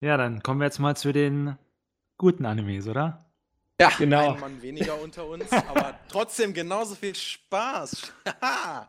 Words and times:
Ja, 0.00 0.16
dann 0.16 0.42
kommen 0.42 0.60
wir 0.60 0.66
jetzt 0.66 0.78
mal 0.78 0.96
zu 0.96 1.12
den 1.12 1.56
guten 2.18 2.44
Animes, 2.44 2.86
oder? 2.86 3.24
Ja, 3.80 3.90
Genau. 3.98 4.34
ein 4.34 4.40
Mann 4.40 4.62
weniger 4.62 5.00
unter 5.00 5.26
uns, 5.26 5.50
aber 5.52 5.98
trotzdem 6.08 6.52
genauso 6.54 6.94
viel 6.94 7.14
Spaß. 7.14 8.12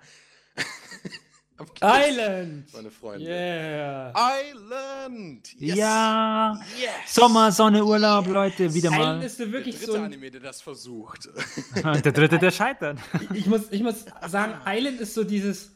Island! 1.81 2.71
Meine 2.71 2.91
Freunde. 2.91 3.25
Yeah! 3.25 4.13
Island! 4.15 5.53
Yes. 5.59 5.75
Ja! 5.75 6.59
Yes! 6.79 7.15
Sommer, 7.15 7.51
Sonne, 7.51 7.83
Urlaub, 7.83 8.27
Leute, 8.27 8.71
wieder 8.73 8.91
Island 8.91 9.19
mal. 9.19 9.23
ist 9.25 9.37
so 9.37 9.43
Der 9.45 9.53
wirklich 9.53 9.75
dritte 9.77 9.91
so 9.91 9.97
ein, 9.97 10.03
Anime, 10.05 10.29
der 10.29 10.41
das 10.41 10.61
versucht. 10.61 11.27
Der 11.75 12.11
dritte, 12.11 12.37
der 12.37 12.51
scheitert. 12.51 12.99
ich 13.33 13.47
muss, 13.47 13.71
ich 13.71 13.81
muss 13.81 14.05
sagen, 14.27 14.53
Island 14.67 14.99
ist 15.01 15.15
so 15.15 15.23
dieses, 15.23 15.71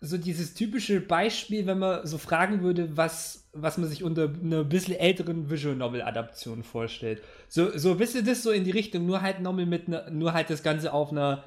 so 0.00 0.16
dieses 0.16 0.54
typische 0.54 1.00
Beispiel, 1.00 1.66
wenn 1.66 1.78
man 1.78 2.06
so 2.06 2.18
fragen 2.18 2.62
würde, 2.62 2.96
was, 2.96 3.48
was 3.52 3.78
man 3.78 3.88
sich 3.88 4.04
unter 4.04 4.28
einer 4.28 4.62
bisschen 4.62 4.94
älteren 4.94 5.50
Visual 5.50 5.74
Novel 5.74 6.02
Adaption 6.02 6.62
vorstellt. 6.62 7.22
So, 7.48 7.76
so 7.76 7.92
ein 7.92 7.98
bisschen 7.98 8.24
das 8.24 8.42
so 8.42 8.52
in 8.52 8.64
die 8.64 8.70
Richtung, 8.70 9.06
nur 9.06 9.22
halt 9.22 9.40
nochmal 9.40 9.66
mit 9.66 9.88
einer, 9.88 10.08
nur 10.10 10.34
halt 10.34 10.50
das 10.50 10.62
Ganze 10.62 10.92
auf 10.92 11.10
einer 11.10 11.44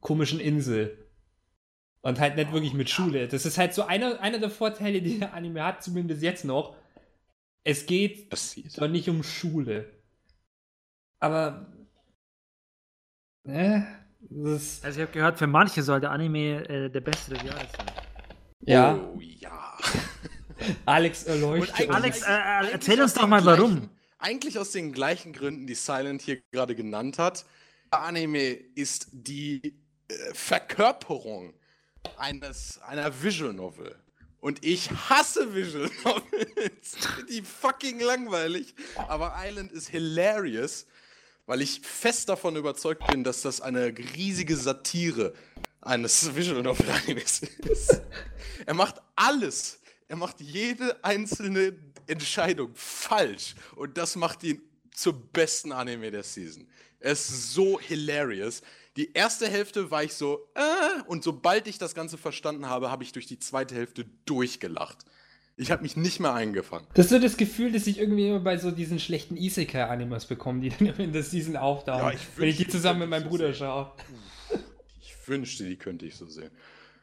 komischen 0.00 0.40
Insel. 0.40 1.06
Und 2.02 2.18
halt 2.18 2.36
nicht 2.36 2.52
wirklich 2.52 2.72
mit 2.72 2.88
Schule. 2.88 3.28
Das 3.28 3.44
ist 3.44 3.58
halt 3.58 3.74
so 3.74 3.82
einer, 3.82 4.20
einer 4.20 4.38
der 4.38 4.48
Vorteile, 4.48 5.02
die 5.02 5.18
der 5.18 5.34
Anime 5.34 5.62
hat, 5.62 5.82
zumindest 5.82 6.22
jetzt 6.22 6.46
noch. 6.46 6.74
Es 7.62 7.84
geht 7.84 8.32
doch 8.78 8.88
nicht 8.88 9.08
um 9.08 9.22
Schule. 9.22 9.90
Aber. 11.18 11.66
Äh, 13.44 13.82
Also 14.28 15.00
ich 15.00 15.00
habe 15.00 15.12
gehört, 15.12 15.38
für 15.38 15.46
manche 15.46 15.82
soll 15.82 16.00
der 16.00 16.10
Anime 16.10 16.68
äh, 16.68 16.90
der 16.90 17.00
beste 17.00 17.34
des 17.34 17.42
Jahres 17.42 17.70
sein. 17.76 17.86
ja, 18.62 18.94
Oh 18.96 19.18
ja. 19.20 19.78
Alex 20.86 21.24
erleuchtet. 21.24 21.90
Alex, 21.90 22.22
äh, 22.22 22.26
äh, 22.32 22.70
erzähl 22.72 23.00
uns 23.00 23.14
doch 23.14 23.26
mal, 23.26 23.44
warum. 23.44 23.76
gleichen- 23.76 23.90
Eigentlich 24.18 24.58
aus 24.58 24.72
den 24.72 24.92
gleichen 24.92 25.32
Gründen, 25.32 25.66
die 25.66 25.74
Silent 25.74 26.20
hier 26.20 26.40
gerade 26.52 26.74
genannt 26.74 27.18
hat. 27.18 27.46
Der 27.92 28.02
Anime 28.02 28.50
ist 28.74 29.08
die 29.12 29.74
äh, 30.08 30.14
Verkörperung 30.34 31.54
eines, 32.18 32.78
einer 32.82 33.22
Visual 33.22 33.54
Novel. 33.54 33.96
Und 34.40 34.64
ich 34.64 34.90
hasse 34.90 35.54
Visual 35.54 35.90
Novels. 36.04 36.96
die 37.30 37.40
fucking 37.42 38.00
langweilig. 38.00 38.74
Aber 39.08 39.34
Island 39.38 39.72
ist 39.72 39.88
hilarious, 39.88 40.86
weil 41.50 41.62
ich 41.62 41.80
fest 41.80 42.28
davon 42.28 42.54
überzeugt 42.54 43.04
bin, 43.08 43.24
dass 43.24 43.42
das 43.42 43.60
eine 43.60 43.86
riesige 43.88 44.56
Satire 44.56 45.34
eines 45.80 46.32
Visual 46.36 46.62
Novel 46.62 46.88
Animes 46.88 47.42
ist. 47.42 48.02
Er 48.66 48.74
macht 48.74 49.02
alles. 49.16 49.80
Er 50.06 50.14
macht 50.14 50.40
jede 50.40 51.02
einzelne 51.02 51.76
Entscheidung 52.06 52.70
falsch. 52.76 53.56
Und 53.74 53.98
das 53.98 54.14
macht 54.14 54.44
ihn 54.44 54.62
zum 54.94 55.26
besten 55.32 55.72
Anime 55.72 56.12
der 56.12 56.22
Season. 56.22 56.68
Er 57.00 57.14
ist 57.14 57.52
so 57.52 57.80
hilarious. 57.80 58.62
Die 58.96 59.12
erste 59.12 59.48
Hälfte 59.48 59.90
war 59.90 60.04
ich 60.04 60.14
so, 60.14 60.48
äh, 60.54 61.02
und 61.08 61.24
sobald 61.24 61.66
ich 61.66 61.78
das 61.78 61.96
Ganze 61.96 62.16
verstanden 62.16 62.66
habe, 62.66 62.92
habe 62.92 63.02
ich 63.02 63.10
durch 63.10 63.26
die 63.26 63.40
zweite 63.40 63.74
Hälfte 63.74 64.04
durchgelacht. 64.24 64.98
Ich 65.56 65.70
habe 65.70 65.82
mich 65.82 65.96
nicht 65.96 66.20
mehr 66.20 66.32
eingefangen. 66.32 66.86
Das 66.94 67.06
ist 67.06 67.10
so 67.10 67.18
das 67.18 67.36
Gefühl, 67.36 67.72
dass 67.72 67.86
ich 67.86 67.98
irgendwie 67.98 68.28
immer 68.28 68.40
bei 68.40 68.56
so 68.56 68.70
diesen 68.70 68.98
schlechten 68.98 69.36
Isekai-Animes 69.36 70.24
bekomme, 70.26 70.60
die 70.60 70.70
dann 70.70 70.86
immer 70.88 71.00
in 71.00 71.12
der 71.12 71.22
Season 71.22 71.56
auftauchen. 71.56 72.06
Ja, 72.06 72.12
ich 72.12 72.20
wenn 72.36 72.48
ich 72.48 72.56
die 72.56 72.68
zusammen 72.68 73.00
mit 73.00 73.10
meinem 73.10 73.28
Bruder 73.28 73.48
so 73.48 73.58
schaue. 73.58 73.92
Ich 75.02 75.14
wünschte, 75.28 75.64
die 75.64 75.76
könnte 75.76 76.06
ich 76.06 76.16
so 76.16 76.26
sehen. 76.26 76.50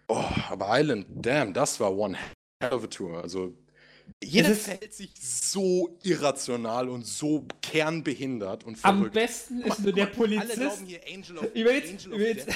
Oh, 0.08 0.24
aber 0.50 0.68
Island, 0.80 1.06
damn, 1.10 1.54
das 1.54 1.80
war 1.80 1.96
one 1.96 2.18
hell 2.62 2.74
of 2.74 2.84
a 2.84 2.88
tour. 2.88 3.22
Also, 3.22 3.54
jeder 4.24 4.56
verhält 4.56 4.94
sich 4.94 5.12
so 5.20 5.98
irrational 6.04 6.90
und 6.90 7.06
so 7.06 7.46
kernbehindert 7.62 8.64
und 8.64 8.80
Am 8.84 8.98
verrückt. 9.00 9.14
besten 9.14 9.62
Guck 9.62 9.74
ist 9.74 9.80
nur 9.84 9.94
der 9.94 10.06
mal, 10.06 10.10
Alle 10.12 10.18
Polizist. 10.18 10.56
glauben 10.56 10.86
hier 10.86 11.02
Angel 11.14 11.38
of, 11.38 11.46
Angel 11.54 12.14
of 12.14 12.20
jetzt-. 12.20 12.48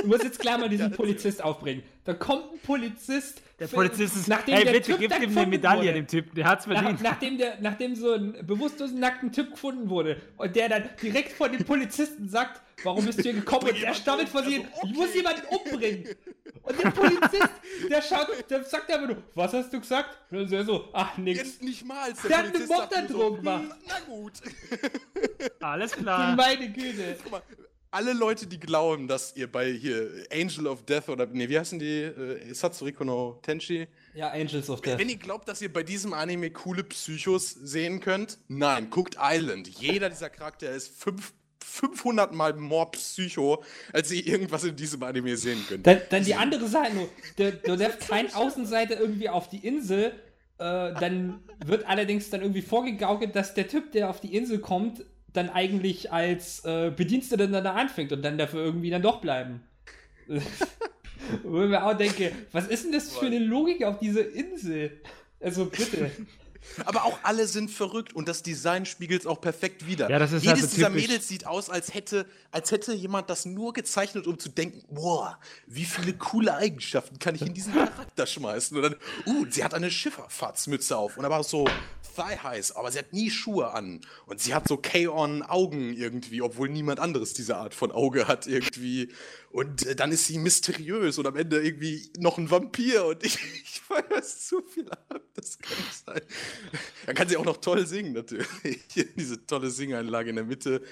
Du 0.00 0.06
musst 0.06 0.24
jetzt 0.24 0.38
klar 0.38 0.58
mal 0.58 0.68
diesen. 0.70 0.90
Polizist 0.92 1.42
aufbringen. 1.42 1.82
Da 2.04 2.14
kommt 2.14 2.52
ein 2.52 2.58
Polizist. 2.60 3.42
Der 3.58 3.66
Polizist 3.68 4.16
ist, 4.16 4.28
nachdem 4.28 4.54
hey 4.54 4.64
der 4.64 4.72
bitte, 4.72 4.92
Typ 4.92 4.98
gib 5.00 5.22
ihm 5.22 5.36
eine 5.38 5.46
Medaille, 5.46 5.80
wurde. 5.80 5.92
dem 5.94 6.06
Typ, 6.06 6.34
der 6.34 6.46
hat's 6.46 6.66
Nach, 6.66 6.74
verdient. 6.78 7.00
nachdem, 7.02 7.38
der, 7.38 7.58
nachdem 7.60 7.94
so 7.94 8.12
ein 8.12 8.46
bewusstlosen 8.46 9.00
nackten 9.00 9.32
Typ 9.32 9.50
gefunden 9.52 9.88
wurde 9.88 10.20
und 10.36 10.54
der 10.54 10.68
dann 10.68 10.90
direkt 11.02 11.32
vor 11.32 11.48
dem 11.48 11.64
Polizisten 11.64 12.28
sagt, 12.28 12.60
warum 12.84 13.06
bist 13.06 13.18
du 13.18 13.22
hier 13.22 13.32
gekommen? 13.32 13.62
Und 13.68 13.68
der 13.70 13.76
jemanden 13.78 14.00
stammelt 14.02 14.28
vor 14.28 14.42
sich, 14.44 14.62
ich 14.84 14.92
muss 14.94 15.14
jemanden 15.14 15.42
umbringen. 15.46 16.04
Und 16.62 16.82
der 16.82 16.90
Polizist, 16.90 17.48
der 17.88 18.02
schaut, 18.02 18.28
der 18.50 18.64
sagt 18.64 18.90
einfach 18.92 19.06
nur, 19.08 19.22
was 19.34 19.52
hast 19.54 19.72
du 19.72 19.80
gesagt? 19.80 20.18
Und 20.30 20.52
er 20.52 20.64
so, 20.64 20.88
ach 20.92 21.16
nix. 21.16 21.38
Jetzt 21.38 21.62
nicht 21.62 21.86
mal, 21.86 22.02
als 22.10 22.20
Der 22.22 22.36
hat 22.38 22.44
eine 22.44 22.52
Polizist 22.52 22.68
sagt 22.68 22.92
nur 23.10 23.18
Mordandrohung 23.30 23.36
gemacht. 23.36 23.62
"Hm, 23.62 23.72
Na 23.88 23.94
gut. 24.06 24.32
Alles 25.60 25.92
klar. 25.92 26.36
meine 26.36 26.68
Güte. 26.70 27.16
Guck 27.22 27.32
mal, 27.32 27.42
alle 27.96 28.12
Leute, 28.12 28.46
die 28.46 28.60
glauben, 28.60 29.08
dass 29.08 29.34
ihr 29.36 29.50
bei 29.50 29.72
hier 29.72 30.26
Angel 30.30 30.66
of 30.66 30.84
Death 30.84 31.08
oder, 31.08 31.26
nee, 31.26 31.48
wie 31.48 31.58
heißen 31.58 31.78
die? 31.78 32.02
Äh, 32.02 32.52
Satsuriko 32.52 33.04
no 33.04 33.38
Tenchi? 33.40 33.88
Ja, 34.14 34.32
Angels 34.32 34.68
of 34.68 34.82
Death. 34.82 34.98
Wenn 34.98 35.08
ihr 35.08 35.16
glaubt, 35.16 35.48
dass 35.48 35.62
ihr 35.62 35.72
bei 35.72 35.82
diesem 35.82 36.12
Anime 36.12 36.50
coole 36.50 36.84
Psychos 36.84 37.50
sehen 37.50 38.00
könnt, 38.00 38.36
nein, 38.48 38.90
guckt 38.90 39.16
Island. 39.18 39.68
Jeder 39.68 40.10
dieser 40.10 40.28
Charaktere 40.28 40.74
ist 40.74 40.88
fünf, 40.88 41.32
500 41.64 42.34
Mal 42.34 42.52
more 42.54 42.90
Psycho, 42.90 43.64
als 43.94 44.12
ihr 44.12 44.26
irgendwas 44.26 44.64
in 44.64 44.76
diesem 44.76 45.02
Anime 45.02 45.34
sehen 45.38 45.64
könnt. 45.66 45.86
Dann, 45.86 46.02
dann 46.10 46.22
die 46.22 46.34
andere 46.34 46.68
Seite 46.68 46.94
nur. 46.96 47.08
Der, 47.38 47.52
der 47.52 47.76
darf 47.78 47.98
kein 48.06 48.32
Außenseiter 48.34 49.00
irgendwie 49.00 49.30
auf 49.30 49.48
die 49.48 49.66
Insel. 49.66 50.12
Äh, 50.58 50.92
dann 50.92 51.40
wird 51.64 51.86
allerdings 51.86 52.28
dann 52.28 52.42
irgendwie 52.42 52.62
vorgegaukelt, 52.62 53.34
dass 53.34 53.54
der 53.54 53.68
Typ, 53.68 53.92
der 53.92 54.10
auf 54.10 54.20
die 54.20 54.36
Insel 54.36 54.58
kommt, 54.58 55.02
dann 55.36 55.50
eigentlich 55.50 56.12
als 56.12 56.64
äh, 56.64 56.90
Bediensteter 56.94 57.46
dann 57.46 57.64
da 57.64 57.74
anfängt 57.74 58.12
und 58.12 58.22
dann 58.22 58.38
dafür 58.38 58.64
irgendwie 58.64 58.90
dann 58.90 59.02
doch 59.02 59.20
bleiben. 59.20 59.62
Wo 61.42 61.62
ich 61.62 61.68
mir 61.68 61.84
auch 61.84 61.96
denke, 61.96 62.32
was 62.52 62.68
ist 62.68 62.84
denn 62.84 62.92
das 62.92 63.16
für 63.16 63.26
eine 63.26 63.38
Logik 63.38 63.84
auf 63.84 63.98
dieser 63.98 64.28
Insel? 64.32 65.00
Also 65.40 65.66
bitte. 65.66 66.10
Aber 66.84 67.04
auch 67.04 67.18
alle 67.22 67.46
sind 67.46 67.70
verrückt 67.70 68.14
und 68.14 68.28
das 68.28 68.42
Design 68.42 68.86
spiegelt 68.86 69.22
es 69.22 69.26
auch 69.26 69.40
perfekt 69.40 69.86
wider. 69.86 70.10
Ja, 70.10 70.18
das 70.18 70.32
ist 70.32 70.44
Jedes 70.44 70.60
halt 70.60 70.70
so 70.70 70.76
dieser. 70.76 70.90
Mädels 70.90 71.28
sieht 71.28 71.46
aus, 71.46 71.70
als 71.70 71.94
hätte, 71.94 72.26
als 72.50 72.70
hätte 72.70 72.92
jemand 72.92 73.30
das 73.30 73.44
nur 73.44 73.72
gezeichnet, 73.72 74.26
um 74.26 74.38
zu 74.38 74.48
denken, 74.48 74.82
boah, 74.94 75.38
wie 75.66 75.84
viele 75.84 76.12
coole 76.14 76.54
Eigenschaften 76.54 77.18
kann 77.18 77.34
ich 77.34 77.42
in 77.42 77.54
diesen 77.54 77.72
Charakter 77.72 78.26
schmeißen? 78.26 78.76
Und 78.76 78.82
dann, 78.82 78.96
uh, 79.26 79.46
sie 79.50 79.64
hat 79.64 79.74
eine 79.74 79.90
Schifferfahrtsmütze 79.90 80.96
auf 80.96 81.16
und 81.16 81.24
aber 81.24 81.38
auch 81.38 81.44
so 81.44 81.66
Thigh 82.16 82.42
Highs, 82.42 82.72
aber 82.72 82.90
sie 82.90 82.98
hat 82.98 83.12
nie 83.12 83.30
Schuhe 83.30 83.72
an. 83.72 84.00
Und 84.26 84.40
sie 84.40 84.54
hat 84.54 84.66
so 84.66 84.76
K-On-Augen 84.76 85.94
irgendwie, 85.94 86.40
obwohl 86.42 86.68
niemand 86.68 86.98
anderes 86.98 87.34
diese 87.34 87.56
Art 87.56 87.74
von 87.74 87.92
Auge 87.92 88.26
hat 88.26 88.46
irgendwie. 88.46 89.10
Und 89.56 89.86
äh, 89.86 89.96
dann 89.96 90.12
ist 90.12 90.26
sie 90.26 90.36
mysteriös 90.36 91.16
und 91.16 91.26
am 91.26 91.34
Ende 91.34 91.62
irgendwie 91.62 92.12
noch 92.18 92.36
ein 92.36 92.50
Vampir 92.50 93.06
und 93.06 93.24
ich, 93.24 93.38
ich 93.64 93.80
feiere 93.80 94.18
es 94.18 94.46
zu 94.46 94.60
viel 94.60 94.86
ab. 94.90 95.22
Das 95.32 95.58
kann 95.58 95.78
nicht 95.78 96.04
sein. 96.04 96.20
Dann 97.06 97.14
kann 97.14 97.26
sie 97.26 97.38
auch 97.38 97.44
noch 97.46 97.56
toll 97.56 97.86
singen, 97.86 98.12
natürlich. 98.12 98.46
Diese 99.16 99.46
tolle 99.46 99.70
Singeinlage 99.70 100.28
in 100.28 100.36
der 100.36 100.44
Mitte, 100.44 100.82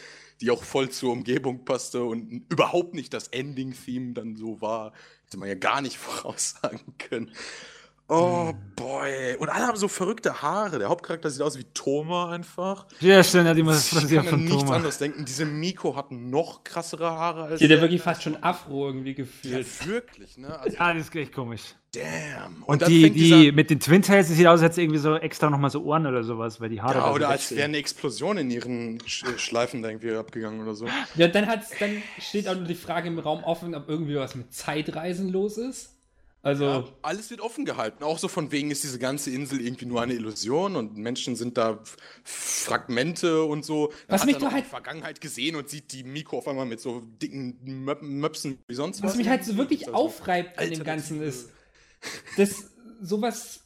die 0.41 0.51
auch 0.51 0.65
voll 0.65 0.89
zur 0.89 1.13
Umgebung 1.13 1.67
passte 1.67 2.05
und 2.05 2.47
überhaupt 2.51 2.95
nicht 2.95 3.13
das 3.13 3.29
Ending-Theme 3.29 4.15
dann 4.15 4.35
so 4.35 4.63
war. 4.63 4.95
Hätte 5.27 5.37
man 5.37 5.51
ja 5.51 5.57
gar 5.57 5.83
nicht 5.83 5.99
voraussagen 5.99 6.97
können. 6.97 7.33
Oh 8.07 8.53
boy. 8.77 9.37
Und 9.39 9.49
alle 9.49 9.67
haben 9.67 9.77
so 9.79 9.89
verrückte 9.89 10.43
Haare. 10.43 10.79
Der 10.79 10.91
Hauptcharakter 10.91 11.31
sieht 11.31 11.41
aus 11.41 11.57
wie 11.59 11.65
Thoma 11.73 12.31
einfach. 12.33 12.87
Ja, 13.01 13.25
stimmt, 13.25 13.47
ja, 13.47 13.55
die 13.55 13.63
muss 13.63 13.91
Ich 13.93 14.09
kann 14.11 14.19
an 14.19 14.27
von 14.27 14.41
nichts 14.45 14.59
Thomas. 14.59 14.77
anderes 14.77 14.99
denken. 14.99 15.25
Diese 15.25 15.47
Miko 15.47 15.97
hat 15.97 16.11
noch 16.13 16.65
krassere 16.65 17.11
Haare 17.13 17.45
als 17.45 17.61
Hier 17.61 17.69
der 17.69 17.79
der. 17.79 17.83
wirklich 17.85 18.03
fast 18.03 18.23
schon 18.23 18.43
Afro 18.43 18.89
irgendwie 18.89 19.11
Ja, 19.11 19.17
gefühlt. 19.17 19.87
wirklich, 19.89 20.37
ne? 20.37 20.59
Also, 20.59 20.77
Ja, 20.77 20.93
das 20.93 21.05
ist 21.09 21.17
echt 21.17 21.33
komisch. 21.33 21.63
damn. 21.95 22.63
Und, 22.65 22.83
dann 22.83 22.91
die, 22.91 23.11
die 23.11 23.53
mit 23.53 23.71
den 23.71 23.81
Twin 23.81 24.03
Tails, 24.03 24.29
sieht 24.29 24.47
aus, 24.47 24.61
als 24.61 24.63
hätte 24.63 24.75
sie 24.75 24.83
irgendwie 24.83 25.01
so 25.01 25.15
extra 25.17 25.49
nochmal 25.49 25.71
so 25.71 25.83
Ohren 25.83 26.07
oder 26.07 26.23
sowas, 26.25 26.61
weil 26.61 26.69
die 26.69 26.83
Haare 26.83 26.99
Ja, 26.99 27.11
oder 27.11 27.31
als 27.31 27.53
wäre 27.53 27.65
eine 27.65 27.79
Explosion 27.79 28.37
in 28.37 28.51
ihren 28.51 28.99
Sch 29.07 29.25
äh, 29.25 29.39
Schleifen 29.39 29.81
da 29.83 29.89
irgendwie 29.89 30.13
abgegangen 30.15 30.61
oder 30.61 30.75
so. 30.75 30.87
Ja, 31.15 31.29
dann, 31.29 31.47
hat's, 31.47 31.71
dann 31.81 32.03
steht 32.19 32.49
auch 32.49 32.55
nur 32.55 32.65
die 32.65 32.75
Frage 32.75 33.09
im 33.09 33.19
Raum 33.19 33.43
offen, 33.45 33.75
ob 33.75 33.89
irgendwie 33.89 34.17
was 34.17 34.35
mit 34.35 34.53
Zeitreisen 34.53 35.31
los 35.31 35.57
ist. 35.57 35.91
Also, 36.45 36.65
Ja, 36.65 36.85
alles 37.01 37.31
wird 37.31 37.41
offen 37.41 37.65
gehalten. 37.65 38.05
Auch 38.05 38.19
so 38.19 38.29
von 38.29 38.53
wegen 38.53 38.71
ist 38.71 38.85
diese 38.85 38.99
ganze 38.99 39.31
Insel 39.31 39.63
irgendwie 39.63 39.87
nur 39.87 40.03
eine 40.03 40.13
Illusion 40.13 40.77
und 40.77 40.95
Menschen 40.95 41.37
sind 41.37 41.57
da 41.57 41.83
Fragmente 42.23 43.45
und 43.45 43.65
so. 43.65 43.93
Was 44.09 44.21
hat 44.21 44.27
mich 44.27 44.37
dann 44.37 44.53
halt- 44.53 44.67
Vergangenheit 44.67 45.23
gesehen 45.23 45.57
und 45.57 45.71
sieht 45.71 45.91
die 45.93 46.05
Miko 46.05 46.37
auf 46.37 46.47
einmal 46.47 46.67
mit 46.67 46.81
so 46.81 47.01
dicken 47.01 47.59
Möp 47.85 48.03
Möpsen 48.03 48.59
wie 48.69 48.75
sonst 48.75 49.03
was. 49.03 49.13
was 49.13 49.17
mich 49.17 49.29
halt 49.29 49.43
so 49.43 49.57
wirklich 49.57 49.87
Also, 49.87 49.95
aufreibt 49.99 50.59
an 50.59 50.69
dem 50.71 50.85
Ganzen 50.85 51.23
ist, 51.23 51.49
dass 52.37 52.71
sowas 53.01 53.61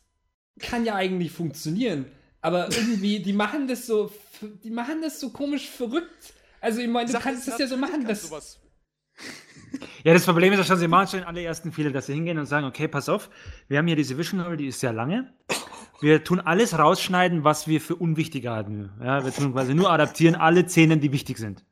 kann 0.60 0.84
ja 0.84 0.94
eigentlich 0.94 1.32
funktionieren, 1.32 2.06
aber 2.40 2.70
irgendwie, 2.70 3.18
die 3.20 3.32
machen 3.32 3.66
das 3.66 3.86
so, 3.86 4.12
die 4.62 4.70
machen 4.70 5.02
das 5.02 5.18
so 5.18 5.30
komisch 5.30 5.68
verrückt. 5.68 6.32
Also, 6.60 6.80
ich 6.80 6.88
meine, 6.88 7.06
du 7.06 7.12
Sache 7.12 7.24
kannst 7.24 7.48
das 7.48 7.58
ja 7.58 7.66
so 7.66 7.76
machen, 7.76 8.06
dass. 8.06 8.30
Ja, 10.04 10.14
das 10.14 10.24
Problem 10.24 10.52
ist 10.52 10.58
ja 10.58 10.64
schon, 10.64 10.78
sie 10.78 10.88
machen 10.88 11.08
schon 11.08 11.20
in 11.20 11.26
allerersten 11.26 11.72
Fehler, 11.72 11.90
dass 11.90 12.06
sie 12.06 12.14
hingehen 12.14 12.38
und 12.38 12.46
sagen, 12.46 12.66
okay, 12.66 12.88
pass 12.88 13.08
auf, 13.08 13.30
wir 13.68 13.78
haben 13.78 13.86
hier 13.86 13.96
diese 13.96 14.16
Vision 14.16 14.40
Novel, 14.40 14.56
die 14.56 14.68
ist 14.68 14.80
sehr 14.80 14.92
lange. 14.92 15.32
wir 16.00 16.24
tun 16.24 16.40
alles 16.40 16.78
rausschneiden, 16.78 17.44
was 17.44 17.66
wir 17.66 17.80
für 17.80 17.96
unwichtig 17.96 18.46
halten. 18.46 18.90
Ja, 19.02 19.24
wir 19.24 19.32
tun 19.32 19.52
quasi 19.52 19.74
nur 19.74 19.90
adaptieren 19.90 20.34
alle 20.34 20.68
Szenen, 20.68 21.00
die 21.00 21.12
wichtig 21.12 21.38
sind. 21.38 21.64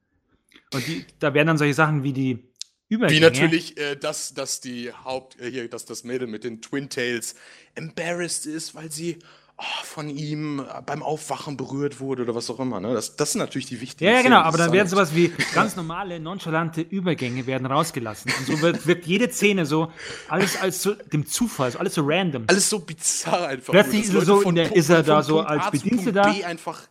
Und 0.72 0.87
die, 0.87 1.04
da 1.19 1.34
werden 1.34 1.48
dann 1.48 1.58
solche 1.58 1.75
Sachen 1.75 2.02
wie 2.02 2.12
die 2.12 2.48
Übergänge. 2.88 3.19
Wie 3.19 3.25
natürlich, 3.25 3.78
äh, 3.78 3.96
dass, 3.96 4.34
dass 4.34 4.60
die 4.60 4.93
Haupt, 4.93 5.40
äh, 5.40 5.50
hier, 5.50 5.69
dass 5.69 5.84
das 5.84 6.04
Mädel 6.04 6.28
mit 6.28 6.44
den 6.44 6.60
Twin 6.60 6.88
Tails 6.88 7.34
embarrassed 7.75 8.46
ist, 8.46 8.75
weil 8.75 8.90
sie 8.90 9.19
oh, 9.58 9.62
von 9.85 10.08
ihm 10.08 10.64
beim 10.87 11.03
Aufwachen 11.03 11.56
berührt 11.56 12.00
wurde 12.00 12.23
oder 12.25 12.35
was 12.35 12.50
auch 12.50 12.61
immer. 12.61 12.81
Ne? 12.81 12.93
Das, 12.94 13.17
das 13.17 13.32
sind 13.32 13.38
natürlich 13.41 13.67
die 13.67 13.81
wichtigen 13.81 14.11
Ja, 14.11 14.17
ja, 14.19 14.23
genau, 14.23 14.37
Szenen, 14.37 14.47
aber 14.49 14.58
dann 14.58 14.73
werden 14.73 14.88
sowas 14.88 15.14
wie 15.14 15.29
ganz 15.55 15.76
normale, 15.76 16.20
nonchalante 16.20 16.81
Übergänge 16.82 17.47
werden 17.47 17.67
rausgelassen. 17.67 18.32
Und 18.38 18.47
so 18.47 18.61
wird, 18.61 18.87
wirkt 18.87 19.06
jede 19.06 19.31
Szene 19.31 19.64
so, 19.67 19.91
alles 20.29 20.61
als 20.61 20.82
so 20.82 20.94
dem 20.94 21.26
Zufall, 21.26 21.70
so 21.73 21.79
alles 21.79 21.94
so 21.94 22.03
random. 22.05 22.44
Alles 22.49 22.69
so 22.69 22.81
bizarr 22.81 23.49
einfach. 23.49 23.73
Plötzlich 23.73 24.05
ist 24.05 24.14
er 24.14 24.25
so 24.25 24.41
von 24.41 24.55
der- 24.55 24.64
Punkt- 24.64 24.76
ist 24.79 24.91
er 24.91 25.03
da 25.03 25.23
so 25.23 25.37
Punkt 25.37 25.50
als 25.50 25.70
Bediensteter. 25.70 26.25
Einfach 26.47 26.82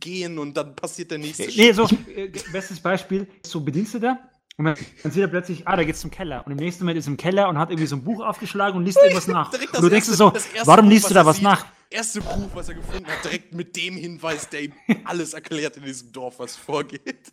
gehen 0.00 0.38
und 0.38 0.56
dann 0.56 0.74
passiert 0.74 1.10
der 1.10 1.18
nächste 1.18 1.44
Nee, 1.46 1.72
so, 1.72 1.84
äh, 2.16 2.28
bestes 2.52 2.80
Beispiel, 2.80 3.28
so 3.44 3.60
Bediensteter. 3.60 4.18
Und 4.56 4.64
dann, 4.66 4.76
sieht 5.04 5.22
er 5.22 5.28
plötzlich, 5.28 5.66
ah, 5.66 5.76
da 5.76 5.84
geht's 5.84 6.00
zum 6.00 6.10
Keller. 6.10 6.44
Und 6.44 6.52
im 6.52 6.58
nächsten 6.58 6.84
Moment 6.84 6.98
ist 6.98 7.06
er 7.06 7.12
im 7.12 7.16
Keller 7.16 7.48
und 7.48 7.58
hat 7.58 7.70
irgendwie 7.70 7.86
so 7.86 7.96
ein 7.96 8.04
Buch 8.04 8.22
aufgeschlagen 8.24 8.76
und 8.76 8.84
liest 8.84 8.98
irgendwas 8.98 9.26
nach. 9.28 9.52
Und 9.52 9.82
du 9.82 9.88
denkst 9.88 10.06
dir 10.08 10.12
erste- 10.12 10.14
so, 10.16 10.32
warum 10.66 10.86
Buch, 10.86 10.90
liest 10.92 11.08
du 11.08 11.14
da 11.14 11.24
was 11.24 11.36
sieht, 11.36 11.44
nach? 11.44 11.64
Erste 11.92 12.20
Buch, 12.20 12.48
was 12.54 12.68
er 12.68 12.74
gefunden 12.74 13.06
hat, 13.06 13.24
direkt 13.24 13.54
mit 13.54 13.76
dem 13.76 13.96
Hinweis, 13.96 14.48
der 14.48 14.62
ihm 14.64 14.72
alles 15.04 15.34
erklärt 15.34 15.76
in 15.76 15.84
diesem 15.84 16.10
Dorf, 16.12 16.38
was 16.38 16.56
vorgeht. 16.56 17.32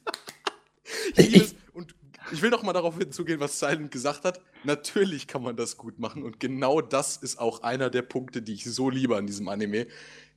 Jedes, 1.15 1.56
und 1.73 1.95
ich 2.31 2.41
will 2.41 2.50
noch 2.50 2.63
mal 2.63 2.73
darauf 2.73 2.97
hinzugehen, 2.97 3.39
was 3.39 3.57
Silent 3.59 3.91
gesagt 3.91 4.25
hat. 4.25 4.41
Natürlich 4.63 5.27
kann 5.27 5.44
man 5.44 5.56
das 5.56 5.77
gut 5.77 6.00
machen 6.00 6.23
und 6.23 6.39
genau 6.39 6.81
das 6.81 7.17
ist 7.17 7.39
auch 7.39 7.63
einer 7.63 7.89
der 7.89 8.01
Punkte, 8.01 8.41
die 8.41 8.53
ich 8.53 8.65
so 8.65 8.89
liebe 8.89 9.15
an 9.15 9.27
diesem 9.27 9.47
Anime. 9.47 9.88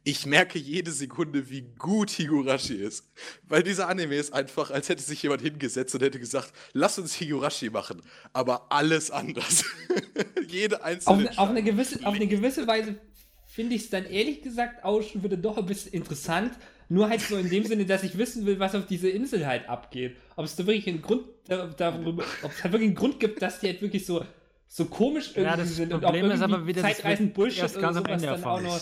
Ich 0.05 0.27
merke 0.27 0.59
jede 0.59 0.91
Sekunde, 0.91 1.49
wie 1.49 1.63
gut 1.79 2.11
Higurashi 2.11 2.75
ist. 2.75 3.05
Weil 3.49 3.63
dieser 3.63 3.89
Anime 3.89 4.17
ist 4.17 4.33
einfach, 4.33 4.73
als 4.73 4.89
hätte 4.89 5.01
sich 5.03 5.23
jemand 5.23 5.43
hingesetzt 5.43 5.95
und 5.95 6.03
hätte 6.03 6.19
gesagt, 6.19 6.53
lass 6.73 6.99
uns 6.99 7.15
Higurashi 7.15 7.71
machen. 7.71 8.03
Aber 8.33 8.67
alles 8.73 9.13
anders. 9.13 9.65
Jede 10.49 10.79
Auf, 10.81 10.85
einzelne. 10.85 11.29
eine- 11.31 11.39
auf, 11.39 11.49
eine 11.51 11.63
gewisse, 11.63 12.05
auf 12.05 12.15
eine 12.17 12.27
gewisse 12.27 12.67
Weise 12.67 12.97
finde 13.55 13.75
ich 13.77 13.83
es 13.85 13.91
dann 13.91 14.07
ehrlich 14.07 14.43
gesagt 14.43 14.83
auch 14.85 15.03
schon 15.03 15.23
wieder 15.23 15.37
doch 15.37 15.59
ein 15.59 15.67
bisschen 15.67 15.93
interessant. 15.93 16.53
Nur 16.89 17.09
halt 17.09 17.21
so 17.23 17.37
in 17.37 17.49
dem 17.49 17.65
Sinne, 17.65 17.87
dass 17.87 18.03
ich 18.03 18.19
wissen 18.19 18.45
will, 18.45 18.59
was 18.59 18.75
auf 18.75 18.87
dieser 18.87 19.11
Insel 19.11 19.47
halt 19.47 19.69
abgeht. 19.69 20.17
Ob 20.37 20.45
es 20.45 20.57
da 20.57 20.67
wirklich 20.67 20.87
einen 20.89 21.01
Grund 21.01 21.23
da- 21.47 21.67
darüber, 21.67 22.25
ob 22.43 22.51
es 22.51 22.63
halt 22.63 22.73
wirklich 22.73 22.89
einen 22.89 22.95
Grund 22.97 23.19
gibt, 23.21 23.41
dass 23.41 23.61
die 23.61 23.69
halt 23.69 23.81
wirklich 23.81 24.05
so, 24.05 24.25
so 24.69 24.85
komisch 24.87 25.29
irgendwie 25.31 25.43
Ja, 25.51 25.57
das 25.57 25.75
sind. 25.77 25.91
Problem 25.91 26.27
ist 26.31 26.41
irgendwie 26.41 26.55
aber 26.55 26.67
wieder, 26.67 26.83
das 26.83 26.97
Zeitreisen 26.97 27.33
Bullshit 27.33 27.63
erst 27.63 27.77
oder 27.77 27.83
ganz 27.93 27.97
am 27.99 28.05
sowas 28.05 28.23
dann 28.23 28.45
auch 28.45 28.61
noch, 28.61 28.81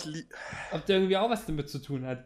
ob 0.71 0.85
der 0.85 0.95
irgendwie 0.97 1.17
auch 1.17 1.29
was 1.29 1.45
damit 1.45 1.69
zu 1.69 1.79
tun 1.79 2.05
hat. 2.05 2.25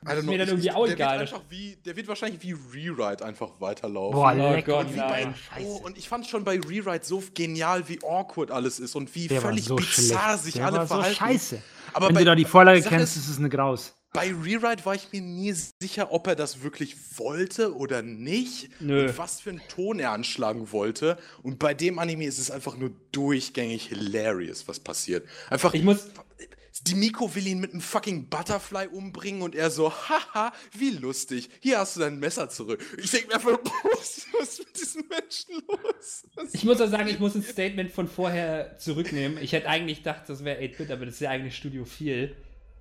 I 0.00 0.06
don't 0.06 0.18
Ist 0.18 0.22
mir 0.22 0.22
know, 0.22 0.30
dann 0.30 0.40
ich- 0.40 0.48
irgendwie 0.48 0.68
ich- 0.68 0.72
auch 0.74 0.84
der 0.86 0.94
egal. 0.94 1.18
Wird 1.18 1.32
einfach 1.32 1.42
wie, 1.50 1.76
der 1.84 1.96
wird 1.96 2.08
wahrscheinlich 2.08 2.40
wie 2.42 2.52
Rewrite 2.52 3.24
einfach 3.24 3.60
weiterlaufen. 3.60 4.12
Boah, 4.18 4.32
Oh 4.58 4.62
Gott, 4.64 4.86
mich. 4.86 4.96
nein. 4.96 5.34
Oh, 5.60 5.80
und 5.84 5.98
ich 5.98 6.08
fand 6.08 6.26
schon 6.26 6.44
bei 6.44 6.52
Rewrite 6.60 7.04
so 7.04 7.22
genial, 7.34 7.86
wie 7.88 7.98
awkward 8.02 8.50
alles 8.52 8.78
ist 8.78 8.94
und 8.94 9.12
wie 9.16 9.26
Der 9.26 9.40
völlig 9.40 9.64
so 9.64 9.74
bizarr 9.76 10.28
schlecht. 10.30 10.44
sich 10.44 10.54
Der 10.54 10.66
alle 10.66 10.76
war 10.78 10.86
so 10.86 10.94
verhalten. 10.94 11.16
scheiße. 11.16 11.62
Aber 11.92 12.08
Wenn 12.08 12.14
bei, 12.14 12.20
du 12.20 12.26
da 12.26 12.34
die 12.34 12.44
Vorlage 12.44 12.82
kennst, 12.82 13.16
ist- 13.16 13.24
ist 13.24 13.28
es 13.30 13.38
eine 13.38 13.48
Graus. 13.48 13.94
bei 14.12 14.28
Rewrite 14.32 14.84
war 14.86 14.94
ich 14.94 15.08
mir 15.12 15.20
nie 15.20 15.52
sicher, 15.82 16.12
ob 16.12 16.26
er 16.26 16.34
das 16.36 16.62
wirklich 16.62 16.96
wollte 17.18 17.74
oder 17.76 18.02
nicht. 18.02 18.70
Nö. 18.80 19.02
Und 19.08 19.18
was 19.18 19.40
für 19.40 19.50
einen 19.50 19.60
Ton 19.68 19.98
er 20.00 20.12
anschlagen 20.12 20.72
wollte. 20.72 21.18
Und 21.42 21.58
bei 21.58 21.74
dem 21.74 21.98
Anime 21.98 22.24
ist 22.24 22.38
es 22.38 22.50
einfach 22.50 22.76
nur 22.76 22.90
durchgängig 23.12 23.86
hilarious, 23.88 24.66
was 24.68 24.80
passiert. 24.80 25.26
Einfach. 25.50 25.74
Ich 25.74 25.82
muss, 25.82 26.06
Die 26.82 26.94
Miko 26.94 27.34
will 27.34 27.46
ihn 27.46 27.60
mit 27.60 27.72
einem 27.72 27.80
fucking 27.80 28.28
Butterfly 28.28 28.88
umbringen 28.88 29.42
und 29.42 29.54
er 29.54 29.70
so, 29.70 29.90
haha, 29.92 30.52
wie 30.76 30.90
lustig. 30.90 31.48
Hier 31.60 31.78
hast 31.78 31.96
du 31.96 32.00
dein 32.00 32.18
Messer 32.18 32.48
zurück. 32.48 32.84
Ich 33.02 33.10
denke 33.10 33.28
mir 33.28 33.34
einfach, 33.34 33.58
was 33.98 34.18
ist 34.40 34.58
mit 34.60 34.80
diesem 34.80 35.04
Menschen 35.08 35.62
los? 35.66 36.24
Was- 36.34 36.54
ich 36.54 36.64
muss 36.64 36.80
auch 36.80 36.88
sagen, 36.88 37.08
ich 37.08 37.18
muss 37.18 37.34
ein 37.34 37.42
Statement 37.42 37.90
von 37.90 38.06
vorher 38.08 38.78
zurücknehmen. 38.78 39.38
Ich 39.42 39.52
hätte 39.52 39.68
eigentlich 39.68 39.98
gedacht, 39.98 40.22
das 40.28 40.44
wäre 40.44 40.60
8-Bit, 40.60 40.90
aber 40.90 41.06
das 41.06 41.14
ist 41.14 41.20
ja 41.20 41.30
eigentlich 41.30 41.56
Studio 41.56 41.84
4. 41.84 42.30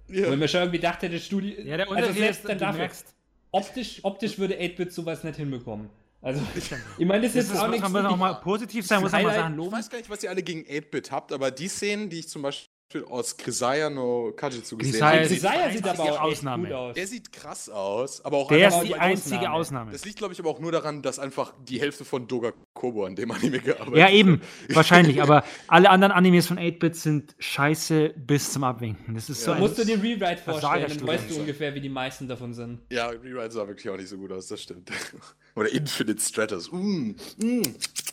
Ja. 0.10 0.32
Ich 0.32 0.38
mir 0.38 0.48
schon 0.48 0.62
irgendwie 0.62 0.80
dachte, 0.80 1.10
das 1.10 1.26
Studio. 1.26 1.60
Ja, 1.62 1.78
der 1.78 1.88
also 1.88 1.92
Unterschied 1.96 2.18
selbst 2.18 2.40
ist, 2.42 2.50
dann 2.50 2.58
du 2.58 2.66
dafür. 2.66 2.80
merkst, 2.80 3.14
Optisch, 3.52 4.00
optisch 4.04 4.38
würde 4.38 4.56
8-Bit 4.56 4.94
sowas 4.94 5.24
nicht 5.24 5.38
hinbekommen. 5.38 5.90
Also, 6.22 6.42
ich 6.98 7.06
meine, 7.06 7.22
das 7.28 7.36
ist 7.36 7.38
das 7.38 7.46
jetzt 7.48 7.54
ist, 7.56 7.60
auch 7.60 7.68
muss 7.68 7.76
nichts. 7.78 7.90
man 7.90 8.06
auch 8.06 8.18
mal 8.18 8.34
positiv 8.36 8.86
sein, 8.86 9.02
muss 9.02 9.12
man 9.12 9.24
mal 9.24 9.34
Sachen 9.34 9.60
Ich 9.60 9.72
weiß 9.72 9.90
gar 9.90 9.98
nicht, 9.98 10.10
was 10.10 10.24
ihr 10.24 10.30
alle 10.30 10.44
gegen 10.44 10.62
8-Bit 10.62 11.12
habt, 11.12 11.32
aber 11.32 11.52
die 11.52 11.68
Szenen, 11.68 12.10
die 12.10 12.20
ich 12.20 12.28
zum 12.28 12.42
Beispiel 12.42 12.70
aus 13.10 13.36
Krisaya 13.36 13.90
no 13.90 14.32
Kajitsu 14.36 14.78
gesehen 14.78 14.94
Krisaya 14.94 15.28
sieht, 15.28 15.44
Desire 15.44 15.72
sieht 15.74 15.88
aber 15.88 16.04
auch 16.04 16.08
echt 16.10 16.20
Ausnahme. 16.20 16.68
gut 16.68 16.74
aus. 16.74 16.96
der 16.96 17.08
sieht 17.08 17.32
krass 17.34 17.70
aus, 17.70 18.24
aber 18.24 18.38
auch 18.38 18.48
Der 18.48 18.70
ist 18.70 18.82
die 18.84 18.96
einzige 18.96 19.36
Ausnahme. 19.36 19.54
Ausnahme. 19.58 19.92
Das 19.92 20.06
liegt, 20.06 20.18
glaube 20.18 20.34
ich, 20.34 20.40
aber 20.40 20.50
auch 20.50 20.60
nur 20.60 20.72
daran, 20.72 21.02
dass 21.02 21.20
einfach 21.20 21.54
die 21.68 21.82
Hälfte 21.82 22.06
von 22.06 22.28
Doga 22.28 22.54
Kobo 22.74 23.06
an 23.06 23.16
dem 23.16 23.30
Anime 23.32 23.60
gearbeitet 23.60 23.98
Ja, 23.98 24.10
eben, 24.10 24.42
wahrscheinlich. 24.70 25.22
Aber 25.22 25.44
alle 25.68 25.90
anderen 25.90 26.14
Animes 26.14 26.48
von 26.48 26.58
8-Bit 26.58 26.96
sind 26.96 27.36
scheiße 27.40 28.14
bis 28.16 28.54
zum 28.54 28.64
Abwinken. 28.64 29.16
Das 29.16 29.30
ist 29.30 29.44
so 29.44 29.52
Ja. 29.52 29.58
ein. 29.58 29.62
Musst 29.64 29.78
du 29.80 29.86
dir 29.86 30.02
Rewrite 30.02 30.42
vorstellen, 30.44 30.86
dann 30.98 31.08
weißt 31.08 31.30
du 31.30 31.40
ungefähr, 31.42 31.76
wie 31.76 31.82
die 31.82 31.90
meisten 31.90 32.28
davon 32.28 32.54
sind. 32.54 32.80
Ja, 32.90 33.08
Rewrite 33.08 33.52
sah 33.52 33.68
wirklich 33.68 33.90
auch 33.90 33.98
nicht 33.98 34.08
so 34.10 34.18
gut 34.18 34.32
aus, 34.32 34.48
das 34.48 34.62
stimmt. 34.64 34.90
Oder 35.56 35.70
Infinite 35.74 36.22
Stratus. 36.22 36.72
Mm, 36.72 37.16
mm, 37.38 37.62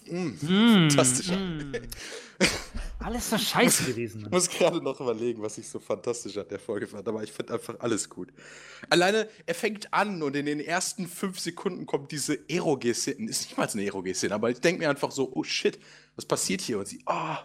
mm. 0.08 0.88
Fantastisch. 0.88 1.32
Alles 2.98 3.28
so 3.28 3.36
scheiße 3.36 3.84
gewesen. 3.84 4.22
Ich 4.22 4.30
muss 4.30 4.48
gerade 4.48 4.80
noch 4.80 4.98
überlegen, 4.98 5.42
was 5.42 5.58
ich 5.58 5.68
so 5.68 5.78
fantastisch 5.78 6.38
an 6.38 6.48
der 6.48 6.58
Folge 6.58 6.86
fand, 6.86 7.06
aber 7.06 7.22
ich 7.22 7.32
finde 7.32 7.52
einfach 7.52 7.78
alles 7.80 8.08
gut. 8.08 8.32
Alleine, 8.88 9.28
er 9.44 9.54
fängt 9.54 9.92
an 9.92 10.22
und 10.22 10.34
in 10.34 10.46
den 10.46 10.58
ersten 10.58 11.06
fünf 11.06 11.38
Sekunden 11.38 11.84
kommt 11.84 12.12
diese 12.12 12.38
Eroge-Szene. 12.48 13.28
Ist 13.28 13.42
nicht 13.42 13.58
mal 13.58 13.68
eine 13.68 13.84
Eroge-Szene, 13.84 14.34
aber 14.34 14.50
ich 14.50 14.60
denke 14.60 14.82
mir 14.82 14.88
einfach 14.88 15.10
so, 15.10 15.30
oh 15.34 15.44
shit, 15.44 15.78
was 16.16 16.24
passiert 16.24 16.62
hier? 16.62 16.78
Und 16.78 16.88
sie, 16.88 17.02
oh, 17.04 17.36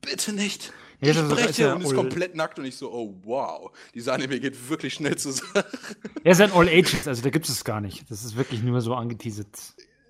bitte 0.00 0.32
nicht. 0.32 0.72
Ja, 1.00 1.10
Ich 1.10 1.28
breche 1.28 1.62
ja 1.62 1.74
und 1.74 1.82
ist 1.82 1.94
komplett 1.94 2.34
nackt 2.34 2.58
und 2.58 2.64
ich 2.64 2.76
so, 2.76 2.92
oh 2.92 3.14
wow, 3.22 3.70
dieser 3.94 4.14
Anime 4.14 4.40
geht 4.40 4.68
wirklich 4.68 4.94
schnell 4.94 5.16
zur 5.16 5.32
Sache. 5.32 5.64
Er 6.24 6.32
ist 6.32 6.40
ein 6.40 6.52
All 6.52 6.68
Ages, 6.68 7.06
also 7.06 7.22
da 7.22 7.30
gibt 7.30 7.48
es 7.48 7.64
gar 7.64 7.80
nicht. 7.80 8.10
Das 8.10 8.24
ist 8.24 8.36
wirklich 8.36 8.62
nur 8.62 8.80
so 8.80 8.94
angeteasert. 8.94 9.48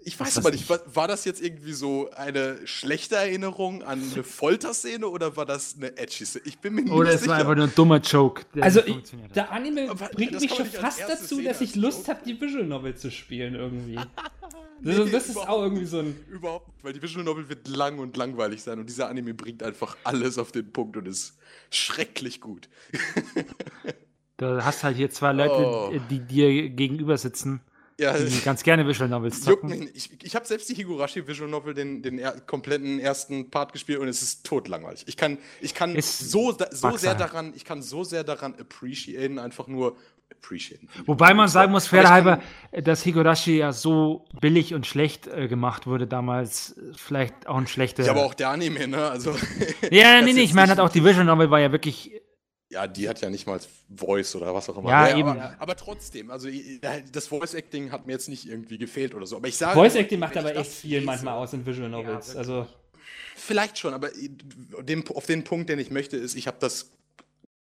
Ich 0.08 0.18
weiß 0.18 0.38
aber 0.38 0.50
nicht, 0.50 0.68
war, 0.70 0.80
war 0.86 1.06
das 1.06 1.24
jetzt 1.26 1.42
irgendwie 1.42 1.72
so 1.74 2.10
eine 2.16 2.66
schlechte 2.66 3.16
Erinnerung 3.16 3.82
an 3.82 4.02
eine 4.12 4.24
Folterszene 4.24 5.06
oder 5.06 5.36
war 5.36 5.44
das 5.44 5.76
eine 5.76 5.96
edgy 5.98 6.24
Szene? 6.24 6.44
Ich 6.46 6.58
bin 6.60 6.74
mir 6.74 6.82
nicht 6.82 6.92
Oder 6.92 7.10
es 7.10 7.20
sicher. 7.20 7.32
war 7.32 7.38
einfach 7.40 7.54
nur 7.54 7.64
ein 7.66 7.74
dummer 7.74 7.98
Joke. 7.98 8.42
Der 8.54 8.64
Also, 8.64 8.80
nicht 8.80 9.12
ich, 9.12 9.32
der 9.32 9.52
Anime 9.52 9.90
Aber 9.90 10.08
bringt 10.08 10.40
mich 10.40 10.54
schon 10.54 10.64
fast 10.66 11.00
dazu, 11.00 11.34
Szene 11.36 11.44
dass 11.44 11.60
ich 11.60 11.76
Lust 11.76 12.08
habe, 12.08 12.20
die 12.24 12.40
Visual 12.40 12.64
Novel 12.64 12.94
zu 12.96 13.10
spielen 13.10 13.54
irgendwie. 13.54 13.96
Das, 14.80 14.96
Nee, 14.96 15.10
das 15.10 15.28
ist 15.28 15.36
auch 15.36 15.62
irgendwie 15.64 15.86
so 15.86 15.98
ein. 15.98 16.14
Überhaupt, 16.30 16.68
nicht, 16.68 16.84
weil 16.84 16.92
die 16.92 17.02
Visual 17.02 17.24
Novel 17.24 17.48
wird 17.48 17.66
lang 17.66 17.98
und 17.98 18.16
langweilig 18.16 18.62
sein 18.62 18.78
und 18.78 18.86
dieser 18.88 19.08
Anime 19.08 19.34
bringt 19.34 19.60
einfach 19.64 19.96
alles 20.04 20.38
auf 20.38 20.52
den 20.52 20.72
Punkt 20.72 20.96
und 20.96 21.08
ist 21.08 21.36
schrecklich 21.70 22.40
gut. 22.40 22.68
Du 24.36 24.64
hast 24.64 24.84
halt 24.84 24.96
hier 24.96 25.10
zwei 25.10 25.32
Leute, 25.32 25.52
Oh. 25.52 25.92
die 26.10 26.20
dir 26.20 26.70
gegenüber 26.70 27.18
sitzen, 27.18 27.60
Ja, 28.00 28.16
die 28.16 28.40
ganz 28.42 28.62
gerne 28.62 28.86
Visual 28.86 29.08
Novels 29.08 29.38
juckt 29.38 29.62
zocken. 29.62 29.70
mich 29.70 29.80
nicht. 29.80 29.96
Ich, 29.96 30.26
ich 30.26 30.36
habe 30.36 30.46
selbst 30.46 30.68
die 30.68 30.74
Higurashi 30.74 31.26
Visual 31.26 31.50
Novel, 31.50 31.74
den, 31.74 32.00
den 32.00 32.18
er, 32.20 32.40
kompletten 32.40 33.00
ersten 33.00 33.50
Part 33.50 33.72
gespielt 33.72 33.98
und 33.98 34.06
es 34.06 34.22
ist 34.22 34.46
totlangweilig. 34.46 35.04
Ich 35.08 35.16
kann, 35.16 35.38
ich 35.60 35.74
kann 35.74 35.96
Ist 35.96 36.30
so, 36.30 36.52
da, 36.52 36.68
so 36.70 36.96
sehr 36.96 37.16
daran, 37.16 37.52
ich 37.56 37.64
kann 37.64 37.82
so 37.82 38.04
sehr 38.04 38.22
daran 38.22 38.54
appreciaten, 38.54 39.40
einfach 39.40 39.66
nur 39.66 39.96
appreciaten. 40.30 40.88
Wobei 41.06 41.34
man 41.34 41.48
sagen 41.48 41.72
muss, 41.72 41.88
fair 41.88 42.08
halber, 42.08 42.40
dass 42.70 43.02
Higurashi 43.02 43.58
ja 43.58 43.72
so 43.72 44.26
billig 44.40 44.74
und 44.74 44.86
schlecht 44.86 45.26
äh, 45.26 45.48
gemacht 45.48 45.88
wurde 45.88 46.06
damals, 46.06 46.76
vielleicht 46.94 47.48
auch 47.48 47.56
ein 47.56 47.66
schlechter. 47.66 48.04
Ja, 48.04 48.12
aber 48.12 48.24
auch 48.24 48.34
der 48.34 48.50
Anime, 48.50 48.86
ne? 48.86 49.10
Also. 49.10 49.34
Ja, 49.90 50.20
nee, 50.20 50.32
nee, 50.32 50.42
ich 50.42 50.54
meine 50.54 50.68
halt 50.70 50.80
auch 50.80 50.90
die 50.90 51.04
Visual 51.04 51.24
Novel 51.24 51.50
war 51.50 51.60
ja 51.60 51.72
wirklich. 51.72 52.12
Ja, 52.70 52.86
die 52.86 53.08
hat 53.08 53.20
ja 53.22 53.30
nicht 53.30 53.46
mal 53.46 53.58
Voice 53.94 54.36
oder 54.36 54.54
was 54.54 54.68
auch 54.68 54.76
immer. 54.76 54.90
Ja, 54.90 55.16
eben. 55.16 55.28
Aber, 55.30 55.56
aber 55.58 55.76
trotzdem, 55.76 56.30
also 56.30 56.48
das 57.12 57.26
Voice 57.28 57.54
Acting 57.54 57.92
hat 57.92 58.06
mir 58.06 58.12
jetzt 58.12 58.28
nicht 58.28 58.46
irgendwie 58.46 58.76
gefehlt 58.76 59.14
oder 59.14 59.26
so. 59.26 59.36
Aber 59.36 59.48
ich 59.48 59.56
sage. 59.56 59.74
Voice 59.74 59.94
Acting 59.94 60.18
macht 60.18 60.36
aber 60.36 60.52
ich 60.52 60.58
echt 60.58 60.70
viel 60.72 60.98
lese- 60.98 61.06
manchmal 61.06 61.34
aus 61.34 61.52
in 61.54 61.64
Visual 61.64 61.88
Novels. 61.88 62.28
wirklich. 62.28 62.36
also, 62.36 62.66
Vielleicht 63.36 63.78
schon, 63.78 63.94
aber 63.94 64.10
dem, 64.82 65.06
auf 65.08 65.24
den 65.26 65.44
Punkt, 65.44 65.70
den 65.70 65.78
ich 65.78 65.90
möchte, 65.90 66.16
ist, 66.16 66.34
ich 66.34 66.46
habe 66.48 66.56
das 66.60 66.90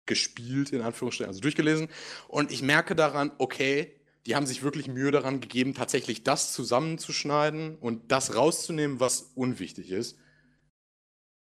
gespielt, 0.06 0.70
in 0.72 0.82
Anführungsstrichen, 0.82 1.30
also 1.30 1.42
durchgelesen. 1.42 1.90
Und 2.28 2.52
ich 2.52 2.62
merke 2.62 2.96
daran, 2.96 3.32
okay, 3.40 3.92
die 4.28 4.36
haben 4.36 4.46
sich 4.46 4.62
wirklich 4.64 4.88
Mühe 4.88 5.12
daran 5.12 5.40
gegeben, 5.42 5.74
tatsächlich 5.74 6.24
das 6.24 6.54
zusammenzuschneiden 6.54 7.78
und 7.80 8.12
das 8.12 8.36
rauszunehmen, 8.36 9.00
was 9.00 9.32
unwichtig 9.36 9.90
ist. 9.92 10.18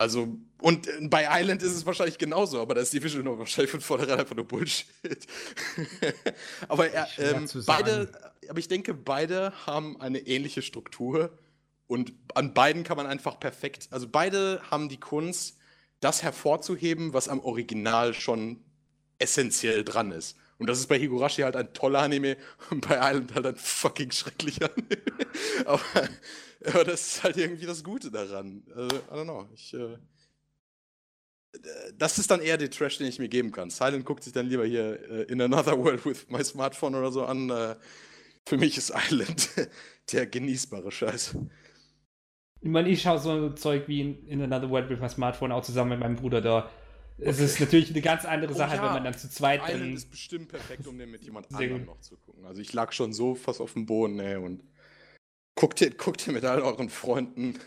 Also, 0.03 0.37
und 0.61 0.89
äh, 0.89 0.99
bei 1.03 1.29
Island 1.31 1.63
ist 1.63 1.77
es 1.77 1.87
wahrscheinlich 1.87 2.19
genauso, 2.19 2.61
aber 2.61 2.75
da 2.75 2.81
ist 2.81 2.93
die 2.93 2.99
Novel 2.99 3.39
wahrscheinlich 3.39 3.71
von 3.71 3.81
vornherein 3.81 4.19
einfach 4.19 4.35
nur 4.35 4.45
Bullshit. 4.45 4.89
aber 6.69 6.91
er, 6.91 7.07
ähm, 7.19 7.49
beide, 7.67 8.11
aber 8.49 8.59
ich 8.59 8.67
denke, 8.67 8.95
beide 8.95 9.53
haben 9.65 10.01
eine 10.01 10.19
ähnliche 10.19 10.61
Struktur 10.61 11.39
und 11.87 12.13
an 12.35 12.53
beiden 12.53 12.83
kann 12.83 12.97
man 12.97 13.07
einfach 13.07 13.39
perfekt, 13.39 13.87
also 13.93 14.09
beide 14.09 14.61
haben 14.73 14.89
die 14.89 14.99
Kunst, 14.99 15.57
das 16.01 16.25
hervorzuheben, 16.25 17.15
was 17.15 17.29
am 17.29 17.39
Original 17.39 18.13
schon 18.13 18.59
essentiell 19.21 19.85
dran 19.85 20.11
ist. 20.11 20.37
Und 20.59 20.67
das 20.67 20.81
ist 20.81 20.89
bei 20.89 20.99
Higurashi 20.99 21.43
halt 21.43 21.55
ein 21.55 21.73
toller 21.75 22.01
Anime 22.01 22.37
und 22.71 22.89
bei 22.89 22.97
Island 22.97 23.37
halt 23.37 23.47
ein 23.47 23.57
fucking 23.57 24.11
schrecklicher 24.11 24.69
Anime. 24.69 25.01
aber, 25.65 25.81
aber 26.73 26.85
das 26.85 27.07
ist 27.07 27.25
halt 27.25 27.37
irgendwie 27.37 27.67
das 27.67 27.83
Gute 27.83 28.11
daran. 28.11 28.63
Also, 28.75 28.97
I 28.97 29.15
don't 29.15 29.25
know. 29.25 29.49
Ich, 29.55 29.75
äh, 29.75 29.97
das 31.97 32.19
ist 32.19 32.31
dann 32.31 32.41
eher 32.41 32.57
der 32.57 32.71
Trash, 32.71 32.99
den 32.99 33.07
ich 33.07 33.19
mir 33.19 33.29
geben 33.29 33.53
kann. 33.53 33.71
Silent 33.71 34.05
guckt 34.05 34.25
sich 34.25 34.33
dann 34.33 34.47
lieber 34.47 34.65
hier 34.65 35.01
äh, 35.11 35.23
in 35.25 35.41
Another 35.41 35.79
World 35.79 36.05
with 36.07 36.27
my 36.29 36.43
Smartphone 36.43 36.95
oder 36.95 37.13
so 37.13 37.25
an. 37.25 37.51
Äh, 37.51 37.77
für 38.47 38.57
mich 38.57 38.77
ist 38.77 38.93
Island 38.95 39.51
der 40.13 40.27
genießbare 40.27 40.91
Scheiß. 40.91 41.37
Ich 42.61 42.69
meine, 42.69 42.89
ich 42.89 43.03
schaue 43.03 43.19
so 43.19 43.51
Zeug 43.51 43.89
wie 43.89 44.01
in, 44.01 44.27
in 44.27 44.43
Another 44.43 44.71
World 44.71 44.89
with 44.89 45.01
my 45.01 45.09
Smartphone 45.09 45.53
auch 45.53 45.63
zusammen 45.63 45.91
mit 45.91 46.01
meinem 46.01 46.17
Bruder 46.17 46.41
da. 46.41 46.71
Es 47.19 47.37
okay. 47.37 47.45
ist 47.45 47.61
natürlich 47.61 47.91
eine 47.91 48.01
ganz 48.01 48.25
andere 48.25 48.55
Sache, 48.55 48.73
oh, 48.73 48.77
ja. 48.77 48.85
wenn 48.85 48.93
man 48.95 49.05
dann 49.05 49.15
zu 49.15 49.29
zweit 49.29 49.61
Island 49.69 49.95
ist 49.95 50.11
bestimmt 50.11 50.49
perfekt, 50.49 50.87
um 50.87 50.97
den 50.97 51.11
mit 51.11 51.25
jemand 51.25 51.51
anderem 51.55 51.85
noch 51.85 52.01
zu 52.01 52.17
gucken. 52.17 52.45
Also 52.47 52.61
ich 52.61 52.73
lag 52.73 52.93
schon 52.93 53.13
so 53.13 53.35
fast 53.35 53.61
auf 53.61 53.75
dem 53.75 53.87
Boden, 53.87 54.19
ey, 54.19 54.37
und 54.37 54.65
guckt 55.55 55.81
ihr, 55.81 55.91
guckt 55.91 56.27
ihr 56.27 56.33
mit 56.33 56.45
all 56.45 56.61
euren 56.61 56.89
Freunden 56.89 57.59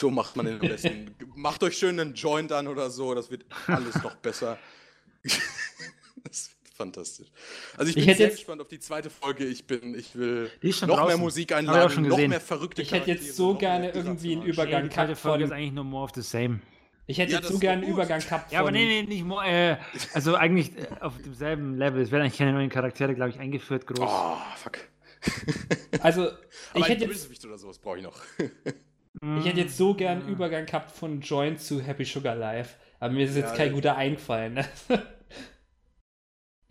so 0.00 0.10
macht 0.10 0.36
man 0.36 0.46
den 0.46 0.58
besten. 0.58 1.14
Macht 1.34 1.62
euch 1.62 1.76
schön 1.78 1.98
einen 1.98 2.14
Joint 2.14 2.52
an 2.52 2.68
oder 2.68 2.90
so, 2.90 3.14
das 3.14 3.30
wird 3.30 3.44
alles 3.66 4.02
noch 4.02 4.16
besser. 4.16 4.58
das 5.22 6.50
wird 6.50 6.74
fantastisch. 6.74 7.28
Also 7.76 7.90
ich 7.90 7.94
bin 7.94 8.08
ich 8.08 8.16
sehr 8.16 8.26
jetzt, 8.26 8.36
gespannt 8.36 8.60
auf 8.60 8.68
die 8.68 8.80
zweite 8.80 9.10
Folge. 9.10 9.44
Ich 9.44 9.66
bin, 9.66 9.94
ich 9.94 10.14
will 10.16 10.50
noch 10.62 10.88
draußen. 10.88 11.06
mehr 11.06 11.16
Musik 11.16 11.52
einladen, 11.52 12.02
noch 12.02 12.10
gesehen. 12.10 12.30
mehr 12.30 12.40
verrückte 12.40 12.82
Ich 12.82 12.92
hätte 12.92 13.10
jetzt 13.10 13.34
so 13.34 13.54
gerne 13.54 13.90
irgendwie 13.90 14.32
einen 14.32 14.42
Übergang 14.42 14.84
Die 14.84 14.90
zweite 14.90 15.16
Folge 15.16 15.44
ist 15.44 15.52
eigentlich 15.52 15.72
nur 15.72 15.84
more 15.84 16.04
of 16.04 16.10
the 16.14 16.22
same. 16.22 16.60
Ich 17.06 17.18
hätte 17.18 17.32
Ja, 17.32 17.38
jetzt 17.38 17.48
so 17.48 17.58
gerne 17.58 17.82
einen. 17.82 17.90
Übergang 17.90 18.20
gehabt. 18.20 18.52
Ja, 18.52 18.60
aber 18.60 18.70
nee, 18.70 18.84
nee, 18.84 19.02
nicht 19.02 19.24
more, 19.24 19.46
äh, 19.46 19.76
Also 20.12 20.34
eigentlich 20.34 20.76
äh, 20.76 20.88
auf 21.00 21.14
demselben 21.16 21.78
Level. 21.78 22.02
Es 22.02 22.10
werden 22.10 22.22
eigentlich 22.24 22.36
keine 22.36 22.52
neuen 22.52 22.68
Charaktere, 22.68 23.14
glaube 23.14 23.30
ich, 23.30 23.38
eingeführt, 23.38 23.86
groß. 23.86 24.00
Oh, 24.00 24.36
fuck. 24.56 24.78
Also, 26.00 26.28
Aber 26.30 26.36
ich 26.74 26.76
ein 26.76 26.82
hätte 26.84 27.04
jetzt 27.06 27.44
oder 27.44 27.58
sowas 27.58 27.78
brauche 27.78 27.96
ich 27.98 28.02
noch. 28.04 28.20
Ich 28.40 29.44
hätte 29.46 29.60
jetzt 29.60 29.76
so 29.76 29.94
gern 29.94 30.20
einen 30.22 30.28
Übergang 30.28 30.64
gehabt 30.66 30.92
von 30.92 31.20
Joint 31.20 31.60
zu 31.60 31.80
Happy 31.80 32.04
Sugar 32.04 32.36
Life, 32.36 32.76
aber 33.00 33.12
mir 33.14 33.24
ist 33.26 33.34
jetzt 33.34 33.50
Ja, 33.50 33.56
kein 33.56 33.66
ja. 33.68 33.72
guter 33.74 33.96
eingefallen. 33.96 34.64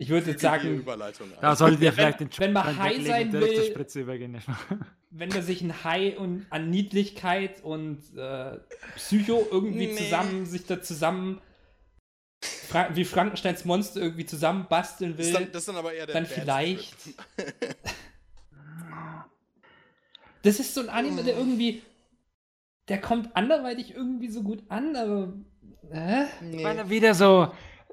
Ich 0.00 0.10
würde 0.10 0.30
jetzt 0.30 0.42
sagen. 0.42 0.84
Da 1.40 1.56
solltet 1.56 1.80
ihr 1.80 1.88
Wenn- 1.88 1.94
vielleicht 1.94 2.20
den 2.20 2.30
wenn 2.38 2.52
man 2.52 2.76
high 2.78 3.04
sein 3.04 3.32
will- 3.32 3.64
Spritze 3.64 4.00
übergehen. 4.02 4.40
wenn 5.10 5.28
man 5.28 5.42
sich 5.42 5.60
ein 5.60 5.82
High 5.82 6.16
und 6.18 6.46
an 6.50 6.70
Niedlichkeit 6.70 7.64
und 7.64 7.98
äh, 8.16 8.58
Psycho 8.94 9.44
irgendwie 9.50 9.88
Nee. 9.88 9.96
zusammen, 9.96 10.46
sich 10.46 10.66
da 10.66 10.80
zusammen 10.80 11.40
Fra 12.40 12.94
wie 12.94 13.04
Frankensteins 13.04 13.64
Monster 13.64 14.00
irgendwie 14.00 14.24
zusammen 14.24 14.66
basteln 14.68 15.16
Das 15.16 15.18
will, 15.18 15.26
ist, 15.26 15.34
dann, 15.34 15.50
das 15.50 15.62
ist 15.62 15.68
dann 15.68 15.76
aber 15.76 15.92
eher 15.92 16.06
der 16.06 16.14
dann 16.14 16.26
vielleicht. 16.26 16.94
Das 20.42 20.60
ist 20.60 20.74
so 20.74 20.80
ein 20.80 20.88
Anime, 20.88 21.22
der 21.22 21.36
irgendwie. 21.36 21.82
Der 22.88 23.00
kommt 23.00 23.36
anderweitig 23.36 23.94
irgendwie 23.94 24.28
so 24.28 24.42
gut 24.42 24.62
an, 24.68 24.96
aber. 24.96 25.32
Äh? 25.90 26.24
Weil 26.62 26.78
er 26.78 26.90
wieder 26.90 27.14
so, 27.14 27.52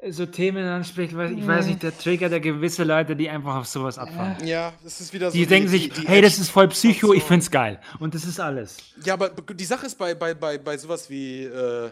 so 0.10 0.26
Themen 0.26 0.66
anspricht, 0.66 1.16
weil 1.16 1.38
ich 1.38 1.46
weiß 1.46 1.68
nicht, 1.68 1.84
der 1.84 1.98
Trigger 1.98 2.30
der 2.30 2.40
gewisse 2.40 2.84
Leute, 2.84 3.16
die 3.16 3.30
einfach 3.30 3.56
auf 3.56 3.68
sowas 3.68 3.98
abfahren. 3.98 4.36
Ja, 4.46 4.74
das 4.84 5.02
ist 5.02 5.14
wieder 5.14 5.32
so. 5.32 5.38
Die 5.38 5.46
denken 5.46 5.70
sich, 5.70 5.90
die 5.90 6.08
hey, 6.08 6.22
das 6.22 6.38
ist 6.40 6.50
voll 6.50 6.68
Psycho, 6.70 7.14
ich 7.14 7.24
so. 7.24 7.28
find's 7.28 7.50
geil. 7.50 7.80
Und 8.00 8.14
das 8.14 8.26
ist 8.26 8.40
alles. 8.40 8.78
Ja, 9.04 9.14
aber 9.14 9.30
die 9.30 9.66
Sache 9.66 9.86
ist 9.86 9.98
bei, 9.98 10.14
bei, 10.14 10.34
bei, 10.34 10.58
bei 10.58 10.78
sowas 10.78 11.10
wie, 11.10 11.44
äh, 11.44 11.90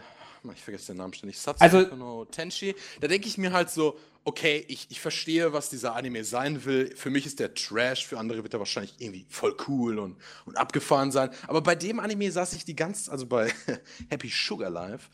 ich 0.52 0.62
vergesse 0.62 0.88
den 0.88 0.98
Namen 0.98 1.14
ständig, 1.14 1.38
Satsuki 1.38 1.64
Also- 1.64 1.96
no 1.96 2.24
Tenshi, 2.26 2.74
da 3.00 3.08
denke 3.08 3.26
ich 3.28 3.38
mir 3.38 3.52
halt 3.52 3.70
so, 3.70 3.98
okay, 4.24 4.64
ich, 4.68 4.86
ich 4.90 5.00
verstehe, 5.00 5.52
was 5.52 5.68
dieser 5.70 5.94
Anime 5.94 6.24
sein 6.24 6.64
will. 6.64 6.94
Für 6.96 7.10
mich 7.10 7.26
ist 7.26 7.40
der 7.40 7.54
Trash, 7.54 8.06
für 8.06 8.18
andere 8.18 8.42
wird 8.42 8.54
er 8.54 8.58
wahrscheinlich 8.58 8.94
irgendwie 8.98 9.26
voll 9.28 9.54
cool 9.68 9.98
und, 9.98 10.16
und 10.46 10.56
abgefahren 10.56 11.12
sein. 11.12 11.30
Aber 11.46 11.60
bei 11.60 11.74
dem 11.74 12.00
Anime 12.00 12.30
saß 12.30 12.54
ich 12.54 12.64
die 12.64 12.74
ganze, 12.76 13.12
also 13.12 13.26
bei 13.26 13.52
Happy 14.10 14.30
Sugar 14.34 14.70
Life, 14.70 15.10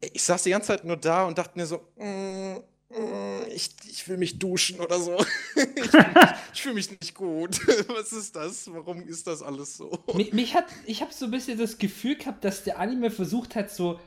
ich 0.00 0.22
saß 0.22 0.42
die 0.44 0.50
ganze 0.50 0.68
Zeit 0.68 0.84
nur 0.84 0.96
da 0.96 1.24
und 1.24 1.38
dachte 1.38 1.58
mir 1.58 1.66
so, 1.66 1.80
mm, 1.96 2.56
mm, 2.90 3.42
ich, 3.54 3.70
ich 3.88 4.08
will 4.08 4.16
mich 4.16 4.38
duschen 4.38 4.80
oder 4.80 4.98
so. 5.00 5.16
ich 5.56 5.90
fühle 5.90 6.04
mich, 6.14 6.34
ich 6.52 6.62
fühl 6.62 6.74
mich 6.74 6.90
nicht 6.90 7.14
gut. 7.14 7.60
Was 7.88 8.12
ist 8.12 8.34
das? 8.36 8.72
Warum 8.72 9.06
ist 9.06 9.26
das 9.26 9.42
alles 9.42 9.76
so? 9.76 9.98
Mich, 10.14 10.32
mich 10.32 10.54
hat, 10.54 10.66
ich 10.86 11.00
habe 11.00 11.12
so 11.12 11.26
ein 11.26 11.30
bisschen 11.30 11.58
das 11.58 11.78
Gefühl 11.78 12.16
gehabt, 12.16 12.44
dass 12.44 12.64
der 12.64 12.78
Anime 12.78 13.10
versucht 13.10 13.54
hat, 13.54 13.70
so 13.70 13.98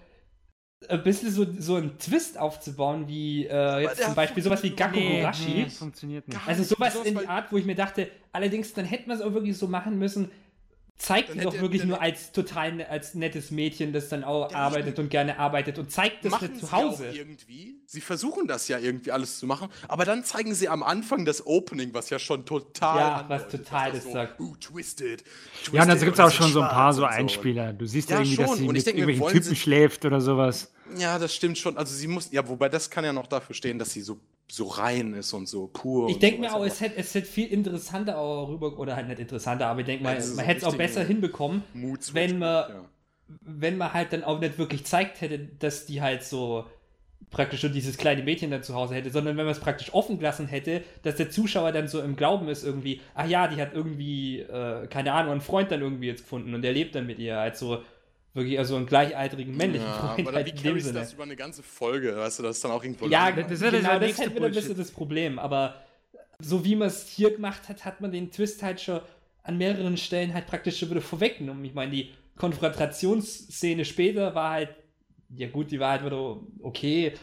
ein 0.90 1.04
bisschen 1.04 1.32
so, 1.32 1.46
so 1.58 1.76
einen 1.76 1.98
Twist 1.98 2.38
aufzubauen, 2.38 3.08
wie 3.08 3.46
äh, 3.46 3.82
jetzt 3.82 4.02
zum 4.02 4.16
Beispiel 4.16 4.44
sowas 4.44 4.64
wie 4.64 4.72
Gakugurashi. 4.72 5.66
das 5.66 5.78
funktioniert 5.78 6.28
nicht. 6.28 6.40
Also 6.48 6.64
sowas 6.64 6.96
in 7.04 7.16
der 7.16 7.30
Art, 7.30 7.52
wo 7.52 7.58
ich 7.58 7.66
mir 7.66 7.76
dachte, 7.76 8.10
allerdings, 8.32 8.74
dann 8.74 8.86
hätten 8.86 9.10
wir 9.10 9.16
es 9.16 9.22
auch 9.22 9.34
wirklich 9.34 9.58
so 9.58 9.68
machen 9.68 9.98
müssen. 9.98 10.32
Zeigt 10.98 11.30
Dann 11.30 11.38
ihn 11.38 11.44
doch 11.46 11.60
wirklich 11.60 11.84
nur 11.84 12.00
als 12.00 12.32
total 12.32 12.74
ne- 12.74 12.88
als 12.88 13.16
nettes 13.16 13.50
Mädchen, 13.50 13.92
das 13.92 14.10
dann 14.10 14.24
auch 14.24 14.54
arbeitet 14.54 15.00
und 15.00 15.10
gerne 15.10 15.40
arbeitet 15.40 15.80
und 15.80 15.92
zeigt 15.92 16.24
das 16.24 16.40
nicht 16.40 16.54
sie 16.56 16.60
zu 16.62 16.72
Hause. 16.72 17.10
Auch 17.10 17.14
irgendwie. 17.16 17.82
Sie 17.88 18.02
versuchen 18.02 18.48
das 18.48 18.68
ja 18.68 18.78
irgendwie 18.78 19.12
alles 19.12 19.40
zu 19.40 19.48
machen, 19.48 19.70
aber 19.88 20.06
dann 20.06 20.24
zeigen 20.24 20.54
sie 20.54 20.70
am 20.70 20.84
Anfang 20.84 21.26
das 21.26 21.46
Opening, 21.48 21.96
was 21.96 22.12
ja 22.12 22.20
schon 22.20 22.46
total. 22.46 22.98
Ja, 23.00 23.26
was 23.28 23.48
total 23.48 23.94
das 23.94 24.04
so, 24.04 24.12
sagt. 24.14 24.40
Uh, 24.40 24.56
twisted, 24.58 25.24
twisted. 25.24 25.74
Ja, 25.74 25.82
und 25.82 25.88
dann 25.90 26.00
gibt 26.00 26.14
es 26.14 26.20
auch 26.20 26.32
schon 26.32 26.52
so 26.52 26.62
ein 26.62 26.70
paar 26.70 26.94
so 26.94 27.04
Einspieler. 27.04 27.74
Du 27.74 27.88
siehst 27.88 28.12
ja, 28.12 28.18
Ja, 28.18 28.22
irgendwie, 28.22 28.36
dass 28.44 28.58
sie 28.58 28.68
Und 28.68 28.74
mit 28.74 28.86
denke 28.86 29.00
irgendwelchen 29.02 29.34
Typen 29.34 29.50
sie- 29.50 29.56
schläft 29.56 30.06
oder 30.06 30.22
sowas. 30.22 30.72
Ja, 31.00 31.18
das 31.18 31.34
stimmt 31.34 31.58
schon. 31.58 31.78
Also 31.78 31.96
sie 31.96 32.08
muss, 32.08 32.32
ja, 32.32 32.48
wobei 32.48 32.70
das 32.70 32.90
kann 32.92 33.04
ja 33.04 33.12
noch 33.14 33.26
dafür 33.26 33.56
stehen, 33.56 33.80
dass 33.80 33.92
sie 33.92 34.02
so, 34.02 34.20
so 34.52 34.68
rein 34.68 35.14
ist 35.14 35.32
und 35.34 35.48
so 35.48 35.68
pur. 35.68 36.10
Ich 36.10 36.20
denke 36.20 36.42
mir 36.42 36.54
auch, 36.54 36.66
es 36.66 36.82
hätte, 36.82 36.98
es 36.98 37.16
hätte 37.16 37.26
viel 37.26 37.48
interessanter 37.48 38.18
auch 38.18 38.50
rüber, 38.50 38.78
oder 38.78 38.98
halt 38.98 39.08
nicht 39.08 39.20
interessanter, 39.20 39.68
aber 39.68 39.80
ich 39.80 39.86
denke 39.86 40.04
mal, 40.04 40.22
man 40.36 40.46
hätte 40.46 40.60
es 40.60 40.64
auch 40.66 40.76
besser 40.76 41.04
hinbekommen, 41.06 41.64
wenn 42.14 42.38
man, 42.38 42.70
ja. 42.70 42.86
wenn 43.42 43.78
man 43.78 43.94
halt 43.94 44.12
dann 44.12 44.26
auch 44.26 44.42
nicht 44.42 44.58
wirklich 44.58 44.86
zeigt 44.86 45.22
hätte, 45.22 45.40
dass 45.40 45.86
die 45.86 46.02
halt 46.02 46.24
so 46.24 46.66
praktisch 47.30 47.62
schon 47.62 47.72
dieses 47.72 47.98
kleine 47.98 48.24
Mädchen 48.24 48.52
dann 48.52 48.62
zu 48.62 48.76
Hause 48.76 48.96
hätte, 48.96 49.10
sondern 49.10 49.38
wenn 49.38 49.46
man 49.46 49.54
es 49.54 49.62
praktisch 49.62 49.94
offen 49.94 50.18
gelassen 50.18 50.48
hätte, 50.48 50.84
dass 51.04 51.16
der 51.16 51.30
Zuschauer 51.30 51.72
dann 51.72 51.88
so 51.88 52.02
im 52.02 52.18
Glauben 52.18 52.50
ist 52.50 52.66
irgendwie, 52.66 53.00
ach 53.16 53.28
ja, 53.28 53.48
die 53.48 53.62
hat 53.62 53.74
irgendwie, 53.74 54.40
äh, 54.40 54.86
keine 54.88 55.14
Ahnung, 55.14 55.32
einen 55.32 55.42
Freund 55.42 55.72
dann 55.72 55.80
irgendwie 55.80 56.08
jetzt 56.08 56.24
gefunden 56.24 56.54
und 56.54 56.62
der 56.62 56.74
lebt 56.74 56.94
dann 56.94 57.08
mit 57.08 57.20
ihr, 57.20 57.40
als 57.40 57.58
so 57.60 57.84
wirklich 58.34 58.58
also 58.58 58.76
einen 58.76 58.86
gleichaltrigen 58.86 59.56
männlichen 59.56 59.88
ja, 59.88 59.94
Freund 59.94 60.28
aber 60.28 60.38
halt 60.38 60.48
wie 60.48 60.62
carries 60.64 60.86
Sinne. 60.86 61.00
das 61.00 61.14
über 61.14 61.24
eine 61.24 61.36
ganze 61.36 61.64
Folge? 61.64 62.16
Weißt 62.16 62.40
du, 62.40 62.44
das 62.44 62.58
ist 62.58 62.64
dann 62.64 62.72
auch 62.72 62.84
irgendwo. 62.84 63.08
Ja, 63.08 63.32
das 63.32 63.52
ist 63.52 63.62
ja 63.62 63.70
genau, 63.70 63.90
der 63.90 64.00
das 64.00 64.08
nächste 64.08 64.24
hätte 64.24 64.36
wieder 64.36 64.46
ein 64.46 64.54
bisschen 64.54 64.78
das 64.78 64.92
Problem, 64.92 65.40
aber 65.40 65.82
so 66.40 66.64
wie 66.66 66.76
man 66.76 66.88
es 66.88 67.08
hier 67.08 67.32
gemacht 67.32 67.70
hat, 67.70 67.86
hat 67.86 68.02
man 68.02 68.12
den 68.12 68.32
Twist 68.32 68.64
halt 68.64 68.82
schon 68.82 69.02
an 69.44 69.58
mehreren 69.58 69.98
Stellen 69.98 70.34
halt 70.34 70.48
praktisch 70.48 70.80
schon 70.80 70.90
wieder 70.90 71.02
vorweggenommen. 71.02 71.64
Ich 71.66 71.74
meine, 71.74 71.92
die 71.92 72.12
Konfrontationsszene 72.38 73.86
später 73.86 74.34
war 74.36 74.52
halt, 74.52 74.70
ja 75.30 75.50
gut, 75.50 75.72
die 75.72 75.80
war 75.80 75.92
halt 75.92 76.06
wieder 76.06 76.40
okay, 76.62 77.14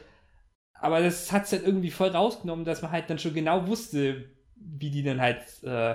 aber 0.74 1.00
das 1.00 1.32
hat 1.32 1.44
es 1.44 1.52
halt 1.52 1.66
irgendwie 1.66 1.90
voll 1.90 2.10
rausgenommen, 2.10 2.64
dass 2.64 2.82
man 2.82 2.92
halt 2.92 3.10
dann 3.10 3.18
schon 3.18 3.34
genau 3.34 3.66
wusste, 3.66 4.30
wie 4.54 4.90
die 4.90 5.02
dann 5.02 5.20
halt 5.20 5.42
äh, 5.62 5.94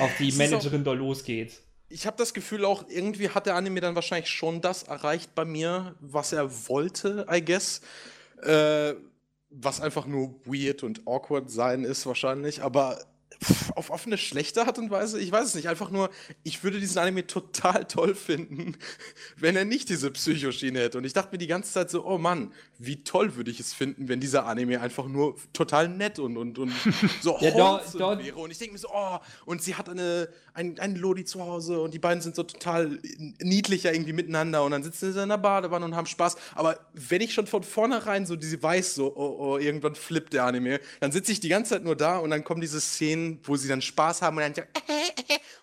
auf 0.00 0.16
die 0.18 0.28
Es 0.28 0.34
ist 0.34 0.38
Managerin 0.38 0.84
da 0.84 0.92
losgeht. 0.92 1.60
Ich 1.88 2.06
habe 2.06 2.16
das 2.16 2.34
Gefühl 2.34 2.64
auch, 2.64 2.84
irgendwie 2.88 3.30
hat 3.30 3.46
der 3.46 3.54
Anime 3.54 3.80
dann 3.80 3.94
wahrscheinlich 3.94 4.30
schon 4.30 4.60
das 4.60 4.84
erreicht 4.84 5.34
bei 5.34 5.44
mir, 5.44 5.94
was 6.00 6.32
er 6.32 6.50
wollte, 6.68 7.26
I 7.30 7.44
guess. 7.44 7.80
Äh, 8.42 8.94
was 9.50 9.80
einfach 9.80 10.06
nur 10.06 10.34
weird 10.44 10.82
und 10.82 11.06
awkward 11.06 11.50
sein 11.50 11.84
ist 11.84 12.04
wahrscheinlich, 12.04 12.62
aber 12.62 12.98
auf, 13.74 14.06
eine 14.06 14.16
schlechte 14.18 14.66
Art 14.66 14.78
und 14.78 14.90
Weise, 14.90 15.20
ich 15.20 15.30
weiß 15.30 15.48
es 15.48 15.54
nicht, 15.54 15.68
einfach 15.68 15.90
nur, 15.90 16.10
ich 16.42 16.64
würde 16.64 16.80
diesen 16.80 16.98
Anime 16.98 17.26
total 17.26 17.84
toll 17.88 18.14
finden, 18.14 18.76
wenn 19.36 19.56
er 19.56 19.64
nicht 19.64 19.88
diese 19.88 20.10
Psychoschiene 20.10 20.80
hätte. 20.80 20.98
Und 20.98 21.04
ich 21.04 21.12
dachte 21.12 21.32
mir 21.32 21.38
die 21.38 21.46
ganze 21.46 21.72
Zeit 21.72 21.90
so, 21.90 22.04
oh 22.06 22.18
Mann, 22.18 22.52
wie 22.78 23.02
toll 23.04 23.36
würde 23.36 23.50
ich 23.50 23.60
es 23.60 23.74
finden, 23.74 24.08
wenn 24.08 24.20
dieser 24.20 24.46
Anime 24.46 24.80
einfach 24.80 25.06
nur 25.06 25.36
total 25.52 25.88
nett 25.88 26.18
und, 26.18 26.36
und, 26.36 26.58
und 26.58 26.72
so 27.20 27.36
Ja, 27.40 27.50
da- 27.50 28.18
wäre. 28.18 28.36
Und 28.36 28.50
ich 28.50 28.58
denke 28.58 28.74
mir 28.74 28.78
so, 28.78 28.88
oh, 28.92 29.18
und 29.44 29.62
sie 29.62 29.74
hat 29.74 29.88
eine, 29.88 30.28
ein, 30.54 30.78
einen 30.78 30.96
Lodi 30.96 31.24
zu 31.24 31.40
Hause 31.40 31.80
und 31.80 31.92
die 31.92 31.98
beiden 31.98 32.22
sind 32.22 32.36
so 32.36 32.42
total 32.42 32.98
niedlicher 33.40 33.92
irgendwie 33.92 34.12
miteinander 34.12 34.64
und 34.64 34.70
dann 34.70 34.82
sitzen 34.82 35.12
sie 35.12 35.22
in 35.22 35.28
der 35.28 35.38
Badewanne 35.38 35.84
und 35.84 35.96
haben 35.96 36.06
Spaß. 36.06 36.36
Aber 36.54 36.78
wenn 36.94 37.20
ich 37.20 37.34
schon 37.34 37.46
von 37.46 37.62
vornherein 37.62 38.24
so 38.24 38.36
diese 38.36 38.62
weiß, 38.62 38.94
so, 38.94 39.14
oh, 39.14 39.36
oh, 39.38 39.58
irgendwann 39.58 39.94
flippt 39.94 40.32
der 40.32 40.44
Anime, 40.44 40.80
dann 41.00 41.12
sitze 41.12 41.32
ich 41.32 41.40
die 41.40 41.48
ganze 41.48 41.70
Zeit 41.70 41.84
nur 41.84 41.96
da 41.96 42.18
und 42.18 42.30
dann 42.30 42.44
kommen 42.44 42.60
diese 42.60 42.80
Szenen, 42.80 43.15
wo 43.44 43.56
sie 43.56 43.68
dann 43.68 43.82
Spaß 43.82 44.22
haben 44.22 44.36
und 44.36 44.42
dann 44.42 44.54
so, 44.54 44.62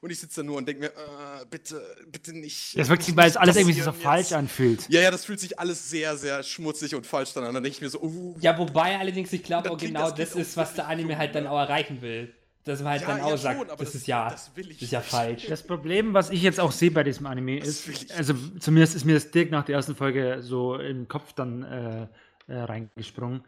und 0.01 0.09
ich 0.11 0.19
sitze 0.19 0.41
da 0.41 0.45
nur 0.45 0.57
und 0.57 0.67
denke 0.67 0.81
mir, 0.81 0.87
äh, 0.87 1.45
bitte, 1.49 1.81
bitte 2.11 2.33
nicht. 2.33 2.77
Das 2.77 2.87
ist 2.87 2.89
wirklich, 2.89 3.15
weil 3.15 3.29
es 3.29 3.37
alles 3.37 3.55
irgendwie 3.55 3.79
so 3.79 3.91
falsch 3.91 4.31
jetzt. 4.31 4.33
anfühlt. 4.33 4.89
Ja, 4.89 5.01
ja, 5.01 5.11
das 5.11 5.25
fühlt 5.25 5.39
sich 5.39 5.57
alles 5.59 5.89
sehr, 5.89 6.17
sehr 6.17 6.43
schmutzig 6.43 6.93
und 6.95 7.05
falsch 7.07 7.33
dann 7.33 7.43
an. 7.45 7.53
Dann 7.53 7.63
denke 7.63 7.75
ich 7.77 7.81
mir 7.81 7.89
so, 7.89 8.01
uh, 8.01 8.35
Ja, 8.39 8.57
wobei 8.57 8.97
allerdings, 8.99 9.31
ich 9.33 9.43
glaube 9.43 9.71
auch 9.71 9.77
genau 9.77 10.09
das 10.11 10.15
das 10.15 10.31
klingt 10.31 10.47
ist, 10.47 10.57
was 10.57 10.73
der 10.75 10.87
Anime 10.87 11.09
dumm, 11.09 11.17
halt 11.19 11.35
dann 11.35 11.43
ne? 11.45 11.51
auch 11.51 11.59
erreichen 11.59 12.01
will. 12.01 12.33
Dass 12.65 12.79
man 12.81 12.93
halt 12.93 13.01
Ja, 13.01 13.07
dann 13.09 13.17
ja, 13.17 13.23
auch 13.25 13.37
schon, 13.37 13.37
sagt, 13.37 13.59
aber 13.71 13.83
das, 13.83 13.93
das- 13.93 13.95
ist 13.95 14.07
ja, 14.07 14.29
das 14.29 14.51
will 14.55 14.71
ich 14.71 14.81
ist 14.81 14.91
ja 14.91 15.01
falsch. 15.01 15.45
Das 15.47 15.63
Problem, 15.63 16.13
was 16.13 16.29
ich 16.29 16.41
jetzt 16.41 16.59
auch 16.59 16.71
sehe 16.71 16.91
bei 16.91 17.03
diesem 17.03 17.25
Anime, 17.25 17.59
ist, 17.59 17.89
also 18.17 18.33
zumindest 18.59 18.95
ist 18.95 19.05
mir 19.05 19.13
das 19.15 19.31
direkt 19.31 19.51
nach 19.51 19.65
der 19.65 19.75
ersten 19.75 19.95
Folge 19.95 20.37
so 20.41 20.75
im 20.77 21.07
Kopf 21.07 21.33
dann 21.33 21.63
äh, 21.63 22.07
äh, 22.53 22.59
reingesprungen. 22.61 23.43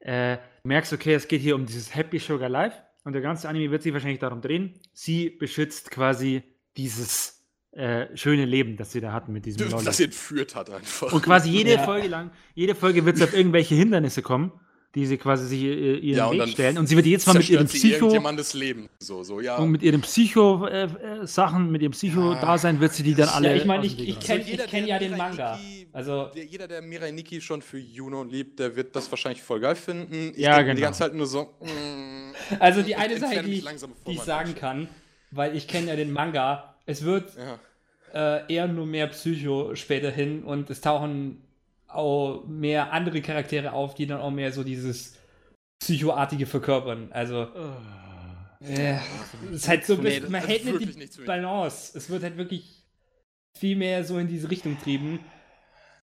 äh, 0.00 0.38
merkst, 0.64 0.92
okay, 0.92 1.14
es 1.14 1.26
geht 1.28 1.40
hier 1.40 1.54
um 1.54 1.66
dieses 1.66 1.94
Happy 1.94 2.18
Sugar 2.18 2.48
Life 2.48 2.76
und 3.08 3.14
der 3.14 3.22
ganze 3.22 3.48
Anime 3.48 3.70
wird 3.70 3.82
sich 3.82 3.94
wahrscheinlich 3.94 4.18
darum 4.18 4.42
drehen. 4.42 4.74
Sie 4.92 5.30
beschützt 5.30 5.90
quasi 5.90 6.42
dieses 6.76 7.42
äh, 7.72 8.14
schöne 8.14 8.44
Leben, 8.44 8.76
das 8.76 8.92
sie 8.92 9.00
da 9.00 9.14
hatten 9.14 9.32
mit 9.32 9.46
diesem 9.46 9.66
Das 9.70 9.96
sie 9.96 10.04
entführt 10.04 10.54
hat 10.54 10.68
einfach. 10.68 11.10
Und 11.10 11.22
quasi 11.22 11.48
jede 11.48 11.72
ja. 11.72 11.84
Folge 11.84 12.08
lang, 12.08 12.32
jede 12.54 12.74
Folge 12.74 13.06
wird 13.06 13.16
es 13.16 13.22
auf 13.22 13.32
irgendwelche 13.32 13.74
Hindernisse 13.74 14.20
kommen 14.20 14.52
die 14.94 15.06
sie 15.06 15.18
quasi 15.18 15.46
sich 15.46 15.62
ihren 15.62 16.02
ja, 16.02 16.30
Weg 16.30 16.48
stellen. 16.48 16.78
Und 16.78 16.86
sie 16.86 16.96
wird 16.96 17.06
jetzt 17.06 17.26
mal 17.26 17.34
mit 17.34 17.48
ihrem 17.48 17.66
Psycho. 17.66 18.08
Leben. 18.54 18.88
So, 18.98 19.22
so, 19.22 19.40
ja. 19.40 19.56
Und 19.56 19.70
mit 19.70 19.82
ihren 19.82 20.00
Psycho-Sachen, 20.00 21.66
äh, 21.66 21.70
mit 21.70 21.82
ihrem 21.82 21.92
Psycho-Dasein 21.92 22.80
wird 22.80 22.94
sie 22.94 23.02
die 23.02 23.14
dann 23.14 23.28
alle. 23.28 23.50
Ja, 23.50 23.56
ich 23.56 23.66
meine, 23.66 23.84
ich, 23.84 23.98
ich 23.98 24.18
kenne 24.18 24.44
kenn 24.44 24.86
ja 24.86 24.98
den 24.98 25.16
Manga. 25.16 25.56
Niki, 25.56 25.77
also 25.92 26.26
der, 26.26 26.44
jeder, 26.44 26.68
der 26.68 26.82
Mirai 26.82 27.10
Nikki 27.10 27.40
schon 27.40 27.62
für 27.62 27.78
Juno 27.78 28.22
liebt, 28.24 28.58
der 28.58 28.74
wird 28.76 28.94
das 28.94 29.10
wahrscheinlich 29.10 29.42
voll 29.42 29.60
geil 29.60 29.76
finden. 29.76 30.32
Ich 30.34 30.38
ja, 30.38 30.60
genau. 30.62 30.74
Die 30.74 30.82
ganze 30.82 31.00
Zeit 31.00 31.14
nur 31.14 31.26
so. 31.26 31.54
Mm, 31.60 32.34
also 32.60 32.82
die 32.82 32.94
eine 32.94 33.18
Sache, 33.18 33.42
die, 33.42 33.64
die 34.06 34.12
ich 34.12 34.20
sagen 34.20 34.54
kann, 34.54 34.88
weil 35.30 35.56
ich 35.56 35.66
kenne 35.66 35.88
ja 35.88 35.96
den 35.96 36.12
Manga, 36.12 36.76
es 36.86 37.04
wird 37.04 37.32
ja. 37.36 38.38
äh, 38.38 38.54
eher 38.54 38.68
nur 38.68 38.86
mehr 38.86 39.08
Psycho 39.08 39.74
späterhin 39.74 40.44
und 40.44 40.70
es 40.70 40.80
tauchen 40.80 41.42
auch 41.88 42.44
mehr 42.46 42.92
andere 42.92 43.20
Charaktere 43.22 43.72
auf, 43.72 43.94
die 43.94 44.06
dann 44.06 44.20
auch 44.20 44.30
mehr 44.30 44.52
so 44.52 44.62
dieses 44.62 45.16
Psychoartige 45.80 46.46
verkörpern. 46.46 47.08
Also. 47.12 47.48
Oh. 47.54 48.64
Äh, 48.64 48.98
es 49.50 49.62
ist 49.62 49.68
halt 49.68 49.86
so 49.86 49.94
ein 49.94 50.02
bisschen, 50.02 50.30
man 50.30 50.44
hält 50.44 50.64
nicht 50.64 51.16
die 51.16 51.24
Balance. 51.24 51.96
Es 51.96 52.10
wird 52.10 52.22
halt 52.22 52.36
wirklich 52.36 52.82
viel 53.56 53.76
mehr 53.76 54.04
so 54.04 54.18
in 54.18 54.28
diese 54.28 54.50
Richtung 54.50 54.78
trieben. 54.80 55.20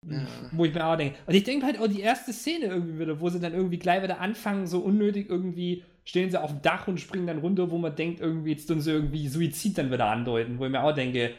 Ja. 0.05 0.27
Wo 0.51 0.65
ich 0.65 0.75
mir 0.75 0.85
auch 0.85 0.97
denke. 0.97 1.17
Und 1.27 1.35
ich 1.35 1.45
denke 1.45 1.67
halt 1.67 1.79
auch 1.79 1.87
die 1.87 2.01
erste 2.01 2.33
Szene 2.33 2.67
irgendwie 2.67 2.99
wieder, 2.99 3.21
wo 3.21 3.29
sie 3.29 3.39
dann 3.39 3.55
irgendwie 3.55 3.79
gleich 3.79 4.03
wieder 4.03 4.21
anfangen, 4.21 4.67
so 4.67 4.81
unnötig 4.81 5.31
irgendwie 5.31 5.85
stehen 6.05 6.31
sie 6.31 6.41
auf 6.41 6.51
dem 6.51 6.63
Dach 6.63 6.89
und 6.89 6.99
springen 6.99 7.29
dann 7.29 7.39
runter, 7.39 7.71
wo 7.71 7.79
man 7.79 7.95
denkt, 7.95 8.21
irgendwie 8.21 8.51
jetzt 8.51 8.67
tun 8.67 8.81
sie 8.81 8.91
irgendwie 8.91 9.29
Suizid 9.29 9.79
dann 9.79 9.93
wieder 9.93 10.07
andeuten, 10.07 10.59
wo 10.59 10.65
ich 10.65 10.71
mir 10.73 10.83
auch 10.83 10.93
denke, 10.93 11.35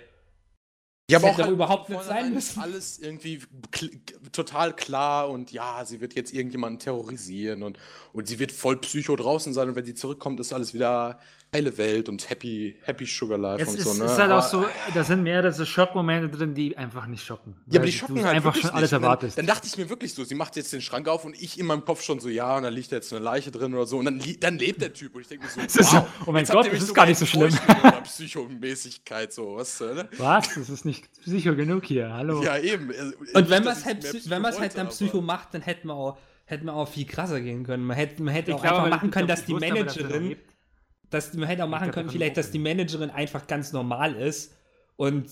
ja, 1.11 1.17
aber 1.17 1.31
auch 1.31 1.37
halt 1.37 1.51
überhaupt 1.51 1.89
nicht 1.89 2.03
sein 2.03 2.33
müssen. 2.33 2.61
Alles 2.61 2.97
irgendwie 2.99 3.41
total 4.31 4.73
klar 4.73 5.29
und 5.29 5.51
ja, 5.51 5.83
sie 5.85 5.99
wird 5.99 6.15
jetzt 6.15 6.33
irgendjemanden 6.33 6.79
terrorisieren 6.79 7.61
und, 7.63 7.77
und 8.13 8.27
sie 8.27 8.39
wird 8.39 8.53
voll 8.53 8.77
psycho 8.77 9.15
draußen 9.15 9.53
sein 9.53 9.67
und 9.67 9.75
wenn 9.75 9.85
sie 9.85 9.95
zurückkommt, 9.95 10.39
ist 10.39 10.53
alles 10.53 10.73
wieder 10.73 11.19
heile 11.53 11.77
Welt 11.77 12.09
und 12.09 12.29
happy, 12.29 12.75
happy 12.83 13.05
Sugar 13.05 13.37
Life 13.37 13.61
es 13.63 13.69
und 13.69 13.77
ist, 13.77 13.83
so. 13.83 13.93
Ne? 13.93 14.05
Es 14.05 14.11
ist 14.13 14.19
halt 14.19 14.31
aber, 14.31 14.39
auch 14.39 14.49
so, 14.49 14.65
da 14.93 15.03
sind 15.03 15.23
mehrere 15.23 15.51
so 15.51 15.65
Schockmomente 15.65 16.35
drin, 16.35 16.53
die 16.53 16.75
einfach 16.77 17.05
nicht 17.07 17.23
schocken. 17.23 17.55
Ja, 17.67 17.79
aber 17.79 17.85
die 17.85 17.91
schocken 17.91 18.23
halt 18.23 18.35
einfach 18.35 18.55
schon 18.55 18.71
alles 18.71 18.91
nicht. 18.91 19.01
erwartest. 19.01 19.37
Dann, 19.37 19.45
dann, 19.45 19.55
dachte 19.55 19.67
ich 19.67 19.77
mir 19.77 19.89
wirklich 19.89 20.13
so, 20.13 20.23
sie 20.23 20.35
macht 20.35 20.55
jetzt 20.55 20.73
den 20.73 20.81
Schrank 20.81 21.07
auf 21.07 21.25
und 21.25 21.39
ich 21.41 21.59
in 21.59 21.65
meinem 21.65 21.85
Kopf 21.85 22.01
schon 22.01 22.19
so, 22.19 22.29
ja, 22.29 22.57
und 22.57 22.63
da 22.63 22.69
liegt 22.69 22.91
jetzt 22.91 23.13
eine 23.13 23.23
Leiche 23.23 23.51
drin 23.51 23.73
oder 23.73 23.85
so 23.85 23.97
und 23.99 24.05
dann, 24.05 24.21
dann 24.39 24.57
lebt 24.57 24.81
der 24.81 24.93
Typ 24.93 25.15
und 25.15 25.21
ich 25.21 25.27
denke 25.27 25.45
mir 25.45 25.51
so, 25.69 25.79
wow, 25.79 26.07
oh 26.25 26.31
mein 26.31 26.45
Gott, 26.45 26.71
das 26.71 26.83
ist 26.83 26.93
gar 26.93 27.05
nicht 27.05 27.19
so 27.19 27.25
schlimm. 27.25 27.53
Psychomäßigkeit 28.03 29.31
so, 29.31 29.55
was? 29.55 29.79
Ne? 29.79 30.09
Was? 30.17 30.53
Das 30.55 30.69
ist 30.69 30.85
nicht 30.85 31.09
psycho 31.21 31.55
genug 31.55 31.85
hier, 31.85 32.11
hallo. 32.13 32.43
Ja, 32.43 32.57
eben. 32.57 32.89
Also, 32.89 33.13
und 33.33 33.49
wenn 33.49 33.63
man 33.63 33.73
es 33.73 33.85
halt, 33.85 34.29
wenn 34.29 34.43
halt 34.43 34.77
dann 34.77 34.89
Psycho 34.89 35.21
macht, 35.21 35.53
dann 35.53 35.61
hätten 35.61 35.87
wir 35.87 35.95
auch 35.95 36.17
hätten 36.45 36.65
wir 36.65 36.73
auch 36.73 36.87
viel 36.87 37.05
krasser 37.05 37.39
gehen 37.39 37.63
können. 37.63 37.85
Man 37.85 37.95
hätte, 37.95 38.21
man 38.21 38.33
hätte 38.33 38.53
auch 38.53 38.61
glaube, 38.61 38.77
einfach 38.77 38.97
machen 38.97 39.11
können, 39.11 39.27
dass 39.27 39.45
die 39.45 39.53
Managerin 39.53 40.35
dass 41.13 41.33
man 41.33 41.47
hätte 41.47 41.63
auch 41.63 41.69
machen 41.69 41.91
können, 41.91 42.09
vielleicht, 42.09 42.37
dass 42.37 42.51
die 42.51 42.59
Managerin 42.59 43.09
einfach 43.09 43.47
ganz 43.47 43.71
normal 43.73 44.15
ist 44.15 44.55
und 44.95 45.27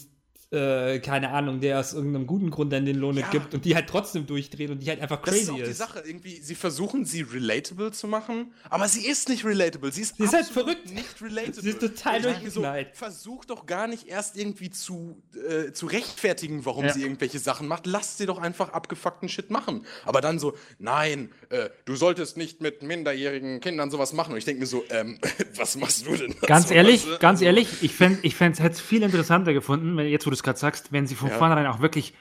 äh, 0.51 0.99
keine 0.99 1.29
Ahnung, 1.29 1.61
der 1.61 1.79
aus 1.79 1.93
irgendeinem 1.93 2.27
guten 2.27 2.49
Grund 2.49 2.73
dann 2.73 2.85
den 2.85 2.97
Lohn 2.97 3.15
ja. 3.15 3.27
gibt 3.29 3.53
und 3.53 3.63
die 3.63 3.73
halt 3.73 3.87
trotzdem 3.87 4.27
durchdreht 4.27 4.69
und 4.69 4.79
die 4.79 4.89
halt 4.89 4.99
einfach 4.99 5.21
crazy 5.21 5.37
ist. 5.37 5.47
Das 5.47 5.55
ist 5.55 5.61
auch 5.61 5.65
die 5.65 5.73
Sache, 5.73 6.03
irgendwie, 6.05 6.41
sie 6.41 6.55
versuchen 6.55 7.05
sie 7.05 7.21
relatable 7.21 7.91
zu 7.91 8.07
machen, 8.07 8.53
aber 8.69 8.89
sie 8.89 9.05
ist 9.07 9.29
nicht 9.29 9.45
relatable. 9.45 9.91
Sie 9.93 10.01
ist, 10.01 10.17
sie 10.17 10.23
ist 10.23 10.33
halt 10.33 10.45
verrückt. 10.45 10.91
Nicht 10.91 11.21
relatable. 11.21 11.41
Sie 11.61 11.69
ist 11.69 11.79
total 11.79 12.21
durchgeknallt. 12.21 12.89
So, 12.93 12.99
versuch 12.99 13.45
doch 13.45 13.65
gar 13.65 13.87
nicht 13.87 14.07
erst 14.07 14.37
irgendwie 14.37 14.69
zu, 14.71 15.21
äh, 15.47 15.71
zu 15.71 15.85
rechtfertigen, 15.85 16.65
warum 16.65 16.85
ja. 16.85 16.93
sie 16.93 17.03
irgendwelche 17.03 17.39
Sachen 17.39 17.67
macht. 17.67 17.85
Lass 17.85 18.17
sie 18.17 18.25
doch 18.25 18.39
einfach 18.39 18.69
abgefuckten 18.69 19.29
Shit 19.29 19.51
machen. 19.51 19.85
Aber 20.05 20.21
dann 20.21 20.39
so, 20.39 20.53
nein, 20.79 21.29
äh, 21.49 21.69
du 21.85 21.95
solltest 21.95 22.37
nicht 22.37 22.61
mit 22.61 22.83
minderjährigen 22.83 23.59
Kindern 23.59 23.91
sowas 23.91 24.13
machen. 24.13 24.31
Und 24.31 24.37
ich 24.37 24.45
denke 24.45 24.61
mir 24.61 24.65
so, 24.65 24.83
ähm, 24.89 25.19
was 25.55 25.77
machst 25.77 26.05
du 26.05 26.15
denn? 26.15 26.35
Ganz 26.41 26.69
so, 26.69 26.73
ehrlich, 26.73 27.07
was, 27.07 27.19
ganz 27.19 27.41
ehrlich, 27.41 27.67
ich 27.81 27.93
fände 27.93 28.19
ich 28.23 28.41
es 28.41 28.59
hätte 28.59 28.81
viel 28.81 29.03
interessanter 29.03 29.53
gefunden, 29.53 29.95
wenn 29.97 30.07
jetzt, 30.07 30.25
wo 30.25 30.29
du 30.29 30.40
es 30.41 30.43
gerade 30.43 30.59
sagst, 30.59 30.91
wenn 30.91 31.07
sie 31.07 31.15
von 31.15 31.29
ja. 31.29 31.37
vornherein 31.37 31.67
auch 31.67 31.79
wirklich 31.79 32.13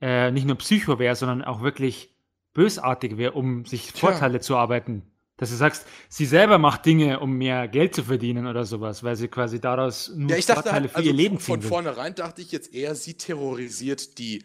äh, 0.00 0.30
nicht 0.30 0.46
nur 0.46 0.56
Psycho 0.56 0.98
wäre, 0.98 1.16
sondern 1.16 1.42
auch 1.42 1.62
wirklich 1.62 2.14
bösartig 2.54 3.16
wäre, 3.16 3.32
um 3.32 3.64
sich 3.64 3.92
Tja. 3.92 4.10
Vorteile 4.10 4.40
zu 4.40 4.56
arbeiten. 4.56 5.02
Dass 5.36 5.50
du 5.50 5.56
sagst, 5.56 5.86
sie 6.08 6.26
selber 6.26 6.58
macht 6.58 6.84
Dinge, 6.84 7.20
um 7.20 7.38
mehr 7.38 7.68
Geld 7.68 7.94
zu 7.94 8.02
verdienen 8.02 8.48
oder 8.48 8.64
sowas, 8.64 9.04
weil 9.04 9.14
sie 9.14 9.28
quasi 9.28 9.60
daraus 9.60 10.12
nur 10.14 10.30
ja, 10.30 10.36
ich 10.36 10.46
dachte 10.46 10.62
Vorteile 10.62 10.82
halt, 10.82 10.90
für 10.90 10.96
also 10.96 11.08
ihr 11.08 11.14
Leben 11.14 11.38
ziehen 11.38 11.54
Von 11.54 11.62
will. 11.62 11.68
vornherein 11.68 12.14
dachte 12.16 12.42
ich 12.42 12.50
jetzt 12.50 12.74
eher, 12.74 12.96
sie 12.96 13.14
terrorisiert 13.14 14.18
die 14.18 14.44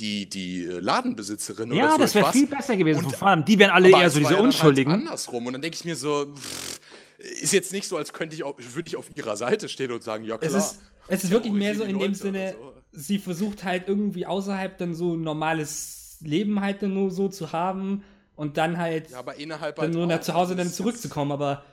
die, 0.00 0.28
die 0.28 0.64
äh, 0.64 0.80
Ladenbesitzerin 0.80 1.72
ja, 1.72 1.74
oder 1.74 1.84
so. 1.84 1.92
Ja, 1.92 1.98
das 1.98 2.14
wäre 2.16 2.32
viel 2.32 2.46
besser 2.48 2.76
gewesen. 2.76 3.04
Und, 3.04 3.14
von 3.14 3.44
Die 3.44 3.58
wären 3.60 3.70
alle 3.70 3.90
eher 3.90 4.10
so 4.10 4.18
diese 4.18 4.34
halt 4.34 4.40
Unschuldigen. 4.40 4.90
Halt 4.90 5.02
andersrum. 5.02 5.46
Und 5.46 5.52
dann 5.52 5.62
denke 5.62 5.76
ich 5.76 5.84
mir 5.84 5.94
so, 5.94 6.34
pff, 6.34 6.80
ist 7.40 7.52
jetzt 7.52 7.72
nicht 7.72 7.86
so, 7.86 7.96
als 7.96 8.12
könnte 8.12 8.34
ich, 8.34 8.42
würde 8.42 8.88
ich 8.88 8.96
auf 8.96 9.06
ihrer 9.14 9.36
Seite 9.36 9.68
stehen 9.68 9.92
und 9.92 10.02
sagen, 10.02 10.24
ja 10.24 10.36
klar. 10.36 10.50
Es 10.50 10.72
ist, 10.72 10.80
es 11.08 11.24
ist 11.24 11.30
wirklich 11.30 11.52
mehr 11.52 11.74
so 11.74 11.84
in 11.84 11.98
dem 11.98 12.14
Sinne, 12.14 12.54
so. 12.58 12.74
sie 12.92 13.18
versucht 13.18 13.64
halt 13.64 13.88
irgendwie 13.88 14.26
außerhalb 14.26 14.78
dann 14.78 14.94
so 14.94 15.14
ein 15.14 15.22
normales 15.22 16.18
Leben 16.20 16.60
halt 16.60 16.82
dann 16.82 16.94
nur 16.94 17.10
so 17.10 17.28
zu 17.28 17.52
haben 17.52 18.04
und 18.36 18.56
dann 18.56 18.78
halt 18.78 19.10
ja, 19.10 19.18
aber 19.18 19.36
innerhalb 19.36 19.76
dann 19.76 19.86
halt 19.86 19.94
nur 19.94 20.06
nach 20.06 20.20
zu 20.20 20.34
Hause 20.34 20.56
dann 20.56 20.68
zurückzukommen, 20.68 21.32
aber 21.32 21.64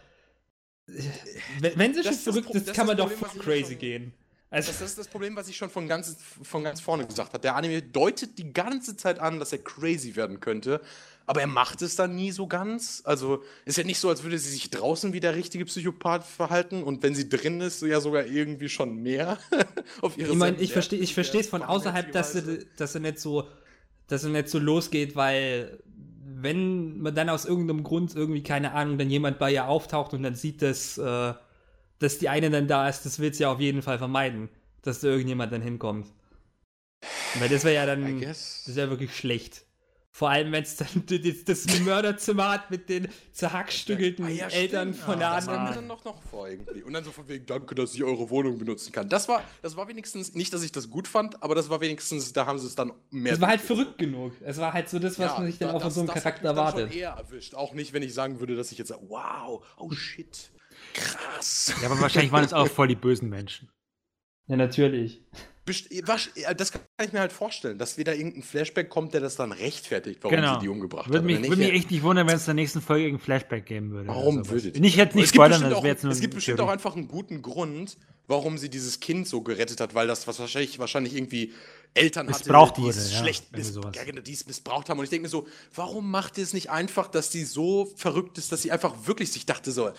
äh, 0.88 1.72
wenn 1.76 1.94
sie 1.94 2.04
schon 2.04 2.14
verrückt 2.14 2.50
ist, 2.52 2.74
kann 2.74 2.88
man 2.88 2.98
doch 2.98 3.12
crazy 3.40 3.76
gehen. 3.76 4.14
Also 4.52 4.74
das 4.74 4.82
ist 4.82 4.98
das 4.98 5.08
Problem, 5.08 5.38
was 5.38 5.48
ich 5.48 5.56
schon 5.56 5.70
von 5.70 5.88
ganz, 5.88 6.18
von 6.44 6.62
ganz 6.62 6.82
vorne 6.82 7.08
gesagt 7.08 7.30
habe. 7.32 7.42
Der 7.42 7.56
Anime 7.56 7.82
deutet 7.82 8.38
die 8.38 8.52
ganze 8.52 8.98
Zeit 8.98 9.18
an, 9.18 9.40
dass 9.40 9.54
er 9.54 9.60
crazy 9.60 10.18
werden 10.18 10.42
könnte, 10.42 10.82
aber 11.32 11.40
er 11.40 11.48
macht 11.48 11.82
es 11.82 11.96
dann 11.96 12.14
nie 12.14 12.32
so 12.32 12.46
ganz. 12.46 13.04
Also 13.06 13.42
ist 13.64 13.78
ja 13.78 13.86
nicht 13.86 14.00
so, 14.00 14.10
als 14.10 14.24
würde 14.24 14.38
sie 14.38 14.52
sich 14.52 14.70
draußen 14.70 15.14
wie 15.14 15.22
der 15.22 15.34
richtige 15.34 15.64
Psychopath 15.64 16.26
verhalten 16.26 16.84
und 16.84 17.04
wenn 17.04 17.16
sie 17.16 17.30
drin 17.30 17.62
ist, 17.62 17.80
so 17.80 17.86
ja 17.86 18.02
sogar 18.02 18.26
irgendwie 18.26 18.68
schon 18.68 18.98
mehr 18.98 19.38
auf 20.02 20.18
ihre 20.18 20.34
Ich 20.34 20.38
meine, 20.38 20.58
ich 20.58 20.74
verstehe 20.74 21.00
ich 21.00 21.18
es 21.18 21.48
von 21.48 21.64
außerhalb, 21.64 22.12
dass 22.12 22.36
er, 22.36 22.44
dass 22.76 22.96
er 22.96 23.00
nicht 23.00 23.20
so 23.20 23.48
dass 24.08 24.26
er 24.26 24.32
nicht 24.32 24.50
so 24.50 24.60
losgeht, 24.60 25.16
weil 25.16 25.80
wenn 26.26 27.00
man 27.00 27.16
dann 27.16 27.30
aus 27.30 27.46
irgendeinem 27.46 27.84
Grund 27.84 28.14
irgendwie 28.14 28.44
keine 28.44 28.74
Ahnung, 28.74 28.98
dann 28.98 29.10
jemand 29.10 29.40
bei 29.40 29.54
ihr 29.54 29.70
auftaucht 29.70 30.14
und 30.14 30.24
dann 30.24 30.36
sieht, 30.36 30.62
dass 30.62 30.98
äh, 30.98 31.34
dass 32.00 32.18
die 32.18 32.28
eine 32.28 32.50
dann 32.50 32.68
da 32.68 32.90
ist, 32.90 33.06
das 33.06 33.20
willst 33.20 33.40
du 33.40 33.44
ja 33.44 33.54
auf 33.54 33.62
jeden 33.62 33.84
Fall 33.84 34.00
vermeiden, 34.00 34.50
dass 34.82 35.00
da 35.00 35.08
irgendjemand 35.08 35.54
dann 35.54 35.62
hinkommt. 35.62 36.08
Weil 37.40 37.48
das 37.48 37.64
wäre 37.64 37.76
ja 37.76 37.86
dann, 37.86 38.20
das 38.20 38.76
wäre 38.76 38.90
wirklich 38.90 39.16
schlecht. 39.16 39.64
Vor 40.14 40.30
allem, 40.30 40.52
wenn 40.52 40.64
es 40.64 40.76
dann 40.76 40.88
das, 41.06 41.46
das 41.46 41.80
Mörderzimmer 41.80 42.50
hat 42.52 42.70
mit 42.70 42.90
den 42.90 43.08
zerhackstückelten 43.32 44.26
ah, 44.26 44.30
ja, 44.30 44.48
Eltern 44.50 44.94
von 44.94 45.18
der 45.18 45.32
anderen. 45.32 45.66
Das 45.66 45.76
dann 45.76 45.88
noch, 45.88 46.04
noch 46.04 46.22
vor 46.24 46.50
irgendwie. 46.50 46.84
Und 46.84 46.92
dann 46.92 47.06
so 47.06 47.12
von 47.12 47.28
wegen, 47.30 47.46
danke, 47.46 47.76
dass 47.76 47.96
ich 47.96 48.04
eure 48.04 48.30
Wohnung 48.30 48.58
benutzen 48.58 48.92
kann. 48.92 49.08
Das 49.08 49.30
war, 49.30 49.42
das 49.62 49.78
war 49.78 49.88
wenigstens, 49.88 50.36
nicht, 50.36 50.54
dass 50.54 50.64
ich 50.64 50.74
das 50.74 50.90
gut 50.90 51.08
fand, 51.08 51.42
aber 51.42 51.56
das 51.56 51.70
war 51.70 51.80
wenigstens, 51.80 52.34
da 52.34 52.46
haben 52.46 52.60
sie 52.60 52.68
es 52.68 52.76
dann 52.76 52.92
mehr. 53.10 53.34
Es 53.34 53.42
war 53.42 53.48
halt 53.48 53.62
verrückt 53.62 53.98
genug. 53.98 54.34
Es 54.42 54.58
war 54.58 54.74
halt 54.74 54.90
so 54.90 55.00
das, 55.00 55.18
was 55.18 55.32
ja, 55.32 55.38
man 55.38 55.48
sich 55.48 55.58
dann 55.60 55.70
auch 55.72 55.82
von 55.82 55.92
so 55.92 56.02
einem 56.02 56.10
Charakter 56.10 56.50
erwartet. 56.50 56.90
Das 56.90 56.96
eher 56.96 57.12
erwischt. 57.12 57.56
Auch 57.56 57.74
nicht, 57.74 57.94
wenn 57.94 58.04
ich 58.04 58.14
sagen 58.14 58.42
würde, 58.42 58.58
dass 58.58 58.72
ich 58.74 58.78
jetzt 58.78 58.90
sage, 58.90 59.02
wow, 59.08 59.66
oh 59.78 59.92
shit. 59.92 60.52
Krass. 60.94 61.74
Ja, 61.82 61.90
aber 61.90 62.02
wahrscheinlich 62.02 62.34
waren 62.34 62.44
es 62.44 62.54
auch 62.54 62.68
voll 62.68 62.90
die 62.90 62.96
bösen 62.96 63.30
Menschen. 63.30 63.70
Ja, 64.48 64.58
natürlich. 64.58 65.24
Das 66.56 66.72
kann 66.72 66.82
ich 67.04 67.14
mir 67.14 67.20
halt 67.20 67.32
vorstellen, 67.32 67.78
dass 67.78 67.98
wieder 67.98 68.16
irgendein 68.16 68.44
Flashback 68.44 68.90
kommt, 68.90 69.14
der 69.14 69.22
das 69.22 69.36
dann 69.36 69.52
rechtfertigt, 69.52 70.20
warum 70.24 70.36
genau. 70.36 70.54
sie 70.56 70.60
die 70.62 70.70
umgebracht 70.70 71.10
würde 71.10 71.26
mich, 71.26 71.42
Würde 71.42 71.58
mich 71.58 71.74
echt 71.74 71.92
nicht 71.92 72.04
wundern, 72.04 72.28
wenn 72.28 72.36
es 72.36 72.44
in 72.44 72.48
der 72.48 72.54
nächsten 72.56 72.82
Folge 72.82 73.06
irgendein 73.06 73.26
Flashback 73.26 73.66
geben 73.66 73.92
würde. 73.92 74.08
Warum 74.08 74.48
würde 74.50 74.80
Nicht 74.80 74.96
jetzt 74.96 75.16
nicht 75.16 75.30
spoilern, 75.30 75.62
das 75.62 75.72
wäre 75.72 75.88
jetzt 75.88 76.04
nur 76.04 76.12
Es 76.12 76.20
gibt 76.20 76.36
bestimmt 76.36 76.58
Theorie. 76.58 76.70
auch 76.70 76.74
einfach 76.74 76.96
einen 76.96 77.08
guten 77.08 77.42
Grund, 77.42 77.98
warum 78.28 78.58
sie 78.58 78.70
dieses 78.70 79.00
Kind 79.00 79.28
so 79.28 79.42
gerettet 79.42 79.80
hat, 79.80 79.94
weil 79.94 80.08
das 80.08 80.28
was 80.28 80.40
wahrscheinlich, 80.40 80.80
wahrscheinlich 80.80 81.16
irgendwie 81.16 81.54
Eltern 81.94 82.28
missbraucht 82.28 82.78
hatte, 82.78 82.82
die 82.82 82.88
es 82.88 83.12
ja, 83.12 83.20
schlecht 83.20 83.52
miss 83.52 83.76
ja, 83.94 84.04
genau, 84.04 84.22
die 84.22 84.34
es 84.34 84.46
missbraucht 84.46 84.90
haben. 84.90 85.00
Und 85.00 85.04
ich 85.04 85.10
denke 85.10 85.24
mir 85.24 85.30
so, 85.30 85.48
warum 85.76 86.10
macht 86.10 86.38
ihr 86.38 86.44
es 86.44 86.54
nicht 86.54 86.70
einfach, 86.70 87.08
dass 87.08 87.30
die 87.30 87.44
so 87.44 87.92
verrückt 87.96 88.38
ist, 88.38 88.52
dass 88.52 88.62
sie 88.62 88.72
einfach 88.72 88.94
wirklich 89.06 89.32
sich 89.32 89.46
dachte 89.46 89.72
so, 89.72 89.90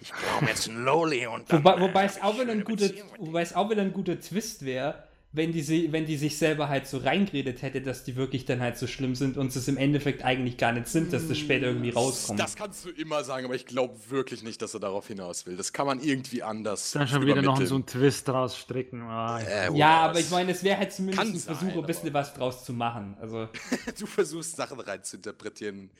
ich 0.00 0.12
brauche 0.12 0.46
jetzt 0.46 0.68
ein 0.68 0.84
Loli 0.84 1.26
und 1.26 1.52
dann, 1.52 1.62
wobei, 1.62 1.80
wobei, 1.80 2.04
es 2.04 2.20
auch 2.20 2.38
wieder 2.38 2.52
ein 2.52 2.64
guter, 2.64 2.90
wobei 3.18 3.42
es 3.42 3.54
auch 3.54 3.70
wieder 3.70 3.82
ein 3.82 3.92
guter 3.92 4.20
Twist 4.20 4.64
wäre, 4.64 5.07
wenn 5.30 5.52
die, 5.52 5.92
wenn 5.92 6.06
die 6.06 6.16
sich 6.16 6.38
selber 6.38 6.70
halt 6.70 6.86
so 6.86 6.98
reingeredet 6.98 7.60
hätte, 7.60 7.82
dass 7.82 8.02
die 8.02 8.16
wirklich 8.16 8.46
dann 8.46 8.60
halt 8.60 8.78
so 8.78 8.86
schlimm 8.86 9.14
sind 9.14 9.36
und 9.36 9.54
es 9.54 9.68
im 9.68 9.76
Endeffekt 9.76 10.24
eigentlich 10.24 10.56
gar 10.56 10.72
nicht 10.72 10.88
sind, 10.88 11.12
dass 11.12 11.28
das 11.28 11.36
später 11.36 11.66
irgendwie 11.66 11.90
rauskommt. 11.90 12.40
Das 12.40 12.56
kannst 12.56 12.86
du 12.86 12.90
immer 12.90 13.22
sagen, 13.24 13.44
aber 13.44 13.54
ich 13.54 13.66
glaube 13.66 13.94
wirklich 14.08 14.42
nicht, 14.42 14.62
dass 14.62 14.72
er 14.72 14.80
darauf 14.80 15.06
hinaus 15.06 15.44
will. 15.44 15.56
Das 15.56 15.74
kann 15.74 15.86
man 15.86 16.00
irgendwie 16.00 16.42
anders. 16.42 16.92
Dann 16.92 17.08
schon 17.08 17.26
wieder 17.26 17.42
noch 17.42 17.60
so 17.60 17.74
einen 17.74 17.84
Twist 17.84 18.26
draus 18.26 18.56
stricken. 18.56 19.02
Oh, 19.02 19.38
äh, 19.38 19.76
ja, 19.76 20.00
aber 20.00 20.18
ich 20.18 20.30
meine, 20.30 20.52
es 20.52 20.64
wäre 20.64 20.78
halt 20.78 20.92
zumindest 20.92 21.48
ein 21.48 21.56
Versuch, 21.56 21.76
ein 21.76 21.86
bisschen 21.86 22.14
was 22.14 22.32
draus 22.32 22.64
zu 22.64 22.72
machen. 22.72 23.14
Also. 23.20 23.48
du 23.98 24.06
versuchst 24.06 24.56
Sachen 24.56 24.80
rein 24.80 25.04
zu 25.04 25.16
interpretieren. 25.16 25.90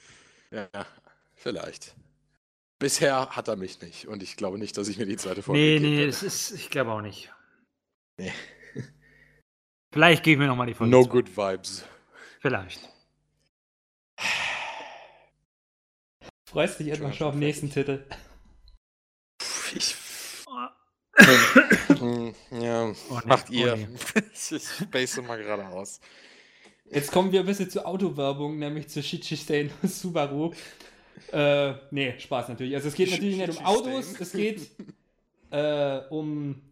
Ja, 0.51 0.69
vielleicht. 1.35 1.95
Bisher 2.79 3.29
hat 3.31 3.49
er 3.49 3.57
mich 3.57 3.81
nicht 3.83 4.07
und 4.09 4.23
ich 4.23 4.37
glaube 4.37 4.59
nicht, 4.59 4.79
dass 4.79 4.89
ich 4.89 4.99
mir 4.99 5.07
die 5.07 5.17
zweite 5.17 5.43
Folge 5.43 5.61
Nee, 5.61 5.81
nee, 5.81 6.07
das 6.07 6.23
ist, 6.23 6.53
ich 6.53 6.71
glaube 6.71 6.93
auch 6.93 7.03
nicht. 7.03 7.31
Nee. 8.17 8.33
Vielleicht 9.91 10.23
gebe 10.23 10.35
ich 10.35 10.39
mir 10.39 10.47
nochmal 10.47 10.67
die 10.67 10.75
Folge. 10.75 10.91
No 10.91 11.03
zu. 11.03 11.09
good 11.09 11.37
vibes. 11.37 11.85
Vielleicht. 12.41 12.81
Freust 16.49 16.81
dich 16.81 16.89
etwa 16.89 17.13
schon 17.13 17.27
auf 17.27 17.35
den 17.35 17.41
nächsten 17.41 17.71
Titel? 17.71 18.05
Ich. 19.75 19.97
Hm, 21.99 22.33
ja, 22.53 22.93
oh, 23.11 23.19
macht 23.25 23.51
ihr. 23.51 23.77
Oh, 23.77 24.21
ich 24.55 24.63
space 24.63 25.21
mal 25.23 25.37
gerade 25.37 25.67
aus. 25.67 26.01
Jetzt 26.91 27.11
kommen 27.11 27.33
wir 27.33 27.41
ein 27.41 27.47
bisschen 27.47 27.69
zur 27.71 27.87
Autowerbung, 27.87 28.59
nämlich 28.59 28.89
zu 28.89 29.03
Shichisten 29.03 29.71
Subaru. 29.83 30.53
Äh, 31.33 31.75
nee, 31.91 32.19
Spaß 32.19 32.49
natürlich. 32.49 32.75
Also 32.75 32.89
es 32.89 32.95
geht 32.95 33.11
natürlich 33.11 33.37
nicht 33.37 33.59
um 33.59 33.65
Autos, 33.65 34.19
es 34.21 34.33
geht 34.33 34.71
äh, 35.51 35.99
um 36.11 36.63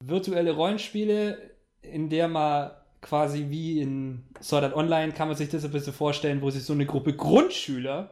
virtuelle 0.00 0.52
Rollenspiele, 0.52 1.50
in 1.92 2.08
der 2.08 2.28
man 2.28 2.70
quasi 3.00 3.46
wie 3.48 3.80
in 3.80 4.24
Sword 4.42 4.64
Art 4.64 4.74
Online 4.74 5.12
kann 5.12 5.28
man 5.28 5.36
sich 5.36 5.48
das 5.48 5.64
ein 5.64 5.70
bisschen 5.70 5.92
vorstellen, 5.92 6.42
wo 6.42 6.50
sich 6.50 6.64
so 6.64 6.72
eine 6.72 6.86
Gruppe 6.86 7.14
Grundschüler, 7.14 8.10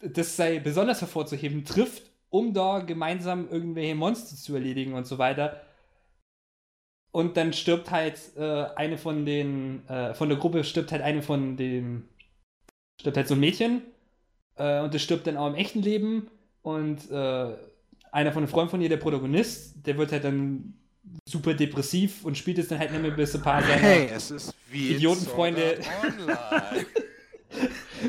das 0.00 0.36
sei 0.36 0.58
besonders 0.60 1.00
hervorzuheben, 1.00 1.64
trifft, 1.64 2.10
um 2.30 2.52
da 2.54 2.80
gemeinsam 2.80 3.48
irgendwelche 3.50 3.94
Monster 3.94 4.36
zu 4.36 4.54
erledigen 4.54 4.94
und 4.94 5.06
so 5.06 5.18
weiter. 5.18 5.60
Und 7.12 7.36
dann 7.36 7.52
stirbt 7.52 7.90
halt 7.90 8.20
äh, 8.36 8.66
eine 8.76 8.98
von 8.98 9.24
den, 9.24 9.88
äh, 9.88 10.12
von 10.14 10.28
der 10.28 10.38
Gruppe 10.38 10.64
stirbt 10.64 10.92
halt 10.92 11.02
eine 11.02 11.22
von 11.22 11.56
dem, 11.56 12.08
stirbt 13.00 13.16
halt 13.16 13.28
so 13.28 13.34
ein 13.34 13.40
Mädchen. 13.40 13.82
Äh, 14.56 14.82
und 14.82 14.92
das 14.92 15.02
stirbt 15.02 15.26
dann 15.26 15.38
auch 15.38 15.46
im 15.46 15.54
echten 15.54 15.80
Leben. 15.80 16.28
Und 16.60 17.10
äh, 17.10 17.56
einer 18.12 18.32
von 18.32 18.42
den 18.42 18.48
Freunden 18.48 18.70
von 18.70 18.82
ihr, 18.82 18.90
der 18.90 18.98
Protagonist, 18.98 19.86
der 19.86 19.96
wird 19.96 20.12
halt 20.12 20.24
dann 20.24 20.74
super 21.28 21.54
depressiv 21.54 22.24
und 22.24 22.36
spielt 22.36 22.58
es 22.58 22.68
dann 22.68 22.78
halt 22.78 22.92
nicht 22.92 23.02
mehr 23.02 23.10
bis 23.10 23.34
ein 23.34 23.42
paar 23.42 23.62
seiner 23.62 23.74
hey, 23.74 24.08
es 24.12 24.30
ist 24.30 24.54
wie 24.70 24.94
Idiotenfreunde. 24.94 25.78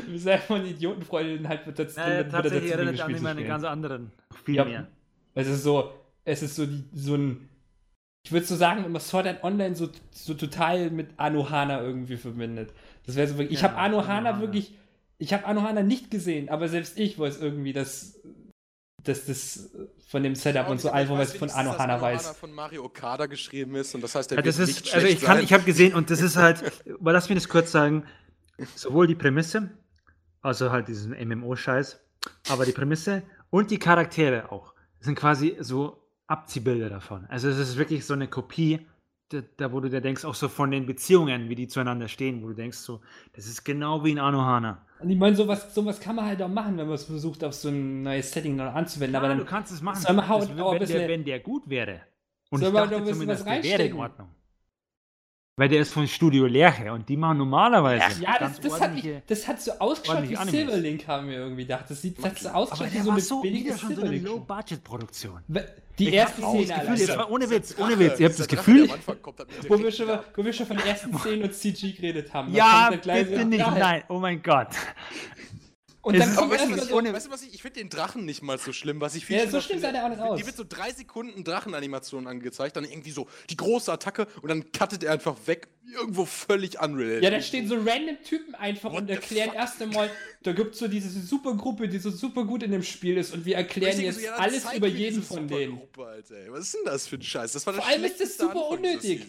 wie 0.06 0.18
seine 0.18 0.40
von 0.46 0.64
Idiotenfreunde 0.64 1.48
halt 1.48 1.66
wird 1.66 1.78
das 1.78 1.96
naja, 1.96 2.18
wird 2.18 2.30
tatsächlich 2.30 2.70
dazu 2.70 2.82
erinnert 2.82 3.00
an 3.00 3.22
meine 3.22 3.44
ganz 3.44 3.64
anderen. 3.64 4.12
Viel 4.44 4.56
ja, 4.56 4.64
mehr. 4.64 4.88
Es 5.34 5.48
ist 5.48 5.62
so, 5.62 5.92
es 6.24 6.42
ist 6.42 6.56
so, 6.56 6.66
die, 6.66 6.84
so 6.92 7.14
ein 7.14 7.48
ich 8.28 8.32
würde 8.32 8.44
so 8.44 8.56
sagen, 8.56 8.84
immer 8.84 9.00
Sword 9.00 9.26
Art 9.26 9.42
Online 9.42 9.74
so, 9.74 9.88
so 10.10 10.34
total 10.34 10.90
mit 10.90 11.08
Anohana 11.16 11.80
irgendwie 11.80 12.18
verbindet. 12.18 12.74
Das 13.06 13.16
wäre 13.16 13.26
so 13.26 13.38
wirklich. 13.38 13.56
Ich 13.56 13.62
ja, 13.62 13.70
habe 13.70 13.78
Anohana, 13.78 14.30
Anohana 14.30 14.40
wirklich. 14.42 14.74
Ich 15.16 15.32
habe 15.32 15.46
Anohana 15.46 15.82
nicht 15.82 16.10
gesehen, 16.10 16.50
aber 16.50 16.68
selbst 16.68 16.98
ich 16.98 17.18
weiß 17.18 17.40
irgendwie, 17.40 17.72
dass, 17.72 18.20
dass 19.04 19.26
das 19.26 19.70
von 20.08 20.22
dem 20.22 20.34
Setup 20.34 20.68
und 20.68 20.80
so 20.80 20.90
Album, 20.90 21.18
was 21.18 21.36
von 21.36 21.50
Anohana 21.50 22.00
weiß. 22.00 22.20
Anohana 22.20 22.34
von 22.34 22.52
Mario 22.52 22.84
Okada 22.84 23.26
geschrieben 23.26 23.74
ist 23.76 23.94
und 23.94 24.02
das 24.02 24.14
heißt, 24.14 24.30
der 24.30 24.38
ja, 24.38 24.42
das 24.42 24.58
ist, 24.58 24.92
also 24.94 25.06
ich 25.06 25.20
kann, 25.20 25.40
ich 25.40 25.52
habe 25.52 25.64
gesehen 25.64 25.94
und 25.94 26.10
das 26.10 26.20
ist 26.20 26.36
halt, 26.36 26.62
aber 27.00 27.12
lass 27.12 27.28
mich 27.28 27.38
das 27.38 27.48
kurz 27.48 27.72
sagen, 27.72 28.04
sowohl 28.74 29.06
die 29.06 29.14
Prämisse, 29.14 29.70
also 30.42 30.70
halt 30.70 30.88
diesen 30.88 31.12
MMO-Scheiß, 31.12 32.00
aber 32.48 32.64
die 32.64 32.72
Prämisse 32.72 33.22
und 33.50 33.70
die 33.70 33.78
Charaktere 33.78 34.50
auch 34.50 34.74
sind 35.00 35.14
quasi 35.14 35.56
so 35.60 36.02
Abziehbilder 36.26 36.90
davon. 36.90 37.26
Also 37.28 37.48
es 37.48 37.58
ist 37.58 37.76
wirklich 37.76 38.04
so 38.04 38.14
eine 38.14 38.28
Kopie, 38.28 38.86
da, 39.30 39.42
da, 39.56 39.72
wo 39.72 39.80
du 39.80 39.88
dir 39.88 40.00
denkst, 40.00 40.24
auch 40.24 40.34
so 40.34 40.48
von 40.48 40.70
den 40.70 40.86
Beziehungen, 40.86 41.48
wie 41.48 41.54
die 41.54 41.68
zueinander 41.68 42.08
stehen, 42.08 42.42
wo 42.42 42.48
du 42.48 42.54
denkst 42.54 42.78
so, 42.78 43.00
das 43.34 43.46
ist 43.46 43.64
genau 43.64 44.04
wie 44.04 44.10
in 44.10 44.18
Anohana. 44.18 44.86
Und 45.00 45.10
ich 45.10 45.16
meine, 45.16 45.36
sowas, 45.36 45.74
sowas 45.74 46.00
kann 46.00 46.16
man 46.16 46.26
halt 46.26 46.42
auch 46.42 46.48
machen, 46.48 46.76
wenn 46.76 46.86
man 46.86 46.94
es 46.94 47.04
versucht, 47.04 47.44
auf 47.44 47.54
so 47.54 47.68
ein 47.68 48.02
neues 48.02 48.32
Setting 48.32 48.56
noch 48.56 48.74
anzuwenden. 48.74 49.14
Ja, 49.14 49.20
aber 49.20 49.28
dann, 49.28 49.38
du 49.38 49.44
kannst 49.44 49.72
es 49.72 49.80
machen. 49.80 50.00
Soll 50.00 50.14
man 50.14 50.28
halt 50.28 50.50
das, 50.50 50.56
wenn, 50.58 50.88
der, 50.88 51.08
wenn 51.08 51.24
der 51.24 51.40
gut 51.40 51.68
wäre. 51.68 52.00
Und 52.50 52.62
ich 52.62 52.72
dachte 52.72 53.04
zumindest, 53.04 53.46
der 53.46 53.62
wäre 53.62 53.84
in 53.84 53.92
Ordnung. 53.94 54.28
Weil 55.58 55.68
der 55.68 55.80
ist 55.80 55.92
von 55.92 56.06
Studio 56.06 56.46
Lerche 56.46 56.92
und 56.92 57.08
die 57.08 57.16
machen 57.16 57.38
normalerweise. 57.38 58.22
Ja, 58.22 58.36
das, 58.38 58.60
das, 58.60 58.80
hat 58.80 58.94
mich, 58.94 59.04
das 59.26 59.48
hat 59.48 59.60
so 59.60 59.72
ausgeschaut 59.72 60.28
wie 60.28 60.36
Silverlink, 60.36 61.08
haben 61.08 61.28
wir 61.28 61.38
irgendwie 61.38 61.62
gedacht. 61.62 61.86
Das 61.88 62.00
sieht 62.00 62.16
das 62.16 62.26
hat 62.26 62.38
so 62.38 62.48
ausgeschaut 62.50 62.92
wie 62.92 63.00
so 63.00 63.10
eine 63.10 63.20
so 63.20 63.42
billige 63.42 63.76
schon 63.76 63.96
so 63.96 64.02
eine 64.02 64.18
Low-Budget-Produktion. 64.18 65.42
Die 65.98 66.08
ich 66.10 66.14
erste 66.14 66.42
Szene, 66.42 66.64
Gefühl, 66.64 66.98
jetzt 66.98 67.16
mal 67.16 67.26
ohne 67.28 67.50
Witz, 67.50 67.74
ohne 67.76 67.98
Witz. 67.98 68.20
Ihr 68.20 68.28
habt 68.28 68.38
das 68.38 68.46
Gefühl, 68.46 68.88
wo 69.68 69.78
wir, 69.80 69.90
schon, 69.90 70.06
wo 70.36 70.44
wir 70.44 70.52
schon 70.52 70.66
von 70.66 70.76
der 70.76 70.86
ersten 70.86 71.18
Szene 71.18 71.42
und 71.42 71.52
CG 71.52 71.90
geredet 71.90 72.32
haben. 72.32 72.54
Ja, 72.54 72.90
bitte 72.90 73.44
nicht, 73.44 73.58
nein, 73.58 74.04
oh 74.08 74.20
mein 74.20 74.40
Gott. 74.40 74.68
Und 76.08 76.18
dann 76.18 76.34
kommt 76.34 76.50
weißt, 76.52 76.70
was, 76.70 76.90
ohne 76.90 77.12
weißt 77.12 77.26
du 77.26 77.30
was, 77.30 77.42
ich, 77.42 77.52
ich 77.52 77.60
finde 77.60 77.80
den 77.80 77.90
Drachen 77.90 78.24
nicht 78.24 78.42
mal 78.42 78.56
so 78.58 78.72
schlimm, 78.72 78.98
was 79.02 79.14
ich 79.14 79.26
finde. 79.26 79.44
Ja, 79.44 79.50
so 79.50 79.60
schlimm 79.60 79.78
sah 79.78 79.92
der 79.92 80.06
auch 80.06 80.08
nicht 80.08 80.22
aus. 80.22 80.38
Die 80.40 80.46
wird 80.46 80.56
so 80.56 80.64
drei 80.66 80.90
Sekunden 80.90 81.44
Drachenanimation 81.44 82.26
angezeigt, 82.26 82.76
dann 82.76 82.84
irgendwie 82.84 83.10
so 83.10 83.28
die 83.50 83.58
große 83.58 83.92
Attacke 83.92 84.26
und 84.40 84.48
dann 84.48 84.72
cuttet 84.72 85.04
er 85.04 85.12
einfach 85.12 85.36
weg, 85.44 85.68
irgendwo 85.92 86.24
völlig 86.24 86.80
unreal. 86.80 87.22
Ja, 87.22 87.28
da 87.28 87.42
stehen 87.42 87.68
so 87.68 87.74
random 87.74 88.16
Typen 88.24 88.54
einfach 88.54 88.90
What 88.90 89.02
und 89.02 89.10
erklären 89.10 89.52
erst 89.54 89.82
einmal, 89.82 90.10
da 90.44 90.52
gibt 90.52 90.72
es 90.72 90.80
so 90.80 90.88
diese 90.88 91.10
super 91.20 91.54
Gruppe, 91.54 91.88
die 91.88 91.98
so 91.98 92.10
super 92.10 92.44
gut 92.44 92.62
in 92.62 92.72
dem 92.72 92.82
Spiel 92.82 93.18
ist 93.18 93.34
und 93.34 93.44
wir 93.44 93.56
erklären 93.56 94.00
jetzt 94.00 94.16
so, 94.18 94.24
ja, 94.24 94.36
alles 94.36 94.64
über 94.72 94.88
jeden 94.88 95.22
von 95.22 95.46
denen. 95.46 95.78
Alter, 95.98 96.36
was 96.48 96.60
ist 96.60 96.74
denn 96.74 96.84
das 96.86 97.06
für 97.06 97.16
ein 97.16 97.22
Scheiß? 97.22 97.52
Das 97.52 97.66
war 97.66 97.74
Vor 97.74 97.86
allem 97.86 98.04
ist 98.04 98.18
das 98.18 98.38
super 98.38 98.66
unnötig. 98.70 99.26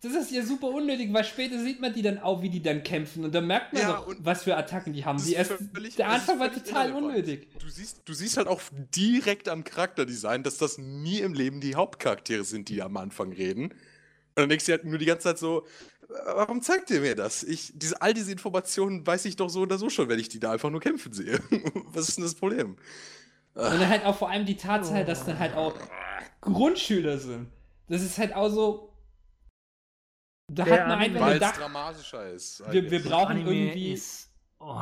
Das 0.00 0.14
ist 0.14 0.30
ja 0.30 0.44
super 0.44 0.68
unnötig, 0.68 1.12
weil 1.12 1.24
später 1.24 1.60
sieht 1.60 1.80
man 1.80 1.92
die 1.92 2.02
dann 2.02 2.18
auch, 2.18 2.40
wie 2.40 2.50
die 2.50 2.62
dann 2.62 2.84
kämpfen 2.84 3.24
und 3.24 3.34
dann 3.34 3.48
merkt 3.48 3.72
man 3.72 3.82
ja, 3.82 3.92
doch, 3.96 4.14
was 4.20 4.44
für 4.44 4.56
Attacken 4.56 4.92
die 4.92 5.04
haben. 5.04 5.20
Die 5.20 5.32
erst, 5.32 5.54
der 5.98 6.08
Anfang 6.08 6.38
war 6.38 6.52
total 6.52 6.92
unnötig. 6.92 7.48
Du 7.58 7.68
siehst, 7.68 8.02
du 8.04 8.12
siehst 8.12 8.36
halt 8.36 8.46
auch 8.46 8.60
direkt 8.94 9.48
am 9.48 9.64
Charakterdesign, 9.64 10.44
dass 10.44 10.56
das 10.56 10.78
nie 10.78 11.18
im 11.18 11.34
Leben 11.34 11.60
die 11.60 11.74
Hauptcharaktere 11.74 12.44
sind, 12.44 12.68
die 12.68 12.80
am 12.80 12.96
Anfang 12.96 13.32
reden. 13.32 13.64
Und 13.64 14.42
dann 14.42 14.48
denkst 14.48 14.66
du 14.66 14.72
halt 14.72 14.84
nur 14.84 14.98
die 14.98 15.06
ganze 15.06 15.24
Zeit 15.24 15.38
so, 15.38 15.66
warum 16.26 16.62
zeigt 16.62 16.90
ihr 16.90 17.00
mir 17.00 17.16
das? 17.16 17.42
Ich, 17.42 17.72
diese, 17.74 18.00
all 18.00 18.14
diese 18.14 18.30
Informationen 18.30 19.04
weiß 19.04 19.24
ich 19.24 19.34
doch 19.34 19.48
so 19.48 19.62
oder 19.62 19.78
so 19.78 19.90
schon, 19.90 20.08
wenn 20.08 20.20
ich 20.20 20.28
die 20.28 20.38
da 20.38 20.52
einfach 20.52 20.70
nur 20.70 20.80
kämpfen 20.80 21.12
sehe. 21.12 21.40
was 21.92 22.08
ist 22.08 22.18
denn 22.18 22.24
das 22.24 22.36
Problem? 22.36 22.76
Und 23.54 23.64
dann 23.64 23.88
halt 23.88 24.04
auch 24.04 24.16
vor 24.16 24.30
allem 24.30 24.46
die 24.46 24.56
Tatsache, 24.56 25.04
dass 25.04 25.26
dann 25.26 25.40
halt 25.40 25.54
auch 25.54 25.74
Grundschüler 26.40 27.18
sind. 27.18 27.48
Das 27.88 28.02
ist 28.02 28.16
halt 28.18 28.34
auch 28.34 28.48
so, 28.48 28.87
da 30.48 30.64
der 30.64 30.80
hat 30.80 30.88
man 30.88 30.98
einfach 30.98 31.32
gedacht, 31.32 31.60
dramatischer 31.60 32.30
ist. 32.32 32.62
Wir, 32.70 32.90
wir 32.90 33.02
brauchen 33.02 33.46
irgendwie. 33.46 33.92
Ist, 33.92 34.30
oh. 34.58 34.80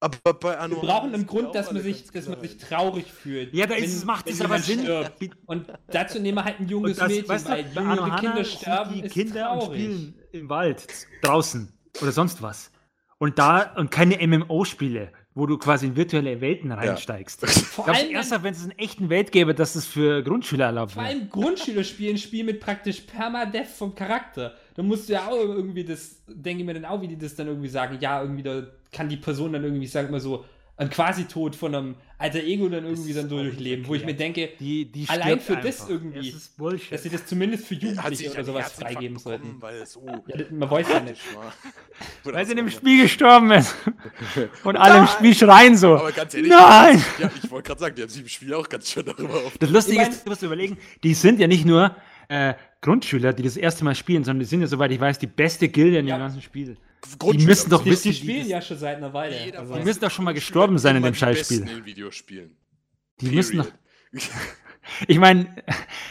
Aber 0.00 0.34
bei 0.34 0.68
wir 0.68 0.76
brauchen 0.76 1.14
einen 1.14 1.26
Grund, 1.26 1.54
dass 1.54 1.72
man, 1.72 1.82
sich, 1.82 2.10
dass 2.10 2.28
man 2.28 2.40
sich 2.40 2.58
traurig 2.58 3.10
fühlt. 3.10 3.54
Ja, 3.54 3.66
da 3.66 3.74
ist, 3.74 4.00
wenn, 4.00 4.06
macht 4.06 4.28
es 4.28 4.40
aber 4.40 4.58
Sinn. 4.58 4.80
Stirbt. 4.80 5.36
Und 5.46 5.66
dazu 5.88 6.18
nehmen 6.18 6.38
wir 6.38 6.44
halt 6.44 6.60
ein 6.60 6.68
junges 6.68 6.98
das, 6.98 7.08
Mädchen, 7.08 7.28
weißt 7.28 7.48
du, 7.48 7.50
weil 7.50 7.66
jüngere 7.66 8.16
Kinder 8.16 8.44
sterben, 8.44 8.94
die 8.94 9.08
Kinder 9.08 9.44
traurig. 9.44 9.68
und 9.68 9.74
spielen 9.74 10.14
im 10.32 10.48
Wald, 10.48 10.86
draußen 11.22 11.72
oder 12.00 12.12
sonst 12.12 12.42
was. 12.42 12.70
Und 13.18 13.38
da, 13.38 13.74
und 13.76 13.90
keine 13.90 14.24
MMO-Spiele, 14.26 15.12
wo 15.34 15.46
du 15.46 15.56
quasi 15.58 15.86
in 15.86 15.96
virtuelle 15.96 16.40
Welten 16.40 16.72
reinsteigst. 16.72 17.42
Ja. 17.42 17.48
Vor 17.48 17.88
allem 17.88 18.10
erst, 18.10 18.42
wenn 18.42 18.52
es 18.52 18.64
eine 18.64 18.78
echten 18.78 19.08
Welt 19.08 19.32
gäbe, 19.32 19.54
dass 19.54 19.74
es 19.74 19.86
für 19.86 20.22
Grundschüler 20.22 20.66
erlaubt 20.66 20.96
wäre. 20.96 21.06
Vor 21.06 21.14
allem 21.14 21.30
Grundschüler 21.30 21.84
spielen 21.84 22.16
ein 22.16 22.18
Spiel 22.18 22.44
mit 22.44 22.60
praktisch 22.60 23.02
Permadeath 23.02 23.68
vom 23.68 23.94
Charakter. 23.94 24.54
Da 24.76 24.82
musst 24.82 25.08
du 25.08 25.14
ja 25.14 25.26
auch 25.26 25.36
irgendwie 25.36 25.84
das, 25.84 26.22
denke 26.28 26.60
ich 26.60 26.66
mir 26.66 26.74
dann 26.74 26.84
auch, 26.84 27.00
wie 27.00 27.08
die 27.08 27.18
das 27.18 27.34
dann 27.34 27.46
irgendwie 27.46 27.68
sagen, 27.68 27.98
ja, 28.00 28.20
irgendwie 28.20 28.42
da 28.42 28.66
kann 28.92 29.08
die 29.08 29.16
Person 29.16 29.52
dann 29.52 29.64
irgendwie, 29.64 29.86
sag 29.86 30.10
mal 30.10 30.20
so, 30.20 30.44
ein 30.78 30.90
Quasi-Tod 30.90 31.56
von 31.56 31.74
einem 31.74 31.94
alter 32.18 32.40
Ego 32.40 32.68
dann 32.68 32.84
irgendwie 32.84 33.14
dann 33.14 33.30
so 33.30 33.42
durchleben, 33.42 33.86
wo 33.86 33.94
ich 33.94 34.04
mir 34.04 34.14
denke, 34.14 34.50
die, 34.60 34.90
die 34.90 35.08
allein 35.08 35.40
für 35.40 35.56
das 35.56 35.88
irgendwie, 35.88 36.32
das 36.32 36.50
dass 36.90 37.02
sie 37.02 37.08
das 37.08 37.26
zumindest 37.26 37.66
für 37.66 37.74
Jugendliche 37.74 38.30
oder 38.30 38.44
sowas 38.44 38.72
freigeben 38.72 39.18
sollten. 39.18 39.56
Weil 39.60 39.86
so 39.86 40.04
ja, 40.26 40.44
man 40.50 40.70
weiß 40.70 40.88
ja 40.88 41.00
nicht. 41.00 41.22
weil 42.24 42.44
sie 42.44 42.52
in 42.52 42.58
dem 42.58 42.70
Spiel 42.70 43.02
gestorben 43.02 43.50
ist. 43.52 43.74
Und 44.64 44.76
alle 44.76 44.98
im 44.98 45.06
Spiel 45.06 45.34
schreien 45.34 45.76
so. 45.76 45.96
Aber 45.96 46.12
ganz 46.12 46.34
ehrlich, 46.34 46.50
Nein! 46.50 47.02
Ja, 47.18 47.30
ich 47.42 47.50
wollte 47.50 47.68
gerade 47.68 47.80
sagen, 47.80 47.94
die 47.94 48.02
haben 48.02 48.10
sich 48.10 48.22
im 48.22 48.28
Spiel 48.28 48.52
auch 48.54 48.68
ganz 48.68 48.90
schön 48.90 49.06
darüber 49.06 49.34
auf. 49.34 49.56
Das 49.58 49.70
Lustige 49.70 49.96
ich 49.96 50.02
mein, 50.02 50.12
ist, 50.12 50.26
du 50.26 50.30
musst 50.30 50.42
überlegen, 50.42 50.76
die 51.02 51.14
sind 51.14 51.40
ja 51.40 51.46
nicht 51.46 51.64
nur 51.64 51.96
äh, 52.28 52.54
Grundschüler, 52.80 53.32
die 53.32 53.42
das 53.42 53.56
erste 53.56 53.84
Mal 53.84 53.94
spielen, 53.94 54.24
sondern 54.24 54.40
die 54.40 54.46
sind 54.46 54.60
ja, 54.60 54.66
soweit 54.66 54.90
ich 54.92 55.00
weiß, 55.00 55.18
die 55.18 55.26
beste 55.26 55.68
Gilde 55.68 55.98
in 55.98 56.06
ja. 56.06 56.16
dem 56.16 56.20
ganzen 56.20 56.42
Spiel. 56.42 56.76
Die 57.32 57.44
müssen 57.44 57.70
doch 57.70 57.84
wissen, 57.84 58.10
die 58.10 58.14
spielen 58.14 58.48
ja 58.48 58.60
schon 58.60 58.78
seit 58.78 58.96
einer 58.96 59.12
Weile. 59.12 59.56
Also 59.58 59.74
die 59.74 59.84
müssen 59.84 60.00
doch 60.00 60.10
schon 60.10 60.24
mal 60.24 60.34
gestorben 60.34 60.78
sein 60.78 60.96
in 60.96 61.02
dem 61.02 61.14
Scheißspiel. 61.14 61.68
In 61.68 61.84
Videospielen. 61.84 62.56
Die 63.20 63.26
Period. 63.26 63.36
müssen 63.36 63.56
doch. 63.58 63.72
Ich 65.08 65.18
meine, 65.18 65.46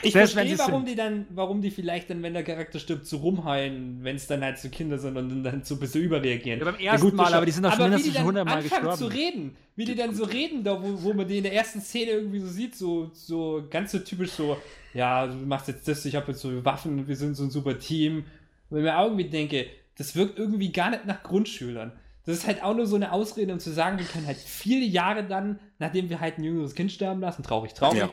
ich 0.02 0.12
verstehe, 0.12 0.58
warum 0.58 0.86
die 0.86 0.96
dann, 0.96 1.26
warum 1.30 1.62
die 1.62 1.72
vielleicht 1.72 2.10
dann, 2.10 2.22
wenn 2.24 2.34
der 2.34 2.44
Charakter 2.44 2.80
stirbt, 2.80 3.06
so 3.06 3.18
rumheulen, 3.18 4.00
wenn 4.04 4.16
es 4.16 4.28
dann 4.28 4.42
halt 4.42 4.60
so 4.60 4.70
Kinder 4.70 4.98
sind 4.98 5.18
und 5.18 5.44
dann 5.44 5.64
so 5.64 5.76
ein 5.76 5.80
bisschen 5.80 6.04
überreagieren. 6.04 6.60
Ja, 6.60 6.66
beim 6.66 6.76
ersten 6.76 6.86
ja, 6.86 6.98
gut, 6.98 7.14
Mal, 7.14 7.34
aber 7.34 7.46
die 7.46 7.52
sind 7.52 7.64
doch 7.64 7.74
schon 7.74 7.90
mindestens 7.90 8.16
schon 8.16 8.26
hundertmal 8.26 8.62
gestorben. 8.62 8.98
zu 8.98 9.08
reden, 9.08 9.56
wie 9.76 9.86
die 9.86 9.96
dann 9.96 10.14
so 10.14 10.26
reden, 10.26 10.64
da 10.64 10.82
wo, 10.82 11.04
wo 11.04 11.14
man 11.14 11.28
die 11.28 11.38
in 11.38 11.44
der 11.44 11.54
ersten 11.54 11.82
Szene 11.82 12.12
irgendwie 12.12 12.40
so 12.40 12.48
sieht, 12.48 12.76
so, 12.76 13.12
so 13.14 13.64
ganz 13.70 13.92
so 13.92 14.00
typisch 14.00 14.32
so, 14.32 14.58
ja, 14.94 15.28
du 15.28 15.36
machst 15.36 15.68
jetzt 15.68 15.88
das, 15.88 16.06
ich 16.06 16.16
habe 16.16 16.32
jetzt 16.32 16.42
so 16.42 16.64
Waffen, 16.66 17.08
wir 17.08 17.16
sind 17.16 17.36
so 17.36 17.44
ein 17.44 17.52
super 17.52 17.80
Team. 17.80 18.26
Und 18.70 18.78
wenn 18.78 18.86
ich 18.86 18.92
mir 18.92 19.04
irgendwie 19.04 19.30
denke, 19.30 19.68
das 19.98 20.16
wirkt 20.16 20.38
irgendwie 20.38 20.72
gar 20.72 20.90
nicht 20.90 21.06
nach 21.06 21.24
Grundschülern. 21.24 21.94
Das 22.26 22.38
ist 22.38 22.48
halt 22.48 22.64
auch 22.64 22.76
nur 22.76 22.88
so 22.88 22.96
eine 22.96 23.12
Ausrede, 23.12 23.54
um 23.54 23.60
zu 23.60 23.72
sagen, 23.72 24.00
wir 24.00 24.06
können 24.06 24.26
halt 24.26 24.38
viele 24.38 24.86
Jahre 24.86 25.24
dann, 25.24 25.60
nachdem 25.78 26.10
wir 26.10 26.20
halt 26.20 26.40
ein 26.40 26.44
jüngeres 26.44 26.74
Kind 26.74 26.92
sterben 26.92 27.22
lassen, 27.22 27.44
traurig, 27.44 27.74
traurig, 27.74 28.00
ja. 28.00 28.10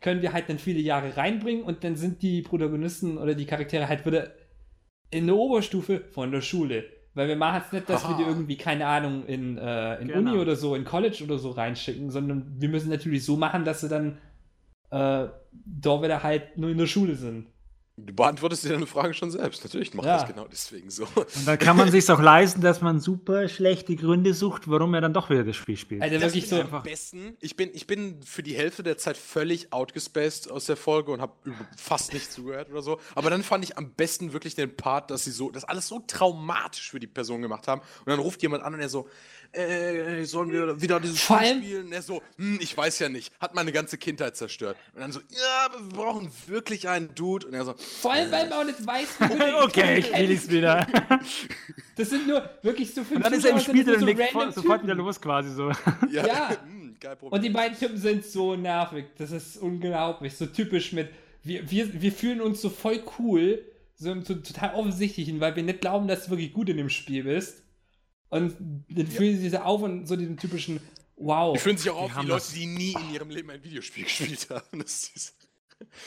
Können 0.00 0.22
wir 0.22 0.32
halt 0.32 0.48
dann 0.48 0.58
viele 0.58 0.80
Jahre 0.80 1.16
reinbringen 1.16 1.62
und 1.62 1.84
dann 1.84 1.96
sind 1.96 2.22
die 2.22 2.42
Protagonisten 2.42 3.18
oder 3.18 3.34
die 3.34 3.46
Charaktere 3.46 3.88
halt 3.88 4.06
wieder 4.06 4.32
in 5.10 5.26
der 5.26 5.36
Oberstufe 5.36 6.04
von 6.12 6.32
der 6.32 6.40
Schule. 6.40 6.84
Weil 7.14 7.28
wir 7.28 7.36
machen 7.36 7.62
es 7.66 7.72
nicht, 7.72 7.90
dass 7.90 8.04
Aha. 8.04 8.10
wir 8.10 8.24
die 8.24 8.30
irgendwie, 8.30 8.56
keine 8.56 8.86
Ahnung, 8.86 9.26
in, 9.26 9.58
äh, 9.58 10.00
in 10.00 10.08
genau. 10.08 10.30
Uni 10.30 10.38
oder 10.40 10.54
so, 10.54 10.76
in 10.76 10.84
College 10.84 11.24
oder 11.24 11.38
so 11.38 11.50
reinschicken, 11.50 12.10
sondern 12.10 12.54
wir 12.58 12.68
müssen 12.68 12.88
natürlich 12.88 13.24
so 13.24 13.36
machen, 13.36 13.64
dass 13.64 13.80
sie 13.80 13.88
dann 13.88 14.18
äh, 14.90 15.26
da 15.52 16.02
wieder 16.02 16.22
halt 16.22 16.56
nur 16.56 16.70
in 16.70 16.78
der 16.78 16.86
Schule 16.86 17.16
sind. 17.16 17.46
Du 18.06 18.14
beantwortest 18.14 18.64
dir 18.64 18.70
deine 18.70 18.86
Frage 18.86 19.14
schon 19.14 19.30
selbst. 19.30 19.64
Natürlich 19.64 19.94
macht 19.94 20.06
ja. 20.06 20.18
das 20.18 20.28
genau 20.28 20.46
deswegen 20.46 20.90
so. 20.90 21.04
Und 21.14 21.46
dann 21.46 21.58
kann 21.58 21.76
man 21.76 21.90
sich 21.92 22.10
auch 22.10 22.20
leisten, 22.20 22.60
dass 22.60 22.80
man 22.80 23.00
super 23.00 23.48
schlechte 23.48 23.96
Gründe 23.96 24.34
sucht, 24.34 24.68
warum 24.68 24.94
er 24.94 25.00
dann 25.00 25.12
doch 25.12 25.30
wieder 25.30 25.44
das 25.44 25.56
Spiel 25.56 25.76
spielt. 25.76 26.02
Also 26.02 26.18
das 26.18 26.34
wirklich 26.34 26.48
so 26.48 26.60
am 26.60 26.82
besten. 26.82 27.36
Ich 27.40 27.56
bin, 27.56 27.70
ich 27.72 27.86
bin 27.86 28.22
für 28.22 28.42
die 28.42 28.54
Hälfte 28.54 28.82
der 28.82 28.98
Zeit 28.98 29.16
völlig 29.16 29.72
outgespaced 29.72 30.50
aus 30.50 30.66
der 30.66 30.76
Folge 30.76 31.12
und 31.12 31.20
habe 31.20 31.32
fast 31.76 32.12
nicht 32.12 32.32
zugehört 32.32 32.70
oder 32.70 32.82
so. 32.82 33.00
Aber 33.14 33.30
dann 33.30 33.42
fand 33.42 33.64
ich 33.64 33.78
am 33.78 33.90
besten 33.90 34.32
wirklich 34.32 34.54
den 34.54 34.76
Part, 34.76 35.10
dass 35.10 35.24
sie 35.24 35.30
so, 35.30 35.50
das 35.50 35.64
alles 35.64 35.88
so 35.88 36.02
traumatisch 36.06 36.90
für 36.90 37.00
die 37.00 37.06
Person 37.06 37.42
gemacht 37.42 37.68
haben. 37.68 37.80
Und 37.80 38.08
dann 38.08 38.18
ruft 38.18 38.42
jemand 38.42 38.64
an 38.64 38.74
und 38.74 38.80
er 38.80 38.88
so, 38.88 39.08
äh, 39.52 40.24
sollen 40.24 40.52
wir 40.52 40.80
wieder 40.80 41.00
dieses 41.00 41.20
Vor 41.20 41.38
Spiel 41.38 41.62
spielen? 41.62 41.86
Und 41.86 41.92
er 41.92 42.02
so, 42.02 42.22
hm, 42.36 42.58
ich 42.60 42.76
weiß 42.76 42.98
ja 43.00 43.08
nicht, 43.08 43.32
hat 43.40 43.54
meine 43.54 43.72
ganze 43.72 43.98
Kindheit 43.98 44.36
zerstört. 44.36 44.76
Und 44.94 45.00
dann 45.00 45.12
so, 45.12 45.20
ja, 45.20 45.68
wir 45.72 45.88
brauchen 45.88 46.30
wirklich 46.46 46.88
einen 46.88 47.14
Dude. 47.14 47.46
Und 47.46 47.54
er 47.54 47.64
so, 47.64 47.74
vor 47.90 48.12
allem, 48.12 48.30
weil 48.30 48.48
man 48.48 48.58
auch 48.60 48.64
nicht 48.64 48.86
weiß, 48.86 49.20
wie 49.20 49.54
Okay, 49.64 49.98
ich 49.98 50.12
will 50.12 50.30
es 50.32 50.50
wieder. 50.50 50.86
Das 51.96 52.08
sind 52.08 52.26
nur 52.26 52.48
wirklich 52.62 52.94
so 52.94 53.04
fünf 53.04 53.16
Und 53.16 53.26
dann 53.26 53.34
ist 53.34 53.44
er 53.44 53.50
im 53.50 53.60
Spiel 53.60 53.84
so 53.84 54.50
sofort 54.52 54.82
wieder 54.82 54.94
los 54.94 55.20
quasi 55.20 55.50
so. 55.50 55.70
Ja. 56.10 56.26
ja. 56.26 56.50
Hm, 56.64 56.96
und 57.20 57.44
die 57.44 57.50
beiden 57.50 57.78
Typen 57.78 57.98
sind 57.98 58.24
so 58.24 58.56
nervig. 58.56 59.06
Das 59.18 59.32
ist 59.32 59.58
unglaublich. 59.58 60.34
So 60.34 60.46
typisch 60.46 60.92
mit, 60.92 61.10
wir, 61.42 61.70
wir, 61.70 62.00
wir 62.00 62.12
fühlen 62.12 62.40
uns 62.40 62.62
so 62.62 62.70
voll 62.70 63.02
cool, 63.18 63.62
so 63.96 64.12
im 64.12 64.24
total 64.24 64.74
offensichtlichen, 64.74 65.40
weil 65.40 65.56
wir 65.56 65.62
nicht 65.62 65.82
glauben, 65.82 66.08
dass 66.08 66.24
du 66.24 66.30
wirklich 66.30 66.54
gut 66.54 66.70
in 66.70 66.78
dem 66.78 66.88
Spiel 66.88 67.24
bist. 67.24 67.64
Und 68.30 68.54
dann 68.88 69.06
ja. 69.06 69.10
fühlen 69.10 69.36
sie 69.36 69.50
sich 69.50 69.58
auf 69.58 69.82
und 69.82 70.06
so 70.06 70.16
diesen 70.16 70.38
typischen 70.38 70.80
Wow. 71.20 71.52
Die 71.52 71.60
fühlen 71.60 71.76
sich 71.76 71.90
auch 71.90 72.16
auf 72.16 72.22
wie 72.22 72.26
Leute, 72.26 72.52
die 72.54 72.66
nie 72.66 72.92
in 72.92 73.14
ihrem 73.14 73.28
Leben 73.28 73.50
ein 73.50 73.62
Videospiel 73.62 74.04
gespielt 74.04 74.48
haben. 74.48 74.82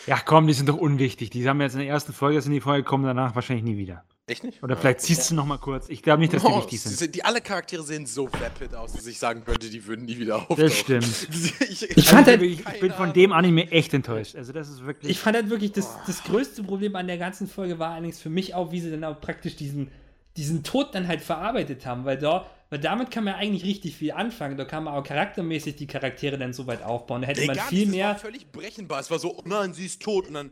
Ja, 0.07 0.19
komm, 0.19 0.47
die 0.47 0.53
sind 0.53 0.69
doch 0.69 0.77
unwichtig. 0.77 1.29
Die 1.29 1.47
haben 1.47 1.62
jetzt 1.62 1.73
in 1.73 1.79
der 1.79 1.89
ersten 1.89 2.13
Folge 2.13 2.41
sind 2.41 2.51
die 2.51 2.62
Folge 2.62 2.83
kommen 2.83 3.05
danach 3.05 3.36
wahrscheinlich 3.36 3.63
nie 3.63 3.77
wieder. 3.77 4.03
Echt 4.25 4.45
nicht? 4.45 4.63
Oder 4.63 4.77
vielleicht 4.77 5.01
ziehst 5.01 5.29
du 5.29 5.36
noch 5.36 5.45
mal 5.45 5.57
kurz. 5.57 5.89
Ich 5.89 6.01
glaube 6.01 6.21
nicht, 6.21 6.33
dass 6.33 6.43
die 6.43 6.47
oh, 6.47 6.57
wichtig 6.57 6.79
sind. 6.79 7.13
Die 7.13 7.25
alle 7.25 7.41
Charaktere 7.41 7.83
sehen 7.83 8.05
so 8.05 8.31
vapid 8.31 8.73
aus, 8.73 8.93
dass 8.93 9.05
ich 9.05 9.19
sagen 9.19 9.43
könnte, 9.43 9.69
die 9.69 9.86
würden 9.86 10.05
nie 10.05 10.17
wieder 10.17 10.38
auftauchen. 10.38 10.63
Das 10.63 10.77
stimmt. 10.77 11.27
ich, 11.69 11.97
ich, 11.97 12.07
fand 12.07 12.27
halt, 12.27 12.41
ich, 12.41 12.65
ich 12.65 12.79
bin 12.79 12.91
von 12.93 13.12
dem 13.12 13.33
Anime 13.33 13.69
echt 13.71 13.93
enttäuscht. 13.93 14.38
Also 14.38 14.53
das 14.53 14.69
ist 14.69 14.86
wirklich. 14.86 15.12
Ich 15.12 15.19
fand 15.19 15.36
halt 15.36 15.49
wirklich, 15.49 15.73
das, 15.73 15.97
das 16.07 16.23
größte 16.23 16.63
Problem 16.63 16.95
an 16.95 17.07
der 17.07 17.17
ganzen 17.17 17.49
Folge 17.49 17.79
war 17.79 17.91
allerdings 17.91 18.21
für 18.21 18.29
mich 18.29 18.55
auch, 18.55 18.71
wie 18.71 18.79
sie 18.79 18.91
dann 18.91 19.03
auch 19.03 19.19
praktisch 19.19 19.57
diesen, 19.57 19.91
diesen 20.38 20.63
Tod 20.63 20.95
dann 20.95 21.09
halt 21.09 21.19
verarbeitet 21.19 21.86
haben, 21.86 22.05
weil 22.05 22.17
da 22.17 22.49
weil 22.73 22.79
damit 22.79 23.12
kann 23.12 23.23
man 23.23 23.36
eigentlich 23.36 23.63
richtig 23.65 23.97
viel 23.97 24.13
anfangen. 24.13 24.57
Da 24.57 24.65
kann 24.65 24.86
man 24.86 24.95
auch 24.95 25.03
charaktermäßig 25.03 25.75
die 25.75 25.86
Charaktere 25.86 26.39
dann 26.39 26.53
so 26.53 26.65
weit 26.65 26.81
aufbauen. 26.81 27.21
Da 27.21 27.27
hätte 27.27 27.41
nee, 27.41 27.45
man 27.45 27.55
viel 27.55 27.81
nicht, 27.81 27.91
mehr. 27.91 28.13
Das 28.13 28.23
war 28.23 28.31
völlig 28.31 28.51
brechenbar. 28.51 28.99
Es 28.99 29.12
war 29.12 29.19
so, 29.19 29.38
oh 29.38 29.43
nein, 29.45 29.75
sie 29.75 29.86
ist 29.86 30.01
tot. 30.01 30.27
Und 30.27 30.33
dann 30.33 30.49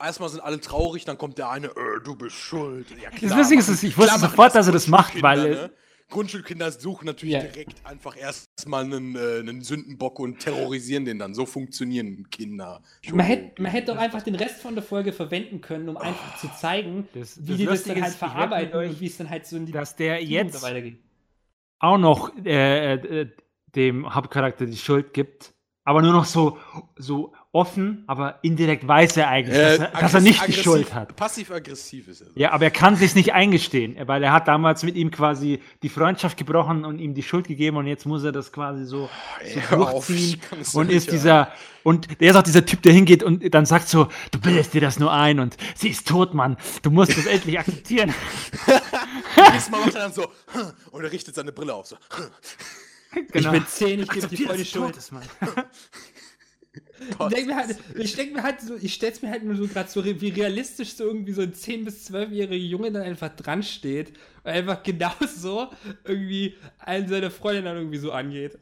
erstmal 0.00 0.28
sind 0.28 0.38
alle 0.38 0.60
traurig, 0.60 1.04
dann 1.04 1.18
kommt 1.18 1.36
der 1.36 1.50
eine, 1.50 1.66
äh, 1.66 2.00
du 2.04 2.14
bist 2.14 2.36
schuld. 2.36 2.86
Ja, 3.02 3.10
klar, 3.10 3.28
das 3.28 3.50
Witzige 3.50 3.72
ist, 3.72 3.82
ich 3.82 3.98
wusste 3.98 4.20
sofort, 4.20 4.54
dass 4.54 4.68
er 4.68 4.72
das 4.72 4.86
macht, 4.86 5.20
weil. 5.20 5.50
Ne? 5.50 5.70
Grundschulkinder 6.10 6.70
suchen 6.70 7.06
natürlich 7.06 7.34
yeah. 7.34 7.44
direkt 7.44 7.84
einfach 7.84 8.14
erstmal 8.16 8.84
einen, 8.84 9.16
äh, 9.16 9.40
einen 9.40 9.62
Sündenbock 9.62 10.20
und 10.20 10.38
terrorisieren 10.38 11.04
den 11.06 11.18
dann. 11.18 11.34
So 11.34 11.44
funktionieren 11.44 12.28
Kinder. 12.30 12.82
Man 13.10 13.26
hätte, 13.26 13.60
man 13.60 13.72
hätte 13.72 13.92
doch 13.92 13.96
einfach 13.96 14.22
den 14.22 14.36
Rest 14.36 14.60
von 14.60 14.74
der 14.74 14.84
Folge 14.84 15.12
verwenden 15.12 15.60
können, 15.60 15.88
um 15.88 15.96
einfach 15.96 16.36
oh, 16.36 16.40
zu 16.46 16.54
zeigen, 16.60 17.08
das, 17.14 17.38
wie 17.38 17.48
das 17.48 17.56
die 17.56 17.66
das 17.66 17.82
dann 17.82 18.02
halt 18.02 18.14
verarbeiten 18.14 18.78
und 18.78 19.00
wie 19.00 19.06
es 19.06 19.16
dann 19.16 19.28
halt 19.28 19.46
so 19.46 19.56
in 19.56 19.66
die 19.66 19.72
Dass 19.72 19.96
der 19.96 20.22
jetzt 20.22 20.62
weitergeht 20.62 20.98
auch 21.84 21.98
noch 21.98 22.32
äh, 22.44 22.94
äh, 22.94 23.30
dem 23.74 24.14
Hauptcharakter 24.14 24.66
die 24.66 24.76
Schuld 24.76 25.12
gibt, 25.12 25.54
aber 25.84 26.00
nur 26.02 26.12
noch 26.12 26.24
so, 26.24 26.58
so 26.96 27.32
offen, 27.54 28.02
aber 28.08 28.40
indirekt 28.42 28.86
weiß 28.86 29.16
er 29.16 29.28
eigentlich, 29.28 29.56
äh, 29.56 29.78
dass, 29.78 29.78
er, 29.78 30.00
dass 30.00 30.14
er 30.14 30.20
nicht 30.20 30.46
die 30.46 30.52
Schuld 30.52 30.92
hat. 30.92 31.14
Passiv-aggressiv 31.14 32.08
ist 32.08 32.22
er. 32.22 32.26
Ja, 32.34 32.50
aber 32.50 32.64
er 32.64 32.70
kann 32.72 32.96
sich 32.96 33.14
nicht 33.14 33.32
eingestehen, 33.32 33.96
weil 34.06 34.22
er 34.24 34.32
hat 34.32 34.48
damals 34.48 34.82
mit 34.82 34.96
ihm 34.96 35.12
quasi 35.12 35.60
die 35.82 35.88
Freundschaft 35.88 36.36
gebrochen 36.36 36.84
und 36.84 36.98
ihm 36.98 37.14
die 37.14 37.22
Schuld 37.22 37.46
gegeben 37.46 37.76
und 37.76 37.86
jetzt 37.86 38.06
muss 38.06 38.24
er 38.24 38.32
das 38.32 38.50
quasi 38.50 38.84
so, 38.84 39.08
so 39.44 39.60
ja, 39.76 39.76
durchziehen 39.92 40.40
und 40.72 40.90
ist 40.90 41.12
dieser 41.12 41.52
und 41.84 42.20
der 42.20 42.30
ist 42.30 42.36
auch 42.36 42.42
dieser 42.42 42.64
Typ, 42.66 42.82
der 42.82 42.92
hingeht 42.92 43.22
und 43.22 43.54
dann 43.54 43.66
sagt 43.66 43.88
so, 43.88 44.08
du 44.32 44.40
bildest 44.40 44.74
dir 44.74 44.80
das 44.80 44.98
nur 44.98 45.12
ein 45.12 45.38
und 45.38 45.56
sie 45.76 45.90
ist 45.90 46.08
tot, 46.08 46.34
Mann. 46.34 46.56
Du 46.82 46.90
musst 46.90 47.16
das 47.16 47.26
endlich 47.26 47.58
akzeptieren. 47.58 48.12
Mal 49.70 49.80
macht 49.80 49.94
er 49.94 50.00
dann 50.00 50.12
so 50.12 50.26
und 50.90 51.04
er 51.04 51.12
richtet 51.12 51.34
seine 51.34 51.52
Brille 51.52 51.74
auf 51.74 51.86
so. 51.86 51.96
Genau. 53.14 53.28
Ich 53.32 53.50
bin 53.50 53.66
10, 53.66 54.00
ich 54.00 54.08
gebe 54.08 54.26
dir 54.26 54.46
voll 54.46 54.56
die 54.56 54.64
Schuld. 54.64 54.96
Ist, 54.96 55.12
ich 56.74 57.28
denke 57.28 57.46
mir 57.46 57.56
halt, 57.56 57.78
ich 57.96 58.16
denke 58.16 58.34
mir 58.34 58.42
halt 58.42 58.60
so, 58.60 58.76
ich 58.76 58.94
stell's 58.94 59.22
mir 59.22 59.30
halt 59.30 59.44
nur 59.44 59.56
so 59.56 59.66
gerade 59.66 59.88
so, 59.90 60.04
wie 60.04 60.28
realistisch 60.28 60.94
so 60.94 61.04
irgendwie 61.04 61.32
so 61.32 61.42
ein 61.42 61.52
10- 61.52 61.84
bis 61.84 62.10
12-jähriger 62.10 62.54
Junge 62.54 62.92
dann 62.92 63.02
einfach 63.02 63.34
dran 63.34 63.62
steht 63.62 64.12
und 64.42 64.50
einfach 64.50 64.82
genau 64.82 65.12
so 65.36 65.70
irgendwie 66.04 66.56
einen 66.78 67.08
seiner 67.08 67.30
Freunde 67.30 67.62
dann 67.62 67.76
irgendwie 67.76 67.98
so 67.98 68.12
angeht. 68.12 68.58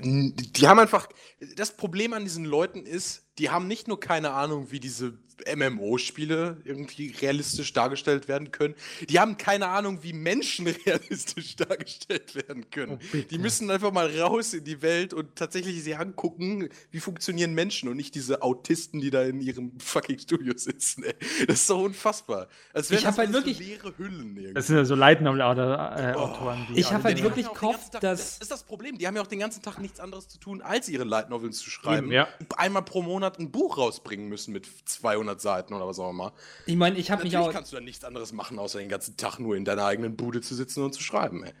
Die 0.00 0.68
haben 0.68 0.78
einfach, 0.78 1.08
das 1.56 1.76
Problem 1.76 2.12
an 2.12 2.24
diesen 2.24 2.44
Leuten 2.44 2.86
ist, 2.86 3.25
die 3.38 3.50
haben 3.50 3.66
nicht 3.66 3.88
nur 3.88 4.00
keine 4.00 4.32
Ahnung, 4.32 4.70
wie 4.70 4.80
diese 4.80 5.14
MMO-Spiele 5.54 6.58
irgendwie 6.64 7.14
realistisch 7.20 7.72
dargestellt 7.72 8.28
werden 8.28 8.52
können. 8.52 8.74
Die 9.08 9.20
haben 9.20 9.36
keine 9.36 9.68
Ahnung, 9.68 10.02
wie 10.02 10.12
Menschen 10.12 10.66
realistisch 10.86 11.56
dargestellt 11.56 12.34
werden 12.34 12.70
können. 12.70 12.98
Oh, 13.00 13.16
die 13.30 13.38
müssen 13.38 13.70
einfach 13.70 13.92
mal 13.92 14.08
raus 14.18 14.54
in 14.54 14.64
die 14.64 14.82
Welt 14.82 15.12
und 15.12 15.36
tatsächlich 15.36 15.82
sie 15.82 15.94
angucken, 15.94 16.68
wie 16.90 17.00
funktionieren 17.00 17.54
Menschen 17.54 17.88
und 17.88 17.96
nicht 17.96 18.14
diese 18.14 18.42
Autisten, 18.42 19.00
die 19.00 19.10
da 19.10 19.22
in 19.22 19.40
ihrem 19.40 19.78
fucking 19.78 20.18
Studio 20.18 20.54
sitzen. 20.56 21.04
Ey. 21.04 21.14
Das 21.46 21.56
ist 21.56 21.66
so 21.66 21.78
unfassbar. 21.78 22.48
Als 22.72 22.90
wären 22.90 23.04
das 23.04 23.18
halt 23.18 23.32
wirklich 23.32 23.58
so 23.58 23.62
leere 23.62 23.98
Hüllen. 23.98 24.36
Irgendwie. 24.36 24.54
Das 24.54 24.66
sind 24.66 24.76
ja 24.76 24.84
so 24.84 24.94
leitende 24.94 25.30
äh, 25.30 26.14
oh. 26.16 26.20
Autoren. 26.20 26.66
Die 26.70 26.80
ich 26.80 26.92
habe 26.92 27.04
halt 27.04 27.22
wirklich 27.22 27.46
gehofft, 27.52 27.94
dass... 27.94 28.02
Das 28.02 28.38
ist 28.38 28.50
das 28.50 28.64
Problem. 28.64 28.98
Die 28.98 29.06
haben 29.06 29.16
ja 29.16 29.22
auch 29.22 29.26
den 29.26 29.38
ganzen 29.38 29.62
Tag 29.62 29.78
nichts 29.78 30.00
anderes 30.00 30.28
zu 30.28 30.38
tun, 30.38 30.62
als 30.62 30.88
ihre 30.88 31.04
Light 31.04 31.28
Novels 31.30 31.58
zu 31.58 31.70
schreiben. 31.70 32.06
Eben, 32.06 32.12
ja. 32.12 32.28
Einmal 32.56 32.82
pro 32.82 33.02
Monat 33.02 33.25
ein 33.38 33.50
Buch 33.50 33.78
rausbringen 33.78 34.28
müssen 34.28 34.52
mit 34.52 34.66
200 34.84 35.26
200 35.26 35.40
Seiten 35.40 35.74
oder 35.74 35.86
was 35.86 35.98
auch 35.98 36.10
immer. 36.10 36.32
Ich 36.66 36.76
meine, 36.76 36.98
ich 36.98 37.10
habe 37.10 37.22
mich 37.24 37.36
auch. 37.36 37.52
kannst 37.52 37.72
du 37.72 37.76
dann 37.76 37.84
nichts 37.84 38.04
anderes 38.04 38.32
machen, 38.32 38.58
außer 38.58 38.78
den 38.78 38.88
ganzen 38.88 39.16
Tag 39.16 39.38
nur 39.38 39.56
in 39.56 39.64
deiner 39.64 39.84
eigenen 39.84 40.16
Bude 40.16 40.40
zu 40.40 40.54
sitzen 40.54 40.82
und 40.82 40.92
zu 40.92 41.02
schreiben, 41.02 41.44
ey. 41.44 41.52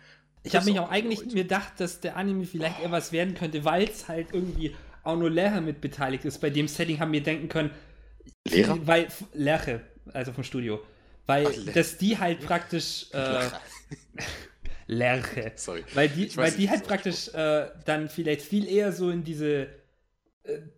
Ich 0.42 0.54
habe 0.54 0.64
mich 0.66 0.78
auch 0.78 0.90
eigentlich 0.90 1.20
Leute. 1.20 1.34
gedacht, 1.34 1.72
dass 1.78 2.00
der 2.00 2.16
Anime 2.16 2.44
vielleicht 2.44 2.76
oh. 2.78 2.84
eher 2.84 2.92
was 2.92 3.10
werden 3.10 3.34
könnte, 3.34 3.64
weil 3.64 3.88
es 3.88 4.06
halt 4.06 4.28
irgendwie 4.32 4.76
auch 5.02 5.16
nur 5.16 5.28
Lehrer 5.28 5.60
mit 5.60 5.80
beteiligt 5.80 6.24
ist. 6.24 6.40
Bei 6.40 6.50
dem 6.50 6.68
Setting 6.68 7.00
haben 7.00 7.10
wir 7.10 7.22
denken 7.22 7.48
können. 7.48 7.70
Lehrer? 8.46 8.78
Weil, 8.86 9.08
Lerche, 9.32 9.80
also 10.12 10.32
vom 10.32 10.44
Studio. 10.44 10.80
Weil, 11.26 11.48
Ach, 11.48 11.72
dass 11.72 11.98
die 11.98 12.16
halt 12.18 12.40
praktisch. 12.46 13.06
Äh, 13.12 13.48
Lerche. 14.86 15.52
Sorry. 15.56 15.84
Weil 15.94 16.10
die, 16.10 16.36
weil 16.36 16.52
die 16.52 16.70
halt 16.70 16.84
praktisch 16.84 17.26
äh, 17.34 17.66
dann 17.84 18.08
vielleicht 18.08 18.42
viel 18.42 18.68
eher 18.68 18.92
so 18.92 19.10
in 19.10 19.24
diese 19.24 19.66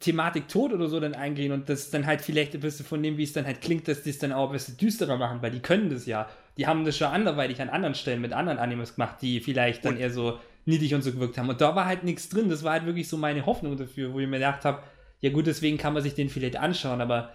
Thematik 0.00 0.48
Tod 0.48 0.72
oder 0.72 0.88
so 0.88 0.98
dann 0.98 1.14
eingehen 1.14 1.52
und 1.52 1.68
das 1.68 1.90
dann 1.90 2.06
halt 2.06 2.22
vielleicht 2.22 2.54
ein 2.54 2.60
bisschen 2.60 2.86
von 2.86 3.02
dem, 3.02 3.18
wie 3.18 3.22
es 3.22 3.32
dann 3.32 3.44
halt 3.44 3.60
klingt, 3.60 3.86
dass 3.88 4.02
die 4.02 4.10
es 4.10 4.18
dann 4.18 4.32
auch 4.32 4.48
ein 4.48 4.52
bisschen 4.52 4.76
düsterer 4.76 5.18
machen, 5.18 5.42
weil 5.42 5.50
die 5.50 5.60
können 5.60 5.90
das 5.90 6.06
ja. 6.06 6.28
Die 6.56 6.66
haben 6.66 6.84
das 6.84 6.96
schon 6.96 7.08
anderweitig 7.08 7.60
an 7.60 7.68
anderen 7.68 7.94
Stellen 7.94 8.20
mit 8.20 8.32
anderen 8.32 8.58
Animes 8.58 8.94
gemacht, 8.94 9.16
die 9.20 9.40
vielleicht 9.40 9.84
dann 9.84 9.94
und 9.94 10.00
eher 10.00 10.10
so 10.10 10.38
niedlich 10.64 10.94
und 10.94 11.02
so 11.02 11.12
gewirkt 11.12 11.38
haben. 11.38 11.48
Und 11.48 11.60
da 11.60 11.76
war 11.76 11.86
halt 11.86 12.04
nichts 12.04 12.28
drin. 12.28 12.48
Das 12.48 12.62
war 12.62 12.72
halt 12.72 12.86
wirklich 12.86 13.08
so 13.08 13.16
meine 13.16 13.46
Hoffnung 13.46 13.76
dafür, 13.76 14.12
wo 14.12 14.20
ich 14.20 14.26
mir 14.26 14.38
gedacht 14.38 14.64
habe, 14.64 14.82
ja 15.20 15.30
gut, 15.30 15.46
deswegen 15.46 15.78
kann 15.78 15.94
man 15.94 16.02
sich 16.02 16.14
den 16.14 16.28
vielleicht 16.28 16.56
anschauen, 16.56 17.00
aber 17.00 17.32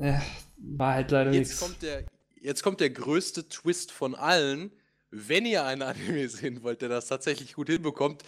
äh, 0.00 0.18
war 0.56 0.94
halt 0.94 1.10
leider 1.10 1.30
nichts. 1.30 1.50
Jetzt 2.40 2.62
kommt 2.62 2.80
der 2.80 2.90
größte 2.90 3.48
Twist 3.48 3.92
von 3.92 4.14
allen. 4.14 4.72
Wenn 5.10 5.46
ihr 5.46 5.64
einen 5.64 5.82
Anime 5.82 6.28
sehen 6.28 6.62
wollt, 6.62 6.82
der 6.82 6.88
das 6.88 7.06
tatsächlich 7.06 7.54
gut 7.54 7.68
hinbekommt, 7.68 8.22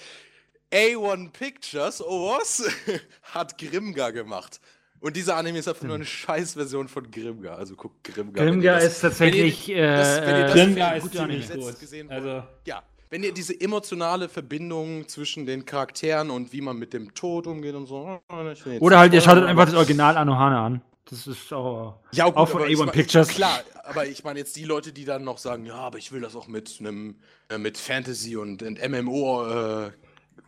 A1 0.77 1.31
Pictures, 1.33 2.03
oh 2.05 2.37
was, 2.37 2.69
hat 3.23 3.57
Grimgar 3.57 4.13
gemacht. 4.13 4.61
Und 5.01 5.17
dieser 5.17 5.37
Anime 5.37 5.59
ist 5.59 5.69
einfach 5.69 5.85
nur 5.85 5.95
eine 5.95 6.05
Scheißversion 6.05 6.89
von 6.89 7.11
Grimgar. 7.11 7.57
Also 7.59 7.77
guck 7.77 8.03
Grimgar. 8.03 8.45
Grimgar 8.45 8.81
ist 8.81 9.01
tatsächlich. 9.01 9.69
Äh, 9.71 10.51
Grimgar 10.53 10.97
ist 10.97 11.13
ziemlich 11.13 11.51
gut. 11.51 11.79
Gesehen 11.79 12.11
also. 12.11 12.43
Ja, 12.67 12.83
wenn 13.11 13.23
ihr 13.23 13.33
diese 13.33 13.59
emotionale 13.59 14.29
Verbindung 14.29 15.07
zwischen 15.09 15.47
den 15.47 15.65
Charakteren 15.65 16.31
und 16.31 16.53
wie 16.53 16.61
man 16.61 16.77
mit 16.77 16.93
dem 16.93 17.15
Tod 17.15 17.47
umgeht 17.47 17.75
und 17.75 17.87
so. 17.87 18.21
Oh, 18.29 18.81
Oder 18.81 18.99
halt, 18.99 19.15
ihr 19.15 19.21
schaltet 19.21 19.45
einfach 19.45 19.67
das 19.67 19.75
Original 19.75 20.17
Anohana 20.17 20.67
an. 20.67 20.83
Das 21.09 21.27
ist 21.29 21.53
auch, 21.53 22.01
ja, 22.11 22.25
gut, 22.25 22.37
auch 22.37 22.49
von 22.49 22.63
aber 22.63 22.71
ich 22.71 22.77
A1 22.77 22.85
mein- 22.87 22.93
Pictures. 22.93 23.29
Klar, 23.29 23.61
aber 23.85 24.07
ich 24.07 24.25
meine 24.25 24.41
jetzt 24.41 24.57
die 24.57 24.65
Leute, 24.65 24.93
die 24.93 25.05
dann 25.05 25.23
noch 25.23 25.39
sagen, 25.39 25.65
ja, 25.65 25.77
aber 25.77 25.99
ich 25.99 26.11
will 26.11 26.21
das 26.21 26.35
auch 26.35 26.49
mit 26.49 26.77
einem 26.81 27.21
äh, 27.49 27.59
mit 27.59 27.79
Fantasy 27.79 28.37
und, 28.37 28.65
und 28.65 28.81
MMO 28.89 29.47
äh, 29.47 29.91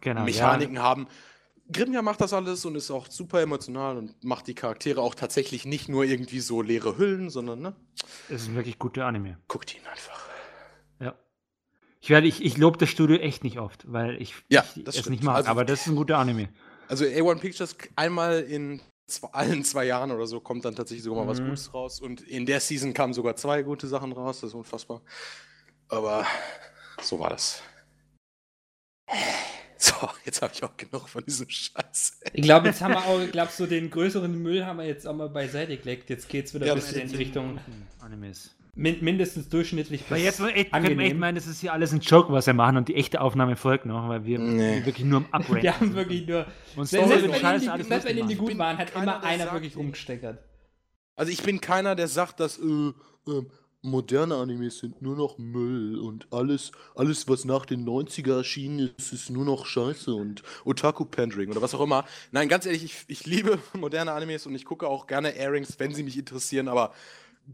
Genau, 0.00 0.24
Mechaniken 0.24 0.78
haben. 0.80 1.06
Grimja 1.70 2.00
macht 2.00 2.20
das 2.22 2.32
alles 2.32 2.64
und 2.64 2.76
ist 2.76 2.90
auch 2.90 3.06
super 3.10 3.42
emotional 3.42 3.98
und 3.98 4.24
macht 4.24 4.46
die 4.46 4.54
Charaktere 4.54 5.02
auch 5.02 5.14
tatsächlich 5.14 5.66
nicht 5.66 5.88
nur 5.88 6.04
irgendwie 6.04 6.40
so 6.40 6.62
leere 6.62 6.96
Hüllen, 6.96 7.28
sondern 7.28 7.60
ne, 7.60 7.76
Ja, 8.28 8.34
es 8.36 8.42
ist 8.42 8.48
ein 8.48 8.54
wirklich 8.54 8.78
guter 8.78 9.04
Anime. 9.04 9.36
guckt 9.48 9.74
ihn 9.74 9.86
einfach. 9.86 10.18
Ja. 10.98 11.14
Ich 12.00 12.08
werde, 12.08 12.26
ich, 12.26 12.42
ich 12.42 12.56
lobe 12.56 12.78
das 12.78 12.88
Studio 12.88 13.16
echt 13.18 13.44
nicht 13.44 13.58
oft, 13.58 13.84
weil 13.92 14.20
ich, 14.22 14.34
Ja, 14.48 14.64
ich 14.76 14.84
das 14.84 14.94
es 14.94 15.00
stimmt. 15.02 15.16
nicht 15.16 15.24
mag. 15.24 15.36
Also- 15.36 15.50
aber 15.50 15.64
das 15.66 15.82
ist 15.82 15.88
ein 15.88 15.96
guter 15.96 16.16
Anime. 16.16 16.48
Also 16.88 17.04
A1 17.04 17.38
Pictures 17.40 17.76
einmal 17.96 18.40
in 18.40 18.80
zwei, 19.06 19.28
allen 19.32 19.62
zwei 19.62 19.84
Jahren 19.84 20.10
oder 20.10 20.26
so 20.26 20.40
kommt 20.40 20.64
dann 20.64 20.74
tatsächlich 20.74 21.04
sogar 21.04 21.24
mal 21.26 21.30
was 21.30 21.40
Mhm. 21.40 21.46
Gutes 21.48 21.74
raus. 21.74 22.00
Und 22.00 22.22
in 22.22 22.46
der 22.46 22.60
Season 22.60 22.94
kamen 22.94 23.12
sogar 23.12 23.36
zwei 23.36 23.62
gute 23.62 23.86
Sachen 23.88 24.12
raus. 24.12 24.40
Das 24.40 24.48
ist 24.50 24.54
unfassbar. 24.54 25.02
Aber 25.88 26.24
so 27.02 27.18
war 27.20 27.28
das. 27.28 27.62
So, 29.80 29.94
jetzt 30.24 30.42
habe 30.42 30.52
ich 30.54 30.62
auch 30.64 30.76
genug 30.76 31.08
von 31.08 31.24
diesem 31.24 31.48
Scheiß. 31.48 32.20
Ich 32.32 32.42
glaube, 32.42 32.66
jetzt 32.66 32.80
haben 32.82 32.94
wir 32.94 33.04
auch, 33.06 33.20
ich 33.20 33.30
glaube, 33.30 33.52
so 33.52 33.64
den 33.64 33.90
größeren 33.90 34.36
Müll 34.42 34.64
haben 34.66 34.78
wir 34.78 34.86
jetzt 34.86 35.06
auch 35.06 35.14
mal 35.14 35.28
beiseite 35.28 35.76
gelegt. 35.76 36.10
Jetzt 36.10 36.28
geht 36.28 36.46
es 36.46 36.54
wieder 36.54 36.66
Ja, 36.66 36.72
ein 36.72 36.80
bisschen 36.80 37.02
in 37.02 37.08
die 37.08 37.16
Richtung 37.16 37.58
Animes. 38.00 38.56
min 38.74 39.02
mindestens 39.04 39.48
durchschnittlich. 39.48 40.02
Weil 40.08 40.20
jetzt 40.22 40.40
echt, 40.40 40.74
angenehm. 40.74 40.98
echt 41.00 41.16
meinen, 41.16 41.36
das 41.36 41.46
ist 41.46 41.60
hier 41.60 41.72
alles 41.72 41.92
ein 41.92 42.00
Joke, 42.00 42.32
was 42.32 42.46
wir 42.46 42.54
machen 42.54 42.76
und 42.76 42.88
die 42.88 42.96
echte 42.96 43.20
Aufnahme 43.20 43.54
folgt 43.54 43.86
noch, 43.86 44.08
weil 44.08 44.24
wir 44.24 44.40
Nee. 44.40 44.84
wirklich 44.84 45.06
nur 45.06 45.18
am 45.20 45.26
Upgrade 45.32 45.62
Wir 45.62 45.74
haben 45.74 45.86
sind. 45.86 45.94
wirklich 45.96 46.26
nur. 46.26 46.46
Und 46.74 46.86
Selbst, 46.86 47.08
selbst, 47.08 47.22
wenn, 47.24 47.60
die, 47.60 47.68
alles 47.68 47.86
selbst 47.88 48.08
wenn 48.08 48.26
die 48.28 48.34
gut 48.34 48.58
waren, 48.58 48.78
hat 48.78 48.92
keiner, 48.92 49.16
immer 49.18 49.24
einer 49.24 49.52
wirklich 49.52 49.72
ich- 49.72 49.78
rumgesteckert. 49.78 50.38
Also 51.14 51.30
ich 51.32 51.42
bin 51.44 51.60
keiner, 51.60 51.94
der 51.94 52.08
sagt, 52.08 52.40
dass 52.40 52.58
äh, 52.58 52.62
äh, 53.28 53.42
moderne 53.82 54.34
Animes 54.36 54.78
sind 54.78 55.02
nur 55.02 55.16
noch 55.16 55.38
Müll 55.38 55.98
und 55.98 56.26
alles, 56.32 56.72
alles, 56.96 57.28
was 57.28 57.44
nach 57.44 57.64
den 57.64 57.86
90er 57.86 58.38
erschienen 58.38 58.90
ist, 58.98 59.12
ist 59.12 59.30
nur 59.30 59.44
noch 59.44 59.66
Scheiße 59.66 60.12
und 60.12 60.42
Otaku-Pandering 60.64 61.50
oder 61.50 61.62
was 61.62 61.74
auch 61.74 61.80
immer. 61.80 62.04
Nein, 62.32 62.48
ganz 62.48 62.66
ehrlich, 62.66 62.84
ich, 62.84 63.04
ich 63.06 63.26
liebe 63.26 63.58
moderne 63.74 64.12
Animes 64.12 64.46
und 64.46 64.54
ich 64.54 64.64
gucke 64.64 64.86
auch 64.88 65.06
gerne 65.06 65.30
Airings, 65.36 65.78
wenn 65.78 65.94
sie 65.94 66.02
mich 66.02 66.18
interessieren, 66.18 66.66
aber 66.68 66.92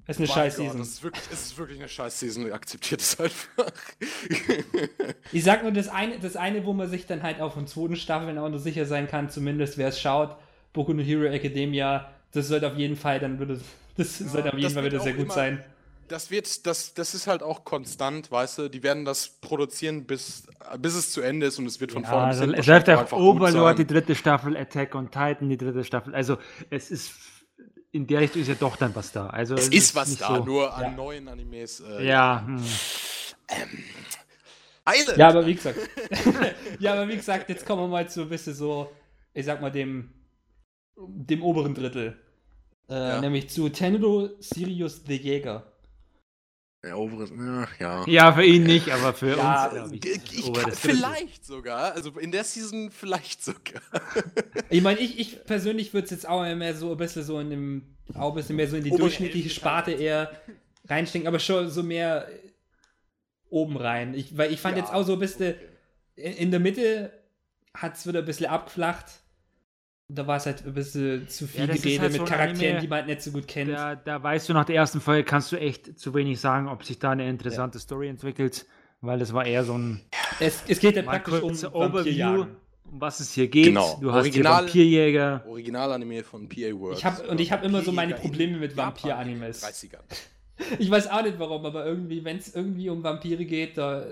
Das 0.07 0.17
ist 0.17 0.21
eine 0.21 0.29
scheiß 0.29 0.57
Season. 0.57 0.79
Das 0.79 0.89
ist 0.89 1.05
es 1.31 1.43
ist 1.43 1.59
wirklich 1.59 1.79
eine 1.79 1.89
scheiß 1.89 2.19
Season, 2.19 2.51
akzeptiert 2.53 3.01
es 3.01 3.21
einfach. 3.21 3.71
Ich 5.33 5.43
sag 5.45 5.63
nur 5.63 5.73
das 5.73 5.89
eine, 5.89 6.19
das 6.21 6.37
eine, 6.37 6.65
wo 6.65 6.73
man 6.73 6.89
sich 6.89 7.07
dann 7.07 7.23
halt 7.23 7.41
auf 7.41 7.55
den 7.55 7.67
zweiten 7.67 7.97
Staffeln 7.97 8.39
auch 8.39 8.49
noch 8.49 8.59
sicher 8.59 8.87
sein 8.87 9.09
kann, 9.09 9.31
zumindest 9.31 9.79
wer 9.79 9.89
es 9.89 10.01
schaut, 10.01 10.37
Boku 10.73 10.93
no 10.93 11.03
Hero 11.03 11.25
Academia, 11.25 12.11
das 12.33 12.49
sollte 12.49 12.67
auf 12.69 12.77
jeden 12.77 12.97
Fall 12.97 13.21
dann 13.21 13.39
würde 13.39 13.61
das 13.97 14.19
sollte 14.19 14.53
auf 14.53 14.59
jeden 14.59 14.75
Fall 14.75 14.85
wieder 14.85 15.01
sehr 15.01 15.13
gut 15.15 15.27
immer- 15.27 15.35
sein. 15.35 15.65
Das 16.09 16.31
wird, 16.31 16.67
das, 16.67 16.93
das 16.95 17.15
ist 17.15 17.27
halt 17.27 17.43
auch 17.43 17.65
konstant, 17.65 18.31
weißt 18.31 18.59
du, 18.59 18.69
die 18.69 18.83
werden 18.83 19.05
das 19.05 19.29
produzieren, 19.41 20.05
bis, 20.07 20.47
bis 20.79 20.95
es 20.95 21.11
zu 21.13 21.23
Ende 21.23 21.47
ist 21.47 21.59
und 21.59 21.67
es 21.67 21.81
wird 21.81 21.93
von 21.93 22.03
Ja, 22.03 22.11
vorne 22.11 22.27
also 22.27 22.41
bis 22.47 22.51
es 22.61 22.67
hinten 22.67 22.71
läuft 22.71 22.87
wahrscheinlich 22.89 23.13
auch 23.13 23.19
Overlord, 23.19 23.79
die 23.79 23.87
dritte 23.87 24.15
Staffel, 24.15 24.57
Attack 24.57 24.95
on 24.95 25.11
Titan, 25.11 25.49
die 25.49 25.57
dritte 25.57 25.83
Staffel. 25.83 26.15
Also 26.15 26.37
es 26.71 26.91
ist 26.91 27.13
in 27.91 28.07
der 28.07 28.21
Richtung 28.21 28.43
ist 28.43 28.49
ja 28.49 28.55
doch 28.55 28.77
dann 28.77 28.95
was 28.95 29.13
da. 29.13 29.29
Also 29.29 29.55
Es 29.55 29.69
ist 29.69 29.95
was 29.95 30.09
nicht 30.09 30.21
da, 30.21 30.37
so- 30.37 30.45
nur 30.45 30.75
an 30.75 30.83
Ja. 30.83 30.91
neuen 30.91 31.29
Animes. 31.29 31.81
Äh, 31.81 32.07
Ja, 32.07 32.43
hm. 32.45 32.63
Eile! 34.85 35.17
Ja, 35.17 35.29
aber 35.29 35.47
wie 35.47 35.55
gesagt. 35.55 35.79
ja, 36.79 36.93
aber 36.93 37.09
wie 37.09 37.17
gesagt, 37.17 37.49
jetzt 37.49 37.65
kommen 37.65 37.83
wir 37.83 37.89
mal 37.89 38.09
zu 38.09 38.23
ein 38.23 38.29
bisschen 38.29 38.55
so, 38.55 38.91
ich 39.33 39.47
sag 39.47 39.61
mal, 39.63 39.71
dem, 39.71 40.13
dem 40.97 41.43
oberen 41.43 41.75
Drittel. 41.75 42.19
Äh, 42.89 42.95
Ja. 42.95 43.21
Nämlich 43.21 43.49
zu 43.49 43.69
Tenro 43.71 44.29
Sirius 44.41 45.03
the 45.07 45.17
Jäger. 45.17 45.73
Der 46.85 46.99
obere, 46.99 47.27
ja, 47.35 47.69
ja. 47.79 48.05
ja, 48.07 48.33
für 48.35 48.45
ihn 48.45 48.65
nicht, 48.65 48.91
aber 48.91 49.15
für 49.15 49.37
Ja, 49.39 49.67
uns. 49.69 49.91
glaub 49.91 49.93
ich, 49.93 50.39
Ich, 50.39 50.53
kann, 50.53 50.73
vielleicht 50.73 51.47
sogar, 51.47 51.95
also 51.95 52.11
in 52.19 52.31
der 52.31 52.45
Season 52.45 52.91
vielleicht 52.91 53.43
sogar. 53.43 53.81
Ich 54.69 54.83
meine, 54.83 55.01
ich, 55.01 55.19
ich 55.19 55.45
persönlich 55.47 55.95
würde 55.95 56.05
es 56.05 56.11
jetzt 56.11 56.29
auch 56.29 56.43
mehr 56.55 56.75
so 56.75 56.91
ein 56.93 56.97
bisschen 56.99 57.23
so 57.25 57.41
in 57.41 57.49
dem, 57.51 57.83
auch 58.15 58.31
ein 58.31 58.35
bisschen 58.35 58.57
mehr 58.57 58.69
so 58.69 58.77
in 58.77 58.85
die 58.85 58.91
Obere 58.91 59.03
durchschnittliche 59.03 59.49
Sparte 59.51 59.93
eher 59.93 60.31
reinstecken, 60.89 61.27
aber 61.27 61.39
schon 61.39 61.71
so 61.71 61.83
mehr 61.83 62.29
oben 63.49 63.77
rein. 63.79 64.15
Ich, 64.15 64.37
weil 64.37 64.53
ich 64.53 64.61
fand 64.61 64.77
Ja, 64.77 64.83
jetzt 64.83 64.93
auch 64.93 65.05
so 65.05 65.15
ein 65.15 65.19
bisschen, 65.21 65.55
okay. 65.55 65.69
in, 66.17 66.33
in 66.35 66.51
der 66.51 66.61
Mitte 66.61 67.13
hat 67.73 67.97
es 67.97 68.07
wieder 68.07 68.19
ein 68.21 68.25
bisschen 68.27 68.47
abgeflacht. 68.47 69.07
Da 70.09 70.27
war 70.27 70.37
es 70.37 70.45
halt 70.47 70.67
ein 70.67 70.75
bisschen 70.75 71.27
zu 71.29 71.47
viel 71.47 71.61
Ja, 71.61 71.67
Gerede 71.75 72.01
halt 72.01 72.13
mit 72.13 72.21
so 72.21 72.25
Charakteren, 72.27 72.61
Anime, 72.67 72.81
die 72.83 72.89
man 72.89 72.99
halt 72.99 73.07
nicht 73.09 73.23
so 73.23 73.31
gut 73.33 73.49
kennt. 73.49 73.71
Da, 73.71 73.95
da 73.95 74.23
weißt 74.23 74.49
du 74.49 74.53
nach 74.53 74.67
der 74.67 74.77
ersten 74.77 75.01
Folge 75.01 75.25
kannst 75.25 75.51
du 75.51 75.57
echt 75.57 75.99
zu 75.99 76.13
wenig 76.15 76.41
sagen, 76.41 76.69
ob 76.69 76.85
sich 76.85 76.99
da 76.99 77.11
eine 77.13 77.29
interessante 77.29 77.79
Story 77.79 78.09
entwickelt, 78.09 78.67
weil 79.01 79.19
das 79.19 79.33
war 79.33 79.47
eher 79.47 79.65
so 79.65 79.79
ein 79.79 80.03
Es, 80.41 80.63
es 80.69 80.79
geht 80.79 80.97
ja 80.97 81.03
praktisch 81.03 81.41
um 81.41 81.53
Overview, 81.73 82.43
um 82.43 83.01
was 83.01 83.21
es 83.21 83.33
hier 83.33 83.49
geht. 83.49 83.67
Genau. 83.67 83.99
Du 84.01 84.13
hast 84.13 84.21
Original- 84.27 84.57
hier 84.57 84.65
Vampirjäger. 84.67 85.45
Original-Anime 85.49 86.23
von 86.23 86.49
PA. 86.51 86.93
Ich 86.93 87.05
hab- 87.05 87.27
und 87.27 87.41
ich 87.41 87.51
hab 87.51 87.65
immer 87.65 87.81
so 87.83 87.91
meine 87.91 88.15
Probleme 88.15 88.59
mit 88.59 88.77
Vampir-Animes. 88.77 89.63
in 89.63 89.91
den 89.91 89.99
30ern. 89.99 90.79
Ich 90.79 90.91
weiß 90.91 91.09
auch 91.11 91.23
nicht 91.23 91.39
warum, 91.39 91.65
aber 91.65 91.87
irgendwie, 91.87 92.25
wenn 92.25 92.37
es 92.37 92.55
irgendwie 92.55 92.91
um 92.91 93.03
Vampire 93.03 93.45
geht, 93.47 93.79
da 93.79 94.05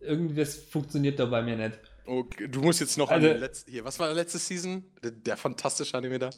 irgendwie 0.00 0.36
das 0.36 0.56
funktioniert 0.56 1.18
da 1.18 1.26
bei 1.26 1.42
mir 1.42 1.56
nicht. 1.56 1.78
Okay, 2.06 2.48
du 2.48 2.60
musst 2.62 2.80
jetzt 2.80 2.96
noch 2.98 3.10
Also- 3.10 3.26
an 3.26 3.32
den 3.34 3.40
letzten. 3.40 3.70
Hier, 3.70 3.84
was 3.84 3.98
war 3.98 4.06
der 4.06 4.16
letzte 4.16 4.38
Season? 4.38 4.84
Der, 5.02 5.10
der 5.10 5.36
fantastische 5.36 5.96
Anime 5.96 6.18
da. 6.18 6.30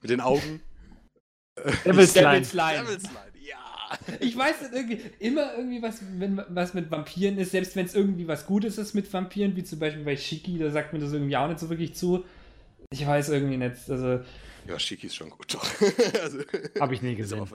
Mit 0.00 0.10
den 0.10 0.20
Augen. 0.20 0.60
Devil's 1.84 2.14
Line. 2.14 2.30
Devil's 2.32 2.52
Line. 2.52 2.82
Devil's 2.84 3.02
Line, 3.04 3.46
ja. 3.48 3.98
Ich 4.20 4.36
weiß 4.36 4.60
nicht, 4.62 4.72
irgendwie, 4.74 5.00
immer 5.18 5.54
irgendwie 5.56 5.82
was, 5.82 6.00
wenn, 6.18 6.40
was 6.48 6.74
mit 6.74 6.90
Vampiren 6.90 7.38
ist, 7.38 7.50
selbst 7.52 7.74
wenn 7.74 7.86
es 7.86 7.94
irgendwie 7.94 8.28
was 8.28 8.46
Gutes 8.46 8.78
ist 8.78 8.94
mit 8.94 9.12
Vampiren, 9.12 9.56
wie 9.56 9.64
zum 9.64 9.78
Beispiel 9.78 10.04
bei 10.04 10.16
Shiki, 10.16 10.58
da 10.58 10.70
sagt 10.70 10.92
mir 10.92 10.98
das 11.00 11.12
irgendwie 11.12 11.36
auch 11.36 11.48
nicht 11.48 11.58
so 11.58 11.68
wirklich 11.68 11.94
zu. 11.94 12.24
Ich 12.92 13.06
weiß 13.06 13.30
irgendwie 13.30 13.56
nicht. 13.56 13.90
Also, 13.90 14.20
Ja, 14.68 14.78
Shiki 14.78 15.06
ist 15.06 15.16
schon 15.16 15.30
gut, 15.30 15.54
doch. 15.54 15.64
also, 16.22 16.38
Habe 16.78 16.94
ich 16.94 17.02
nie 17.02 17.14
gesehen. 17.14 17.46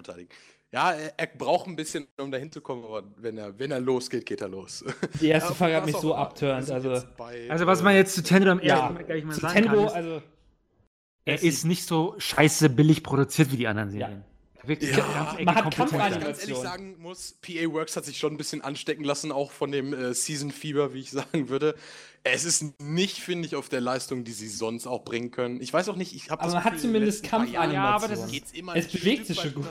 Ja, 0.71 0.93
er, 0.93 1.13
er 1.17 1.27
braucht 1.27 1.67
ein 1.67 1.75
bisschen, 1.75 2.07
um 2.17 2.31
dahin 2.31 2.51
zu 2.51 2.59
kommen, 2.59 2.83
aber 2.83 3.03
wenn 3.17 3.37
er, 3.37 3.57
wenn 3.59 3.69
er 3.69 3.79
losgeht, 3.79 4.25
geht 4.25 4.41
er 4.41 4.47
los. 4.47 4.83
die 5.21 5.27
erste 5.27 5.49
Ja, 5.49 5.55
Folge 5.55 5.75
hat 5.75 5.85
mich 5.85 5.95
so 5.97 6.15
abturnt. 6.15 6.71
Also, 6.71 6.99
bei, 7.15 7.47
Also 7.49 7.67
was 7.67 7.83
man 7.83 7.95
jetzt 7.95 8.15
zu 8.15 8.23
Tenro 8.23 8.49
am 8.51 8.61
Ja, 8.61 8.79
ersten 8.79 8.93
Mal 8.95 9.03
gleich 9.03 9.23
mal 9.23 9.33
zu 9.33 9.41
sagen 9.41 9.53
Tenro, 9.61 9.75
kann, 9.75 9.85
ist, 9.85 9.93
also, 9.93 10.21
er 11.25 11.43
ist 11.43 11.65
nicht 11.65 11.85
so 11.85 12.15
scheiße 12.17 12.69
billig 12.71 13.03
produziert 13.03 13.51
wie 13.51 13.57
die 13.57 13.67
anderen 13.67 13.91
Serien. 13.91 14.25
Wirklich 14.65 14.95
Ja, 14.95 15.35
man 15.43 15.55
hat. 15.55 15.75
Kampfanimation. 15.75 16.21
ganz 16.23 16.41
ehrlich 16.41 16.57
sagen 16.57 16.95
muss, 16.99 17.37
PA 17.41 17.71
Works 17.73 17.97
hat 17.97 18.05
sich 18.05 18.17
schon 18.17 18.33
ein 18.33 18.37
bisschen 18.37 18.61
anstecken 18.61 19.03
lassen, 19.03 19.31
auch 19.31 19.51
von 19.51 19.71
dem 19.71 19.93
äh, 19.93 20.13
Season 20.13 20.51
Fieber, 20.51 20.93
wie 20.93 20.99
ich 21.01 21.11
sagen 21.11 21.49
würde. 21.49 21.75
Es 22.23 22.45
ist 22.45 22.79
nicht, 22.81 23.17
finde 23.19 23.45
ich, 23.45 23.55
auf 23.57 23.67
der 23.67 23.81
Leistung, 23.81 24.23
die 24.23 24.31
sie 24.31 24.47
sonst 24.47 24.87
auch 24.87 25.03
bringen 25.03 25.31
können. 25.31 25.59
Ich 25.61 25.73
weiß 25.73 25.89
auch 25.89 25.97
nicht, 25.97 26.15
ich 26.15 26.29
habe 26.31 26.41
aber 26.41 26.53
man 26.53 26.63
hat 26.63 26.79
zumindest 26.79 27.23
Kampfanimation. 27.23 27.73
Ja, 27.73 27.83
aber 27.95 28.07
das 28.07 28.31
ist- 28.31 28.55
immer 28.55 28.75
es 28.75 28.87
bewegt 28.87 29.25
sich 29.27 29.39
schon 29.39 29.53
gut. 29.55 29.65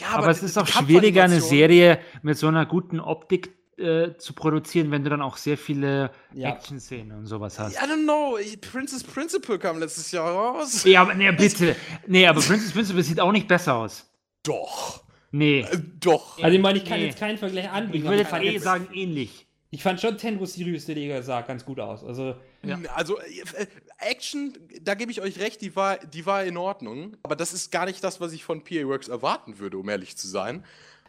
Ja, 0.00 0.08
Aber 0.08 0.28
es 0.30 0.42
ist 0.42 0.58
auch 0.58 0.66
schwieriger, 0.66 1.22
eine 1.22 1.40
Serie 1.40 2.00
mit 2.22 2.36
so 2.36 2.48
einer 2.48 2.66
guten 2.66 2.98
Optik 2.98 3.52
äh, 3.78 4.16
zu 4.18 4.32
produzieren, 4.34 4.90
wenn 4.90 5.02
du 5.04 5.10
dann 5.10 5.22
auch 5.22 5.36
sehr 5.36 5.58
viele 5.58 6.10
Ja. 6.32 6.50
Action-Szenen 6.50 7.16
und 7.18 7.26
sowas 7.26 7.58
hast. 7.58 7.74
I 7.74 7.78
don't 7.86 8.04
know. 8.04 8.38
Princess 8.72 9.02
Principal 9.02 9.58
kam 9.58 9.78
letztes 9.78 10.10
Jahr 10.12 10.30
raus. 10.30 10.84
Ja, 10.84 11.02
aber 11.02 11.14
nee, 11.14 11.30
bitte. 11.36 11.74
Nee, 12.06 12.26
aber 12.26 12.40
Princess 12.40 12.72
Principal 12.72 13.02
sieht 13.02 13.20
auch 13.20 13.32
nicht 13.32 13.48
besser 13.48 13.74
aus. 13.74 14.06
Doch. 14.42 15.02
Nee. 15.30 15.60
Äh, 15.60 15.78
doch. 16.00 16.38
Also, 16.42 16.56
ich 16.56 16.62
meine, 16.62 16.78
ich 16.78 16.84
kann 16.84 16.98
Nee. 17.00 17.06
jetzt 17.06 17.18
keinen 17.18 17.38
Vergleich 17.38 17.68
anbringen. 17.70 18.04
Ich 18.04 18.08
aber 18.08 18.16
würde 18.30 18.44
ich 18.46 18.52
jetzt 18.52 18.62
eh 18.62 18.64
sagen, 18.64 18.88
ähnlich. 18.92 19.46
Ich 19.70 19.82
fand 19.82 20.00
schon 20.00 20.16
Tenro 20.16 20.46
Sirius 20.46 20.86
der 20.86 20.96
Jäger 20.96 21.20
sah 21.24 21.40
ganz 21.40 21.64
gut 21.64 21.80
aus. 21.80 22.04
Also, 22.04 22.36
Ja. 22.62 22.78
Also 22.94 23.18
äh, 23.18 23.66
Action, 23.98 24.52
da 24.82 24.94
gebe 24.94 25.10
ich 25.10 25.20
euch 25.20 25.40
recht, 25.40 25.60
die 25.62 25.74
war, 25.74 25.98
die 25.98 26.24
war 26.26 26.44
in 26.44 26.56
Ordnung. 26.56 27.16
Aber 27.24 27.34
das 27.34 27.52
ist 27.52 27.72
gar 27.72 27.84
nicht 27.86 28.04
das, 28.04 28.20
was 28.20 28.32
ich 28.32 28.44
von 28.44 28.62
PA 28.62 28.84
Works 28.86 29.08
erwarten 29.08 29.58
würde, 29.58 29.76
um 29.78 29.88
ehrlich 29.88 30.16
zu 30.16 30.28
sein. 30.28 30.64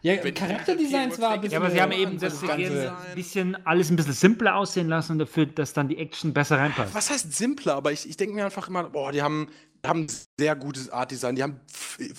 Ja, 0.06 0.24
Wenn- 0.24 0.34
Charakterdesigns 0.34 1.20
war 1.20 1.32
ein 1.32 1.42
bisschen. 1.42 1.54
Ja, 1.54 1.60
aber 1.66 1.72
sie 1.72 1.82
haben 1.82 1.92
eben 1.92 2.20
das 2.20 2.40
das 2.40 2.48
Ganze- 2.48 2.94
bisschen, 3.16 3.56
alles 3.66 3.90
ein 3.90 3.96
bisschen 3.96 4.14
simpler 4.14 4.56
aussehen 4.56 4.88
lassen 4.88 5.14
und 5.14 5.20
dafür, 5.20 5.46
dass 5.48 5.74
dann 5.74 5.88
die 5.88 5.98
Action 5.98 6.34
besser 6.34 6.58
reinpasst. 6.58 6.94
Was 6.94 7.10
heißt 7.10 7.34
simpler? 7.34 7.76
Aber 7.76 7.92
ich, 7.92 8.08
ich 8.08 8.16
denke 8.18 8.36
mir 8.36 8.46
einfach 8.46 8.68
immer, 8.68 8.84
boah, 8.84 9.12
die 9.12 9.22
haben, 9.22 9.48
die 9.84 9.90
haben 9.90 10.08
sehr 10.40 10.56
gutes 10.56 10.90
Art-Design. 10.90 11.36
Die 11.36 11.44
haben 11.44 11.60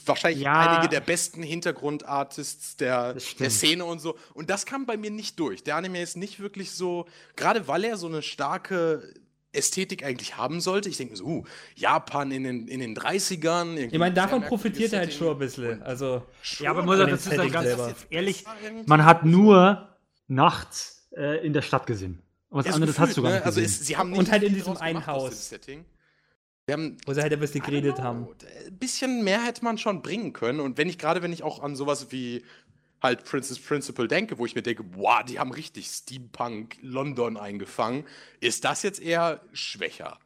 wahrscheinlich 0.04 0.42
Ja. 0.42 0.76
einige 0.78 0.88
der 0.88 1.00
besten 1.00 1.42
Hintergrundartists 1.42 2.76
der, 2.76 3.14
der 3.38 3.50
Szene 3.50 3.84
und 3.84 4.00
so. 4.00 4.16
Und 4.34 4.50
das 4.50 4.66
kam 4.66 4.86
bei 4.86 4.96
mir 4.96 5.10
nicht 5.10 5.38
durch. 5.38 5.62
Der 5.62 5.76
Anime 5.76 6.00
ist 6.02 6.16
nicht 6.16 6.40
wirklich 6.40 6.72
so, 6.72 7.06
gerade 7.36 7.68
weil 7.68 7.84
er 7.84 7.96
so 7.96 8.06
eine 8.08 8.22
starke 8.22 9.12
Ästhetik 9.56 10.04
eigentlich 10.04 10.36
haben 10.36 10.60
sollte. 10.60 10.88
Ich 10.88 10.96
denke 10.96 11.12
mir 11.12 11.16
so, 11.16 11.24
uh, 11.24 11.44
Japan 11.74 12.30
in 12.30 12.44
den, 12.44 12.68
in 12.68 12.80
den 12.80 12.96
30ern. 12.96 13.76
Ich 13.76 13.98
meine, 13.98 14.14
davon 14.14 14.42
profitiert 14.42 14.92
er 14.92 15.00
halt 15.00 15.12
schon 15.12 15.32
ein 15.32 15.38
bisschen. 15.38 15.82
Also, 15.82 16.22
Ja, 16.60 16.70
aber 16.70 16.82
muss 16.84 16.98
dazu 16.98 17.30
sagen, 17.30 17.50
ganz 17.50 17.68
ehrlich, 18.10 18.44
man 18.86 19.04
hat 19.04 19.24
nur 19.24 19.96
nachts 20.28 21.08
äh, 21.16 21.44
in 21.44 21.52
der 21.52 21.62
Stadt 21.62 21.86
gesehen. 21.86 22.22
Was 22.50 22.66
Ja, 22.66 22.72
so 22.72 22.76
anderes 22.76 22.98
hast 22.98 23.16
du 23.16 23.22
gar 23.22 23.32
gefühlt, 23.32 23.34
nicht 23.34 23.40
ne? 23.40 23.46
Also 23.46 23.60
gesehen. 23.60 23.80
es, 23.80 23.86
sie 23.86 23.96
haben 23.96 24.12
Und 24.12 24.18
nicht 24.20 24.32
halt 24.32 24.42
in 24.42 24.54
diesem 24.54 24.76
einen 24.76 25.00
gemacht 25.00 25.06
Haus. 25.08 25.52
Haben, 26.68 26.96
Wo 27.06 27.12
sie 27.12 27.22
halt 27.22 27.32
ein 27.32 27.38
bisschen 27.38 27.62
geredet 27.62 28.00
haben. 28.00 28.26
Ein 28.66 28.78
bisschen 28.78 29.22
mehr 29.22 29.44
hätte 29.44 29.62
man 29.64 29.78
schon 29.78 30.02
bringen 30.02 30.32
können. 30.32 30.60
Und 30.60 30.78
wenn 30.78 30.88
ich, 30.88 30.98
gerade 30.98 31.22
wenn 31.22 31.32
ich 31.32 31.42
auch 31.44 31.62
an 31.62 31.76
sowas 31.76 32.08
wie 32.10 32.44
halt 33.02 33.24
Princess 33.24 33.58
Principal 33.58 34.08
denke, 34.08 34.38
wo 34.38 34.46
ich 34.46 34.54
mir 34.54 34.62
denke, 34.62 34.84
wow, 34.94 35.22
die 35.22 35.38
haben 35.38 35.52
richtig 35.52 35.86
Steampunk 35.86 36.76
London 36.80 37.36
eingefangen, 37.36 38.04
ist 38.40 38.64
das 38.64 38.82
jetzt 38.82 39.00
eher 39.00 39.40
schwächer. 39.52 40.18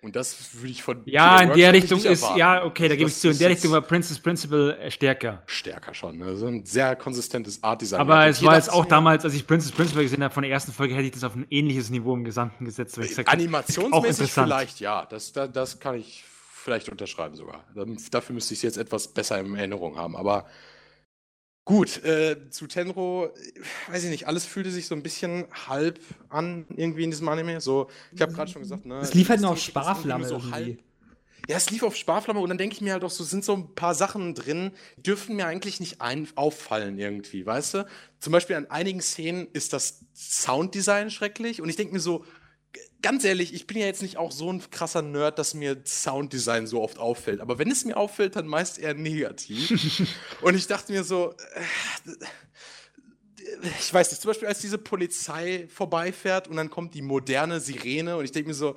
Und 0.00 0.14
das 0.14 0.54
würde 0.54 0.68
ich 0.68 0.82
von. 0.84 1.02
Ja, 1.06 1.40
in 1.40 1.54
der 1.54 1.72
Richtung 1.72 2.00
ist, 2.00 2.24
ja, 2.36 2.64
okay, 2.64 2.88
da 2.88 2.94
gebe 2.94 3.10
ich 3.10 3.16
zu. 3.16 3.30
In 3.30 3.38
der 3.38 3.50
Richtung 3.50 3.72
war 3.72 3.80
Princess 3.80 4.20
Principal 4.20 4.78
äh, 4.80 4.92
stärker. 4.92 5.42
Stärker 5.46 5.92
schon, 5.92 6.18
ne? 6.18 6.36
So 6.36 6.46
ein 6.46 6.64
sehr 6.64 6.94
konsistentes 6.94 7.64
Art-Design. 7.64 8.00
Aber 8.00 8.28
es 8.28 8.40
war 8.44 8.54
jetzt 8.54 8.72
auch 8.72 8.86
damals, 8.86 9.24
als 9.24 9.34
ich 9.34 9.44
Princess 9.44 9.72
Principal 9.72 10.04
gesehen 10.04 10.22
habe, 10.22 10.32
von 10.32 10.44
der 10.44 10.52
ersten 10.52 10.70
Folge 10.70 10.94
hätte 10.94 11.06
ich 11.06 11.12
das 11.12 11.24
auf 11.24 11.34
ein 11.34 11.46
ähnliches 11.50 11.90
Niveau 11.90 12.14
im 12.14 12.22
Gesamten 12.22 12.64
gesetzt. 12.64 12.94
Gesagt, 12.94 13.28
Animationsmäßig 13.28 14.32
vielleicht, 14.32 14.78
ja. 14.78 15.04
Das, 15.06 15.32
das, 15.32 15.50
das 15.50 15.80
kann 15.80 15.96
ich 15.96 16.22
vielleicht 16.52 16.90
unterschreiben 16.90 17.34
sogar. 17.34 17.64
Dafür 18.12 18.34
müsste 18.34 18.54
ich 18.54 18.58
es 18.58 18.62
jetzt 18.62 18.78
etwas 18.78 19.08
besser 19.08 19.40
in 19.40 19.56
Erinnerung 19.56 19.98
haben. 19.98 20.14
Aber 20.14 20.46
Gut, 21.68 22.02
äh, 22.02 22.48
zu 22.48 22.66
Tenro, 22.66 23.28
weiß 23.90 24.04
ich 24.04 24.08
nicht, 24.08 24.26
alles 24.26 24.46
fühlte 24.46 24.70
sich 24.70 24.86
so 24.86 24.94
ein 24.94 25.02
bisschen 25.02 25.44
halb 25.66 26.00
an 26.30 26.64
irgendwie 26.74 27.04
in 27.04 27.10
diesem 27.10 27.28
Anime. 27.28 27.60
So, 27.60 27.88
ich 28.10 28.22
habe 28.22 28.32
gerade 28.32 28.50
schon 28.50 28.62
gesagt, 28.62 28.86
ne. 28.86 29.00
Es 29.00 29.12
lief 29.12 29.28
halt 29.28 29.42
noch 29.42 29.50
auf 29.50 29.60
Sparflamme 29.60 30.26
so 30.26 30.50
halb. 30.50 30.78
Ja, 31.46 31.58
es 31.58 31.68
lief 31.68 31.82
auf 31.82 31.94
Sparflamme 31.94 32.40
und 32.40 32.48
dann 32.48 32.56
denke 32.56 32.74
ich 32.74 32.80
mir 32.80 32.94
halt 32.94 33.04
auch 33.04 33.10
so, 33.10 33.22
sind 33.22 33.44
so 33.44 33.52
ein 33.52 33.74
paar 33.74 33.94
Sachen 33.94 34.34
drin, 34.34 34.70
die 34.96 35.02
dürfen 35.02 35.36
mir 35.36 35.46
eigentlich 35.46 35.78
nicht 35.78 36.00
ein 36.00 36.26
auffallen 36.36 36.98
irgendwie, 36.98 37.44
weißt 37.44 37.74
du? 37.74 37.86
Zum 38.18 38.32
Beispiel 38.32 38.56
an 38.56 38.70
einigen 38.70 39.02
Szenen 39.02 39.46
ist 39.52 39.74
das 39.74 40.06
Sounddesign 40.14 41.10
schrecklich 41.10 41.60
und 41.60 41.68
ich 41.68 41.76
denke 41.76 41.92
mir 41.92 42.00
so, 42.00 42.24
ganz 43.02 43.24
ehrlich, 43.24 43.54
ich 43.54 43.66
bin 43.66 43.78
ja 43.78 43.86
jetzt 43.86 44.02
nicht 44.02 44.16
auch 44.16 44.32
so 44.32 44.52
ein 44.52 44.62
krasser 44.70 45.02
Nerd, 45.02 45.38
dass 45.38 45.54
mir 45.54 45.80
Sounddesign 45.84 46.66
so 46.66 46.82
oft 46.82 46.98
auffällt. 46.98 47.40
Aber 47.40 47.58
wenn 47.58 47.70
es 47.70 47.84
mir 47.84 47.96
auffällt, 47.96 48.36
dann 48.36 48.46
meist 48.46 48.78
eher 48.78 48.94
negativ. 48.94 50.08
und 50.42 50.54
ich 50.54 50.66
dachte 50.66 50.92
mir 50.92 51.04
so, 51.04 51.34
äh, 51.54 52.10
ich 53.80 53.92
weiß 53.92 54.10
nicht, 54.10 54.20
zum 54.20 54.30
Beispiel 54.30 54.48
als 54.48 54.60
diese 54.60 54.78
Polizei 54.78 55.68
vorbeifährt 55.72 56.48
und 56.48 56.56
dann 56.56 56.70
kommt 56.70 56.94
die 56.94 57.02
moderne 57.02 57.60
Sirene 57.60 58.16
und 58.16 58.24
ich 58.24 58.32
denke 58.32 58.48
mir 58.48 58.54
so, 58.54 58.76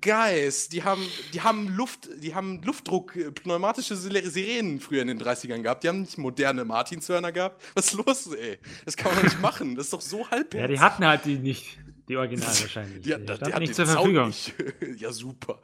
Guys, 0.00 0.68
die 0.68 0.84
haben, 0.84 1.02
die 1.32 1.40
haben 1.40 1.68
Luft, 1.68 2.08
die 2.18 2.34
haben 2.34 2.62
Luftdruck, 2.62 3.14
pneumatische 3.34 3.96
Sirenen 3.96 4.78
früher 4.78 5.02
in 5.02 5.08
den 5.08 5.20
30ern 5.20 5.62
gehabt. 5.62 5.82
Die 5.82 5.88
haben 5.88 6.02
nicht 6.02 6.18
moderne 6.18 6.64
Martinshörner 6.64 7.32
gehabt. 7.32 7.62
Was 7.74 7.86
ist 7.86 7.94
los, 7.94 8.26
ey? 8.34 8.58
Das 8.84 8.96
kann 8.96 9.14
man 9.14 9.24
nicht 9.24 9.40
machen. 9.40 9.74
Das 9.74 9.86
ist 9.86 9.92
doch 9.92 10.00
so 10.00 10.30
halb. 10.30 10.54
Ja, 10.54 10.68
die 10.68 10.78
hatten 10.78 11.04
halt 11.04 11.24
die 11.24 11.38
nicht. 11.38 11.78
Die 12.08 12.16
Original 12.16 12.46
wahrscheinlich. 12.46 13.02
Die, 13.02 13.14
die, 13.14 13.24
die 13.24 13.52
hat 13.52 13.60
nicht 13.60 13.74
zur 13.74 13.86
Verfügung. 13.86 14.26
Nicht. 14.26 14.54
ja, 14.98 15.10
super. 15.10 15.60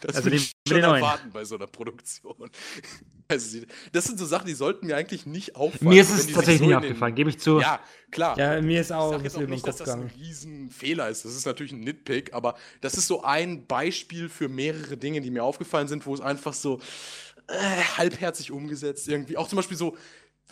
Das 0.00 0.16
also 0.16 0.26
würde 0.26 0.36
ich 0.36 0.52
schon 0.66 0.80
erwarten 0.80 1.30
bei 1.30 1.44
so 1.44 1.56
einer 1.56 1.66
Produktion. 1.66 2.50
Also, 3.28 3.60
das 3.92 4.04
sind 4.04 4.18
so 4.18 4.26
Sachen, 4.26 4.46
die 4.46 4.52
sollten 4.52 4.86
mir 4.86 4.94
eigentlich 4.94 5.24
nicht 5.24 5.56
auffallen. 5.56 5.88
Mir 5.88 6.02
ist 6.02 6.10
es 6.10 6.26
tatsächlich 6.26 6.58
so 6.58 6.66
nicht 6.66 6.76
aufgefallen, 6.76 7.14
gebe 7.14 7.30
ich 7.30 7.38
zu. 7.38 7.60
Ja, 7.60 7.80
klar. 8.10 8.36
Ja, 8.36 8.60
mir 8.60 8.82
ist 8.82 8.92
auch 8.92 9.12
ich 9.12 9.16
sag 9.16 9.24
jetzt 9.24 9.36
auch 9.38 9.48
nicht, 9.48 9.66
dass 9.66 9.76
das 9.76 9.88
ein 9.88 10.10
Riesenfehler 10.18 11.08
ist. 11.08 11.24
Das 11.24 11.34
ist 11.34 11.46
natürlich 11.46 11.72
ein 11.72 11.80
Nitpick, 11.80 12.34
aber 12.34 12.56
das 12.82 12.98
ist 12.98 13.06
so 13.06 13.22
ein 13.22 13.66
Beispiel 13.66 14.28
für 14.28 14.50
mehrere 14.50 14.98
Dinge, 14.98 15.22
die 15.22 15.30
mir 15.30 15.44
aufgefallen 15.44 15.88
sind, 15.88 16.04
wo 16.04 16.12
es 16.12 16.20
einfach 16.20 16.52
so 16.52 16.78
äh, 17.46 17.54
halbherzig 17.96 18.50
umgesetzt 18.50 19.08
irgendwie. 19.08 19.38
Auch 19.38 19.48
zum 19.48 19.56
Beispiel 19.56 19.78
so, 19.78 19.96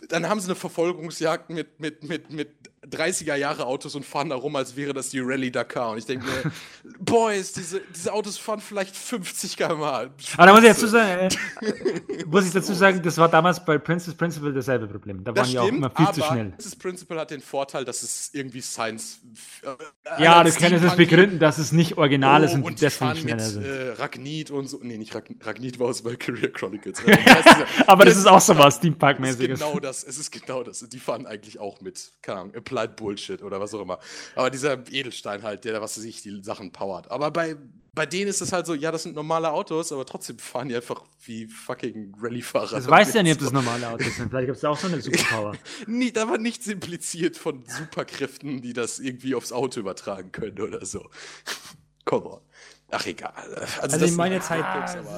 dann 0.09 0.27
haben 0.27 0.39
sie 0.39 0.47
eine 0.47 0.55
Verfolgungsjagd 0.55 1.51
mit, 1.51 1.79
mit, 1.79 2.03
mit, 2.03 2.31
mit 2.31 2.70
30er 2.89 3.35
Jahre 3.35 3.67
Autos 3.67 3.93
und 3.93 4.03
fahren 4.03 4.29
da 4.29 4.35
rum, 4.35 4.55
als 4.55 4.75
wäre 4.75 4.93
das 4.93 5.09
die 5.09 5.19
Rallye 5.19 5.51
Dakar. 5.51 5.91
Und 5.91 5.99
ich 5.99 6.05
denke 6.05 6.25
mir, 6.25 6.51
Boys, 6.99 7.53
diese, 7.53 7.81
diese 7.95 8.11
Autos 8.11 8.39
fahren 8.39 8.59
vielleicht 8.59 8.95
50 8.95 9.55
km/h. 9.55 10.09
Aber 10.37 10.45
da 10.47 10.53
muss 10.53 10.63
ich 10.63 10.69
dazu 10.69 10.87
sagen, 10.87 11.29
äh, 11.61 12.25
muss 12.25 12.47
ich 12.47 12.53
dazu 12.53 12.73
sagen, 12.73 13.01
das 13.03 13.17
war 13.19 13.29
damals 13.29 13.63
bei 13.63 13.77
Princess 13.77 14.15
Principal 14.15 14.51
dasselbe 14.51 14.87
Problem. 14.87 15.23
Da 15.23 15.31
das 15.31 15.47
waren 15.47 15.51
die 15.51 15.59
auch 15.59 15.67
immer 15.67 15.91
viel 15.91 16.07
zu 16.11 16.23
schnell. 16.23 16.49
Princess 16.49 16.75
Principal 16.75 17.19
hat 17.19 17.29
den 17.29 17.41
Vorteil, 17.41 17.85
dass 17.85 18.01
es 18.01 18.31
irgendwie 18.33 18.61
Science. 18.61 19.19
Äh, 19.61 20.23
ja, 20.23 20.43
du 20.43 20.51
kannst 20.51 20.83
es 20.83 20.95
begründen, 20.95 21.37
dass 21.37 21.59
es 21.59 21.71
nicht 21.71 21.99
original 21.99 22.41
oh, 22.41 22.45
ist 22.45 22.53
und, 22.55 22.63
und 22.63 22.81
deswegen 22.81 23.15
schneller 23.15 23.35
mit, 23.35 23.45
sind. 23.45 23.63
Äh, 23.63 23.91
Ragnit 23.91 24.49
und 24.49 24.67
so. 24.67 24.79
Nee, 24.81 24.97
nicht 24.97 25.13
Ragn 25.13 25.39
Ragnit 25.41 25.79
war 25.79 25.87
aus 25.87 26.03
Valkyria 26.03 26.49
Chronicles. 26.49 26.99
Aber 27.85 28.05
das, 28.05 28.15
das 28.15 28.23
ist 28.23 28.27
auch 28.27 28.41
so 28.41 28.57
was 28.57 28.77
Steampunk-mäßiges. 28.77 29.59
Genau 29.59 29.79
das, 29.79 30.03
es 30.03 30.17
ist 30.17 30.31
genau 30.31 30.63
das. 30.63 30.79
Die 30.89 30.99
fahren 30.99 31.27
eigentlich 31.27 31.59
auch 31.59 31.79
mit, 31.81 32.11
keine 32.23 32.39
Ahnung, 32.39 32.53
Applied 32.71 32.95
Bullshit 32.95 33.41
oder 33.43 33.59
was 33.59 33.73
auch 33.73 33.81
immer. 33.81 33.99
Aber 34.35 34.49
dieser 34.49 34.73
Edelstein 34.89 35.43
halt, 35.43 35.65
der, 35.65 35.81
was 35.81 35.95
sich 35.95 36.21
die 36.21 36.41
Sachen 36.43 36.71
powert. 36.71 37.11
Aber 37.11 37.31
bei, 37.31 37.57
bei 37.93 38.05
denen 38.05 38.29
ist 38.29 38.41
es 38.41 38.53
halt 38.53 38.65
so, 38.65 38.73
ja, 38.73 38.91
das 38.91 39.03
sind 39.03 39.15
normale 39.15 39.51
Autos, 39.51 39.91
aber 39.91 40.05
trotzdem 40.05 40.39
fahren 40.39 40.69
die 40.69 40.75
einfach 40.75 41.03
wie 41.25 41.47
fucking 41.47 42.15
Rallye-Fahrer. 42.21 42.77
Das 42.77 42.87
weißt 42.87 43.13
du 43.13 43.17
ja 43.19 43.23
nicht, 43.23 43.33
ob 43.33 43.39
das 43.39 43.51
normale 43.51 43.89
Autos 43.89 44.15
sind. 44.15 44.29
Vielleicht 44.29 44.47
gibt 44.47 44.55
es 44.55 44.61
da 44.61 44.69
auch 44.69 44.77
so 44.77 44.87
eine 44.87 45.01
Superpower. 45.01 45.55
nicht, 45.87 46.17
aber 46.17 46.37
nichts 46.37 46.67
impliziert 46.67 47.37
von 47.37 47.63
Superkräften, 47.67 48.61
die 48.61 48.73
das 48.73 48.99
irgendwie 48.99 49.35
aufs 49.35 49.51
Auto 49.51 49.79
übertragen 49.79 50.31
können 50.31 50.59
oder 50.61 50.85
so. 50.85 51.09
Come 52.05 52.25
on. 52.25 52.41
Ach, 52.93 53.05
egal. 53.05 53.31
Also, 53.55 53.81
also 53.81 54.05
in 54.05 54.15
meiner 54.15 54.41
Zeit, 54.41 54.65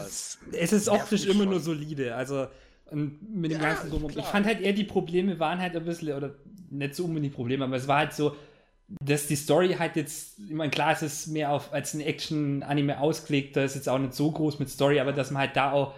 es, 0.05 0.37
es 0.51 0.73
ist 0.73 0.89
optisch 0.89 1.25
immer 1.25 1.45
nur 1.45 1.59
solide. 1.59 2.15
Also, 2.15 2.47
und 2.91 3.21
mit 3.33 3.51
dem 3.51 3.61
ja, 3.61 3.73
ganzen 3.73 3.89
Drum. 3.89 4.09
Ich 4.09 4.25
fand 4.25 4.45
halt 4.45 4.61
eher, 4.61 4.73
die 4.73 4.83
Probleme 4.83 5.39
waren 5.39 5.59
halt 5.59 5.75
ein 5.75 5.85
bisschen, 5.85 6.15
oder 6.15 6.35
nicht 6.69 6.95
so 6.95 7.05
unbedingt 7.05 7.33
Probleme, 7.33 7.65
aber 7.65 7.75
es 7.75 7.87
war 7.87 7.99
halt 7.99 8.13
so, 8.13 8.35
dass 9.03 9.27
die 9.27 9.35
Story 9.35 9.75
halt 9.79 9.95
jetzt, 9.95 10.39
ich 10.39 10.53
meine, 10.53 10.71
klar, 10.71 10.91
es 10.91 11.01
ist 11.01 11.27
mehr 11.27 11.51
auf, 11.51 11.73
als 11.73 11.93
ein 11.93 12.01
Action-Anime 12.01 12.99
ausgelegt, 12.99 13.55
da 13.55 13.63
ist 13.63 13.75
jetzt 13.75 13.89
auch 13.89 13.97
nicht 13.97 14.13
so 14.13 14.31
groß 14.31 14.59
mit 14.59 14.69
Story, 14.69 14.99
aber 14.99 15.13
dass 15.13 15.31
man 15.31 15.41
halt 15.41 15.55
da 15.55 15.71
auch 15.71 15.93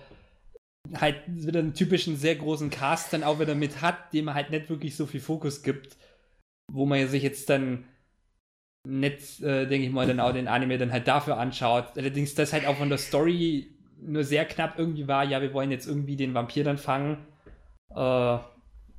halt 0.93 1.21
wieder 1.27 1.59
einen 1.59 1.73
typischen 1.73 2.15
sehr 2.15 2.35
großen 2.35 2.69
Cast 2.69 3.11
dann 3.11 3.23
auch 3.23 3.39
wieder 3.39 3.55
mit 3.55 3.81
hat, 3.81 4.13
dem 4.13 4.25
man 4.25 4.35
halt 4.35 4.51
nicht 4.51 4.69
wirklich 4.69 4.95
so 4.95 5.05
viel 5.05 5.19
Fokus 5.19 5.63
gibt, 5.63 5.97
wo 6.71 6.85
man 6.85 7.07
sich 7.07 7.23
jetzt 7.23 7.49
dann 7.49 7.85
nicht, 8.87 9.41
äh, 9.41 9.65
denke 9.65 9.87
ich 9.87 9.91
mal, 9.91 10.05
dann 10.05 10.19
auch 10.19 10.31
den 10.31 10.47
Anime 10.47 10.77
dann 10.77 10.91
halt 10.91 11.07
dafür 11.07 11.37
anschaut. 11.37 11.97
Allerdings, 11.97 12.35
das 12.35 12.53
halt 12.53 12.67
auch 12.67 12.77
von 12.77 12.89
der 12.89 12.99
Story 12.99 13.74
nur 14.01 14.23
sehr 14.23 14.45
knapp 14.45 14.77
irgendwie 14.77 15.07
war, 15.07 15.23
ja, 15.23 15.41
wir 15.41 15.53
wollen 15.53 15.71
jetzt 15.71 15.87
irgendwie 15.87 16.15
den 16.15 16.33
Vampir 16.33 16.63
dann 16.63 16.77
fangen. 16.77 17.17
Äh, 17.95 18.37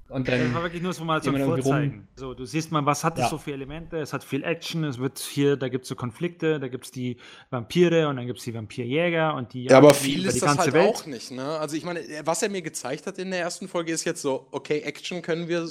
und 0.09 0.29
dann 0.29 0.39
das 0.39 0.55
war 0.55 0.63
wirklich 0.63 0.83
nur 0.83 0.93
so 0.93 1.05
mal 1.05 1.21
zum 1.21 1.37
Vorzeigen. 1.37 2.07
So, 2.15 2.33
du 2.33 2.45
siehst 2.45 2.71
mal, 2.71 2.87
was 2.87 3.03
hat 3.03 3.15
es 3.15 3.25
ja. 3.25 3.29
so 3.29 3.39
für 3.39 3.53
Elemente? 3.53 3.99
Es 3.99 4.13
hat 4.13 4.23
viel 4.23 4.45
Action, 4.45 4.85
es 4.85 4.99
wird 4.99 5.19
hier, 5.19 5.57
da 5.57 5.69
gibt 5.69 5.83
es 5.83 5.89
so 5.89 5.97
Konflikte, 5.97 6.61
da 6.61 6.69
gibt 6.69 6.85
es 6.85 6.93
die 6.93 7.17
Vampire 7.51 8.07
und 8.09 8.17
dann 8.17 8.27
gibt 8.27 8.39
es 8.39 8.45
die 8.45 8.55
Vampirjäger 8.55 9.35
und 9.35 9.53
die. 9.53 9.65
Ja, 9.65 9.79
aber 9.79 9.95
viel 9.95 10.25
ist 10.25 10.41
das 10.41 10.59
halt 10.59 10.73
Welt. 10.75 10.95
auch 10.95 11.07
nicht, 11.07 11.33
ne? 11.33 11.45
Also 11.59 11.77
ich 11.77 11.85
meine, 11.85 12.01
was 12.25 12.41
er 12.41 12.51
mir 12.51 12.63
gezeigt 12.63 13.09
hat 13.09 13.19
in 13.19 13.33
der 13.33 13.41
ersten 13.41 13.67
Folge 13.67 13.93
ist 13.93 14.05
jetzt 14.05 14.23
so, 14.23 14.47
okay, 14.53 14.79
Action 14.79 15.23
können 15.23 15.49
wir 15.49 15.69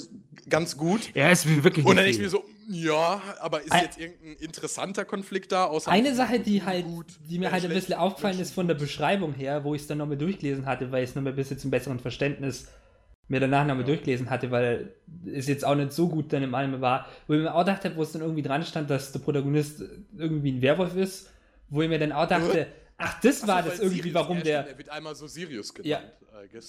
ganz 0.50 0.76
gut. 0.76 1.14
Ja, 1.14 1.30
ist 1.30 1.64
wirklich. 1.64 1.86
Und 1.86 1.96
dann 1.96 2.04
ich 2.04 2.18
mir 2.18 2.28
so, 2.28 2.44
ja, 2.68 3.22
aber 3.40 3.62
ist 3.62 3.74
jetzt 3.74 3.98
irgendein 3.98 4.36
interessanter 4.36 5.04
Konflikt 5.04 5.52
da? 5.52 5.70
Eine 5.86 6.14
Sache, 6.14 6.40
die 6.40 6.64
halt, 6.64 6.84
gut, 6.84 7.06
die 7.28 7.38
mir 7.38 7.52
halt 7.52 7.64
ein 7.64 7.70
bisschen 7.70 7.94
aufgefallen 7.94 8.40
ist 8.40 8.52
von 8.52 8.66
der 8.66 8.74
Beschreibung 8.74 9.32
her, 9.34 9.64
wo 9.64 9.74
ich 9.74 9.82
es 9.82 9.88
dann 9.88 9.98
nochmal 9.98 10.16
durchgelesen 10.16 10.66
hatte, 10.66 10.90
weil 10.90 11.04
ich 11.04 11.10
es 11.10 11.16
nochmal 11.16 11.32
ein 11.32 11.36
bisschen 11.36 11.58
zum 11.58 11.70
besseren 11.70 12.00
Verständnis 12.00 12.68
mir 13.28 13.40
danach 13.40 13.66
nochmal 13.66 13.84
durchgelesen 13.84 14.30
hatte, 14.30 14.50
weil 14.50 14.94
es 15.26 15.48
jetzt 15.48 15.64
auch 15.64 15.74
nicht 15.74 15.92
so 15.92 16.08
gut 16.08 16.32
dann 16.32 16.42
im 16.42 16.54
Anime 16.54 16.80
war, 16.80 17.06
wo 17.26 17.34
ich 17.34 17.40
mir 17.40 17.54
auch 17.54 17.64
dachte, 17.64 17.94
wo 17.96 18.02
es 18.02 18.12
dann 18.12 18.22
irgendwie 18.22 18.42
dran 18.42 18.62
stand, 18.62 18.90
dass 18.90 19.12
der 19.12 19.18
Protagonist 19.20 19.82
irgendwie 20.16 20.52
ein 20.52 20.62
Werwolf 20.62 20.96
ist, 20.96 21.30
wo 21.68 21.82
ich 21.82 21.88
mir 21.88 21.98
dann 21.98 22.12
auch 22.12 22.28
dachte, 22.28 22.68
ach, 22.98 23.20
das 23.20 23.46
war 23.46 23.62
das 23.62 23.80
irgendwie, 23.80 24.02
Sirius, 24.02 24.14
warum 24.14 24.42
der. 24.42 24.62
Der 24.62 24.78
wird 24.78 24.88
einmal 24.90 25.14
so 25.14 25.26
Sirius 25.26 25.74
genannt. 25.74 25.88
Ja, 25.88 26.00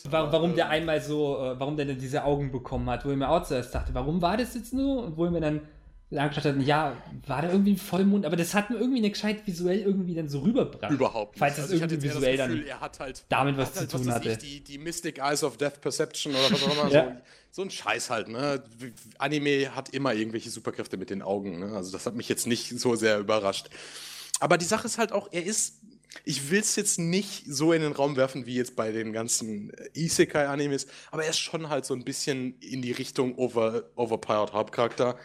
warum, 0.09 0.31
warum 0.31 0.55
der 0.55 0.69
einmal 0.69 1.01
so, 1.01 1.37
äh, 1.37 1.59
warum 1.59 1.75
der 1.77 1.85
denn 1.85 1.99
diese 1.99 2.23
Augen 2.23 2.51
bekommen 2.51 2.89
hat, 2.89 3.05
wo 3.05 3.11
ich 3.11 3.17
mir 3.17 3.29
auch 3.29 3.43
zuerst 3.43 3.73
dachte, 3.73 3.93
warum 3.93 4.21
war 4.21 4.37
das 4.37 4.55
jetzt 4.55 4.73
nur? 4.73 5.03
Und 5.03 5.17
wo 5.17 5.25
ich 5.25 5.31
mir 5.31 5.41
dann 5.41 5.61
angeschaut 6.15 6.45
hatten, 6.45 6.61
ja, 6.61 6.95
war 7.25 7.41
da 7.41 7.51
irgendwie 7.51 7.73
ein 7.73 7.77
Vollmond, 7.77 8.25
aber 8.25 8.37
das 8.37 8.53
hat 8.53 8.69
mir 8.69 8.77
irgendwie 8.77 9.01
nicht 9.01 9.13
gescheit 9.13 9.45
visuell 9.45 9.81
irgendwie 9.81 10.15
dann 10.15 10.29
so 10.29 10.39
rübergebracht. 10.39 10.91
Überhaupt 10.91 11.33
nicht. 11.33 11.39
Falls 11.39 11.57
das 11.57 11.65
also 11.65 11.75
irgendwie 11.75 12.01
visuell 12.01 12.37
Gefühl, 12.37 12.65
dann 12.65 12.79
halt, 12.99 13.25
damit 13.27 13.57
was 13.57 13.75
halt, 13.75 13.89
zu 13.89 13.97
tun 13.97 14.07
was 14.07 14.15
hatte. 14.15 14.31
Ich, 14.31 14.37
die, 14.37 14.63
die 14.63 14.77
Mystic 14.77 15.19
Eyes 15.19 15.43
of 15.43 15.57
Death 15.57 15.81
Perception 15.81 16.33
oder 16.33 16.51
was 16.51 16.63
auch 16.63 16.71
immer, 16.71 16.91
ja. 16.91 17.03
so, 17.51 17.61
so, 17.61 17.61
ein 17.63 17.69
Scheiß 17.69 18.09
halt, 18.09 18.29
ne? 18.29 18.63
Anime 19.17 19.75
hat 19.75 19.89
immer 19.89 20.13
irgendwelche 20.13 20.49
Superkräfte 20.49 20.95
mit 20.95 21.09
den 21.09 21.21
Augen, 21.21 21.59
ne? 21.59 21.75
Also 21.75 21.91
das 21.91 22.05
hat 22.05 22.15
mich 22.15 22.29
jetzt 22.29 22.47
nicht 22.47 22.79
so 22.79 22.95
sehr 22.95 23.19
überrascht. 23.19 23.69
Aber 24.39 24.57
die 24.57 24.65
Sache 24.65 24.87
ist 24.87 24.97
halt 24.97 25.11
auch, 25.11 25.27
er 25.31 25.43
ist 25.43 25.81
ich 26.23 26.49
will 26.49 26.61
es 26.61 26.75
jetzt 26.75 26.99
nicht 26.99 27.43
so 27.47 27.73
in 27.73 27.81
den 27.81 27.91
Raum 27.91 28.15
werfen 28.15 28.45
wie 28.45 28.55
jetzt 28.55 28.75
bei 28.75 28.91
den 28.91 29.13
ganzen 29.13 29.71
Isekai-Animes, 29.93 30.87
aber 31.11 31.23
er 31.23 31.29
ist 31.29 31.39
schon 31.39 31.69
halt 31.69 31.85
so 31.85 31.93
ein 31.93 32.03
bisschen 32.03 32.57
in 32.59 32.81
die 32.81 32.91
Richtung 32.91 33.35
over, 33.35 33.83
overpowered 33.95 34.53
Hauptcharakter. 34.53 35.17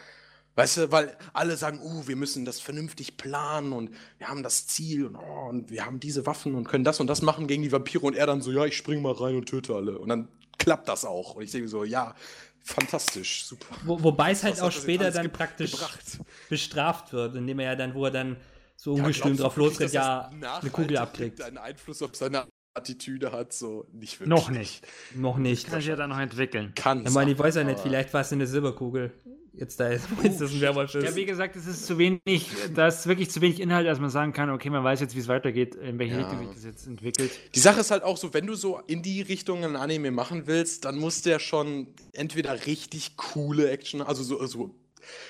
Weißt 0.55 0.77
du, 0.77 0.91
weil 0.91 1.17
alle 1.33 1.57
sagen, 1.57 1.79
uh, 1.81 2.07
wir 2.07 2.15
müssen 2.15 2.45
das 2.45 2.59
vernünftig 2.59 3.17
planen 3.17 3.73
und 3.73 3.89
wir 4.19 4.27
haben 4.27 4.43
das 4.43 4.67
Ziel 4.67 5.05
und, 5.05 5.15
oh, 5.15 5.49
und 5.49 5.71
wir 5.71 5.85
haben 5.85 5.99
diese 5.99 6.27
Waffen 6.27 6.53
und 6.53 6.67
können 6.67 6.83
das 6.83 6.99
und 6.99 7.07
das 7.07 7.23
machen 7.23 7.47
gegen 7.47 7.63
die 7.63 7.71
Vampire 7.71 8.05
und 8.05 8.15
er 8.15 8.27
dann 8.27 8.41
so, 8.41 8.51
ja, 8.51 8.65
ich 8.65 8.77
spring 8.77 9.01
mal 9.01 9.13
rein 9.13 9.35
und 9.35 9.47
töte 9.47 9.73
alle. 9.73 9.97
Und 9.97 10.09
dann 10.09 10.27
klappt 10.59 10.87
das 10.87 11.05
auch. 11.05 11.35
Und 11.35 11.43
ich 11.43 11.51
denke 11.51 11.67
so, 11.67 11.83
ja, 11.83 12.13
fantastisch, 12.61 13.45
super. 13.45 13.75
Wo, 13.83 14.03
wobei 14.03 14.31
es 14.31 14.43
halt 14.43 14.61
auch 14.61 14.71
später 14.71 15.09
dann 15.09 15.31
praktisch 15.31 15.71
gebracht. 15.71 16.19
bestraft 16.49 17.13
wird, 17.13 17.35
indem 17.35 17.59
er 17.59 17.71
ja 17.71 17.75
dann, 17.75 17.95
wo 17.95 18.05
er 18.05 18.11
dann 18.11 18.37
so 18.75 18.93
ungestüm 18.93 19.35
drauf 19.37 19.57
losrennt, 19.57 19.93
ja 19.93 20.29
eine 20.29 20.69
Kugel 20.69 20.97
abkriegt. 20.97 21.41
Einen 21.41 21.57
Einfluss 21.57 22.01
auf 22.03 22.15
seine 22.15 22.45
Attitüde 22.75 23.31
hat, 23.31 23.53
so 23.53 23.87
nicht 23.91 24.19
wirklich. 24.19 24.29
Noch 24.29 24.49
nicht. 24.49 24.87
Noch 25.15 25.37
nicht. 25.37 25.67
Kann 25.67 25.79
sich 25.79 25.87
ja 25.87 25.95
dann 25.95 26.09
noch 26.09 26.19
entwickeln. 26.19 26.73
Kann. 26.75 27.05
Ich 27.05 27.11
meine, 27.11 27.31
ich 27.31 27.39
weiß 27.39 27.55
ja 27.55 27.63
nicht, 27.63 27.79
vielleicht 27.79 28.13
war 28.13 28.21
es 28.21 28.31
eine 28.31 28.45
Silberkugel. 28.47 29.11
Jetzt 29.55 29.79
da 29.79 29.87
ist, 29.89 30.07
oh, 30.11 30.27
das 30.27 30.41
ein 30.41 30.61
Werwolf 30.61 30.95
ist. 30.95 31.03
Ja, 31.03 31.15
wie 31.15 31.25
gesagt, 31.25 31.55
es 31.55 31.67
ist 31.67 31.85
zu 31.85 31.99
wenig, 31.99 32.49
da 32.73 32.87
ist 32.87 33.05
wirklich 33.05 33.29
zu 33.29 33.39
wenig 33.39 33.59
Inhalt, 33.59 33.85
dass 33.85 33.99
man 33.99 34.09
sagen 34.09 34.33
kann, 34.33 34.49
okay, 34.49 34.71
man 34.71 34.83
weiß 34.83 34.99
jetzt, 34.99 35.15
wie 35.15 35.19
es 35.19 35.27
weitergeht, 35.27 35.75
in 35.75 35.99
welche 35.99 36.15
ja. 36.15 36.21
Richtung 36.21 36.39
sich 36.39 36.55
das 36.55 36.63
jetzt 36.63 36.87
entwickelt. 36.87 37.31
Die 37.53 37.59
Sache 37.59 37.81
ist 37.81 37.91
halt 37.91 38.01
auch 38.01 38.17
so, 38.17 38.33
wenn 38.33 38.47
du 38.47 38.55
so 38.55 38.79
in 38.87 39.03
die 39.03 39.21
Richtung 39.21 39.63
ein 39.63 39.75
Anime 39.75 40.09
machen 40.09 40.47
willst, 40.47 40.85
dann 40.85 40.97
muss 40.97 41.21
der 41.21 41.37
schon 41.37 41.87
entweder 42.13 42.65
richtig 42.65 43.15
coole 43.15 43.69
Action, 43.69 44.01
also 44.01 44.23
so, 44.23 44.43
so 44.47 44.75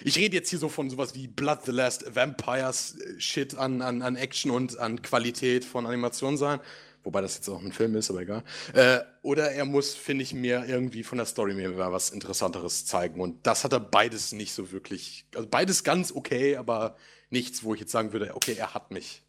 ich 0.03 0.17
rede 0.17 0.35
jetzt 0.35 0.49
hier 0.49 0.59
so 0.59 0.69
von 0.69 0.89
sowas 0.89 1.15
wie 1.15 1.27
Blood 1.27 1.65
the 1.65 1.71
Last 1.71 2.15
Vampires 2.15 2.95
äh, 2.99 3.19
Shit 3.19 3.57
an, 3.57 3.81
an, 3.81 4.01
an 4.01 4.15
Action 4.15 4.51
und 4.51 4.77
an 4.77 5.01
Qualität 5.01 5.65
von 5.65 5.85
Animation 5.85 6.37
sein. 6.37 6.59
Wobei 7.03 7.21
das 7.21 7.35
jetzt 7.35 7.49
auch 7.49 7.61
ein 7.61 7.71
Film 7.73 7.95
ist, 7.95 8.09
aber 8.09 8.21
egal. 8.21 8.43
Äh, 8.73 8.99
oder 9.21 9.51
er 9.51 9.65
muss, 9.65 9.93
finde 9.93 10.23
ich, 10.23 10.33
mir 10.33 10.65
irgendwie 10.67 11.03
von 11.03 11.17
der 11.17 11.25
Story 11.25 11.53
mir 11.53 11.77
was 11.77 12.09
Interessanteres 12.11 12.85
zeigen. 12.85 13.19
Und 13.19 13.45
das 13.45 13.63
hat 13.63 13.73
er 13.73 13.79
beides 13.79 14.31
nicht 14.31 14.53
so 14.53 14.71
wirklich. 14.71 15.25
Also 15.35 15.47
beides 15.47 15.83
ganz 15.83 16.11
okay, 16.11 16.55
aber 16.55 16.95
nichts, 17.29 17.63
wo 17.63 17.73
ich 17.73 17.81
jetzt 17.81 17.91
sagen 17.91 18.13
würde, 18.13 18.35
okay, 18.35 18.55
er 18.57 18.73
hat 18.73 18.91
mich. 18.91 19.22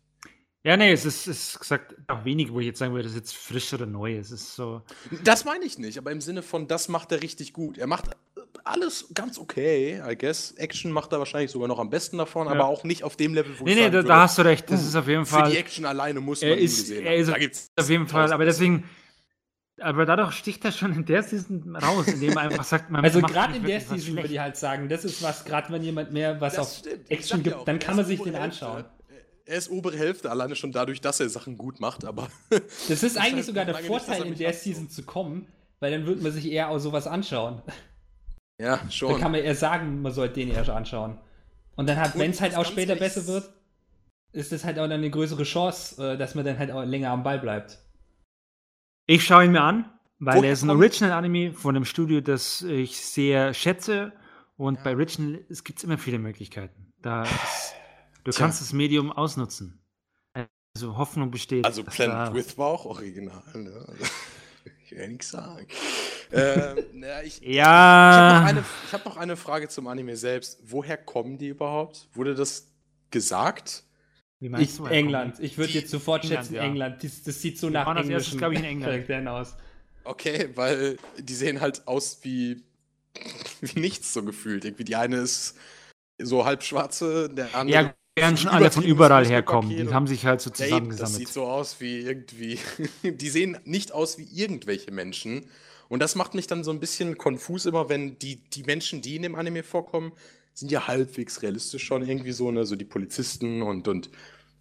Ja, 0.66 0.78
nee, 0.78 0.92
es 0.92 1.04
ist, 1.04 1.26
ist 1.26 1.60
gesagt 1.60 1.94
auch 2.08 2.24
wenig, 2.24 2.50
wo 2.50 2.58
ich 2.58 2.66
jetzt 2.66 2.78
sagen 2.78 2.92
würde, 2.92 3.04
das 3.04 3.12
ist 3.12 3.18
jetzt 3.18 3.36
frisch 3.36 3.74
oder 3.74 3.84
neu. 3.84 4.16
Es 4.16 4.30
ist 4.30 4.54
so. 4.54 4.80
Das 5.22 5.44
meine 5.44 5.66
ich 5.66 5.78
nicht, 5.78 5.98
aber 5.98 6.10
im 6.10 6.22
Sinne 6.22 6.42
von, 6.42 6.66
das 6.66 6.88
macht 6.88 7.12
er 7.12 7.22
richtig 7.22 7.52
gut. 7.52 7.76
Er 7.76 7.86
macht 7.86 8.06
alles 8.64 9.08
ganz 9.12 9.38
okay, 9.38 10.02
I 10.08 10.16
guess. 10.16 10.52
Action 10.52 10.90
macht 10.90 11.12
er 11.12 11.18
wahrscheinlich 11.18 11.50
sogar 11.50 11.68
noch 11.68 11.78
am 11.78 11.90
besten 11.90 12.16
davon, 12.16 12.46
ja. 12.46 12.54
aber 12.54 12.64
auch 12.64 12.82
nicht 12.82 13.04
auf 13.04 13.16
dem 13.16 13.34
Level, 13.34 13.52
wo 13.58 13.64
nee, 13.64 13.72
ich 13.72 13.76
Nee, 13.76 13.84
nee, 13.84 13.90
da, 13.90 14.02
da, 14.02 14.20
hast 14.22 14.38
du 14.38 14.42
recht. 14.42 14.70
Das 14.70 14.82
uh, 14.82 14.86
ist 14.86 14.96
auf 14.96 15.06
jeden 15.06 15.26
Fall. 15.26 15.44
Für 15.44 15.50
die 15.50 15.58
Action 15.58 15.84
alleine 15.84 16.20
muss 16.20 16.40
man 16.40 16.50
er 16.50 16.58
ist, 16.58 16.78
gesehen 16.78 17.04
er 17.04 17.16
ist 17.16 17.30
Da 17.30 17.38
gibt's 17.38 17.70
auf 17.76 17.90
jeden 17.90 18.08
Fall, 18.08 18.32
aber 18.32 18.46
deswegen. 18.46 18.88
Aber 19.80 20.06
dadurch 20.06 20.32
sticht 20.34 20.64
er 20.64 20.70
schon 20.70 20.94
in 20.94 21.04
der 21.04 21.24
Season 21.24 21.76
raus, 21.76 22.06
indem 22.06 22.36
er 22.36 22.42
einfach 22.42 22.62
sagt, 22.62 22.90
man 22.90 23.04
Also 23.04 23.20
gerade 23.20 23.56
in 23.56 23.64
der 23.64 23.80
Season 23.80 24.16
würde 24.16 24.32
ich 24.32 24.38
halt 24.38 24.56
sagen, 24.56 24.88
das 24.88 25.04
ist 25.04 25.20
was, 25.20 25.44
gerade 25.44 25.72
wenn 25.72 25.82
jemand 25.82 26.12
mehr 26.12 26.40
was 26.40 26.54
das 26.54 26.66
auf 26.66 26.78
stimmt. 26.78 27.10
Action 27.10 27.42
gibt, 27.42 27.66
dann 27.66 27.80
kann 27.80 27.96
man 27.96 28.06
sich 28.06 28.22
den 28.22 28.36
anschauen. 28.36 28.84
Er 29.47 29.59
ist 29.59 29.70
obere 29.70 29.97
Hälfte, 29.97 30.30
alleine 30.30 30.57
schon 30.57 30.72
dadurch, 30.72 31.01
dass 31.01 31.20
er 31.20 31.28
Sachen 31.28 31.59
gut 31.59 31.80
macht, 31.80 32.05
aber. 32.05 32.28
Das 32.88 33.03
ist 33.03 33.18
eigentlich 33.18 33.45
sogar 33.45 33.64
der 33.64 33.76
Vorteil, 33.76 34.22
nicht, 34.22 34.32
in 34.32 34.38
der 34.38 34.53
Season 34.53 34.88
zu 34.88 35.03
kommen, 35.03 35.47
weil 35.80 35.90
dann 35.90 36.07
würde 36.07 36.22
man 36.22 36.32
sich 36.32 36.51
eher 36.51 36.70
auch 36.70 36.78
sowas 36.78 37.07
anschauen. 37.07 37.62
Ja, 38.59 38.80
schon. 38.90 39.12
Dann 39.12 39.20
kann 39.20 39.32
man 39.32 39.42
eher 39.42 39.55
sagen, 39.55 40.01
man 40.01 40.12
sollte 40.12 40.34
den 40.34 40.51
erst 40.51 40.70
anschauen. 40.70 41.18
Und 41.76 41.88
dann 41.88 41.99
hat, 41.99 42.18
wenn 42.18 42.30
es 42.30 42.40
halt 42.40 42.57
auch 42.57 42.64
später 42.64 42.95
besser 42.97 43.26
wird, 43.26 43.53
ist 44.32 44.53
es 44.53 44.64
halt 44.64 44.78
auch 44.78 44.88
dann 44.88 44.92
eine 44.92 45.11
größere 45.11 45.45
Chance, 45.45 46.12
äh, 46.12 46.16
dass 46.16 46.34
man 46.34 46.45
dann 46.45 46.59
halt 46.59 46.70
auch 46.70 46.84
länger 46.84 47.11
am 47.11 47.22
Ball 47.22 47.38
bleibt. 47.38 47.78
Ich 49.07 49.24
schaue 49.24 49.45
ihn 49.45 49.53
mir 49.53 49.62
an, 49.62 49.90
weil 50.18 50.38
Woher 50.38 50.49
er 50.49 50.53
ist 50.53 50.62
ein 50.62 50.70
Original-Anime 50.70 51.53
von 51.53 51.76
einem 51.76 51.84
Studio, 51.84 52.20
das 52.20 52.62
ich 52.62 52.99
sehr 52.99 53.53
schätze. 53.55 54.12
Und 54.57 54.76
ja. 54.76 54.84
bei 54.84 54.95
Original 54.95 55.45
gibt 55.64 55.78
es 55.78 55.84
immer 55.84 55.99
viele 55.99 56.18
Möglichkeiten. 56.18 56.92
Da 57.03 57.24
ist, 57.24 57.74
du 58.25 58.31
Tja. 58.31 58.45
kannst 58.45 58.61
das 58.61 58.72
Medium 58.72 59.12
ausnutzen. 59.12 59.81
Also 60.77 60.97
Hoffnung 60.97 61.31
besteht. 61.31 61.64
Also 61.64 61.85
Planet 61.85 62.35
With 62.35 62.59
war 62.59 62.66
auch 62.66 62.85
original. 62.85 63.43
Ne? 63.55 63.87
ich 64.85 64.91
will 64.91 64.99
ja 64.99 65.07
nichts 65.07 65.31
sagen. 65.31 65.68
äh, 66.33 66.75
na, 66.93 67.22
ich, 67.22 67.41
ja. 67.41 68.51
Ich, 68.51 68.59
ich 68.87 68.93
habe 68.93 69.05
noch, 69.05 69.14
noch, 69.14 69.16
eine 69.16 69.37
Frage 69.37 69.68
zum 69.68 69.87
Anime 69.87 70.16
selbst. 70.16 70.59
Woher 70.64 70.97
kommen 70.97 71.39
die 71.39 71.49
überhaupt? 71.49 72.09
Wurde 72.12 72.35
das 72.35 72.72
gesagt? 73.11 73.85
Wie 74.41 74.49
meinst 74.49 74.72
ich, 74.72 74.77
du? 74.79 74.87
England. 74.87 75.39
Ich 75.39 75.57
würde 75.57 75.72
jetzt 75.72 75.91
sofort 75.91 76.25
England, 76.25 76.43
schätzen, 76.43 76.55
ja. 76.57 76.62
England. 76.64 77.05
Das, 77.05 77.22
das, 77.22 77.41
sieht 77.41 77.59
so 77.59 77.68
die 77.68 77.75
nach 77.75 77.97
englischen 77.97 78.39
glaube 78.39 78.55
ich, 78.55 78.61
in 78.61 78.66
England. 78.66 79.29
aus. 79.29 79.57
Okay, 80.03 80.51
weil 80.55 80.99
die 81.18 81.35
sehen 81.35 81.61
halt 81.61 81.87
aus 81.87 82.18
wie, 82.22 82.64
wie 83.61 83.79
nichts 83.79 84.12
so 84.12 84.25
gefühlt. 84.25 84.64
Irgendwie 84.64 84.85
die 84.85 84.97
eine 84.97 85.16
ist 85.16 85.57
so 86.20 86.45
halb 86.45 86.64
schwarze, 86.64 87.31
der 87.31 87.55
andere. 87.55 87.85
Ja, 87.85 87.95
werden 88.16 88.36
schon 88.36 88.50
alle 88.50 88.70
von 88.70 88.84
überall 88.84 89.26
herkommen. 89.26 89.70
Die 89.70 89.92
haben 89.92 90.06
sich 90.06 90.24
halt 90.24 90.40
so 90.40 90.50
zusammengesammelt. 90.50 91.00
Das 91.00 91.14
sieht 91.14 91.28
so 91.28 91.44
aus 91.44 91.80
wie 91.80 92.00
irgendwie. 92.00 92.58
die 93.02 93.28
sehen 93.28 93.58
nicht 93.64 93.92
aus 93.92 94.18
wie 94.18 94.28
irgendwelche 94.32 94.92
Menschen. 94.92 95.46
Und 95.88 96.00
das 96.00 96.14
macht 96.14 96.34
mich 96.34 96.46
dann 96.46 96.64
so 96.64 96.70
ein 96.70 96.80
bisschen 96.80 97.18
konfus 97.18 97.66
immer, 97.66 97.88
wenn 97.88 98.18
die, 98.18 98.36
die 98.36 98.62
Menschen, 98.62 99.02
die 99.02 99.16
in 99.16 99.22
dem 99.22 99.34
Anime 99.34 99.62
vorkommen, 99.62 100.12
sind 100.54 100.70
ja 100.70 100.86
halbwegs 100.86 101.42
realistisch 101.42 101.84
schon 101.84 102.06
irgendwie 102.08 102.32
so, 102.32 102.50
ne? 102.50 102.64
So 102.64 102.76
die 102.76 102.84
Polizisten 102.84 103.62
und, 103.62 103.88
und 103.88 104.10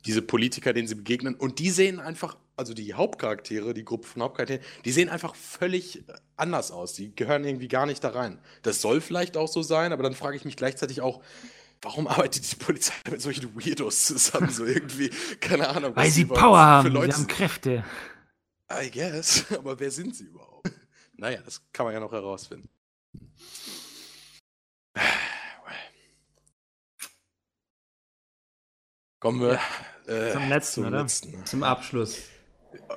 diese 0.06 0.22
Politiker, 0.22 0.74
denen 0.74 0.88
sie 0.88 0.96
begegnen. 0.96 1.36
Und 1.36 1.60
die 1.60 1.70
sehen 1.70 2.00
einfach, 2.00 2.36
also 2.58 2.74
die 2.74 2.94
Hauptcharaktere, 2.96 3.74
die 3.74 3.86
Gruppe 3.86 4.08
von 4.08 4.24
Hauptcharakteren, 4.24 4.64
die 4.84 4.92
sehen 4.92 5.10
einfach 5.10 5.36
völlig 5.36 6.04
anders 6.36 6.72
aus. 6.72 6.94
Die 6.94 7.16
gehören 7.16 7.46
irgendwie 7.46 7.68
gar 7.68 7.86
nicht 7.86 8.04
da 8.04 8.10
rein. 8.10 8.40
Das 8.64 8.82
soll 8.82 9.00
vielleicht 9.00 9.38
auch 9.38 9.48
so 9.48 9.62
sein, 9.62 9.94
aber 9.94 10.04
dann 10.04 10.16
frage 10.16 10.36
ich 10.36 10.44
mich 10.44 10.58
gleichzeitig 10.58 11.02
auch, 11.02 11.22
warum 11.84 12.08
arbeitet 12.08 12.50
die 12.52 12.56
Polizei 12.56 12.94
mit 13.12 13.22
solchen 13.22 13.56
Weirdos 13.56 14.06
zusammen? 14.06 14.50
So 14.50 14.66
irgendwie, 14.66 15.10
keine 15.40 15.70
Ahnung. 15.70 15.96
Weil 15.96 16.10
sie 16.10 16.26
Power 16.26 16.60
haben, 16.60 16.92
Leute 16.92 17.14
sie 17.14 17.22
haben 17.22 17.28
Kräfte. 17.28 17.84
I 18.72 18.90
guess, 18.90 19.46
aber 19.58 19.80
wer 19.80 19.92
sind 19.92 20.16
sie 20.16 20.26
überhaupt? 20.26 20.72
Naja, 21.16 21.40
das 21.44 21.62
kann 21.72 21.86
man 21.86 21.94
ja 21.94 22.00
noch 22.00 22.12
herausfinden. 22.12 22.70
Kommen 29.20 29.40
wir 29.40 29.60
äh, 30.08 30.34
zum 30.34 30.50
letzten, 30.50 30.74
zum 30.74 30.86
oder? 30.88 31.02
Letzten. 31.02 31.46
Zum 31.46 31.64
Abschluss. 31.64 32.24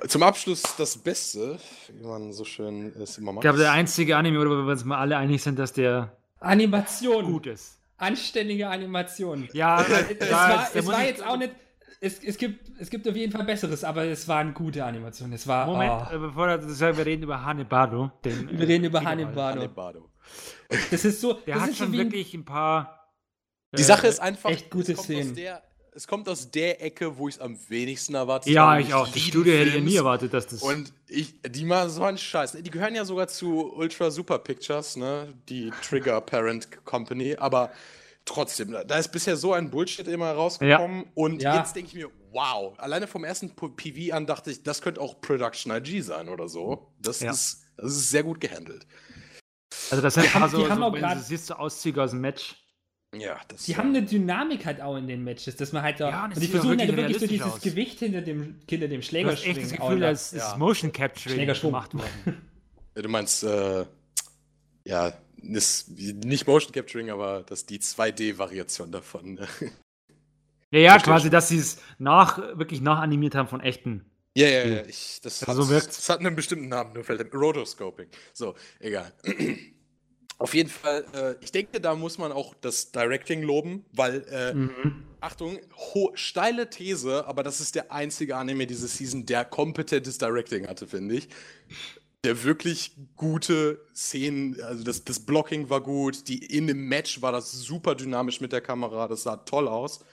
Zum 0.07 0.23
Abschluss 0.23 0.63
das 0.77 0.97
Beste, 0.97 1.59
wie 1.93 2.05
man 2.05 2.33
so 2.33 2.43
schön 2.43 2.93
es 2.99 3.17
immer 3.17 3.31
macht. 3.31 3.45
Ich 3.45 3.49
glaube, 3.49 3.59
der 3.59 3.71
einzige 3.71 4.17
Anime, 4.17 4.39
wo 4.39 4.49
wir 4.49 4.71
uns 4.71 4.83
mal 4.83 4.97
alle 4.97 5.15
einig 5.15 5.41
sind, 5.41 5.57
dass 5.57 5.71
der 5.71 6.17
Animation 6.39 7.25
gut 7.25 7.47
ist. 7.47 7.76
Anständige 7.97 8.69
Animation. 8.69 9.49
Ja, 9.53 9.81
es, 9.81 10.31
war, 10.31 10.67
es 10.73 10.85
war 10.85 11.03
jetzt 11.03 11.25
auch 11.25 11.37
nicht 11.37 11.51
es, 11.99 12.23
es, 12.23 12.37
gibt, 12.37 12.79
es 12.79 12.89
gibt 12.89 13.07
auf 13.07 13.15
jeden 13.15 13.31
Fall 13.31 13.43
Besseres, 13.43 13.83
aber 13.83 14.05
es 14.05 14.27
waren 14.27 14.53
gute 14.53 14.85
Animationen. 14.85 15.33
Es 15.33 15.47
war, 15.47 15.65
Moment, 15.65 15.93
oh. 16.13 16.19
bevor 16.19 16.57
das 16.57 16.77
sagen, 16.77 16.97
wir 16.97 17.05
reden 17.05 17.23
über 17.23 17.43
Hanebado. 17.43 18.11
Den, 18.23 18.57
wir 18.57 18.67
reden 18.67 18.85
über 18.85 19.03
Hanebado. 19.03 19.59
Hanebado. 19.59 20.09
Das 20.91 21.05
ist 21.05 21.21
so. 21.21 21.33
Der 21.33 21.59
hat 21.59 21.75
schon 21.75 21.91
wirklich 21.93 22.33
ein 22.33 22.45
paar. 22.45 23.13
Die 23.75 23.81
äh, 23.81 23.85
Sache 23.85 24.07
ist 24.07 24.19
einfach. 24.19 24.49
Echt 24.49 24.69
gute 24.69 24.95
Szenen. 24.95 25.33
Der, 25.35 25.63
es 25.97 26.07
kommt 26.07 26.29
aus 26.29 26.51
der 26.51 26.83
Ecke, 26.83 27.17
wo 27.17 27.27
ich 27.27 27.35
es 27.35 27.41
am 27.41 27.57
wenigsten 27.69 28.13
erwartet 28.13 28.53
ja, 28.53 28.67
habe. 28.67 28.81
Ja, 28.81 28.87
ich 28.87 28.93
auch. 28.93 29.07
Die 29.07 29.19
Studie 29.19 29.51
hätte 29.51 29.77
ich 29.77 29.83
nie 29.83 29.95
erwartet, 29.95 30.31
dass 30.31 30.45
das. 30.45 30.61
Und 30.61 30.93
ich, 31.07 31.41
die 31.41 31.65
machen 31.65 31.89
so 31.89 32.03
einen 32.03 32.19
Scheiß. 32.19 32.51
Die 32.51 32.69
gehören 32.69 32.93
ja 32.93 33.03
sogar 33.03 33.27
zu 33.27 33.73
Ultra 33.73 34.11
Super 34.11 34.37
Pictures, 34.37 34.95
ne? 34.95 35.33
Die 35.49 35.71
Trigger 35.81 36.21
Parent 36.21 36.85
Company. 36.85 37.35
Aber 37.37 37.71
trotzdem, 38.25 38.77
da 38.85 38.97
ist 38.97 39.07
bisher 39.07 39.35
so 39.37 39.53
ein 39.53 39.71
Bullshit 39.71 40.07
immer 40.07 40.31
rausgekommen. 40.33 40.99
Ja. 40.99 41.11
Und 41.15 41.41
ja. 41.41 41.57
jetzt 41.57 41.75
denke 41.75 41.87
ich 41.87 41.95
mir, 41.95 42.11
wow, 42.31 42.77
alleine 42.77 43.07
vom 43.07 43.23
ersten 43.23 43.49
PV 43.55 44.13
an 44.13 44.27
dachte 44.27 44.51
ich, 44.51 44.61
das 44.61 44.83
könnte 44.83 45.01
auch 45.01 45.19
Production 45.19 45.71
IG 45.71 46.01
sein 46.01 46.29
oder 46.29 46.47
so. 46.47 46.93
Das, 46.99 47.21
ja. 47.21 47.31
ist, 47.31 47.63
das 47.75 47.93
ist 47.93 48.11
sehr 48.11 48.21
gut 48.21 48.39
gehandelt. 48.39 48.85
Also 49.89 50.03
das 50.03 50.15
heißt, 50.15 50.35
also, 50.35 50.57
die 50.63 50.69
haben 50.69 50.79
so, 50.79 50.93
wenn 50.93 51.01
du 51.01 51.23
siehst, 51.23 51.47
so 51.47 51.55
Auszüge 51.55 52.03
aus 52.03 52.11
dem 52.11 52.21
Match. 52.21 52.55
Ja, 53.15 53.39
das 53.47 53.65
Die 53.65 53.77
haben 53.77 53.89
eine 53.89 54.03
Dynamik 54.03 54.65
halt 54.65 54.81
auch 54.81 54.97
in 54.97 55.07
den 55.07 55.23
Matches, 55.23 55.55
dass 55.55 55.71
man 55.71 55.81
halt 55.81 55.99
da. 55.99 56.09
Ja, 56.09 56.25
und 56.25 56.41
die 56.41 56.47
versuchen 56.47 56.77
halt 56.77 56.95
wirklich 56.95 57.19
so 57.19 57.27
dieses 57.27 57.53
aus. 57.53 57.61
Gewicht 57.61 57.99
hinter 57.99 58.21
dem, 58.21 58.59
hinter 58.69 58.89
dem 58.89 59.01
Schläger 59.01 59.35
zu 59.35 59.45
echt 59.45 59.61
das 59.61 59.71
Gefühl, 59.71 59.99
dass 59.99 60.31
ja. 60.33 60.51
ist 60.51 60.57
Motion 60.57 60.91
Capturing 60.91 61.47
gemacht 61.47 61.93
worden. 61.93 62.41
du 62.93 63.09
meinst, 63.09 63.43
äh, 63.43 63.85
ja, 64.85 65.13
ist 65.41 65.89
nicht 65.97 66.47
Motion 66.47 66.73
Capturing, 66.73 67.09
aber 67.09 67.43
das 67.43 67.65
die 67.65 67.79
2D-Variation 67.79 68.91
davon. 68.91 69.35
Ne? 69.35 69.47
Ja, 70.71 70.79
ja, 70.79 70.99
quasi, 70.99 71.29
dass 71.29 71.47
sie 71.47 71.59
es 71.59 71.79
nach, 71.97 72.37
wirklich 72.37 72.81
nachanimiert 72.81 73.35
haben 73.35 73.47
von 73.47 73.61
echten. 73.61 74.05
Ja, 74.35 74.47
ja, 74.47 74.65
ja. 74.65 74.85
Ich, 74.85 75.21
das, 75.23 75.43
also 75.43 75.61
hat, 75.61 75.67
so 75.67 75.73
wirkt. 75.73 75.87
das 75.87 76.09
hat 76.09 76.19
einen 76.19 76.35
bestimmten 76.35 76.67
Namen, 76.67 76.93
nur 76.93 77.03
fällt 77.03 77.33
Rotoscoping. 77.33 78.07
So, 78.33 78.55
egal. 78.79 79.13
Auf 80.39 80.53
jeden 80.53 80.69
Fall, 80.69 81.03
äh, 81.13 81.35
ich 81.43 81.51
denke, 81.51 81.81
da 81.81 81.95
muss 81.95 82.17
man 82.17 82.31
auch 82.31 82.53
das 82.61 82.91
Directing 82.91 83.41
loben, 83.41 83.85
weil, 83.91 84.23
äh, 84.29 84.53
mhm. 84.53 85.03
Achtung, 85.19 85.57
steile 86.13 86.69
These, 86.69 87.25
aber 87.25 87.41
das 87.41 87.59
ist 87.59 87.73
der 87.73 87.91
einzige 87.91 88.35
Anime 88.35 88.67
diese 88.67 88.87
Season, 88.87 89.25
der 89.25 89.45
kompetentes 89.45 90.19
Directing 90.19 90.67
hatte, 90.67 90.85
finde 90.85 91.15
ich 91.15 91.29
der 92.23 92.43
wirklich 92.43 92.91
gute 93.15 93.79
Szenen, 93.95 94.61
also 94.61 94.83
das, 94.83 95.03
das 95.05 95.19
Blocking 95.19 95.69
war 95.69 95.81
gut, 95.81 96.27
die 96.27 96.43
in 96.43 96.67
dem 96.67 96.87
Match 96.87 97.21
war 97.21 97.31
das 97.31 97.51
super 97.51 97.95
dynamisch 97.95 98.41
mit 98.41 98.51
der 98.51 98.61
Kamera, 98.61 99.07
das 99.07 99.23
sah 99.23 99.37
toll 99.37 99.67
aus. 99.67 100.03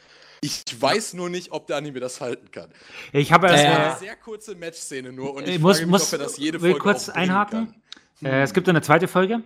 Ich 0.40 0.62
weiß 0.78 1.14
nur 1.14 1.30
nicht, 1.30 1.52
ob 1.52 1.66
der 1.66 1.76
Anime 1.76 2.00
das 2.00 2.20
halten 2.20 2.50
kann. 2.50 2.70
Ich 3.12 3.32
habe 3.32 3.48
erst 3.48 3.64
äh, 3.64 3.66
eine 3.66 3.96
sehr 3.96 4.16
kurze 4.16 4.54
Match-Szene 4.54 5.12
nur 5.12 5.34
und 5.34 5.48
ich 5.48 5.58
muss, 5.58 5.78
frage 5.78 5.86
mich, 5.86 5.90
muss, 5.90 6.12
ob 6.12 6.20
er 6.20 6.24
das 6.24 6.36
jede 6.36 6.60
Folge 6.60 6.78
kurz 6.78 7.08
einhaken. 7.08 7.74
Äh, 8.22 8.42
es 8.42 8.52
gibt 8.52 8.68
eine 8.68 8.82
zweite 8.82 9.08
Folge, 9.08 9.42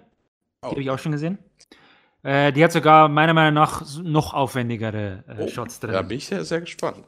oh. 0.62 0.68
die 0.68 0.70
habe 0.70 0.80
ich 0.82 0.90
auch 0.90 0.98
schon 0.98 1.12
gesehen. 1.12 1.38
Äh, 2.22 2.52
die 2.52 2.64
hat 2.64 2.72
sogar 2.72 3.08
meiner 3.08 3.34
Meinung 3.34 3.54
nach 3.54 3.84
noch 4.02 4.34
aufwendigere 4.34 5.24
äh, 5.28 5.42
oh, 5.42 5.48
Shots 5.48 5.80
drin. 5.80 5.92
Da 5.92 6.02
bin 6.02 6.18
ich 6.18 6.26
sehr, 6.26 6.44
sehr 6.44 6.60
gespannt. 6.60 7.04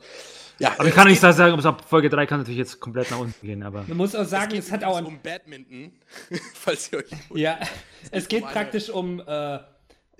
Ja, 0.60 0.74
aber 0.78 0.88
ich 0.88 0.94
kann 0.94 1.08
nicht 1.08 1.20
sagen, 1.20 1.54
ob 1.54 1.58
es 1.58 1.66
ab 1.66 1.82
Folge 1.88 2.10
3 2.10 2.26
kann 2.26 2.40
natürlich 2.40 2.58
jetzt 2.58 2.80
komplett 2.80 3.10
nach 3.10 3.18
unten 3.18 3.46
gehen, 3.46 3.62
aber. 3.62 3.84
Man 3.88 3.96
muss 3.96 4.14
auch 4.14 4.26
sagen, 4.26 4.52
es, 4.56 4.66
es 4.66 4.72
hat 4.72 4.84
auch 4.84 4.98
ein. 4.98 5.06
um 5.06 5.18
Badminton, 5.20 5.92
falls 6.54 6.92
ihr 6.92 6.98
euch. 6.98 7.10
Ja, 7.34 7.58
es 8.10 8.28
geht 8.28 8.42
um 8.42 8.50
praktisch 8.50 8.90
um, 8.90 9.22
äh, 9.26 9.58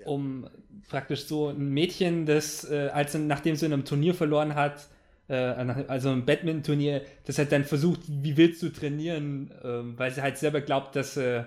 um 0.06 0.48
praktisch 0.88 1.26
so 1.26 1.48
ein 1.48 1.68
Mädchen, 1.68 2.24
das, 2.24 2.68
äh, 2.68 2.88
als 2.92 3.14
nachdem 3.14 3.54
sie 3.54 3.66
in 3.66 3.74
einem 3.74 3.84
Turnier 3.84 4.14
verloren 4.14 4.54
hat, 4.54 4.88
äh, 5.28 5.34
also 5.34 6.08
ein 6.08 6.24
Badminton-Turnier, 6.24 7.02
das 7.26 7.38
hat 7.38 7.52
dann 7.52 7.64
versucht, 7.64 8.00
wie 8.06 8.36
willst 8.38 8.62
du 8.62 8.70
trainieren, 8.70 9.50
äh, 9.62 9.98
weil 9.98 10.10
sie 10.10 10.22
halt 10.22 10.38
selber 10.38 10.62
glaubt, 10.62 10.96
dass 10.96 11.14
sie 11.14 11.44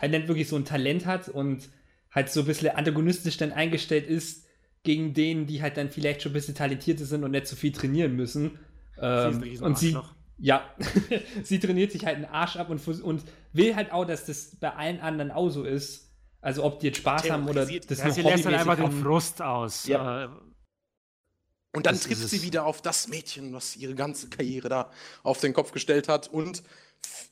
halt 0.00 0.12
nicht 0.12 0.28
wirklich 0.28 0.48
so 0.48 0.56
ein 0.56 0.64
Talent 0.64 1.06
hat 1.06 1.28
und 1.28 1.68
halt 2.10 2.30
so 2.30 2.40
ein 2.40 2.46
bisschen 2.46 2.70
antagonistisch 2.70 3.36
dann 3.36 3.52
eingestellt 3.52 4.06
ist 4.06 4.46
gegen 4.82 5.14
denen, 5.14 5.46
die 5.46 5.62
halt 5.62 5.76
dann 5.76 5.90
vielleicht 5.90 6.22
schon 6.22 6.32
ein 6.32 6.34
bisschen 6.34 6.54
talentierter 6.54 7.04
sind 7.04 7.22
und 7.24 7.32
nicht 7.32 7.46
so 7.46 7.56
viel 7.56 7.72
trainieren 7.72 8.16
müssen. 8.16 8.58
Ähm, 8.98 9.42
sie 9.42 9.58
und 9.58 9.78
sie, 9.78 9.96
ja, 10.38 10.64
sie 11.42 11.58
trainiert 11.58 11.92
sich 11.92 12.04
halt 12.06 12.16
einen 12.16 12.24
Arsch 12.24 12.56
ab 12.56 12.70
und, 12.70 12.86
und 13.02 13.22
will 13.52 13.76
halt 13.76 13.92
auch, 13.92 14.04
dass 14.04 14.26
das 14.26 14.56
bei 14.56 14.74
allen 14.74 15.00
anderen 15.00 15.30
auch 15.30 15.50
so 15.50 15.64
ist. 15.64 16.10
Also 16.40 16.64
ob 16.64 16.80
die 16.80 16.86
jetzt 16.86 16.98
Spaß 16.98 17.30
haben 17.30 17.46
oder 17.48 17.66
das 17.66 17.98
ja, 17.98 18.04
nur 18.06 18.14
Sie 18.14 18.22
lässt 18.22 18.46
dann 18.46 18.54
einfach 18.54 18.76
den 18.76 18.90
Frust 18.90 19.42
aus. 19.42 19.86
Ja. 19.86 20.24
Äh, 20.24 20.28
und 21.72 21.86
dann 21.86 22.00
trifft 22.00 22.28
sie 22.28 22.42
wieder 22.42 22.64
auf 22.64 22.82
das 22.82 23.08
Mädchen, 23.08 23.52
was 23.52 23.76
ihre 23.76 23.94
ganze 23.94 24.28
Karriere 24.28 24.68
da 24.68 24.90
auf 25.22 25.40
den 25.40 25.52
Kopf 25.52 25.70
gestellt 25.70 26.08
hat. 26.08 26.26
Und 26.26 26.62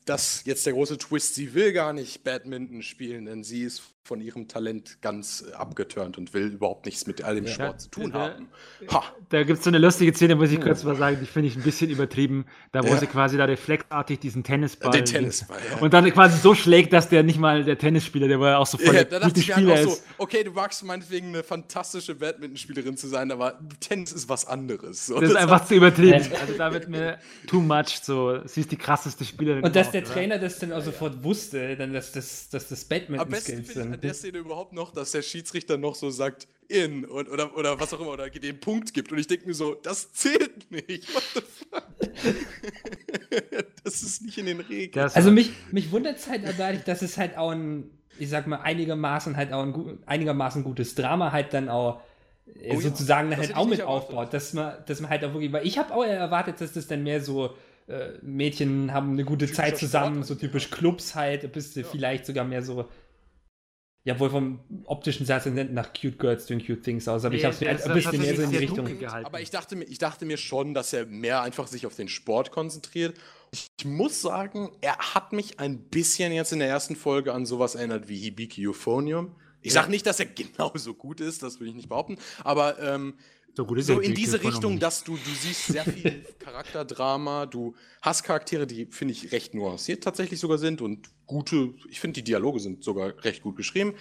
das 0.05 0.43
jetzt 0.45 0.65
der 0.65 0.73
große 0.73 0.97
Twist, 0.97 1.35
sie 1.35 1.53
will 1.53 1.71
gar 1.71 1.93
nicht 1.93 2.23
Badminton 2.23 2.81
spielen, 2.81 3.25
denn 3.25 3.43
sie 3.43 3.63
ist 3.63 3.83
von 4.03 4.21
ihrem 4.21 4.47
Talent 4.47 5.01
ganz 5.01 5.45
äh, 5.47 5.53
abgeturnt 5.53 6.17
und 6.17 6.33
will 6.33 6.47
überhaupt 6.47 6.85
nichts 6.85 7.05
mit 7.05 7.23
all 7.23 7.35
dem 7.35 7.45
ja, 7.45 7.51
Sport 7.51 7.81
zu 7.81 7.89
tun 7.89 8.11
da, 8.11 8.19
haben. 8.19 8.49
Ha. 8.91 9.03
Da 9.29 9.43
gibt 9.43 9.59
es 9.59 9.63
so 9.63 9.69
eine 9.69 9.77
lustige 9.77 10.13
Szene, 10.13 10.35
muss 10.35 10.51
ich 10.51 10.59
kurz 10.59 10.83
mal 10.83 10.95
sagen, 10.95 11.17
die 11.21 11.27
finde 11.27 11.49
ich 11.49 11.55
ein 11.55 11.61
bisschen 11.61 11.91
übertrieben. 11.91 12.45
Da 12.71 12.83
wo 12.83 12.87
ja. 12.87 12.97
sie 12.97 13.05
quasi 13.05 13.37
da 13.37 13.45
reflexartig 13.45 14.19
diesen 14.19 14.43
Tennisball. 14.43 14.91
Den 14.91 15.05
Tennisball, 15.05 15.59
ja. 15.69 15.77
Und 15.77 15.93
dann 15.93 16.11
quasi 16.11 16.39
so 16.39 16.55
schlägt, 16.55 16.91
dass 16.91 17.09
der 17.09 17.21
nicht 17.21 17.37
mal 17.37 17.63
der 17.63 17.77
Tennisspieler, 17.77 18.27
der 18.27 18.39
war 18.39 18.57
auch 18.57 18.65
so 18.65 18.79
voll 18.79 18.95
ja, 18.95 19.03
da 19.03 19.19
gute 19.19 19.41
Spieler 19.41 19.75
halt 19.75 19.87
ist. 19.87 19.97
So, 19.97 20.03
okay, 20.17 20.43
du 20.43 20.51
magst 20.51 20.83
meinetwegen 20.83 21.27
eine 21.27 21.43
fantastische 21.43 22.15
Badmintonspielerin 22.15 22.97
zu 22.97 23.07
sein, 23.07 23.31
aber 23.31 23.59
Tennis 23.79 24.11
ist 24.11 24.27
was 24.27 24.45
anderes. 24.45 25.05
So, 25.05 25.15
das, 25.15 25.21
das 25.21 25.31
ist 25.31 25.37
einfach 25.37 25.65
zu 25.65 25.75
übertrieben. 25.75 26.25
also 26.41 26.53
da 26.57 26.73
wird 26.73 26.89
mir 26.89 27.19
too 27.45 27.59
much 27.59 27.99
so. 28.01 28.39
Sie 28.45 28.61
ist 28.61 28.71
die 28.71 28.77
krasseste 28.77 29.23
Spielerin. 29.23 29.63
Und 29.63 29.75
dass 29.75 29.91
der 29.91 30.03
Trainer 30.03 30.39
das 30.39 30.57
dann 30.57 30.73
auch 30.73 30.81
sofort 30.81 31.23
wusste, 31.23 31.75
dann 31.75 31.93
dass 31.93 32.11
das, 32.11 32.49
dass 32.49 32.67
das 32.67 32.85
Badminton-Skills 32.85 33.73
sind 33.75 33.98
an 33.99 34.07
der 34.07 34.13
Szene 34.13 34.37
überhaupt 34.37 34.73
noch, 34.73 34.91
dass 34.91 35.11
der 35.11 35.21
Schiedsrichter 35.21 35.77
noch 35.77 35.95
so 35.95 36.09
sagt, 36.09 36.47
in 36.69 37.03
und, 37.03 37.29
oder, 37.29 37.57
oder 37.57 37.79
was 37.79 37.93
auch 37.93 37.99
immer, 37.99 38.11
oder 38.11 38.29
den 38.29 38.59
Punkt 38.59 38.93
gibt. 38.93 39.11
Und 39.11 39.17
ich 39.17 39.27
denke 39.27 39.47
mir 39.47 39.53
so, 39.53 39.73
das 39.73 40.13
zählt 40.13 40.71
nicht. 40.71 41.13
What 41.13 41.23
the 41.33 41.41
fuck? 41.41 41.83
das 43.83 44.01
ist 44.03 44.21
nicht 44.21 44.37
in 44.37 44.45
den 44.45 44.59
Regeln. 44.61 45.09
Also 45.13 45.31
mich, 45.31 45.51
mich 45.71 45.91
wundert 45.91 46.17
es 46.17 46.29
halt 46.29 46.43
dadurch, 46.57 46.83
dass 46.83 47.01
es 47.01 47.17
halt 47.17 47.37
auch 47.37 47.51
ein, 47.51 47.89
ich 48.19 48.29
sag 48.29 48.47
mal, 48.47 48.57
einigermaßen 48.57 49.35
halt 49.35 49.51
auch 49.51 49.63
ein 49.63 49.99
einigermaßen 50.05 50.63
gutes 50.63 50.95
Drama 50.95 51.31
halt 51.31 51.53
dann 51.53 51.69
auch 51.69 52.01
äh, 52.61 52.75
oh, 52.75 52.79
sozusagen 52.79 53.31
ja. 53.31 53.37
halt 53.37 53.55
auch 53.55 53.67
mit 53.67 53.81
aufbaut, 53.81 54.33
dass 54.33 54.53
man, 54.53 54.75
dass 54.85 55.01
man 55.01 55.09
halt 55.09 55.25
auch 55.25 55.33
wirklich, 55.33 55.51
weil 55.51 55.65
ich 55.65 55.79
habe 55.79 55.93
auch 55.93 56.03
erwartet, 56.03 56.61
dass 56.61 56.73
das 56.73 56.87
dann 56.87 57.03
mehr 57.03 57.21
so 57.21 57.55
äh, 57.87 58.11
Mädchen 58.21 58.93
haben 58.93 59.13
eine 59.13 59.25
gute 59.25 59.51
Zeit 59.51 59.77
zusammen, 59.79 60.21
so 60.21 60.35
typisch 60.35 60.69
Clubs 60.69 61.15
halt, 61.15 61.51
bist 61.51 61.75
du 61.75 61.81
ja. 61.81 61.87
vielleicht 61.89 62.27
sogar 62.27 62.45
mehr 62.45 62.61
so 62.61 62.87
ja, 64.05 64.19
wohl 64.19 64.29
vom 64.29 64.59
optischen 64.85 65.25
sah 65.25 65.37
es 65.37 65.45
nach 65.45 65.93
Cute 65.93 66.17
Girls 66.17 66.45
Doing 66.45 66.65
Cute 66.65 66.81
Things 66.81 67.07
aus, 67.07 67.25
aber 67.25 67.33
nee, 67.33 67.39
ich 67.39 67.45
habe 67.45 67.53
es 67.53 67.61
mir 67.61 67.69
ein 67.69 67.93
bisschen 67.93 68.21
mehr 68.21 68.35
so 68.35 68.41
in 68.43 68.51
die 68.51 68.57
Richtung 68.57 68.85
gehalten. 68.97 69.25
Aber 69.25 69.41
ich 69.41 69.49
dachte, 69.49 69.75
mir, 69.75 69.83
ich 69.85 69.97
dachte 69.97 70.25
mir 70.25 70.37
schon, 70.37 70.73
dass 70.73 70.93
er 70.93 71.05
mehr 71.05 71.41
einfach 71.41 71.67
sich 71.67 71.85
auf 71.85 71.95
den 71.95 72.07
Sport 72.07 72.51
konzentriert. 72.51 73.17
Ich 73.51 73.85
muss 73.85 74.21
sagen, 74.21 74.71
er 74.81 74.97
hat 74.97 75.33
mich 75.33 75.59
ein 75.59 75.79
bisschen 75.79 76.31
jetzt 76.31 76.53
in 76.53 76.59
der 76.59 76.69
ersten 76.69 76.95
Folge 76.95 77.33
an 77.33 77.45
sowas 77.45 77.75
erinnert 77.75 78.07
wie 78.07 78.17
Hibiki 78.17 78.67
Euphonium. 78.67 79.35
Ich 79.61 79.73
ja. 79.73 79.81
sage 79.81 79.91
nicht, 79.91 80.05
dass 80.05 80.19
er 80.19 80.25
genauso 80.27 80.93
gut 80.93 81.19
ist, 81.19 81.43
das 81.43 81.59
will 81.59 81.67
ich 81.67 81.75
nicht 81.75 81.89
behaupten, 81.89 82.17
aber 82.43 82.79
ähm, 82.79 83.15
so, 83.59 83.65
gut 83.65 83.77
ist 83.77 83.87
so 83.87 83.99
in 83.99 84.15
diese 84.15 84.41
Richtung, 84.41 84.79
dass 84.79 85.03
du, 85.03 85.17
du 85.17 85.31
siehst 85.41 85.67
sehr 85.67 85.83
viel 85.83 86.25
Charakterdrama, 86.39 87.45
du 87.45 87.75
hast 88.01 88.23
Charaktere, 88.23 88.65
die, 88.65 88.85
finde 88.85 89.13
ich, 89.13 89.33
recht 89.33 89.53
nuanciert 89.53 90.01
tatsächlich 90.01 90.39
sogar 90.39 90.57
sind 90.57 90.81
und 90.81 91.09
gute, 91.25 91.73
ich 91.89 91.99
finde, 91.99 92.13
die 92.13 92.23
Dialoge 92.23 92.61
sind 92.61 92.85
sogar 92.85 93.21
recht 93.25 93.43
gut 93.43 93.57
geschrieben. 93.57 93.95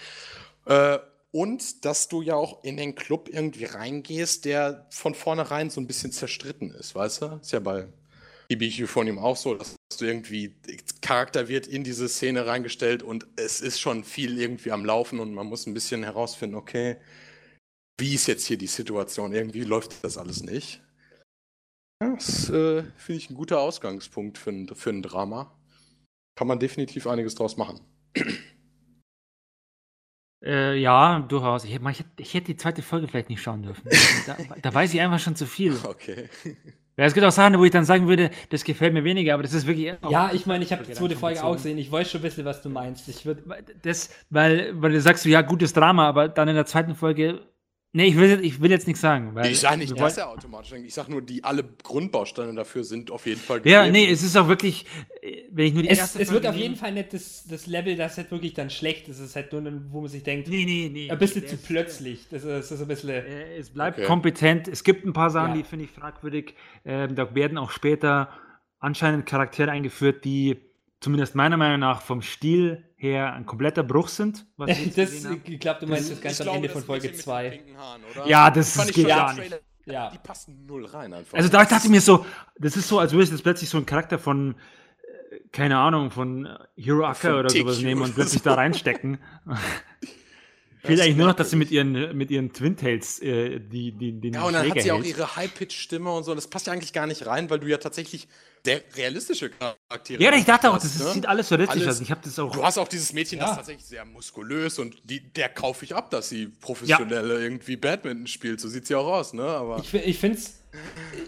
Äh, 0.66 0.98
und 1.32 1.84
dass 1.84 2.06
du 2.06 2.22
ja 2.22 2.36
auch 2.36 2.62
in 2.62 2.76
den 2.76 2.94
Club 2.94 3.28
irgendwie 3.32 3.64
reingehst, 3.64 4.44
der 4.44 4.86
von 4.90 5.14
vornherein 5.14 5.70
so 5.70 5.80
ein 5.80 5.88
bisschen 5.88 6.12
zerstritten 6.12 6.70
ist, 6.70 6.94
weißt 6.94 7.22
du? 7.22 7.26
Ist 7.42 7.52
ja 7.52 7.58
bei 7.58 7.88
IBQ 8.50 8.88
von 8.88 9.08
ihm 9.08 9.18
auch 9.18 9.36
so, 9.36 9.54
dass 9.56 9.74
du 9.98 10.04
irgendwie, 10.04 10.54
Charakter 11.02 11.48
wird 11.48 11.66
in 11.66 11.82
diese 11.82 12.08
Szene 12.08 12.46
reingestellt 12.46 13.02
und 13.02 13.26
es 13.34 13.60
ist 13.60 13.80
schon 13.80 14.04
viel 14.04 14.40
irgendwie 14.40 14.70
am 14.70 14.84
Laufen 14.84 15.18
und 15.18 15.34
man 15.34 15.48
muss 15.48 15.66
ein 15.66 15.74
bisschen 15.74 16.04
herausfinden, 16.04 16.54
okay, 16.54 16.96
wie 17.98 18.14
ist 18.14 18.26
jetzt 18.26 18.46
hier 18.46 18.56
die 18.56 18.66
Situation? 18.66 19.32
Irgendwie 19.32 19.64
läuft 19.64 20.02
das 20.04 20.16
alles 20.16 20.42
nicht. 20.42 20.80
Das 22.00 22.48
äh, 22.48 22.84
finde 22.96 23.18
ich 23.18 23.28
ein 23.28 23.34
guter 23.34 23.60
Ausgangspunkt 23.60 24.38
für 24.38 24.50
ein, 24.50 24.68
für 24.74 24.90
ein 24.90 25.02
Drama. 25.02 25.52
Kann 26.36 26.46
man 26.46 26.60
definitiv 26.60 27.08
einiges 27.08 27.34
draus 27.34 27.56
machen. 27.56 27.80
Äh, 30.44 30.76
ja, 30.76 31.18
durchaus. 31.20 31.64
Ich, 31.64 31.74
ich, 31.74 32.04
ich, 32.16 32.34
hätte 32.34 32.46
die 32.46 32.56
zweite 32.56 32.82
Folge 32.82 33.08
vielleicht 33.08 33.28
nicht 33.28 33.42
schauen 33.42 33.62
dürfen. 33.62 33.88
Da, 34.26 34.36
da 34.62 34.74
weiß 34.74 34.94
ich 34.94 35.00
einfach 35.00 35.18
schon 35.18 35.34
zu 35.34 35.46
viel. 35.46 35.76
Okay. 35.82 36.28
Ja, 36.96 37.04
es 37.04 37.14
gibt 37.14 37.24
auch 37.24 37.32
Sachen, 37.32 37.58
wo 37.58 37.64
ich 37.64 37.70
dann 37.70 37.84
sagen 37.84 38.06
würde, 38.06 38.30
das 38.50 38.62
gefällt 38.62 38.92
mir 38.92 39.04
weniger, 39.04 39.34
aber 39.34 39.42
das 39.42 39.54
ist 39.54 39.66
wirklich. 39.66 39.94
Ja, 40.08 40.30
ich 40.32 40.46
meine, 40.46 40.64
ich 40.64 40.72
habe 40.72 40.84
die 40.84 40.92
zweite 40.92 41.16
Folge 41.16 41.42
auch 41.42 41.54
gesehen. 41.54 41.78
Ich 41.78 41.90
weiß 41.90 42.10
schon 42.10 42.20
ein 42.20 42.22
bisschen, 42.22 42.44
was 42.44 42.60
du 42.60 42.68
meinst. 42.68 43.08
Ich 43.08 43.24
würd, 43.24 43.42
das, 43.82 44.10
weil, 44.30 44.80
weil 44.80 44.92
du 44.92 45.00
sagst, 45.00 45.24
ja, 45.24 45.40
gutes 45.42 45.72
Drama, 45.72 46.08
aber 46.08 46.28
dann 46.28 46.48
in 46.48 46.56
der 46.56 46.66
zweiten 46.66 46.94
Folge 46.94 47.40
Nee, 47.92 48.08
ich 48.08 48.16
will, 48.16 48.44
ich 48.44 48.60
will 48.60 48.70
jetzt 48.70 48.86
nichts 48.86 49.00
sagen. 49.00 49.34
Weil 49.34 49.50
ich 49.50 49.60
sage 49.60 49.78
nicht, 49.78 49.98
dass 49.98 50.18
er 50.18 50.28
automatisch 50.28 50.72
Ich 50.72 50.92
sage 50.92 51.10
nur, 51.10 51.22
die 51.22 51.42
alle 51.42 51.64
Grundbausteine 51.64 52.52
dafür 52.54 52.84
sind 52.84 53.10
auf 53.10 53.24
jeden 53.24 53.40
Fall. 53.40 53.58
Gegeben. 53.58 53.72
Ja, 53.72 53.90
nee, 53.90 54.10
es 54.10 54.22
ist 54.22 54.36
auch 54.36 54.46
wirklich, 54.46 54.84
wenn 55.50 55.66
ich 55.66 55.72
nur 55.72 55.82
die 55.82 55.88
es, 55.88 55.98
erste 55.98 56.20
Es 56.20 56.30
wird 56.30 56.46
auf 56.46 56.54
jeden 56.54 56.76
Fall 56.76 56.92
nicht 56.92 57.14
das, 57.14 57.46
das 57.48 57.66
Level, 57.66 57.96
das 57.96 58.18
halt 58.18 58.30
wirklich 58.30 58.52
dann 58.52 58.68
schlecht 58.68 59.08
ist. 59.08 59.20
Es 59.20 59.30
ist 59.30 59.36
halt 59.36 59.52
nur, 59.54 59.62
wo 59.90 60.02
man 60.02 60.10
sich 60.10 60.22
denkt, 60.22 60.48
nee, 60.48 60.66
nee, 60.66 60.90
nee. 60.92 61.10
Ein 61.10 61.18
bisschen 61.18 61.46
zu 61.46 61.56
plötzlich. 61.56 62.26
Das 62.30 62.44
ist, 62.44 62.50
das 62.50 62.72
ist 62.72 62.82
ein 62.82 62.88
bisschen. 62.88 63.10
Es 63.58 63.70
bleibt 63.70 63.98
okay. 63.98 64.06
kompetent. 64.06 64.68
Es 64.68 64.84
gibt 64.84 65.06
ein 65.06 65.14
paar 65.14 65.30
Sachen, 65.30 65.52
ja. 65.52 65.56
die 65.56 65.64
finde 65.64 65.86
ich 65.86 65.90
fragwürdig. 65.90 66.54
Ähm, 66.84 67.14
da 67.14 67.34
werden 67.34 67.56
auch 67.56 67.70
später 67.70 68.28
anscheinend 68.80 69.24
Charaktere 69.24 69.70
eingeführt, 69.70 70.26
die 70.26 70.58
zumindest 71.00 71.34
meiner 71.34 71.56
Meinung 71.56 71.80
nach 71.80 72.02
vom 72.02 72.20
Stil 72.20 72.84
her 72.98 73.32
ein 73.32 73.46
kompletter 73.46 73.82
Bruch 73.82 74.08
sind. 74.08 74.46
Was 74.56 74.70
ich 74.70 74.94
das, 74.94 75.24
ich 75.44 75.60
glaube, 75.60 75.80
du 75.80 75.86
meinst 75.86 76.10
das, 76.10 76.20
ganz 76.20 76.40
am 76.42 76.56
Ende 76.56 76.68
von 76.68 76.82
Folge 76.82 77.12
2. 77.12 77.62
Ja, 78.26 78.50
das, 78.50 78.74
das 78.74 78.92
geht 78.92 79.08
gar 79.08 79.34
nicht. 79.34 79.58
Ja. 79.86 80.10
Die 80.10 80.18
passen 80.18 80.66
null 80.66 80.84
rein 80.84 81.14
einfach. 81.14 81.38
Also 81.38 81.48
da 81.48 81.64
dachte 81.64 81.86
ich 81.86 81.90
mir 81.90 82.02
so, 82.02 82.26
das 82.58 82.76
ist 82.76 82.88
so, 82.88 82.98
als 82.98 83.12
würde 83.12 83.24
ich 83.24 83.30
jetzt 83.30 83.42
plötzlich 83.42 83.70
so 83.70 83.78
ein 83.78 83.86
Charakter 83.86 84.18
von, 84.18 84.54
äh, 84.54 85.38
keine 85.50 85.78
Ahnung, 85.78 86.10
von 86.10 86.46
Hero 86.76 87.06
Acker 87.06 87.38
oder 87.38 87.48
sowas 87.48 87.80
nehmen 87.80 88.02
und 88.02 88.14
plötzlich 88.14 88.42
da 88.42 88.52
reinstecken. 88.54 89.18
Fehlt 90.88 91.00
eigentlich 91.00 91.16
nur 91.16 91.26
noch, 91.28 91.36
dass 91.36 91.50
sie 91.50 91.56
mit 91.56 91.70
ihren, 91.70 92.16
mit 92.16 92.30
ihren 92.30 92.52
Twin 92.52 92.76
Tails 92.76 93.20
äh, 93.20 93.60
die, 93.60 93.92
die, 93.92 94.20
den 94.20 94.34
Ja, 94.34 94.42
und 94.44 94.52
dann 94.52 94.62
Schläger 94.62 94.76
hat 94.76 94.82
sie 94.82 94.90
hält. 94.90 95.00
auch 95.00 95.04
ihre 95.04 95.36
High-Pitch-Stimme 95.36 96.10
und 96.10 96.24
so. 96.24 96.34
Das 96.34 96.48
passt 96.48 96.66
ja 96.66 96.72
eigentlich 96.72 96.92
gar 96.92 97.06
nicht 97.06 97.26
rein, 97.26 97.50
weil 97.50 97.60
du 97.60 97.66
ja 97.66 97.76
tatsächlich 97.76 98.26
der 98.64 98.82
realistische 98.96 99.50
Charaktere 99.50 100.22
Ja, 100.22 100.34
ich 100.34 100.44
dachte 100.44 100.70
auch, 100.70 100.78
das 100.78 100.98
ne? 100.98 101.12
sieht 101.12 101.26
alles 101.26 101.48
so 101.48 101.54
realistisch 101.54 101.86
aus. 101.86 102.00
Ich 102.00 102.08
das 102.08 102.38
auch. 102.38 102.52
Du 102.52 102.64
hast 102.64 102.78
auch 102.78 102.88
dieses 102.88 103.12
Mädchen, 103.12 103.38
ja. 103.38 103.46
das 103.46 103.56
tatsächlich 103.56 103.86
sehr 103.86 104.04
muskulös 104.04 104.78
und 104.78 104.96
die, 105.04 105.20
der 105.20 105.48
kaufe 105.48 105.84
ich 105.84 105.94
ab, 105.94 106.10
dass 106.10 106.28
sie 106.28 106.48
professionell 106.48 107.28
ja. 107.28 107.38
irgendwie 107.38 107.76
Badminton 107.76 108.26
spielt. 108.26 108.60
So 108.60 108.68
sieht 108.68 108.86
sie 108.86 108.94
auch 108.94 109.06
aus, 109.06 109.32
ne? 109.32 109.44
Aber 109.44 109.78
ich, 109.78 109.94
ich 109.94 110.18
finde 110.18 110.38
es, 110.38 110.60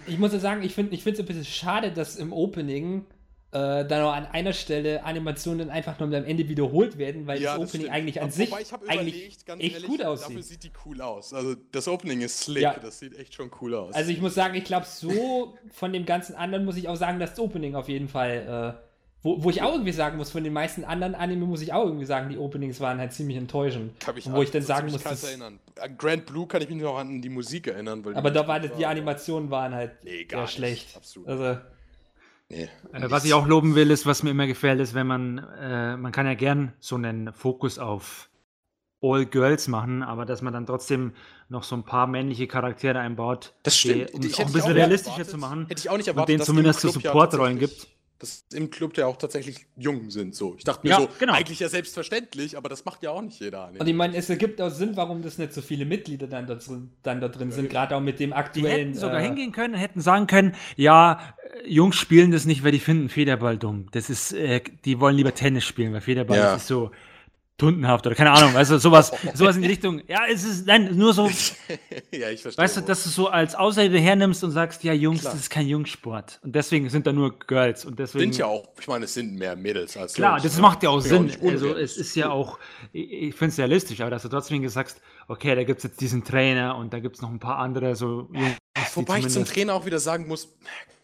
ich 0.06 0.18
muss 0.18 0.32
ja 0.32 0.38
sagen, 0.38 0.62
ich 0.62 0.74
finde 0.74 0.96
es 0.96 1.06
ein 1.06 1.26
bisschen 1.26 1.44
schade, 1.44 1.92
dass 1.92 2.16
im 2.16 2.32
Opening 2.32 3.04
äh, 3.52 3.84
dann 3.84 4.02
auch 4.02 4.12
an 4.12 4.26
einer 4.26 4.52
Stelle 4.52 5.02
Animationen 5.02 5.70
einfach 5.70 5.98
nur 5.98 6.16
am 6.16 6.24
Ende 6.24 6.48
wiederholt 6.48 6.98
werden, 6.98 7.26
weil 7.26 7.42
ja, 7.42 7.58
das 7.58 7.68
Opening 7.68 7.86
das 7.88 7.96
eigentlich 7.96 8.20
an 8.20 8.24
Aber 8.28 8.32
sich 8.32 8.52
eigentlich 8.86 9.26
echt 9.26 9.48
ehrlich, 9.48 9.86
gut 9.86 10.04
aussieht. 10.04 10.28
Dafür 10.28 10.42
sieht 10.44 10.62
die 10.62 10.70
cool 10.86 11.00
aus. 11.00 11.34
Also 11.34 11.56
das 11.72 11.88
Opening 11.88 12.20
ist 12.20 12.38
slick, 12.38 12.62
ja. 12.62 12.76
das 12.80 13.00
sieht 13.00 13.18
echt 13.18 13.34
schon 13.34 13.50
cool 13.60 13.74
aus. 13.74 13.92
Also 13.92 14.12
ich 14.12 14.20
muss 14.20 14.36
sagen, 14.36 14.54
ich 14.54 14.62
glaube 14.62 14.86
so 14.86 15.58
von 15.72 15.92
dem 15.92 16.06
ganzen 16.06 16.36
anderen 16.36 16.64
muss 16.64 16.76
ich 16.76 16.86
auch 16.86 16.94
sagen, 16.94 17.18
dass 17.18 17.30
das 17.30 17.40
Opening 17.40 17.74
auf 17.74 17.88
jeden 17.88 18.06
Fall, 18.06 18.76
äh, 18.78 18.86
wo, 19.22 19.42
wo 19.42 19.50
ich 19.50 19.62
auch 19.62 19.72
irgendwie 19.72 19.92
sagen 19.92 20.16
muss, 20.16 20.30
von 20.30 20.44
den 20.44 20.52
meisten 20.52 20.84
anderen 20.84 21.16
Anime 21.16 21.44
muss 21.44 21.60
ich 21.60 21.72
auch 21.72 21.84
irgendwie 21.84 22.06
sagen, 22.06 22.28
die 22.28 22.38
Openings 22.38 22.78
waren 22.78 23.00
halt 23.00 23.12
ziemlich 23.12 23.36
enttäuschend. 23.36 23.98
Kann 23.98 24.16
ich 24.16 24.30
wo 24.30 24.42
ich 24.42 24.52
dann 24.52 24.62
sagen 24.62 24.92
muss, 24.92 25.02
das, 25.02 25.24
erinnern. 25.24 25.58
Grand 25.98 26.24
Blue 26.26 26.46
kann 26.46 26.62
ich 26.62 26.68
mich 26.68 26.80
noch 26.80 26.96
an 26.96 27.20
die 27.20 27.28
Musik 27.28 27.66
erinnern. 27.66 28.04
aber 28.14 28.30
da 28.30 28.46
war 28.46 28.60
die 28.60 28.86
Animationen 28.86 29.50
waren 29.50 29.74
halt 29.74 30.04
nee, 30.04 30.24
gar 30.24 30.46
schlecht. 30.46 30.96
Absolut. 30.96 31.28
Also 31.28 31.58
Nee, 32.50 32.68
äh, 32.92 33.10
was 33.10 33.24
ich 33.24 33.32
auch 33.32 33.46
loben 33.46 33.74
will, 33.76 33.90
ist, 33.90 34.06
was 34.06 34.22
mir 34.22 34.30
immer 34.30 34.46
gefällt, 34.46 34.80
ist, 34.80 34.92
wenn 34.92 35.06
man, 35.06 35.38
äh, 35.60 35.96
man 35.96 36.12
kann 36.12 36.26
ja 36.26 36.34
gern 36.34 36.72
so 36.80 36.96
einen 36.96 37.32
Fokus 37.32 37.78
auf 37.78 38.28
All 39.02 39.24
Girls 39.24 39.68
machen, 39.68 40.02
aber 40.02 40.26
dass 40.26 40.42
man 40.42 40.52
dann 40.52 40.66
trotzdem 40.66 41.12
noch 41.48 41.62
so 41.62 41.74
ein 41.76 41.84
paar 41.84 42.06
männliche 42.06 42.46
Charaktere 42.48 42.98
einbaut, 42.98 43.54
Das 43.62 43.78
stimmt. 43.78 44.10
die, 44.10 44.14
um 44.14 44.22
es 44.22 44.34
auch 44.34 44.46
ein 44.46 44.52
bisschen 44.52 44.72
realistischer 44.72 45.12
erwartet. 45.12 45.30
zu 45.30 45.38
machen. 45.38 45.66
Hätte 45.68 45.80
ich 45.80 45.88
auch 45.88 45.96
nicht 45.96 46.08
und 46.08 46.14
erwartet, 46.16 46.28
denen 46.28 46.38
dass 46.40 46.48
im 46.48 46.54
zumindest 46.54 46.80
so 46.80 46.88
ja 46.88 46.94
Supportrollen 46.94 47.58
gibt. 47.58 47.86
Dass 48.20 48.44
im 48.52 48.68
Club 48.70 48.96
ja 48.98 49.06
auch 49.06 49.16
tatsächlich 49.16 49.66
jung 49.76 50.10
sind. 50.10 50.34
So. 50.34 50.54
Ich 50.58 50.64
dachte 50.64 50.86
mir 50.86 50.90
Ja, 50.90 51.00
so, 51.00 51.08
genau. 51.18 51.32
eigentlich 51.32 51.58
ja 51.60 51.68
selbstverständlich, 51.70 52.56
aber 52.56 52.68
das 52.68 52.84
macht 52.84 53.02
ja 53.02 53.10
auch 53.10 53.22
nicht 53.22 53.40
jeder. 53.40 53.70
Und 53.78 53.86
ich 53.88 53.94
meine, 53.94 54.14
es 54.16 54.28
ergibt 54.28 54.60
auch 54.60 54.68
Sinn, 54.70 54.92
warum 54.94 55.22
das 55.22 55.38
nicht 55.38 55.54
so 55.54 55.62
viele 55.62 55.86
Mitglieder 55.86 56.26
dann 56.26 56.46
da 56.46 56.54
drin, 56.56 56.90
dann 57.02 57.20
da 57.22 57.28
drin 57.28 57.50
sind, 57.50 57.70
gerade 57.70 57.96
auch 57.96 58.00
mit 58.02 58.20
dem 58.20 58.30
Die 58.30 58.36
aktuellen. 58.36 58.88
hätten 58.88 58.94
sogar 58.94 59.20
äh, 59.20 59.24
hingehen 59.24 59.52
können, 59.52 59.72
hätten 59.74 60.02
sagen 60.02 60.26
können, 60.26 60.54
ja, 60.76 61.18
äh, 61.64 61.68
Jungs 61.68 61.96
spielen 61.96 62.30
das 62.30 62.44
nicht, 62.44 62.62
weil 62.62 62.72
die 62.72 62.78
finden 62.78 63.08
Federball 63.08 63.56
dumm. 63.56 63.86
Das 63.92 64.10
ist, 64.10 64.32
äh, 64.34 64.60
die 64.84 65.00
wollen 65.00 65.16
lieber 65.16 65.32
Tennis 65.34 65.64
spielen, 65.64 65.94
weil 65.94 66.02
Federball 66.02 66.36
Ja. 66.36 66.54
ist 66.56 66.66
so 66.66 66.90
tundenhaft 67.60 68.06
oder 68.06 68.16
keine 68.16 68.32
Ahnung, 68.32 68.56
also 68.56 68.78
sowas, 68.78 69.12
sowas 69.34 69.56
in 69.56 69.62
die 69.62 69.68
Richtung. 69.68 70.02
Ja, 70.08 70.22
es 70.28 70.42
ist, 70.44 70.66
nein, 70.66 70.96
nur 70.96 71.12
so, 71.12 71.26
ja, 72.12 72.30
ich 72.30 72.42
verstehe. 72.42 72.62
weißt 72.64 72.78
du, 72.78 72.80
dass 72.80 73.04
du 73.04 73.10
so 73.10 73.28
als 73.28 73.54
Außerseiter 73.54 73.98
hernimmst 73.98 74.42
und 74.42 74.50
sagst, 74.50 74.82
ja, 74.82 74.92
Jungs, 74.92 75.20
Klar. 75.20 75.32
das 75.34 75.42
ist 75.42 75.50
kein 75.50 75.66
Jungsport. 75.68 76.40
Und 76.42 76.54
deswegen 76.56 76.88
sind 76.90 77.06
da 77.06 77.12
nur 77.12 77.38
Girls 77.38 77.84
und 77.84 77.98
deswegen. 77.98 78.32
sind 78.32 78.38
ja 78.38 78.46
auch, 78.46 78.68
ich 78.80 78.88
meine, 78.88 79.04
es 79.04 79.14
sind 79.14 79.34
mehr 79.36 79.54
Mädels 79.56 79.96
als 79.96 80.14
Klar, 80.14 80.32
Jungs, 80.32 80.42
das 80.44 80.56
ne? 80.56 80.62
macht 80.62 80.82
ja 80.82 80.90
auch 80.90 81.00
Sinn. 81.00 81.24
nicht 81.26 81.42
also 81.42 81.74
es 81.76 81.96
ist 81.96 82.16
ja 82.16 82.30
auch, 82.30 82.58
ich, 82.92 83.12
ich 83.12 83.34
finde 83.34 83.52
es 83.52 83.58
realistisch, 83.58 84.00
aber 84.00 84.10
dass 84.10 84.22
du 84.22 84.28
trotzdem 84.28 84.62
gesagt 84.62 84.90
hast, 84.90 85.00
okay, 85.28 85.54
da 85.54 85.62
gibt 85.64 85.78
es 85.78 85.84
jetzt 85.84 86.00
diesen 86.00 86.24
Trainer 86.24 86.76
und 86.76 86.92
da 86.92 86.98
gibt 86.98 87.16
es 87.16 87.22
noch 87.22 87.30
ein 87.30 87.38
paar 87.38 87.58
andere 87.58 87.94
so 87.94 88.28
Jungs, 88.32 88.56
Wobei 88.94 89.18
ich 89.18 89.28
zum 89.28 89.44
Trainer 89.44 89.74
auch 89.74 89.84
wieder 89.86 89.98
sagen 89.98 90.26
muss, 90.26 90.48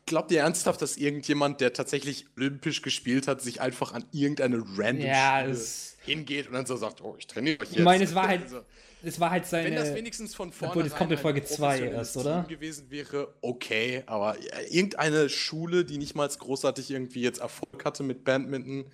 glaubt 0.07 0.31
ihr 0.33 0.41
ernsthaft, 0.41 0.81
dass 0.83 0.97
irgendjemand, 0.97 1.61
der 1.61 1.73
tatsächlich 1.73 2.27
olympisch 2.37 2.81
gespielt 2.83 3.29
hat, 3.29 3.43
sich 3.43 3.61
einfach 3.61 3.93
an 3.93 4.05
irgendeine 4.13 4.63
random 4.77 5.07
Ja, 5.07 5.43
es- 5.45 5.96
hingeht 6.07 6.47
und 6.49 6.55
dann 6.55 6.65
so 6.67 6.77
sagt, 6.77 7.03
oh, 7.03 7.15
ich 7.19 7.27
trainiere 7.27 7.57
euch 7.61 7.69
jetzt. 7.69 7.77
Ich 7.79 7.85
meine, 7.85 8.05
es 8.05 8.15
war 8.15 8.27
halt- 8.29 8.43
Also, 8.43 8.63
Es 9.03 9.21
war 9.21 9.31
halt 9.31 9.47
seine. 9.47 9.69
wenn 9.69 9.75
das 9.77 9.95
wenigstens 9.95 10.35
von 10.35 10.51
vorne 10.53 10.71
Obwohl, 10.73 10.83
das 10.85 10.95
kommt 10.97 11.13
in 11.13 11.19
Folge 11.19 11.45
zwei 11.45 11.81
erst, 11.81 12.17
oder? 12.17 12.45
gewesen 12.49 12.91
wäre, 12.91 13.35
okay, 13.43 14.03
aber 14.07 14.37
irgendeine 14.71 15.29
Schule, 15.29 15.85
die 15.85 15.99
nicht 15.99 16.15
mal 16.15 16.27
großartig 16.29 16.91
irgendwie 16.91 17.21
jetzt 17.23 17.41
Erfolg 17.41 17.85
hatte 17.85 18.03
mit 18.03 18.25
Badminton, 18.25 18.87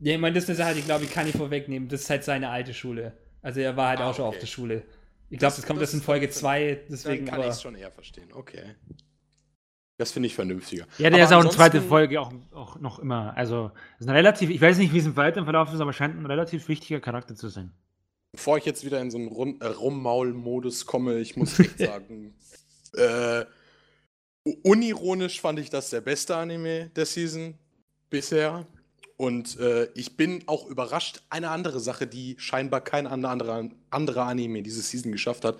Ja, 0.00 0.14
ich 0.14 0.18
meine, 0.20 0.34
das 0.34 0.44
ist 0.44 0.50
eine 0.50 0.56
Sache, 0.58 0.74
die 0.74 0.82
glaube 0.82 1.04
ich 1.04 1.12
kann 1.12 1.28
ich 1.28 1.36
vorwegnehmen. 1.36 1.88
Das 1.88 2.00
ist 2.02 2.10
halt 2.10 2.24
seine 2.24 2.48
alte 2.50 2.74
Schule. 2.74 3.12
Also 3.42 3.60
er 3.60 3.76
war 3.76 3.90
halt 3.90 4.00
Ah, 4.00 4.10
auch 4.10 4.14
schon 4.16 4.24
okay. 4.26 4.36
auf 4.36 4.40
der 4.40 4.46
Schule. 4.46 4.82
Ich 5.30 5.38
glaube, 5.38 5.54
das, 5.56 5.66
kommt 5.66 5.80
das- 5.80 5.92
in 5.94 6.02
Folge 6.02 6.26
das- 6.28 6.36
2, 6.36 6.74
dann 6.74 6.84
deswegen 6.90 7.24
kann 7.26 7.40
ich 7.40 7.46
es 7.48 7.62
schon 7.62 7.74
eher 7.76 7.90
verstehen. 7.90 8.28
Okay. 8.32 8.62
Das 9.98 10.12
finde 10.12 10.26
ich 10.26 10.34
vernünftiger. 10.34 10.86
Ja, 10.98 11.08
der 11.08 11.24
Aber 11.24 11.24
ist 11.24 11.32
auch 11.32 11.44
in 11.44 11.56
zweite 11.56 11.80
Folge 11.80 12.20
auch, 12.20 12.32
auch 12.52 12.78
noch 12.80 12.98
immer. 12.98 13.34
Also, 13.36 13.70
ist 13.98 14.06
ein 14.08 14.14
relativ, 14.14 14.50
ich 14.50 14.60
weiß 14.60 14.76
nicht, 14.76 14.92
wie 14.92 14.98
es 14.98 15.06
im 15.06 15.16
weiteren 15.16 15.44
Verlauf 15.44 15.72
ist, 15.72 15.80
aber 15.80 15.92
scheint 15.94 16.18
ein 16.18 16.26
relativ 16.26 16.68
wichtiger 16.68 17.00
Charakter 17.00 17.34
zu 17.34 17.48
sein. 17.48 17.72
Bevor 18.32 18.58
ich 18.58 18.66
jetzt 18.66 18.84
wieder 18.84 19.00
in 19.00 19.10
so 19.10 19.16
einen 19.16 19.28
Run- 19.28 19.58
äh, 19.60 19.68
Rummaul-Modus 19.68 20.84
komme, 20.84 21.18
ich 21.20 21.36
muss 21.36 21.58
echt 21.60 21.78
sagen, 21.78 22.34
äh, 22.92 23.46
unironisch 24.62 25.40
fand 25.40 25.58
ich 25.58 25.70
das 25.70 25.90
der 25.90 26.02
beste 26.02 26.36
Anime 26.36 26.90
der 26.94 27.06
Season 27.06 27.54
bisher. 28.10 28.66
Und 29.16 29.58
äh, 29.58 29.88
ich 29.94 30.18
bin 30.18 30.44
auch 30.46 30.66
überrascht, 30.66 31.22
eine 31.30 31.48
andere 31.48 31.80
Sache, 31.80 32.06
die 32.06 32.36
scheinbar 32.38 32.82
kein 32.82 33.06
anderer, 33.06 33.70
anderer 33.88 34.26
Anime 34.26 34.62
diese 34.62 34.82
Season 34.82 35.10
geschafft 35.10 35.46
hat. 35.46 35.56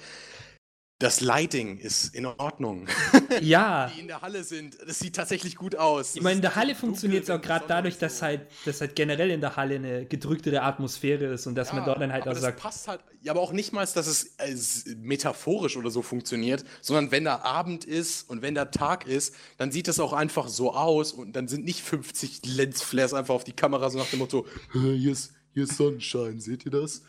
Das 0.99 1.21
Lighting 1.21 1.77
ist 1.77 2.15
in 2.15 2.25
Ordnung. 2.25 2.87
Ja. 3.43 3.91
Die 3.95 4.01
in 4.01 4.07
der 4.07 4.23
Halle 4.23 4.45
sind, 4.45 4.79
das 4.87 4.99
sieht 5.01 5.17
tatsächlich 5.17 5.57
gut 5.57 5.77
aus. 5.77 6.17
Ich 6.17 6.23
meine, 6.23 6.37
in 6.37 6.43
der 6.43 6.55
Halle 6.55 6.75
funktioniert 6.75 7.25
es 7.25 7.31
auch 7.31 7.41
gerade 7.41 7.67
dadurch, 7.69 7.99
dass 7.99 8.23
halt, 8.23 8.47
dass 8.65 8.81
halt 8.81 8.95
generell 8.95 9.31
in 9.31 9.41
der 9.41 9.57
Halle 9.57 9.75
eine 9.75 10.07
gedrücktere 10.07 10.63
Atmosphäre 10.63 11.27
ist 11.27 11.47
und 11.47 11.55
dass 11.55 11.73
man 11.73 11.85
dort 11.85 12.01
dann 12.01 12.13
halt 12.13 12.23
aber 12.23 12.31
auch 12.31 12.35
das 12.35 12.43
sagt, 12.43 12.61
passt 12.61 12.89
halt, 12.89 13.01
ja, 13.21 13.33
aber 13.33 13.41
auch 13.43 13.53
nicht 13.53 13.73
mal, 13.73 13.85
dass 13.85 14.07
es, 14.07 14.37
äh, 14.39 14.95
metaphorisch 14.97 15.77
oder 15.77 15.91
so 15.91 16.01
funktioniert, 16.03 16.65
sondern 16.81 17.11
wenn 17.11 17.25
da 17.25 17.41
Abend 17.41 17.85
ist 17.85 18.31
und 18.31 18.41
wenn 18.41 18.55
da 18.55 18.67
Tag 18.67 19.07
ist, 19.07 19.35
dann 19.59 19.73
sieht 19.73 19.89
das 19.89 20.01
auch 20.01 20.13
einfach 20.15 20.49
so 20.49 20.73
aus 20.73 21.13
und 21.13 21.35
dann 21.35 21.49
sind 21.49 21.65
nicht 21.65 21.83
50 21.83 22.47
Lensflares 22.47 23.13
einfach 23.13 23.35
auf 23.35 23.45
die 23.45 23.53
Kamera 23.53 23.91
so 23.91 23.99
nach 23.99 24.09
dem 24.09 24.21
Motto, 24.21 24.47
"Hä, 24.73 24.97
hier 24.97 25.13
ist, 25.13 25.33
hier 25.53 25.65
ist 25.65 25.77
Sonnenschein, 25.77 26.41
seht 26.41 26.65
ihr 26.65 26.71
das? 26.73 27.03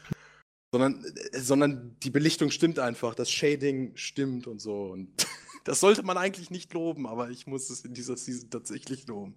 Sondern, 0.71 1.03
äh, 1.03 1.39
sondern 1.39 1.97
die 1.99 2.09
Belichtung 2.09 2.51
stimmt 2.51 2.79
einfach, 2.79 3.15
das 3.15 3.31
Shading 3.31 3.95
stimmt 3.95 4.47
und 4.47 4.59
so 4.59 4.87
und 4.87 5.25
das 5.63 5.79
sollte 5.79 6.03
man 6.03 6.17
eigentlich 6.17 6.49
nicht 6.51 6.73
loben, 6.73 7.07
aber 7.07 7.29
ich 7.29 7.47
muss 7.47 7.69
es 7.69 7.85
in 7.85 7.93
dieser 7.93 8.17
Season 8.17 8.49
tatsächlich 8.49 9.07
loben. 9.07 9.35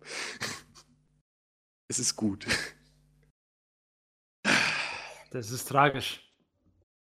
Es 1.89 1.99
ist 1.99 2.15
gut. 2.17 2.47
Das 5.31 5.51
ist 5.51 5.69
tragisch. 5.69 6.25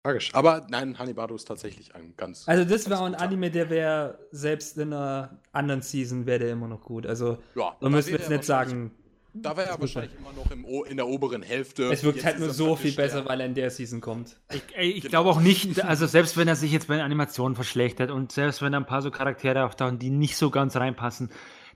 Tragisch. 0.04 0.34
Aber 0.34 0.66
nein, 0.70 0.98
Hannibal 0.98 1.30
ist 1.32 1.46
tatsächlich 1.46 1.94
ein 1.94 2.16
ganz. 2.16 2.48
also 2.48 2.64
das 2.64 2.90
wäre 2.90 3.04
ein. 3.04 3.16
Anime, 3.16 3.52
der 3.52 3.70
wäre 3.70 4.28
selbst 4.32 4.78
in 4.78 4.94
einer 4.94 5.42
anderen 5.52 5.82
Season 5.82 6.26
wäre 6.26 6.40
der 6.40 6.52
immer 6.54 6.68
noch 6.68 6.82
gut. 6.82 7.06
Also 7.06 7.38
Ja, 7.56 7.76
man 7.82 7.92
müsste 7.92 8.12
jetzt 8.12 8.30
nicht 8.30 8.46
sagen, 8.46 8.92
Da 9.34 9.56
wäre 9.56 9.70
er 9.70 9.80
wahrscheinlich 9.80 10.12
immer 10.18 10.34
noch 10.34 10.50
im, 10.52 10.66
in 10.90 10.98
der 10.98 11.08
oberen 11.08 11.44
Hälfte. 11.44 11.84
es 11.92 12.04
wirkt 12.04 12.18
Jetzt 12.18 12.26
halt 12.26 12.40
nur 12.40 12.48
er 12.50 12.54
so 12.54 12.76
viel 12.76 12.94
besser, 12.94 13.22
der- 13.22 13.30
weil 13.30 13.40
er 13.40 13.46
in 13.46 13.54
der 13.54 13.70
Season 13.70 14.02
kommt. 14.02 14.38
Ich, 14.52 14.64
ich 14.78 15.02
Genau. 15.04 15.10
glaube 15.24 15.30
auch 15.30 15.42
nicht, 15.42 15.84
also 15.84 16.08
selbst 16.08 16.36
wenn 16.38 16.48
er 16.48 16.56
sich 16.56 16.72
jetzt 16.72 16.88
bei 16.88 16.96
den 16.96 17.04
Animationen 17.04 17.56
verschlechtert 17.56 18.10
und 18.12 18.32
selbst 18.32 18.62
wenn 18.62 18.72
da 18.72 18.80
ein 18.80 18.86
paar 18.86 19.02
so 19.02 19.12
Charaktere 19.12 19.66
auftauchen, 19.66 20.00
die 20.00 20.10
nicht 20.10 20.36
so 20.36 20.50
ganz 20.50 20.76
reinpassen, 20.76 21.32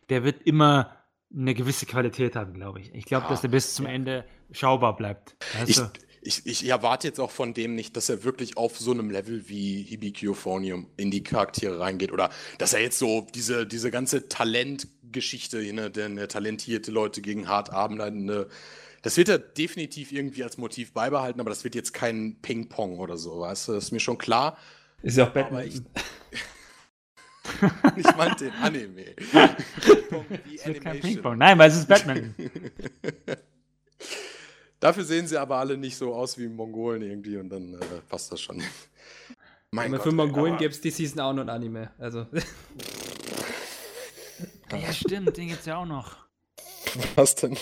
der 0.09 0.23
wird 0.23 0.41
immer 0.43 0.97
eine 1.35 1.53
gewisse 1.53 1.85
Qualität 1.85 2.35
haben, 2.35 2.53
glaube 2.53 2.79
ich. 2.79 2.93
Ich 2.93 3.05
glaube, 3.05 3.23
Ja, 3.25 3.29
dass 3.29 3.41
der 3.41 3.47
bis 3.49 3.73
zum 3.75 3.85
Ende 3.85 4.25
schaubar 4.51 4.95
bleibt. 4.95 5.35
Weißt 5.57 5.69
Ich, 5.69 5.77
du? 5.77 5.89
Ich, 6.25 6.45
ich 6.45 6.67
erwarte 6.67 7.07
jetzt 7.07 7.19
auch 7.19 7.31
von 7.31 7.53
dem 7.53 7.75
nicht, 7.75 7.95
dass 7.97 8.09
er 8.09 8.23
wirklich 8.23 8.57
auf 8.57 8.77
so 8.77 8.91
einem 8.91 9.09
Level 9.09 9.47
wie 9.47 9.83
Hibikiophonium 9.83 10.87
in 10.97 11.11
die 11.11 11.23
Charaktere 11.23 11.79
reingeht 11.79 12.11
oder 12.11 12.29
dass 12.57 12.73
er 12.73 12.81
jetzt 12.81 12.99
so 12.99 13.27
diese, 13.33 13.65
diese 13.65 13.91
ganze 13.91 14.27
Talentgeschichte, 14.27 15.61
ne, 15.73 15.91
denn 15.91 16.17
äh, 16.17 16.27
talentierte 16.27 16.91
Leute 16.91 17.21
gegen 17.21 17.47
hart 17.47 17.71
arbeitende, 17.71 18.49
das 19.01 19.17
wird 19.17 19.29
er 19.29 19.37
definitiv 19.37 20.11
irgendwie 20.11 20.43
als 20.43 20.57
Motiv 20.57 20.93
beibehalten, 20.93 21.41
aber 21.41 21.49
das 21.49 21.63
wird 21.63 21.75
jetzt 21.75 21.93
kein 21.93 22.37
Ping-Pong 22.41 22.99
oder 22.99 23.17
so, 23.17 23.41
weißt 23.41 23.67
du, 23.67 23.73
das 23.73 23.85
ist 23.85 23.91
mir 23.91 23.99
schon 23.99 24.17
klar. 24.17 24.57
Ist 25.01 25.17
ja 25.17 25.27
auch 25.27 25.33
Batman. 25.33 25.67
ich, 25.67 25.75
ich 27.97 28.15
meinte 28.15 28.45
den 28.45 28.53
Anime. 28.53 29.03
Ping-Pong. 31.01 31.37
Nein, 31.37 31.59
weil 31.59 31.69
es 31.69 31.77
ist 31.77 31.87
Batman. 31.87 32.33
Dafür 34.83 35.05
sehen 35.05 35.25
sie 35.27 35.37
aber 35.37 35.59
alle 35.59 35.77
nicht 35.77 35.95
so 35.95 36.13
aus 36.13 36.37
wie 36.37 36.49
Mongolen 36.49 37.01
irgendwie 37.03 37.37
und 37.37 37.47
dann 37.47 37.75
äh, 37.75 37.77
passt 38.09 38.33
das 38.33 38.41
schon. 38.41 38.61
Mein 39.71 39.93
Aber 39.93 40.03
für 40.03 40.11
Mongolen 40.11 40.57
gäbe 40.57 40.71
es 40.71 40.81
die 40.81 40.89
Season 40.89 41.21
auch 41.21 41.31
noch 41.31 41.43
ein 41.43 41.49
Anime. 41.49 41.91
Also 41.97 42.27
ja, 44.73 44.91
stimmt, 44.91 45.37
den 45.37 45.47
gibt's 45.47 45.67
ja 45.67 45.77
auch 45.77 45.85
noch. 45.85 46.17
Was 47.15 47.35
denn? 47.35 47.57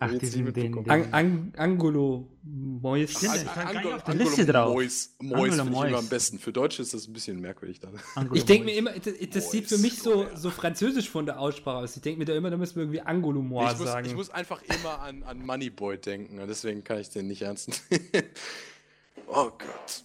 Ach, 0.00 0.10
den- 0.10 0.44
mitbekommen. 0.44 0.84
den- 0.84 0.90
Ang 0.90 1.12
Ang 1.12 1.52
Angolo 1.56 2.28
Mois. 2.42 3.06
Stimmt, 3.10 3.32
Ang- 3.32 3.44
das 3.44 3.52
stand 3.52 3.68
Angolo- 3.76 3.94
auf 3.94 4.02
der 4.04 4.08
Angolo 4.14 4.28
Liste 4.30 4.46
drauf. 4.46 4.74
Mois, 4.74 5.14
Mois 5.20 5.34
Angolo 5.34 5.42
finde 5.44 5.62
ich 5.62 5.68
immer 5.78 5.90
Mois. 5.90 5.98
am 5.98 6.08
besten. 6.08 6.38
Für 6.38 6.52
Deutsche 6.52 6.82
ist 6.82 6.94
das 6.94 7.06
ein 7.06 7.12
bisschen 7.12 7.40
merkwürdig 7.40 7.80
dann. 7.80 7.98
Ich 8.34 8.44
denke 8.44 8.64
mir 8.66 8.74
immer, 8.76 8.92
das, 8.92 9.04
das 9.04 9.14
Mois, 9.44 9.50
sieht 9.50 9.68
für 9.68 9.78
mich 9.78 10.00
so, 10.02 10.26
so 10.34 10.50
französisch 10.50 11.08
von 11.10 11.26
der 11.26 11.38
Aussprache 11.40 11.78
aus. 11.78 11.96
Ich 11.96 12.02
denke 12.02 12.18
mir 12.18 12.24
da 12.26 12.34
immer, 12.34 12.50
da 12.50 12.56
müssen 12.56 12.76
wir 12.76 12.82
irgendwie 12.82 13.00
Angolo 13.00 13.40
Mois 13.42 13.72
ich, 13.72 13.78
muss, 13.78 13.88
sagen. 13.88 14.06
ich 14.06 14.14
muss 14.14 14.30
einfach 14.30 14.60
immer 14.62 15.00
an, 15.00 15.22
an 15.22 15.44
Moneyboy 15.44 15.98
denken, 15.98 16.38
und 16.38 16.48
deswegen 16.48 16.84
kann 16.84 16.98
ich 16.98 17.10
den 17.10 17.26
nicht 17.28 17.42
ernst 17.42 17.68
nehmen. 17.90 18.04
oh 19.28 19.50
Gott. 19.50 20.04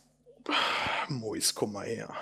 Mois, 1.09 1.53
komm 1.53 1.73
mal 1.73 1.85
her. 1.85 2.13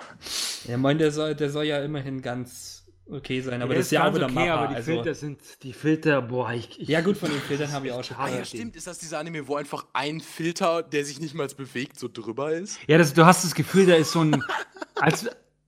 ja, 0.66 0.76
mein, 0.76 0.98
der 0.98 1.12
soll, 1.12 1.34
der 1.34 1.50
soll 1.50 1.64
ja 1.64 1.82
immerhin 1.82 2.20
ganz 2.20 2.77
okay 3.10 3.40
sein, 3.40 3.62
aber 3.62 3.70
Der 3.70 3.78
das 3.78 3.86
ist 3.86 3.92
ja 3.92 4.08
auch 4.08 4.14
wieder 4.14 4.26
okay, 4.26 4.34
Mappa. 4.34 4.54
aber 4.54 4.66
die 4.68 4.74
also, 4.76 4.92
Filter 4.92 5.14
sind, 5.14 5.40
die 5.62 5.72
Filter, 5.72 6.22
boah, 6.22 6.52
ich, 6.52 6.80
ich 6.80 6.88
ja 6.88 7.00
gut, 7.00 7.16
von 7.16 7.30
den 7.30 7.40
Filtern 7.40 7.72
habe 7.72 7.86
ich 7.86 7.92
auch 7.92 8.04
schon 8.04 8.16
Ah 8.16 8.28
ja, 8.28 8.44
stimmt. 8.44 8.76
Ist 8.76 8.86
das 8.86 8.98
dieser 8.98 9.18
Anime, 9.18 9.48
wo 9.48 9.56
einfach 9.56 9.86
ein 9.92 10.20
Filter, 10.20 10.82
der 10.82 11.04
sich 11.04 11.20
nicht 11.20 11.34
mal 11.34 11.48
bewegt, 11.48 11.98
so 11.98 12.08
drüber 12.08 12.52
ist? 12.52 12.78
Ja, 12.86 12.98
das, 12.98 13.14
du 13.14 13.26
hast 13.26 13.44
das 13.44 13.54
Gefühl, 13.54 13.86
da 13.86 13.94
ist 13.94 14.12
so 14.12 14.20
ein, 14.20 14.42
als, 14.96 15.26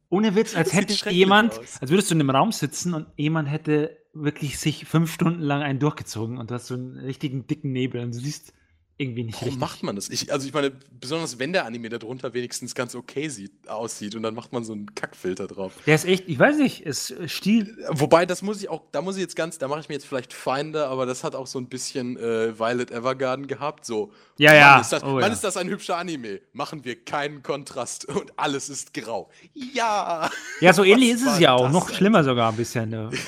ohne 0.09 0.35
Witz, 0.35 0.57
als 0.57 0.73
hätte 0.73 1.11
jemand, 1.11 1.59
aus. 1.59 1.81
als 1.81 1.91
würdest 1.91 2.11
du 2.11 2.15
in 2.15 2.21
einem 2.21 2.31
Raum 2.31 2.53
sitzen 2.53 2.95
und 2.95 3.07
jemand 3.17 3.51
hätte 3.51 3.97
wirklich 4.13 4.59
sich 4.59 4.87
fünf 4.87 5.13
Stunden 5.13 5.41
lang 5.41 5.63
einen 5.63 5.79
durchgezogen 5.79 6.39
und 6.39 6.51
du 6.51 6.55
hast 6.55 6.67
so 6.67 6.75
einen 6.75 6.99
richtigen 6.99 7.47
dicken 7.47 7.73
Nebel 7.73 8.03
und 8.03 8.15
du 8.15 8.19
siehst 8.19 8.53
irgendwie 9.01 9.25
nicht 9.25 9.35
Warum 9.37 9.47
richtig. 9.49 9.61
macht 9.61 9.83
man 9.83 9.97
das? 9.97 10.11
Ich, 10.11 10.31
also 10.33 10.47
ich 10.47 10.53
meine, 10.53 10.73
besonders 11.01 11.39
wenn 11.39 11.53
der 11.55 11.65
Anime 11.65 11.89
darunter 11.89 12.35
wenigstens 12.35 12.75
ganz 12.75 12.95
okay 12.95 13.29
sieht, 13.29 13.51
aussieht 13.69 14.15
und 14.15 14.23
dann 14.23 14.35
macht 14.35 14.53
man 14.53 14.63
so 14.63 14.75
einen 14.75 14.95
Kackfilter 14.95 15.47
drauf. 15.47 15.73
Der 15.87 15.95
ist 15.95 16.05
echt, 16.05 16.29
ich 16.29 16.39
weiß 16.39 16.59
nicht, 16.59 16.83
ist 16.83 17.11
äh, 17.11 17.29
Stil. 17.29 17.77
Wobei, 17.89 18.27
das 18.27 18.43
muss 18.43 18.61
ich 18.63 18.69
auch, 18.69 18.83
da 18.93 19.01
muss 19.01 19.17
ich 19.17 19.23
jetzt 19.23 19.37
ganz, 19.37 19.57
da 19.59 19.69
mache 19.69 19.81
ich 19.81 19.89
mir 19.89 19.95
jetzt 19.95 20.07
vielleicht 20.07 20.33
Feinde, 20.35 20.87
aber 20.89 21.07
das 21.07 21.25
hat 21.25 21.35
auch 21.35 21.47
so 21.47 21.59
ein 21.59 21.69
bisschen 21.69 22.17
äh, 22.19 22.59
Violet 22.59 22.91
Evergarden 22.91 23.47
gehabt. 23.47 23.87
So, 23.87 24.13
Ja, 24.37 24.55
ja. 24.55 24.71
Mann, 24.73 24.81
ist 24.83 24.93
das, 24.93 25.03
Oh, 25.03 25.07
Mann, 25.13 25.21
ja. 25.23 25.29
ist 25.29 25.43
das 25.45 25.57
ein 25.57 25.69
hübscher 25.71 25.97
Anime. 25.97 26.41
Machen 26.53 26.85
wir 26.85 27.03
keinen 27.03 27.43
Kontrast 27.43 28.05
und 28.05 28.39
alles 28.39 28.69
ist 28.69 28.93
grau. 28.93 29.31
Ja! 29.55 30.31
Ja, 30.61 30.73
so 30.75 30.85
ähnlich 30.91 31.11
ist 31.11 31.27
es 31.27 31.39
ja 31.39 31.55
auch. 31.55 31.71
Noch 31.71 31.89
schlimmer 31.91 32.23
sogar 32.23 32.51
ein 32.51 32.57
bisschen. 32.57 32.91
Ne? 32.91 33.11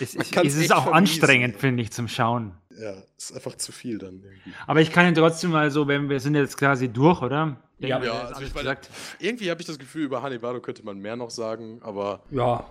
es, 0.00 0.14
Man 0.14 0.46
es, 0.46 0.54
ist 0.56 0.72
auch 0.72 0.84
vermiesen. 0.84 0.92
anstrengend, 0.92 1.56
finde 1.56 1.82
ich, 1.82 1.92
zum 1.92 2.08
Schauen. 2.08 2.54
ja, 2.70 2.94
ist 3.16 3.34
einfach 3.34 3.56
zu 3.56 3.72
viel 3.72 3.98
dann 3.98 4.22
irgendwie. 4.22 4.52
Aber 4.66 4.80
ich 4.80 4.92
kann 4.92 5.06
ihn 5.06 5.14
trotzdem 5.14 5.50
mal 5.50 5.70
so, 5.70 5.88
wenn 5.88 6.08
wir 6.08 6.20
sind 6.20 6.34
jetzt 6.34 6.56
quasi 6.56 6.88
durch, 6.88 7.22
oder? 7.22 7.56
Ja, 7.78 8.02
ja 8.02 8.12
also 8.22 8.42
ich 8.42 8.54
meine, 8.54 8.76
irgendwie 9.18 9.50
habe 9.50 9.60
ich 9.60 9.66
das 9.66 9.78
Gefühl, 9.78 10.04
über 10.04 10.22
Hannibal 10.22 10.60
könnte 10.60 10.84
man 10.84 10.98
mehr 10.98 11.16
noch 11.16 11.30
sagen, 11.30 11.80
aber. 11.82 12.22
Ja. 12.30 12.66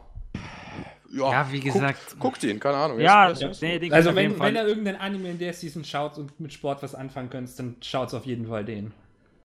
Ja, 1.12 1.32
ja 1.32 1.52
wie 1.52 1.60
gesagt. 1.60 2.00
Guckt, 2.10 2.20
guckt 2.20 2.44
ihn, 2.44 2.60
keine 2.60 2.78
Ahnung. 2.78 3.00
Ja, 3.00 3.32
ja. 3.32 3.52
Nee, 3.62 3.92
also 3.92 4.16
wenn, 4.16 4.38
wenn 4.40 4.56
er 4.56 4.68
irgendeinen 4.68 5.00
Anime 5.00 5.30
in 5.30 5.40
der 5.40 5.54
Season 5.54 5.84
schaut 5.84 6.18
und 6.18 6.40
mit 6.40 6.52
Sport 6.52 6.84
was 6.84 6.96
anfangen 6.96 7.30
könnt, 7.30 7.58
dann 7.58 7.78
schaut 7.82 8.10
es 8.10 8.14
auf 8.14 8.26
jeden 8.26 8.48
Fall 8.48 8.66
den. 8.66 8.92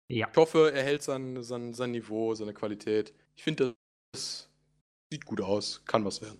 Ja. 0.09 0.27
Ich 0.31 0.37
hoffe, 0.37 0.71
er 0.73 0.83
hält 0.83 1.03
sein, 1.03 1.41
sein, 1.43 1.73
sein 1.73 1.91
Niveau, 1.91 2.33
seine 2.35 2.53
Qualität. 2.53 3.13
Ich 3.35 3.43
finde, 3.43 3.75
das 4.13 4.49
sieht 5.11 5.25
gut 5.25 5.41
aus, 5.41 5.81
kann 5.85 6.05
was 6.05 6.21
werden. 6.21 6.39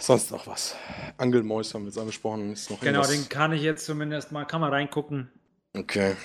Sonst 0.00 0.30
noch 0.30 0.46
was. 0.46 0.76
Angelmäus 1.18 1.74
haben 1.74 1.82
wir 1.82 1.88
jetzt 1.88 1.98
angesprochen. 1.98 2.52
Ist 2.52 2.70
noch 2.70 2.80
genau, 2.80 3.02
den 3.02 3.28
kann 3.28 3.52
ich 3.52 3.62
jetzt 3.62 3.84
zumindest 3.84 4.32
mal, 4.32 4.44
kann 4.44 4.60
man 4.60 4.72
reingucken. 4.72 5.30
Okay. 5.76 6.16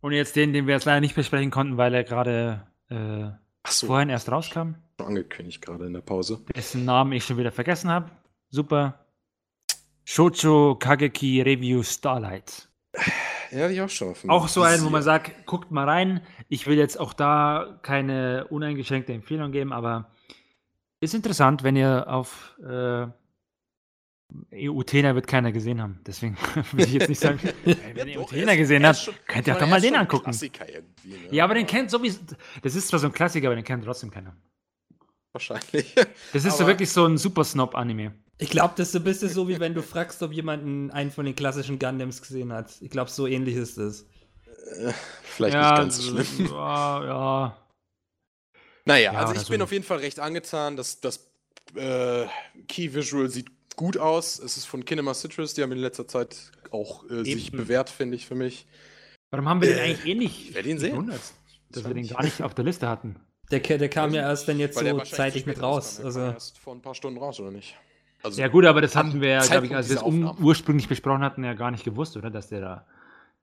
Und 0.00 0.12
jetzt 0.12 0.36
den, 0.36 0.52
den 0.52 0.66
wir 0.66 0.74
jetzt 0.74 0.84
leider 0.84 1.00
nicht 1.00 1.14
besprechen 1.14 1.50
konnten, 1.50 1.76
weil 1.76 1.94
er 1.94 2.04
gerade 2.04 2.66
äh, 2.88 3.30
so. 3.68 3.86
vorhin 3.86 4.08
erst 4.08 4.30
rauskam. 4.30 4.74
Angekündigt 4.98 5.62
gerade 5.62 5.86
in 5.86 5.92
der 5.92 6.00
Pause. 6.00 6.40
Dessen 6.54 6.84
Namen 6.84 7.12
ich 7.12 7.24
schon 7.24 7.38
wieder 7.38 7.52
vergessen 7.52 7.90
habe. 7.90 8.10
Super. 8.50 9.06
Shoujo 10.04 10.76
Kageki 10.76 11.42
Review 11.42 11.82
Starlight. 11.82 12.68
Ja, 13.50 13.68
die 13.68 13.80
auch 13.80 13.88
schon. 13.88 14.14
Auch 14.28 14.48
so 14.48 14.62
ein, 14.62 14.84
wo 14.84 14.90
man 14.90 15.02
sagt, 15.02 15.46
guckt 15.46 15.70
mal 15.70 15.88
rein. 15.88 16.20
Ich 16.48 16.66
will 16.66 16.76
jetzt 16.76 16.98
auch 16.98 17.12
da 17.12 17.78
keine 17.82 18.46
uneingeschränkte 18.50 19.12
Empfehlung 19.12 19.52
geben, 19.52 19.72
aber 19.72 20.10
ist 21.04 21.14
interessant, 21.14 21.62
wenn 21.62 21.76
ihr 21.76 22.06
auf 22.08 22.56
äh, 22.62 23.06
EU-Tenor 24.52 25.14
wird 25.14 25.26
keiner 25.26 25.52
gesehen 25.52 25.80
haben. 25.80 26.00
Deswegen 26.06 26.36
will 26.72 26.86
ich 26.86 26.92
jetzt 26.92 27.08
nicht 27.08 27.20
sagen, 27.20 27.38
wenn 27.64 28.08
ihr 28.08 28.20
EU-Tenor 28.20 28.56
gesehen 28.56 28.86
habt, 28.86 29.12
könnt 29.26 29.46
ihr 29.46 29.54
auch 29.54 29.60
doch 29.60 29.68
mal 29.68 29.80
den 29.80 29.96
angucken. 29.96 30.30
Ne? 30.30 30.50
Ja, 31.30 31.44
aber 31.44 31.54
den 31.54 31.66
kennt 31.66 31.90
sowieso. 31.90 32.20
Das 32.62 32.74
ist 32.74 32.88
zwar 32.88 32.98
so 32.98 33.06
ein 33.06 33.12
Klassiker, 33.12 33.48
aber 33.48 33.56
den 33.56 33.64
kennt 33.64 33.84
trotzdem 33.84 34.10
keiner. 34.10 34.36
Wahrscheinlich. 35.32 35.94
Das 36.32 36.44
ist 36.44 36.58
so 36.58 36.66
wirklich 36.66 36.90
so 36.90 37.06
ein 37.06 37.18
Super 37.18 37.44
Snob-Anime. 37.44 38.12
Ich 38.38 38.50
glaube, 38.50 38.74
das 38.76 38.88
ist 38.88 38.92
so 38.92 38.98
ein 38.98 39.04
bisschen 39.04 39.28
so, 39.28 39.48
wie 39.48 39.58
wenn 39.60 39.74
du 39.74 39.82
fragst, 39.82 40.22
ob 40.22 40.32
jemand 40.32 40.92
einen 40.92 41.10
von 41.10 41.24
den 41.24 41.34
klassischen 41.34 41.78
Gundams 41.78 42.20
gesehen 42.20 42.52
hat. 42.52 42.70
Ich 42.80 42.90
glaube, 42.90 43.10
so 43.10 43.26
ähnlich 43.26 43.56
ist 43.56 43.76
es. 43.78 44.02
Äh, 44.76 44.92
vielleicht 45.22 45.54
ja, 45.54 45.70
nicht 45.70 45.78
ganz 45.78 45.96
so 45.98 46.10
schlimm. 46.10 46.50
Ja, 46.50 47.04
ja. 47.04 47.63
Naja, 48.84 49.12
ja, 49.12 49.18
also 49.18 49.40
ich 49.40 49.48
bin 49.48 49.62
auf 49.62 49.72
jeden 49.72 49.84
Fall 49.84 49.98
recht 49.98 50.20
angetan. 50.20 50.76
Das, 50.76 51.00
das 51.00 51.30
äh, 51.74 52.26
Key 52.68 52.94
Visual 52.94 53.28
sieht 53.30 53.48
gut 53.76 53.96
aus. 53.96 54.38
Es 54.38 54.56
ist 54.56 54.66
von 54.66 54.84
Kinema 54.84 55.14
Citrus, 55.14 55.54
die 55.54 55.62
haben 55.62 55.72
in 55.72 55.78
letzter 55.78 56.06
Zeit 56.06 56.52
auch 56.70 57.08
äh, 57.08 57.24
sich 57.24 57.52
bewährt, 57.52 57.90
finde 57.90 58.16
ich, 58.16 58.26
für 58.26 58.34
mich. 58.34 58.66
Warum 59.30 59.48
haben 59.48 59.62
wir 59.62 59.68
den 59.68 59.78
äh, 59.78 59.82
eigentlich 59.82 60.06
eh 60.06 60.14
nicht? 60.14 60.48
Ich 60.50 60.54
werde 60.54 60.68
ihn 60.68 60.78
sehen. 60.78 61.12
Dass 61.70 61.84
wir 61.84 61.94
den 61.94 62.06
gar 62.06 62.22
nicht 62.22 62.42
auf 62.42 62.54
der 62.54 62.64
Liste 62.64 62.88
hatten. 62.88 63.16
Der, 63.50 63.60
der 63.60 63.88
kam 63.88 64.14
ja 64.14 64.22
erst 64.22 64.48
dann 64.48 64.58
jetzt 64.58 64.78
so 64.78 65.00
zeitig 65.00 65.46
mit 65.46 65.60
raus. 65.60 66.00
Also 66.00 66.20
erst 66.20 66.58
vor 66.58 66.74
ein 66.74 66.82
paar 66.82 66.94
Stunden 66.94 67.18
raus, 67.18 67.40
oder 67.40 67.50
nicht? 67.50 67.76
Also 68.22 68.40
ja 68.40 68.48
gut, 68.48 68.64
aber 68.64 68.80
das 68.80 68.96
hatten 68.96 69.20
wir 69.20 69.28
ja, 69.28 69.44
glaube 69.44 69.66
ich, 69.66 69.74
als 69.74 69.90
wir 69.90 69.96
es 69.96 70.02
ursprünglich 70.02 70.88
besprochen 70.88 71.22
hatten, 71.22 71.44
ja 71.44 71.52
gar 71.52 71.70
nicht 71.70 71.84
gewusst, 71.84 72.16
oder? 72.16 72.30
Dass 72.30 72.48
der 72.48 72.60
da, 72.60 72.86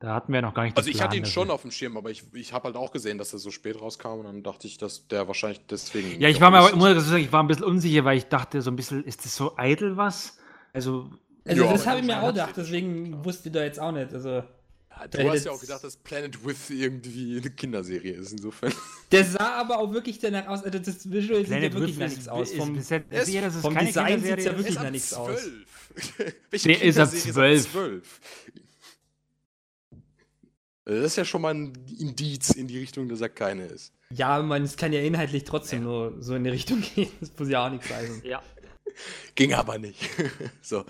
da 0.01 0.15
hatten 0.15 0.33
wir 0.33 0.39
ja 0.39 0.41
noch 0.41 0.55
gar 0.55 0.63
nicht 0.63 0.75
Also 0.75 0.89
ich 0.89 0.97
Plan, 0.97 1.09
hatte 1.09 1.17
ihn 1.17 1.27
schon 1.27 1.51
auf 1.51 1.61
dem 1.61 1.69
Schirm, 1.69 1.95
aber 1.95 2.09
ich, 2.09 2.23
ich 2.33 2.53
habe 2.53 2.65
halt 2.65 2.75
auch 2.75 2.91
gesehen, 2.91 3.19
dass 3.19 3.33
er 3.33 3.39
so 3.39 3.51
spät 3.51 3.79
rauskam 3.79 4.19
und 4.19 4.23
dann 4.23 4.41
dachte 4.41 4.65
ich, 4.65 4.79
dass 4.79 5.07
der 5.07 5.27
wahrscheinlich 5.27 5.61
deswegen... 5.69 6.19
Ja, 6.19 6.27
ich 6.27 6.41
war 6.41 6.49
mir 6.49 6.57
aber, 6.57 6.75
muss 6.75 6.89
ich 6.89 7.03
sagen, 7.03 7.23
ich 7.23 7.31
war 7.31 7.43
ein 7.43 7.47
bisschen 7.47 7.65
unsicher, 7.65 8.03
weil 8.03 8.17
ich 8.17 8.25
dachte 8.25 8.63
so 8.63 8.71
ein 8.71 8.75
bisschen, 8.75 9.03
ist 9.03 9.25
das 9.25 9.35
so 9.35 9.57
eitel 9.57 9.97
was? 9.97 10.39
Also... 10.73 11.11
Also 11.45 11.63
ja, 11.63 11.71
das 11.71 11.85
habe 11.85 11.99
ich 11.99 12.05
mir 12.05 12.19
auch 12.19 12.29
gedacht, 12.29 12.53
deswegen 12.57 13.23
wusste 13.23 13.49
ich 13.49 13.53
da 13.53 13.63
jetzt 13.63 13.79
auch 13.79 13.91
nicht, 13.91 14.11
also... 14.11 14.43
Du 15.11 15.29
hast 15.29 15.45
ja 15.45 15.51
auch 15.51 15.61
gedacht, 15.61 15.83
dass 15.83 15.97
Planet 15.97 16.45
With 16.45 16.69
irgendwie 16.69 17.37
eine 17.37 17.49
Kinderserie 17.49 18.13
ist, 18.13 18.33
insofern. 18.33 18.71
Der 19.11 19.23
sah 19.23 19.55
aber 19.59 19.79
auch 19.79 19.93
wirklich 19.93 20.19
danach 20.19 20.47
aus, 20.47 20.63
also 20.63 20.77
das 20.77 21.09
Visual 21.09 21.43
sieht 21.45 21.63
ja 21.63 21.73
wirklich 21.73 21.97
nach 21.97 22.09
nichts 22.09 22.27
aus. 22.27 22.51
Vom, 22.51 22.75
ist, 22.75 22.91
ist, 22.91 23.03
ist, 23.09 23.29
ist, 23.29 23.61
vom 23.61 23.75
Design 23.75 24.21
sieht 24.21 24.37
es 24.37 24.45
ja 24.45 24.57
wirklich 24.57 24.75
nach 24.75 24.91
nichts 24.91 25.13
aus. 25.13 25.39
Welche 26.51 26.67
nee, 26.67 26.73
ist 26.75 26.99
ab 26.99 27.09
12. 27.09 28.19
Das 30.85 31.05
ist 31.05 31.15
ja 31.15 31.25
schon 31.25 31.41
mal 31.41 31.53
ein 31.53 31.73
Indiz 31.99 32.51
in 32.51 32.67
die 32.67 32.79
Richtung, 32.79 33.07
dass 33.07 33.21
er 33.21 33.29
keine 33.29 33.65
ist. 33.65 33.93
Ja, 34.09 34.41
man, 34.41 34.63
es 34.63 34.77
kann 34.77 34.91
ja 34.93 35.01
inhaltlich 35.01 35.43
trotzdem 35.43 35.79
ja. 35.79 35.85
nur 35.85 36.21
so 36.21 36.35
in 36.35 36.43
die 36.43 36.49
Richtung 36.49 36.81
gehen. 36.95 37.11
Das 37.19 37.31
muss 37.37 37.49
ja 37.49 37.65
auch 37.65 37.71
nichts 37.71 37.89
heißen. 37.89 38.23
Ja. 38.25 38.41
Ging 39.35 39.53
aber 39.53 39.77
nicht. 39.77 40.09
so. 40.61 40.85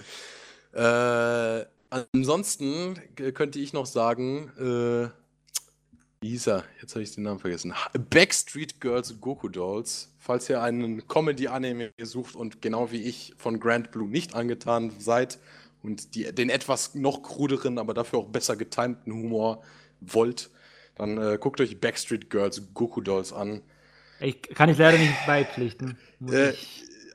Äh, 0.73 1.65
Ansonsten 1.91 2.97
könnte 3.33 3.59
ich 3.59 3.73
noch 3.73 3.85
sagen, 3.85 4.49
äh, 4.57 5.09
wie 6.21 6.29
hieß 6.29 6.47
er? 6.47 6.63
Jetzt 6.81 6.95
habe 6.95 7.03
ich 7.03 7.13
den 7.13 7.25
Namen 7.25 7.41
vergessen. 7.41 7.73
Backstreet 8.09 8.79
Girls 8.79 9.19
Goku 9.19 9.49
Dolls. 9.49 10.13
Falls 10.17 10.49
ihr 10.49 10.61
einen 10.61 11.05
Comedy-Anime 11.09 11.91
sucht 12.01 12.35
und 12.35 12.61
genau 12.61 12.91
wie 12.91 13.01
ich 13.01 13.33
von 13.37 13.59
Grand 13.59 13.91
Blue 13.91 14.07
nicht 14.07 14.35
angetan 14.35 14.93
seid 14.99 15.39
und 15.83 16.15
die, 16.15 16.33
den 16.33 16.49
etwas 16.49 16.95
noch 16.95 17.23
kruderen, 17.23 17.77
aber 17.77 17.93
dafür 17.93 18.19
auch 18.19 18.29
besser 18.29 18.55
getimten 18.55 19.11
Humor 19.11 19.61
wollt, 20.01 20.49
dann 20.95 21.17
äh, 21.17 21.37
guckt 21.39 21.61
euch 21.61 21.79
Backstreet 21.79 22.29
Girls 22.29 22.73
Goku 22.73 23.01
Dolls 23.01 23.31
an. 23.31 23.61
Ich 24.19 24.41
kann 24.41 24.69
ich 24.69 24.77
leider 24.77 24.97
nicht 24.97 25.13
beipflichten. 25.25 25.97
Äh, 26.29 26.53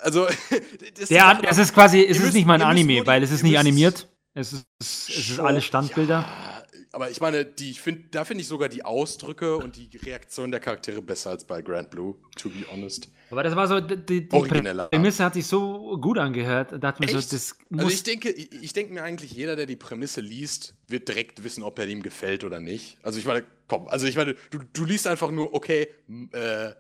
also, 0.01 0.27
das, 0.99 1.09
Der, 1.09 1.33
ist, 1.33 1.45
das 1.45 1.59
ist 1.59 1.75
quasi, 1.75 2.05
es 2.05 2.19
ist 2.21 2.35
nicht 2.35 2.47
mal 2.47 2.55
ein 2.55 2.63
Anime, 2.63 3.07
weil 3.07 3.23
es 3.23 3.31
ist 3.31 3.43
nicht 3.43 3.59
animiert. 3.59 4.09
Es 4.35 4.53
ist, 4.53 4.67
es 4.81 5.31
ist 5.31 5.41
alles 5.41 5.65
Standbilder. 5.65 6.21
Ja, 6.21 6.56
aber 6.97 7.11
ich 7.11 7.21
meine, 7.21 7.45
die, 7.45 7.73
ich 7.73 7.83
find, 7.83 8.15
da 8.15 8.25
finde 8.25 8.41
ich 8.41 8.49
sogar 8.49 8.71
die 8.71 8.83
Ausdrücke 8.83 9.59
und 9.59 9.77
die 9.77 9.95
Reaktion 9.99 10.51
der 10.51 10.61
Charaktere 10.61 11.03
besser 11.03 11.29
als 11.29 11.45
bei 11.45 11.61
Grand 11.61 11.91
Blue, 11.91 12.15
to 12.37 12.49
be 12.49 12.65
honest. 12.73 13.11
Aber 13.31 13.43
das 13.43 13.55
war 13.55 13.69
so, 13.69 13.81
die, 13.81 14.27
die 14.27 14.39
Prämisse 14.39 15.23
hat 15.23 15.35
sich 15.35 15.47
so 15.47 15.99
gut 16.01 16.17
angehört. 16.17 16.73
Da 16.81 16.95
mir 16.99 17.09
so, 17.09 17.17
das 17.17 17.55
muss 17.69 17.81
also 17.81 17.93
ich 17.93 18.03
denke, 18.03 18.31
ich, 18.31 18.51
ich 18.51 18.73
denke 18.73 18.95
mir 18.95 19.03
eigentlich, 19.03 19.31
jeder, 19.33 19.57
der 19.57 19.67
die 19.67 19.77
Prämisse 19.77 20.23
liest, 20.23 20.75
wird 20.89 21.07
direkt 21.07 21.45
wissen, 21.45 21.63
ob 21.63 21.79
er 21.79 21.87
ihm 21.87 22.03
gefällt 22.03 22.45
oder 22.45 22.61
nicht. 22.61 22.97
Also 23.03 23.19
ich 23.19 23.27
meine, 23.27 23.45
komm, 23.69 23.89
also 23.89 24.07
ich 24.07 24.17
meine, 24.17 24.35
du, 24.49 24.61
du 24.73 24.87
liest 24.87 25.07
einfach 25.07 25.31
nur, 25.31 25.53
okay, 25.53 25.89
äh, 26.33 26.71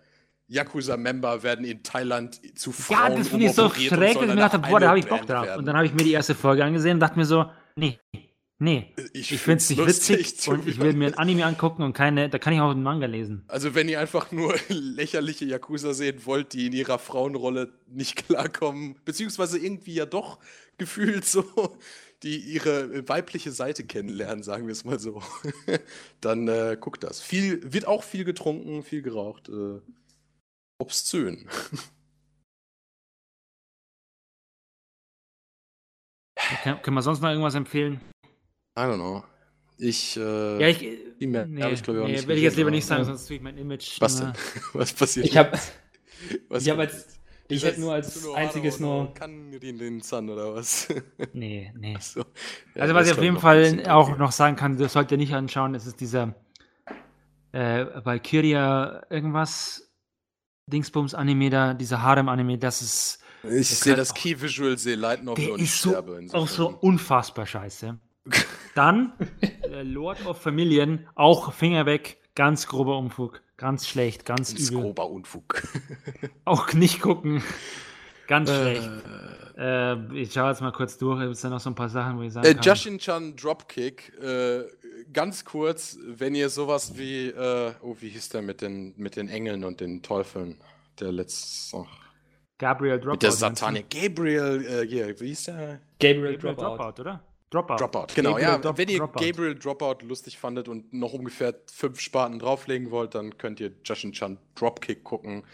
Yakuza-Member 0.49 1.43
werden 1.43 1.67
in 1.67 1.83
Thailand 1.83 2.41
zu 2.59 2.73
Frauen 2.73 3.13
Ja, 3.13 3.19
das 3.19 3.29
finde 3.29 3.45
ich 3.45 3.53
so 3.53 3.69
schräg, 3.69 4.15
dass 4.15 4.23
ich 4.23 4.29
mir 4.29 4.37
dachte, 4.37 4.61
boah, 4.61 4.81
da 4.81 4.89
habe 4.89 4.99
ich 4.99 5.07
Bock 5.07 5.27
drauf. 5.27 5.45
Werden. 5.45 5.59
Und 5.59 5.67
dann 5.67 5.77
habe 5.77 5.85
ich 5.85 5.93
mir 5.93 6.05
die 6.05 6.13
erste 6.13 6.35
Folge 6.35 6.65
angesehen 6.65 6.95
und 6.95 7.01
dachte 7.01 7.19
mir 7.19 7.27
so, 7.27 7.51
nee, 7.75 7.99
nee, 8.59 8.93
ich, 9.13 9.33
ich 9.33 9.41
finde 9.41 9.59
es 9.59 9.71
nicht 9.71 9.87
witzig 9.87 10.49
und 10.49 10.67
ich 10.67 10.79
will 10.79 10.93
mir 10.93 11.09
ein 11.09 11.15
Anime 11.15 11.45
angucken 11.45 11.83
und 11.83 11.93
keine, 11.93 12.29
da 12.29 12.39
kann 12.39 12.53
ich 12.53 12.61
auch 12.61 12.71
einen 12.71 12.83
Manga 12.83 13.07
lesen. 13.07 13.45
Also 13.49 13.75
wenn 13.75 13.89
ihr 13.89 14.01
einfach 14.01 14.33
nur 14.33 14.55
lächerliche 14.69 15.45
Yakuza 15.45 15.95
sehen 15.95 16.25
wollt, 16.25 16.53
die 16.53 16.67
in 16.67 16.73
ihrer 16.73 16.99
Frauenrolle 16.99 17.73
nicht 17.89 18.17
klarkommen, 18.27 18.97
beziehungsweise 19.05 19.59
irgendwie 19.59 19.95
ja 19.95 20.07
doch 20.07 20.39
gefühlt 20.79 21.25
so, 21.25 21.45
die 22.23 22.39
ihre 22.39 23.09
weibliche 23.09 23.53
Seite 23.53 23.85
kennenlernen, 23.85 24.43
sagen 24.43 24.67
wir 24.67 24.73
es 24.73 24.85
mal 24.85 24.99
so, 24.99 25.23
dann 26.21 26.49
äh, 26.49 26.77
guckt 26.81 27.05
das. 27.05 27.21
Viel, 27.21 27.73
wird 27.73 27.87
auch 27.87 28.03
viel 28.03 28.25
getrunken, 28.25 28.83
viel 28.83 29.03
geraucht, 29.03 29.49
äh, 29.49 29.81
obszön. 30.79 31.49
Kann, 36.63 36.81
können 36.83 36.97
wir 36.97 37.03
sonst 37.03 37.21
noch 37.21 37.29
irgendwas 37.29 37.55
empfehlen? 37.55 38.01
I 38.77 38.81
don't 38.81 38.97
know. 38.97 39.25
Ich, 39.79 40.17
äh, 40.17 40.61
ja, 40.61 40.69
ich, 40.69 40.79
die 41.21 41.27
mehr 41.27 41.47
nee, 41.47 41.71
ich, 41.71 41.83
glaube 41.83 41.99
ich, 41.99 42.05
auch 42.05 42.09
nee, 42.09 42.13
nicht. 42.15 42.29
Will 42.29 42.37
ich 42.37 42.43
jetzt 42.43 42.57
lieber 42.57 42.71
nicht 42.71 42.87
sagen, 42.87 43.05
sonst 43.05 43.27
tue 43.27 43.37
ich 43.37 43.43
mein 43.43 43.57
Image. 43.59 44.01
Was 44.01 44.21
denn? 44.21 44.33
Was 44.73 44.93
passiert? 44.93 45.27
Ich 45.27 45.37
habe, 45.37 45.59
ich 46.51 46.71
habe 46.71 46.83
als, 46.83 47.19
ich 47.49 47.65
hätte 47.65 47.81
nur 47.81 47.93
als 47.93 48.23
nur 48.23 48.37
einziges 48.37 48.81
nur. 48.81 49.13
Kann 49.15 49.51
den 49.53 50.01
Sun 50.01 50.31
oder 50.31 50.55
was? 50.55 50.89
Nee, 51.33 51.73
nee. 51.79 51.97
So. 52.01 52.21
Ja, 52.75 52.83
also, 52.83 52.95
was 52.95 53.07
ich 53.07 53.13
auf 53.13 53.23
jeden 53.23 53.39
Fall 53.39 53.83
auch 53.89 54.17
noch 54.19 54.33
sagen 54.33 54.57
kann, 54.57 54.77
das 54.77 54.95
sollt 54.95 55.11
ihr 55.13 55.19
nicht 55.19 55.35
anschauen, 55.35 55.75
das 55.75 55.87
ist 55.87 56.01
dieser 56.01 56.35
äh, 57.53 57.87
Valkyria 58.05 59.07
irgendwas 59.11 59.91
Dingsbums-Anime 60.71 61.51
da, 61.51 61.75
dieser 61.75 62.03
Harem-Anime, 62.03 62.59
das 62.59 62.83
ist. 62.83 63.23
Ich 63.49 63.69
sehe 63.69 63.95
das 63.95 64.13
Key-Visual, 64.13 64.77
sehe 64.77 64.97
Light 64.97 65.23
Novel 65.23 65.51
und 65.51 65.61
ist 65.61 65.81
so, 65.81 65.97
auch 66.33 66.49
so 66.49 66.69
unfassbar 66.81 67.47
scheiße. 67.47 67.99
Dann 68.77 69.15
äh, 69.41 69.83
Lord 69.83 70.27
of 70.27 70.39
Familien, 70.39 71.09
auch 71.15 71.55
Finger 71.55 71.87
weg, 71.87 72.19
ganz 72.35 72.67
grober 72.67 72.99
Unfug, 72.99 73.41
ganz 73.57 73.89
schlecht, 73.89 74.27
ganz, 74.27 74.55
ganz 74.55 74.69
übel. 74.69 74.83
grober 74.83 75.09
Unfug. 75.09 75.63
auch 76.45 76.75
nicht 76.75 77.01
gucken. 77.01 77.43
Ganz 78.27 78.51
äh, 78.51 78.55
schlecht. 78.55 78.91
Äh, 79.57 80.15
ich 80.15 80.35
schaue 80.35 80.51
jetzt 80.51 80.61
mal 80.61 80.73
kurz 80.73 80.99
durch. 80.99 81.21
Gibt 81.21 81.33
es 81.33 81.41
da 81.41 81.49
noch 81.49 81.61
so 81.61 81.71
ein 81.71 81.75
paar 81.75 81.89
Sachen, 81.89 82.19
wo 82.19 82.23
ich 82.23 82.35
sagen 82.35 82.47
äh, 82.47 82.53
kann? 82.53 82.63
Jushin-chan 82.63 83.35
Dropkick. 83.37 84.13
Äh, 84.21 84.65
ganz 85.11 85.47
kurz, 85.47 85.97
wenn 86.05 86.35
ihr 86.35 86.51
sowas 86.51 86.99
wie, 86.99 87.29
äh, 87.29 87.73
oh, 87.81 87.97
wie 88.01 88.11
hieß 88.11 88.29
der 88.29 88.43
mit 88.43 88.61
den, 88.61 88.93
mit 88.99 89.17
den 89.17 89.31
Engeln 89.31 89.65
und 89.65 89.81
den 89.81 90.03
Teufeln? 90.03 90.61
Der 91.01 91.13
letzte. 91.13 91.79
Oh. 91.79 91.87
Gabriel 92.59 92.99
Dropout. 92.99 93.13
Mit 93.13 93.23
der 93.23 93.33
Satania. 93.33 93.83
Gabriel, 93.89 94.67
äh, 94.67 94.87
hier, 94.87 95.19
wie 95.19 95.29
hieß 95.29 95.45
der? 95.45 95.81
Gabriel, 95.99 96.37
Gabriel 96.37 96.39
Dropout. 96.39 96.77
Dropout, 96.77 97.01
oder? 97.01 97.23
Dropout. 97.51 97.77
Dropout, 97.77 98.07
genau. 98.15 98.31
Gabriel 98.31 98.49
ja, 98.49 98.59
Drop- 98.59 98.79
wenn 98.79 98.89
ihr 98.89 98.99
Dropout. 98.99 99.25
Gabriel 99.25 99.55
Dropout 99.55 99.99
lustig 100.05 100.39
fandet 100.39 100.69
und 100.69 100.93
noch 100.93 101.13
ungefähr 101.13 101.55
fünf 101.73 102.01
Spaten 102.01 102.39
drauflegen 102.39 102.91
wollt, 102.91 103.15
dann 103.15 103.39
könnt 103.39 103.61
ihr 103.61 103.73
Justin 103.85 104.13
Chan 104.13 104.39
Dropkick 104.57 105.05
gucken. 105.05 105.45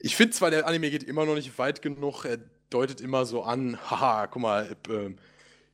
Ich 0.00 0.16
finde 0.16 0.32
zwar, 0.32 0.50
der 0.50 0.66
Anime 0.66 0.90
geht 0.90 1.04
immer 1.04 1.24
noch 1.24 1.36
nicht 1.36 1.56
weit 1.58 1.82
genug. 1.82 2.24
Er 2.24 2.38
deutet 2.70 3.00
immer 3.00 3.24
so 3.26 3.42
an, 3.42 3.78
haha, 3.90 4.26
guck 4.26 4.42
mal, 4.42 4.76
ähm, 4.90 5.16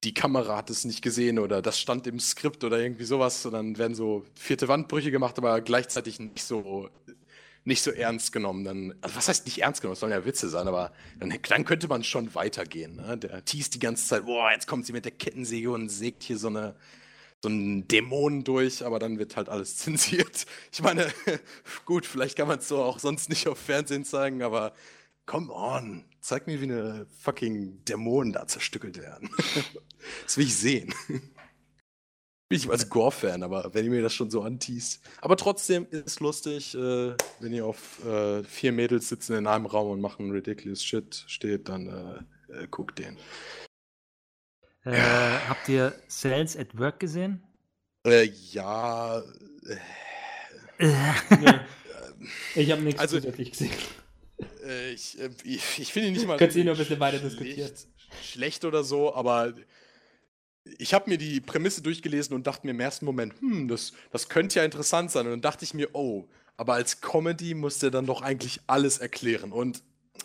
die 0.04 0.14
Kamera 0.14 0.56
hat 0.56 0.70
es 0.70 0.84
nicht 0.84 1.02
gesehen 1.02 1.38
oder 1.38 1.60
das 1.62 1.78
stand 1.78 2.06
im 2.06 2.20
Skript 2.20 2.62
oder 2.62 2.78
irgendwie 2.78 3.04
sowas. 3.04 3.44
Und 3.46 3.52
dann 3.52 3.78
werden 3.78 3.94
so 3.94 4.24
vierte 4.34 4.68
Wandbrüche 4.68 5.10
gemacht, 5.10 5.36
aber 5.38 5.60
gleichzeitig 5.62 6.20
nicht 6.20 6.42
so, 6.44 6.88
nicht 7.70 7.82
so 7.82 7.90
ernst 7.90 8.32
genommen. 8.32 8.64
Dann, 8.64 8.94
also 9.00 9.16
was 9.16 9.28
heißt 9.28 9.46
nicht 9.46 9.62
ernst 9.62 9.80
genommen? 9.80 9.94
Es 9.94 10.00
sollen 10.00 10.12
ja 10.12 10.24
Witze 10.24 10.48
sein, 10.48 10.68
aber 10.68 10.92
dann, 11.18 11.32
dann 11.48 11.64
könnte 11.64 11.88
man 11.88 12.04
schon 12.04 12.34
weitergehen. 12.34 12.96
Ne? 12.96 13.16
Der 13.16 13.44
teast 13.44 13.74
die 13.74 13.78
ganze 13.78 14.06
Zeit, 14.06 14.26
boah, 14.26 14.50
jetzt 14.52 14.66
kommt 14.66 14.84
sie 14.84 14.92
mit 14.92 15.04
der 15.04 15.12
Kettensäge 15.12 15.70
und 15.70 15.88
sägt 15.88 16.22
hier 16.22 16.36
so 16.36 16.48
eine 16.48 16.74
so 17.42 17.48
einen 17.48 17.88
Dämon 17.88 18.44
durch, 18.44 18.84
aber 18.84 18.98
dann 18.98 19.18
wird 19.18 19.36
halt 19.36 19.48
alles 19.48 19.76
zensiert. 19.78 20.46
Ich 20.72 20.82
meine, 20.82 21.10
gut, 21.84 22.06
vielleicht 22.06 22.36
kann 22.36 22.48
man 22.48 22.58
es 22.58 22.68
so 22.68 22.82
auch 22.82 22.98
sonst 22.98 23.28
nicht 23.30 23.48
auf 23.48 23.58
Fernsehen 23.58 24.04
zeigen, 24.04 24.42
aber 24.42 24.74
come 25.26 25.52
on, 25.52 26.04
zeig 26.20 26.46
mir, 26.46 26.60
wie 26.60 26.64
eine 26.64 27.06
fucking 27.18 27.84
Dämonen 27.84 28.32
da 28.32 28.46
zerstückelt 28.46 28.98
werden. 28.98 29.30
das 30.24 30.36
will 30.36 30.46
ich 30.46 30.56
sehen. 30.56 30.94
Bin 32.50 32.58
ich 32.58 32.68
als 32.68 32.88
Gore-Fan, 32.90 33.44
aber 33.44 33.72
wenn 33.74 33.84
ihr 33.84 33.92
mir 33.92 34.02
das 34.02 34.12
schon 34.12 34.28
so 34.28 34.42
anteast. 34.42 35.00
Aber 35.20 35.36
trotzdem 35.36 35.86
ist 35.90 36.18
lustig, 36.18 36.74
äh, 36.74 37.14
wenn 37.38 37.52
ihr 37.52 37.64
auf 37.64 38.04
äh, 38.04 38.42
vier 38.42 38.72
Mädels 38.72 39.08
sitzen 39.08 39.36
in 39.36 39.46
einem 39.46 39.66
Raum 39.66 39.92
und 39.92 40.00
machen 40.00 40.32
ridiculous 40.32 40.82
Shit 40.82 41.22
steht, 41.28 41.68
dann 41.68 41.86
äh, 42.50 42.62
äh, 42.64 42.66
guckt 42.68 42.98
den. 42.98 43.16
Äh, 44.82 44.96
habt 45.48 45.68
ihr 45.68 45.94
Cells 46.08 46.56
at 46.56 46.76
Work 46.76 46.98
gesehen? 46.98 47.40
Äh, 48.04 48.24
ja, 48.50 49.20
äh, 49.20 49.76
Nee. 51.30 51.60
Ich 52.56 52.70
habe 52.72 52.82
nichts 52.82 53.00
Also- 53.00 53.18
zusätzlich 53.20 53.52
gesehen. 53.52 53.70
Äh, 54.66 54.90
ich, 54.90 55.20
äh, 55.20 55.30
ich, 55.44 55.78
ich 55.78 55.92
finde 55.92 56.08
ihn 56.08 56.14
nicht 56.14 56.26
mal. 56.26 56.36
Könnt 56.36 56.56
ihr 56.56 56.64
noch 56.64 56.72
ein 56.72 56.78
bisschen 56.78 56.98
weiter 56.98 57.18
diskutieren. 57.18 57.70
Schlecht 58.24 58.64
oder 58.64 58.82
so, 58.82 59.14
aber 59.14 59.54
ich 60.64 60.94
habe 60.94 61.08
mir 61.08 61.18
die 61.18 61.40
Prämisse 61.40 61.82
durchgelesen 61.82 62.34
und 62.34 62.46
dachte 62.46 62.66
mir 62.66 62.72
im 62.72 62.80
ersten 62.80 63.04
Moment, 63.04 63.34
hm, 63.40 63.68
das, 63.68 63.92
das 64.10 64.28
könnte 64.28 64.58
ja 64.58 64.64
interessant 64.64 65.10
sein. 65.10 65.26
Und 65.26 65.32
dann 65.32 65.40
dachte 65.40 65.64
ich 65.64 65.74
mir, 65.74 65.88
oh, 65.94 66.28
aber 66.56 66.74
als 66.74 67.00
Comedy 67.00 67.54
muss 67.54 67.78
der 67.78 67.90
dann 67.90 68.06
doch 68.06 68.22
eigentlich 68.22 68.60
alles 68.66 68.98
erklären. 68.98 69.52
Und 69.52 69.82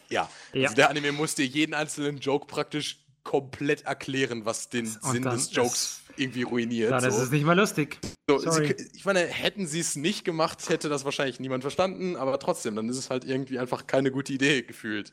ja, 0.09 0.29
Ja. 0.53 0.63
Also 0.63 0.75
der 0.75 0.89
Anime 0.89 1.11
muss 1.11 1.35
dir 1.35 1.45
jeden 1.45 1.73
einzelnen 1.73 2.17
Joke 2.17 2.47
praktisch 2.47 2.99
komplett 3.23 3.85
erklären, 3.85 4.45
was 4.45 4.69
den 4.69 4.85
Und 4.85 5.11
Sinn 5.11 5.23
des 5.23 5.53
Jokes 5.53 6.01
irgendwie 6.17 6.43
ruiniert. 6.43 6.91
Dann 6.91 7.03
ist 7.03 7.15
so. 7.15 7.23
es 7.23 7.31
nicht 7.31 7.45
mal 7.45 7.57
lustig. 7.57 7.99
So, 8.29 8.37
sie, 8.37 8.75
ich 8.93 9.05
meine, 9.05 9.21
hätten 9.21 9.67
sie 9.67 9.79
es 9.79 9.95
nicht 9.95 10.23
gemacht, 10.23 10.69
hätte 10.69 10.89
das 10.89 11.05
wahrscheinlich 11.05 11.39
niemand 11.39 11.63
verstanden, 11.63 12.15
aber 12.15 12.39
trotzdem, 12.39 12.75
dann 12.75 12.87
ist 12.89 12.97
es 12.97 13.09
halt 13.09 13.25
irgendwie 13.25 13.59
einfach 13.59 13.87
keine 13.87 14.11
gute 14.11 14.33
Idee 14.33 14.61
gefühlt. 14.61 15.11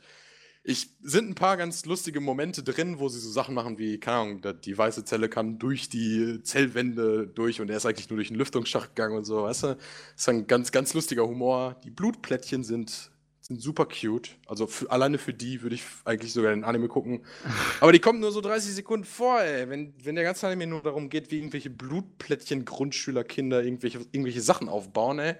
Ich 0.65 0.91
sind 1.03 1.29
ein 1.29 1.35
paar 1.35 1.57
ganz 1.57 1.85
lustige 1.87 2.21
Momente 2.21 2.63
drin, 2.63 3.01
wo 3.01 3.09
sie 3.09 3.19
so 3.19 3.31
Sachen 3.31 3.53
machen 3.53 3.79
wie, 3.79 3.99
keine 3.99 4.17
Ahnung, 4.19 4.61
die 4.65 4.79
weiße 4.79 5.05
Zelle 5.05 5.29
kann 5.29 5.59
durch 5.59 5.89
die 5.89 6.41
Zellwände 6.45 7.27
durch 7.27 7.61
und 7.61 7.69
er 7.69 7.79
ist 7.79 7.87
eigentlich 7.87 8.11
nur 8.11 8.19
durch 8.19 8.31
einen 8.31 8.39
Lüftungsschacht 8.39 8.95
gegangen 8.95 9.17
und 9.17 9.25
so, 9.25 9.43
weißt 9.43 9.65
du? 9.65 9.67
Das 9.69 9.79
ist 10.17 10.29
ein 10.29 10.47
ganz, 10.47 10.71
ganz 10.71 10.95
lustiger 10.95 11.27
Humor. 11.27 11.81
Die 11.83 11.91
Blutplättchen 11.91 12.63
sind, 12.63 13.11
sind 13.41 13.61
super 13.61 13.87
cute. 13.87 14.37
Also 14.47 14.69
für, 14.69 14.89
alleine 14.89 15.19
für 15.19 15.35
die 15.35 15.63
würde 15.63 15.75
ich 15.75 15.83
eigentlich 16.05 16.33
sogar 16.33 16.55
den 16.55 16.63
Anime 16.63 16.87
gucken. 16.87 17.25
Aber 17.81 17.91
die 17.91 17.99
kommen 17.99 18.21
nur 18.21 18.31
so 18.31 18.41
30 18.41 18.73
Sekunden 18.73 19.05
vor, 19.05 19.41
ey. 19.41 19.69
Wenn, 19.69 19.95
wenn 20.05 20.15
der 20.15 20.23
ganze 20.23 20.47
Anime 20.47 20.69
nur 20.69 20.83
darum 20.83 21.09
geht, 21.09 21.33
wie 21.33 21.39
irgendwelche 21.39 21.71
Blutplättchen 21.71 22.65
Grundschülerkinder 22.65 23.65
irgendwelche, 23.65 23.99
irgendwelche 24.13 24.43
Sachen 24.43 24.69
aufbauen, 24.69 25.19
ey. 25.19 25.35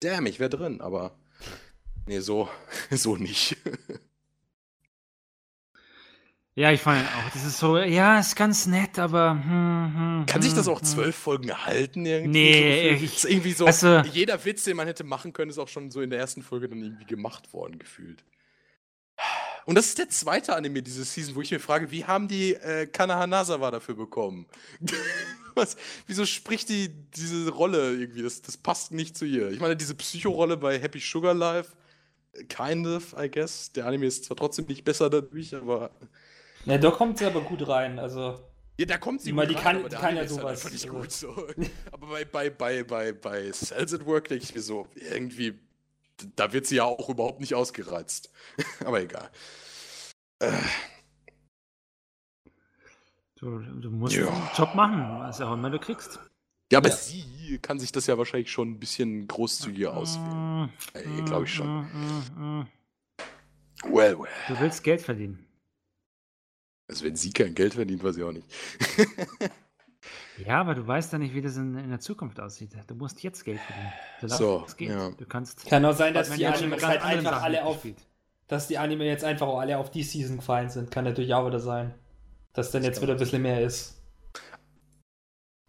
Damn, 0.00 0.26
ich 0.26 0.38
wäre 0.38 0.50
drin, 0.50 0.82
aber. 0.82 1.18
Nee, 2.06 2.20
so, 2.20 2.50
so 2.90 3.16
nicht. 3.16 3.56
Ja, 6.60 6.70
ich 6.72 6.82
fand 6.82 7.08
auch, 7.08 7.30
das 7.32 7.42
ist 7.46 7.56
so, 7.56 7.78
ja, 7.78 8.20
ist 8.20 8.36
ganz 8.36 8.66
nett, 8.66 8.98
aber. 8.98 9.30
Hm, 9.30 9.94
hm, 9.94 10.26
Kann 10.26 10.42
sich 10.42 10.52
das 10.52 10.66
hm, 10.66 10.74
auch 10.74 10.80
hm. 10.80 10.86
zwölf 10.86 11.16
Folgen 11.16 11.50
halten 11.64 12.04
irgendwie? 12.04 12.28
Nee, 12.30 12.96
so 12.98 13.04
ich- 13.04 13.16
ist 13.16 13.24
irgendwie 13.24 13.52
so. 13.52 13.64
also- 13.64 14.00
jeder 14.12 14.44
Witz, 14.44 14.64
den 14.64 14.76
man 14.76 14.86
hätte 14.86 15.02
machen 15.02 15.32
können, 15.32 15.50
ist 15.50 15.56
auch 15.56 15.68
schon 15.68 15.90
so 15.90 16.02
in 16.02 16.10
der 16.10 16.18
ersten 16.18 16.42
Folge 16.42 16.68
dann 16.68 16.82
irgendwie 16.82 17.06
gemacht 17.06 17.54
worden, 17.54 17.78
gefühlt. 17.78 18.22
Und 19.64 19.76
das 19.76 19.86
ist 19.86 19.96
der 19.96 20.10
zweite 20.10 20.54
Anime 20.54 20.82
diese 20.82 21.02
Season, 21.02 21.34
wo 21.34 21.40
ich 21.40 21.50
mir 21.50 21.60
frage, 21.60 21.90
wie 21.92 22.04
haben 22.04 22.28
die 22.28 22.52
äh, 22.52 22.86
Kana 22.86 23.18
Hanazawa 23.18 23.70
dafür 23.70 23.94
bekommen? 23.94 24.44
Was, 25.54 25.78
wieso 26.06 26.26
spricht 26.26 26.68
die 26.68 26.90
diese 27.16 27.48
Rolle 27.48 27.94
irgendwie? 27.96 28.22
Das, 28.22 28.42
das 28.42 28.58
passt 28.58 28.92
nicht 28.92 29.16
zu 29.16 29.24
ihr. 29.24 29.50
Ich 29.50 29.60
meine, 29.60 29.78
diese 29.78 29.94
Psychorolle 29.94 30.58
bei 30.58 30.78
Happy 30.78 31.00
Sugar 31.00 31.32
Life, 31.32 31.72
kind 32.48 32.86
of, 32.86 33.14
I 33.18 33.30
guess. 33.30 33.72
Der 33.72 33.86
Anime 33.86 34.04
ist 34.04 34.26
zwar 34.26 34.36
trotzdem 34.36 34.66
nicht 34.66 34.84
besser 34.84 35.08
dadurch, 35.08 35.54
aber 35.54 35.90
Ja, 36.66 36.78
da 36.78 36.90
kommt 36.90 37.18
sie 37.18 37.24
aber 37.26 37.40
gut 37.40 37.66
rein. 37.68 37.98
Also, 37.98 38.38
Ja, 38.78 38.86
da 38.86 38.98
kommt 38.98 39.20
sie 39.22 39.32
meine, 39.32 39.48
gut 39.48 39.60
die 39.60 39.64
rein, 39.64 39.74
kann- 39.76 39.80
aber 39.80 39.88
die 39.88 39.96
kann 39.96 40.14
ja 40.14 40.20
halt 40.20 40.30
sowas, 40.30 40.64
nicht 40.70 40.84
also. 40.86 40.96
gut 40.98 41.12
so. 41.12 41.48
aber 41.92 42.06
bei, 42.08 42.24
bei, 42.24 42.50
bei, 42.50 42.82
bei, 42.84 43.12
bei 43.12 43.50
Cells 43.52 43.94
at 43.94 44.04
Work 44.06 44.28
denke 44.28 44.44
ich 44.44 44.54
mir 44.54 44.60
so, 44.62 44.86
irgendwie, 44.94 45.58
da 46.36 46.52
wird 46.52 46.66
sie 46.66 46.76
ja 46.76 46.84
auch 46.84 47.08
überhaupt 47.08 47.40
nicht 47.40 47.54
ausgereizt. 47.54 48.30
aber 48.84 49.00
egal. 49.00 49.30
Äh, 50.40 50.52
Du, 53.36 53.58
du 53.58 53.90
musst 53.90 54.14
Ja. 54.16 54.28
einen 54.28 54.50
Job 54.54 54.74
machen, 54.74 55.20
was 55.20 55.40
auch 55.40 55.54
immer 55.54 55.70
du 55.70 55.78
kriegst. 55.78 56.20
ja, 56.70 56.76
aber 56.78 56.90
Ja. 56.90 56.94
sie 56.96 57.58
kann 57.62 57.78
sich 57.78 57.90
das 57.90 58.06
ja 58.06 58.18
wahrscheinlich 58.18 58.50
schon 58.52 58.72
ein 58.72 58.78
bisschen 58.78 59.26
großzügiger 59.26 59.94
auswählen. 59.96 60.64
Mm, 60.64 60.68
Ey, 60.92 61.22
glaub 61.24 61.44
ich 61.44 61.54
schon. 61.54 61.66
mm, 61.66 62.22
mm, 62.36 62.60
mm. 62.60 62.66
Well, 63.94 64.18
well. 64.18 64.28
Du 64.48 64.60
willst 64.60 64.84
Geld 64.84 65.00
verdienen. 65.00 65.46
Also 66.90 67.04
wenn 67.04 67.14
sie 67.14 67.32
kein 67.32 67.54
Geld 67.54 67.74
verdient, 67.74 68.02
weiß 68.02 68.16
ich 68.16 68.24
auch 68.24 68.32
nicht. 68.32 68.46
Ja, 70.46 70.60
aber 70.60 70.74
du 70.74 70.86
weißt 70.86 71.12
ja 71.12 71.18
nicht, 71.18 71.34
wie 71.34 71.42
das 71.42 71.56
in, 71.58 71.76
in 71.76 71.90
der 71.90 72.00
Zukunft 72.00 72.40
aussieht. 72.40 72.70
Du 72.86 72.94
musst 72.94 73.22
jetzt 73.22 73.44
Geld 73.44 73.60
verdienen. 73.60 73.92
solange 74.20 74.38
So, 74.38 74.64
es 74.66 74.76
geht. 74.76 74.88
ja. 74.88 75.10
Du 75.10 75.26
kannst. 75.26 75.66
kann 75.66 75.84
auch 75.84 75.92
sein, 75.94 76.14
dass 76.14 76.30
die 76.30 76.40
jetzt 76.40 76.62
Animes 76.62 76.80
mit 76.80 76.88
halt 76.88 77.02
einfach 77.02 77.32
Sachen 77.32 77.44
alle 77.44 77.64
auf, 77.64 77.86
dass 78.48 78.66
die 78.66 78.78
Anime 78.78 79.04
jetzt 79.04 79.22
einfach 79.22 79.46
auch 79.46 79.58
alle 79.58 79.76
auf 79.76 79.90
die 79.90 80.02
Season 80.02 80.36
gefallen 80.36 80.70
sind. 80.70 80.90
Kann 80.90 81.04
natürlich 81.04 81.34
auch 81.34 81.46
wieder 81.46 81.60
sein. 81.60 81.94
Dass 82.54 82.70
dann 82.70 82.82
Das 82.82 82.88
jetzt 82.88 83.02
wieder 83.02 83.12
ein 83.12 83.18
bisschen 83.18 83.42
mehr 83.42 83.60
ist. 83.60 84.02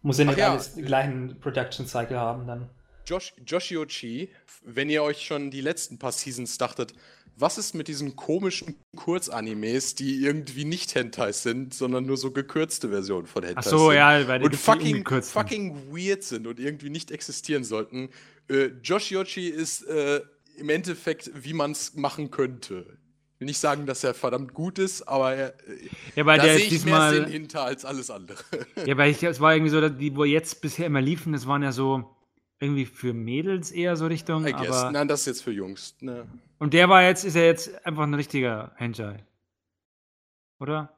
Muss 0.00 0.18
ja 0.18 0.24
Ach 0.24 0.28
nicht 0.30 0.38
ja. 0.38 0.50
alles 0.52 0.74
den 0.74 0.86
gleichen 0.86 1.38
Production 1.38 1.86
Cycle 1.86 2.18
haben 2.18 2.46
dann. 2.46 2.70
Josh, 3.06 3.34
Joshiochi, 3.44 4.30
wenn 4.64 4.88
ihr 4.88 5.02
euch 5.02 5.26
schon 5.26 5.50
die 5.50 5.60
letzten 5.60 5.98
paar 5.98 6.12
Seasons 6.12 6.56
dachtet, 6.56 6.94
was 7.36 7.58
ist 7.58 7.74
mit 7.74 7.88
diesen 7.88 8.14
komischen 8.16 8.76
Kurzanimes, 8.96 9.94
die 9.94 10.22
irgendwie 10.22 10.64
nicht 10.64 10.94
Hentais 10.94 11.42
sind, 11.42 11.74
sondern 11.74 12.06
nur 12.06 12.16
so 12.16 12.30
gekürzte 12.30 12.88
Versionen 12.90 13.26
von 13.26 13.42
Ach 13.44 13.48
Hentais 13.48 13.70
so, 13.70 13.88
sind? 13.88 13.96
ja, 13.96 14.26
weil 14.28 14.38
die 14.40 14.46
und 14.46 14.56
fucking, 14.56 15.04
fucking 15.22 15.76
weird 15.92 16.22
sind 16.22 16.46
und 16.46 16.58
irgendwie 16.60 16.90
nicht 16.90 17.10
existieren 17.10 17.64
sollten. 17.64 18.10
Äh, 18.48 18.70
Joshiochi 18.82 19.48
ist 19.48 19.82
äh, 19.86 20.20
im 20.56 20.68
Endeffekt, 20.68 21.30
wie 21.34 21.52
man 21.54 21.72
es 21.72 21.94
machen 21.94 22.30
könnte. 22.30 22.98
Ich 23.34 23.40
will 23.40 23.46
nicht 23.46 23.58
sagen, 23.58 23.86
dass 23.86 24.04
er 24.04 24.14
verdammt 24.14 24.54
gut 24.54 24.78
ist, 24.78 25.02
aber 25.08 25.34
er, 25.34 25.48
äh, 25.68 25.88
Ja, 26.14 26.26
weil 26.26 26.38
da 26.38 26.44
der 26.44 26.56
sehe 26.58 26.66
ist 26.66 26.72
ich 26.72 26.84
mehr 26.84 27.08
Sinn 27.10 27.24
diesmal. 27.24 27.30
hinter 27.32 27.64
als 27.64 27.84
alles 27.84 28.10
andere. 28.10 28.38
Ja, 28.86 28.96
weil 28.96 29.10
ich, 29.10 29.22
es 29.22 29.40
war 29.40 29.54
irgendwie 29.54 29.70
so, 29.70 29.80
dass 29.80 29.96
die, 29.96 30.14
wo 30.14 30.24
jetzt 30.24 30.60
bisher 30.60 30.86
immer 30.86 31.00
liefen, 31.00 31.32
das 31.32 31.46
waren 31.46 31.62
ja 31.62 31.72
so 31.72 32.16
irgendwie 32.62 32.86
für 32.86 33.12
Mädels 33.12 33.72
eher 33.72 33.96
so 33.96 34.06
Richtung. 34.06 34.46
I 34.46 34.52
guess. 34.52 34.90
Nein, 34.92 35.08
das 35.08 35.20
ist 35.20 35.26
jetzt 35.26 35.42
für 35.42 35.50
Jungs. 35.50 35.96
Ne? 36.00 36.26
und 36.58 36.72
der 36.72 36.88
war 36.88 37.02
jetzt, 37.02 37.24
ist 37.24 37.34
ja 37.34 37.42
jetzt 37.42 37.84
einfach 37.84 38.04
ein 38.04 38.14
richtiger 38.14 38.70
Hentai. 38.76 39.24
Oder? 40.60 40.96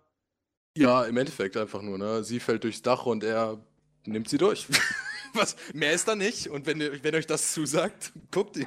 Ja, 0.76 1.04
im 1.04 1.16
Endeffekt 1.16 1.56
einfach 1.56 1.80
nur, 1.80 1.96
ne? 1.96 2.22
Sie 2.22 2.38
fällt 2.38 2.64
durchs 2.64 2.82
Dach 2.82 3.06
und 3.06 3.24
er 3.24 3.58
nimmt 4.04 4.28
sie 4.28 4.36
durch. 4.36 4.66
Was? 5.32 5.56
Mehr 5.72 5.92
ist 5.92 6.06
da 6.06 6.14
nicht. 6.14 6.48
Und 6.48 6.66
wenn, 6.66 6.80
wenn 6.80 7.14
euch 7.14 7.26
das 7.26 7.52
zusagt, 7.54 8.12
guckt 8.30 8.56
ihr. 8.56 8.66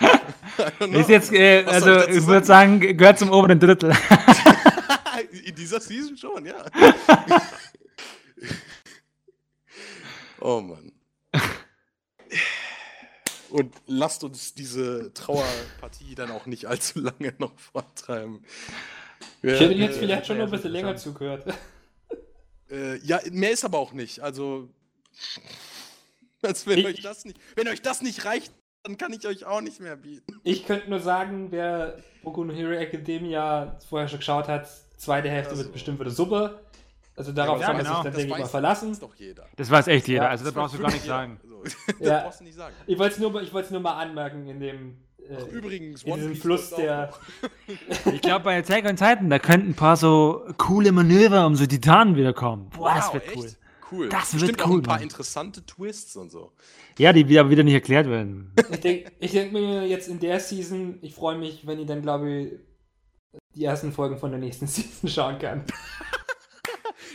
Ist 0.98 1.08
jetzt, 1.08 1.32
äh, 1.32 1.64
also 1.64 2.08
ich 2.08 2.26
würde 2.26 2.44
sagen, 2.44 2.80
gehört 2.80 3.20
zum 3.20 3.30
oberen 3.30 3.60
Drittel. 3.60 3.92
In 5.44 5.54
dieser 5.54 5.80
Season 5.80 6.16
schon, 6.16 6.44
ja. 6.44 6.64
oh 10.40 10.60
Mann. 10.60 10.87
Und 13.50 13.74
lasst 13.86 14.24
uns 14.24 14.54
diese 14.54 15.12
Trauerpartie 15.14 16.14
dann 16.14 16.30
auch 16.30 16.46
nicht 16.46 16.66
allzu 16.66 17.00
lange 17.00 17.34
noch 17.38 17.58
vortreiben. 17.58 18.44
Ich 19.42 19.58
hätte 19.60 19.72
jetzt 19.74 19.96
äh, 19.96 20.00
vielleicht 20.00 20.26
schon 20.26 20.38
noch 20.38 20.44
ein 20.46 20.50
bisschen 20.50 20.70
länger 20.72 20.88
interessant. 20.90 21.14
zugehört. 21.16 21.44
Äh, 22.70 22.98
ja, 22.98 23.20
mehr 23.30 23.50
ist 23.52 23.64
aber 23.64 23.78
auch 23.78 23.92
nicht. 23.92 24.20
Also, 24.20 24.68
als 26.42 26.66
wenn 26.66 26.78
Ich- 26.80 26.86
euch 26.86 27.02
das 27.02 27.24
nicht, 27.24 27.38
wenn 27.56 27.68
euch 27.68 27.82
das 27.82 28.02
nicht 28.02 28.24
reicht, 28.24 28.52
dann 28.82 28.96
kann 28.98 29.12
ich 29.12 29.26
euch 29.26 29.44
auch 29.44 29.60
nicht 29.60 29.80
mehr 29.80 29.96
bieten. 29.96 30.40
Ich 30.44 30.66
könnte 30.66 30.88
nur 30.90 31.00
sagen, 31.00 31.48
wer 31.50 31.98
Boku 32.22 32.44
no 32.44 32.52
Hero 32.52 32.72
Academia 32.72 33.78
vorher 33.88 34.08
schon 34.08 34.18
geschaut 34.18 34.48
hat, 34.48 34.68
zweite 34.98 35.28
Hälfte 35.30 35.50
Also. 35.52 35.64
wird 35.64 35.72
bestimmt 35.72 35.98
wieder 36.00 36.10
super. 36.10 36.60
Also 37.16 37.32
darauf 37.32 37.60
Ja, 37.60 37.66
kann 37.66 37.76
man 37.76 37.84
genau. 37.84 37.96
sich 37.96 38.02
dann, 38.04 38.12
Das 38.12 38.14
denke 38.16 38.32
ich, 38.32 38.38
mal 38.38 38.44
weiß 38.44 38.50
verlassen. 38.50 38.96
doch 39.00 39.14
jeder. 39.16 39.48
Das 39.56 39.68
weiß 39.70 39.88
echt 39.88 40.06
jeder, 40.06 40.24
Ja, 40.24 40.28
also 40.28 40.44
da 40.44 40.50
Das 40.50 40.54
brauchst 40.54 40.74
du 40.74 40.78
gar 40.78 40.88
wirklich 40.92 41.02
sagen. 41.02 41.40
das 41.86 41.94
Ja. 42.00 42.20
brauchst 42.22 42.40
du 42.40 42.44
nicht 42.44 42.56
sagen. 42.56 42.74
Ich 42.86 42.98
wollte 42.98 43.14
es 43.14 43.20
nur, 43.20 43.42
ich 43.42 43.70
nur 43.70 43.80
mal 43.80 43.94
anmerken 43.94 44.46
in 44.48 44.60
dem 44.60 44.96
äh, 45.28 45.36
Ach, 45.38 45.46
übrigens, 45.48 46.02
in 46.04 46.14
diesem 46.14 46.36
Fluss 46.36 46.70
der. 46.70 47.10
auch. 47.12 47.18
Ich 48.12 48.22
glaube, 48.22 48.44
bei 48.44 48.58
Attack 48.58 48.84
on 48.86 48.96
Titan, 48.96 49.28
da 49.30 49.38
könnten 49.38 49.70
ein 49.70 49.74
paar 49.74 49.96
so 49.96 50.46
coole 50.56 50.92
Manöver 50.92 51.46
um 51.46 51.54
so 51.56 51.66
Titanen 51.66 52.16
wiederkommen. 52.16 52.70
Boah, 52.70 52.94
das 52.94 53.08
Wow, 53.08 53.14
wird 53.14 53.26
echt? 53.28 53.36
cool. 53.36 53.50
Cool. 53.90 54.08
Das 54.10 54.32
wird 54.34 54.42
Bestimmt 54.42 54.62
auch 54.62 54.68
cool, 54.70 54.78
ein 54.80 54.82
paar 54.82 54.94
Mann. 54.96 55.02
interessante 55.02 55.64
Twists 55.64 56.14
und 56.16 56.30
so. 56.30 56.52
Ja, 56.98 57.12
die 57.12 57.26
wieder, 57.28 57.48
wieder 57.48 57.62
nicht 57.62 57.72
erklärt 57.74 58.06
werden. 58.08 58.52
Ich 58.70 58.80
denke 58.80 59.12
ich 59.18 59.30
denk 59.32 59.52
mir 59.52 59.86
jetzt 59.86 60.08
in 60.08 60.18
der 60.20 60.40
Season, 60.40 60.98
ich 61.00 61.14
freue 61.14 61.38
mich, 61.38 61.66
wenn 61.66 61.78
ich 61.78 61.86
dann, 61.86 62.02
glaube 62.02 62.30
ich, 62.30 62.52
die 63.54 63.64
ersten 63.64 63.92
Folgen 63.92 64.18
von 64.18 64.30
der 64.30 64.40
nächsten 64.40 64.66
Season 64.68 65.08
schauen 65.08 65.38
kann. 65.38 65.64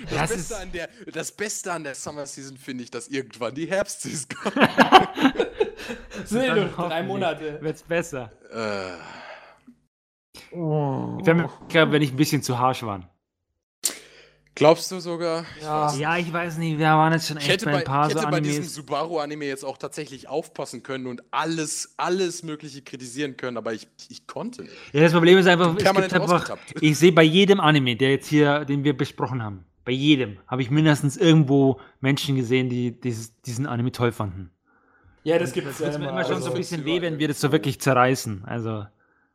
Das, 0.01 0.11
Das 0.11 0.19
Beste 0.29 0.35
ist- 0.35 0.53
an 0.53 0.71
der, 0.71 0.89
das 1.13 1.31
Beste 1.31 1.71
an 1.73 1.83
der 1.83 1.95
Summer 1.95 2.25
Season 2.25 2.57
finde 2.57 2.83
ich, 2.83 2.91
dass 2.91 3.07
irgendwann 3.07 3.53
die 3.55 3.65
Herbstseason 3.67 4.27
kommt. 4.41 4.55
Sind 6.25 6.55
nur 6.55 6.65
drei 6.65 7.03
Monate. 7.03 7.59
Wird's 7.61 7.83
besser. 7.83 8.31
äh, 8.51 8.97
Ich 10.51 11.25
wäre 11.25 11.35
mir 11.35 11.49
sicher, 11.67 11.91
wenn 11.91 12.01
ich 12.01 12.11
ein 12.11 12.15
bisschen 12.17 12.41
zu 12.43 12.57
harsch 12.59 12.83
war. 12.83 13.09
glaubst 14.55 14.91
du 14.91 14.99
sogar? 14.99 15.45
Ja. 15.61 15.93
Ja, 15.95 16.17
ich 16.17 16.31
weiß 16.31 16.57
nicht, 16.57 16.77
wir 16.77 16.85
waren 16.87 17.11
jetzt 17.13 17.27
schon 17.27 17.37
Ich 17.37 17.43
echt 17.43 17.53
hätte 17.53 17.65
bei 17.65 17.71
bei, 17.71 17.77
ein 17.79 17.83
paar 17.85 18.07
ich 18.07 18.13
so 18.13 18.19
hätte 18.19 18.31
bei 18.31 18.39
diesem. 18.39 18.63
Subaru-Anime 18.63 19.45
jetzt 19.45 19.65
auch 19.65 19.77
tatsächlich 19.77 20.27
aufpassen 20.29 20.83
können 20.83 21.07
und 21.07 21.21
alles, 21.31 21.95
alles 21.97 22.43
Mögliche 22.43 22.81
kritisieren 22.83 23.35
können, 23.35 23.57
aber 23.57 23.73
ich, 23.73 23.87
ich 24.09 24.27
konnte 24.27 24.61
nicht. 24.63 24.73
Ja, 24.93 25.01
das 25.01 25.11
Problem 25.11 25.37
ist 25.39 25.47
einfach, 25.47 25.75
gibt 25.75 25.87
einfach 25.87 26.57
ich 26.79 26.97
sehe 26.97 27.11
bei 27.11 27.23
jedem 27.23 27.59
Anime, 27.59 27.95
der 27.95 28.11
jetzt 28.11 28.27
hier, 28.27 28.63
den 28.65 28.83
wir 28.83 28.95
besprochen 28.95 29.41
haben, 29.43 29.65
bei 29.85 29.91
jedem 29.91 30.37
habe 30.47 30.61
ich 30.61 30.69
mindestens 30.71 31.17
irgendwo 31.17 31.79
Menschen 31.99 32.35
gesehen, 32.35 32.69
die 32.69 32.99
dieses, 32.99 33.39
diesen 33.41 33.65
Anime 33.65 33.91
toll 33.91 34.11
fanden. 34.11 34.49
Ja, 35.23 35.39
das 35.39 35.53
gibt 35.53 35.67
es 35.67 35.79
ja 35.79 35.85
Das 35.87 35.95
tut 35.95 36.03
mir 36.03 36.09
immer. 36.09 36.19
immer 36.19 36.27
schon 36.27 36.35
so 36.41 36.47
Also, 36.47 36.47
ein 36.49 36.53
find's 36.55 36.69
bisschen 36.69 36.85
weh, 36.85 37.01
wenn 37.01 37.19
wir 37.19 37.27
das 37.27 37.39
so 37.39 37.51
wirklich 37.51 37.79
zerreißen. 37.79 38.43
Also, 38.45 38.85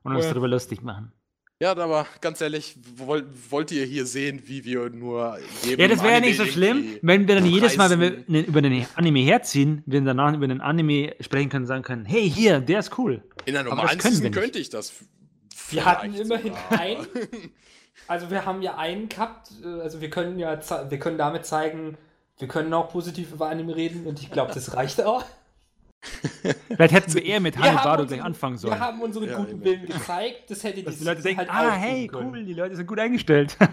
und 0.03 0.15
uns 0.15 0.25
Ja. 0.25 0.31
darüber 0.33 0.49
lustig 0.49 0.83
machen. 0.83 1.13
Ja, 1.61 1.73
aber 1.73 2.07
ganz 2.21 2.41
ehrlich, 2.41 2.77
wollt, 2.97 3.25
wollt 3.51 3.73
ihr 3.73 3.85
hier 3.85 4.07
sehen, 4.07 4.43
wie 4.47 4.65
wir 4.65 4.91
nur 4.91 5.39
jedem 5.65 5.81
Ja, 5.81 5.89
das 5.89 6.03
wäre 6.05 6.13
ja 6.15 6.21
nicht 6.21 6.37
so 6.37 6.45
schlimm, 6.45 6.99
wenn 7.03 7.27
wir 7.27 7.35
dann 7.35 7.47
jedes 7.47 7.77
Mal, 7.77 7.91
wenn 7.91 8.01
wir 8.01 8.25
ne- 8.29 8.43
über 8.43 8.63
den 8.63 8.87
Anime 8.95 9.19
herziehen, 9.21 9.83
wir 9.85 10.01
danach 10.03 10.35
über 10.35 10.47
den 10.47 10.61
Anime 10.61 11.17
sprechen 11.21 11.49
können, 11.49 11.67
sagen 11.67 11.83
können, 11.83 12.05
hey, 12.05 12.31
hier, 12.31 12.61
der 12.61 12.79
ist 12.79 12.97
cool. 12.97 13.25
In 13.45 13.55
das 13.55 13.65
normalen 13.65 13.99
Season 13.99 14.31
könnte 14.31 14.61
ich 14.61 14.71
das. 14.71 14.93
Wir 15.71 15.85
hatten 15.85 16.15
immerhin 16.15 16.53
sogar. 16.53 16.81
einen. 16.81 17.07
Also 18.07 18.31
wir 18.31 18.47
haben 18.47 18.63
ja 18.63 18.77
einen 18.77 19.09
gehabt, 19.09 19.51
äh, 19.65 19.81
also 19.81 20.01
wir 20.01 20.11
können 20.11 20.39
ja 20.39 20.59
wir 20.89 20.99
können 20.99 21.19
damit 21.19 21.47
zeigen, 21.47 21.99
wir 22.39 22.49
können 22.49 22.73
auch 22.73 22.91
positiv 22.91 23.33
über 23.33 23.49
Anime 23.49 23.75
reden 23.77 24.07
und 24.07 24.21
ich 24.21 24.31
glaube, 24.31 24.53
das 24.55 24.75
reicht 24.77 25.03
auch. 25.03 25.25
Vielleicht 26.69 26.95
hätten 26.95 27.13
wir 27.15 27.25
eher 27.25 27.41
mit 27.41 27.59
Hanebado 27.59 28.07
gleich 28.07 28.23
anfangen 28.23 28.57
sollen. 28.57 28.75
Wir 28.75 28.81
haben 28.81 29.03
unsere 29.03 29.27
Ja, 29.27 29.37
guten. 29.37 29.65
Willen 29.65 29.87
gezeigt, 29.87 30.49
das 30.49 30.63
hätte 30.63 30.83
Dass 30.85 30.95
die 30.95 31.01
die 31.01 31.07
Leute 31.07 31.23
denken, 31.23 31.41
halt 31.41 31.51
ah, 31.51 31.73
hey, 31.73 32.09
cool, 32.15 32.45
die 32.45 32.55
Leute 32.55 32.77
sind 32.77 32.87
gut 32.87 33.01
eingestellt. 33.01 33.57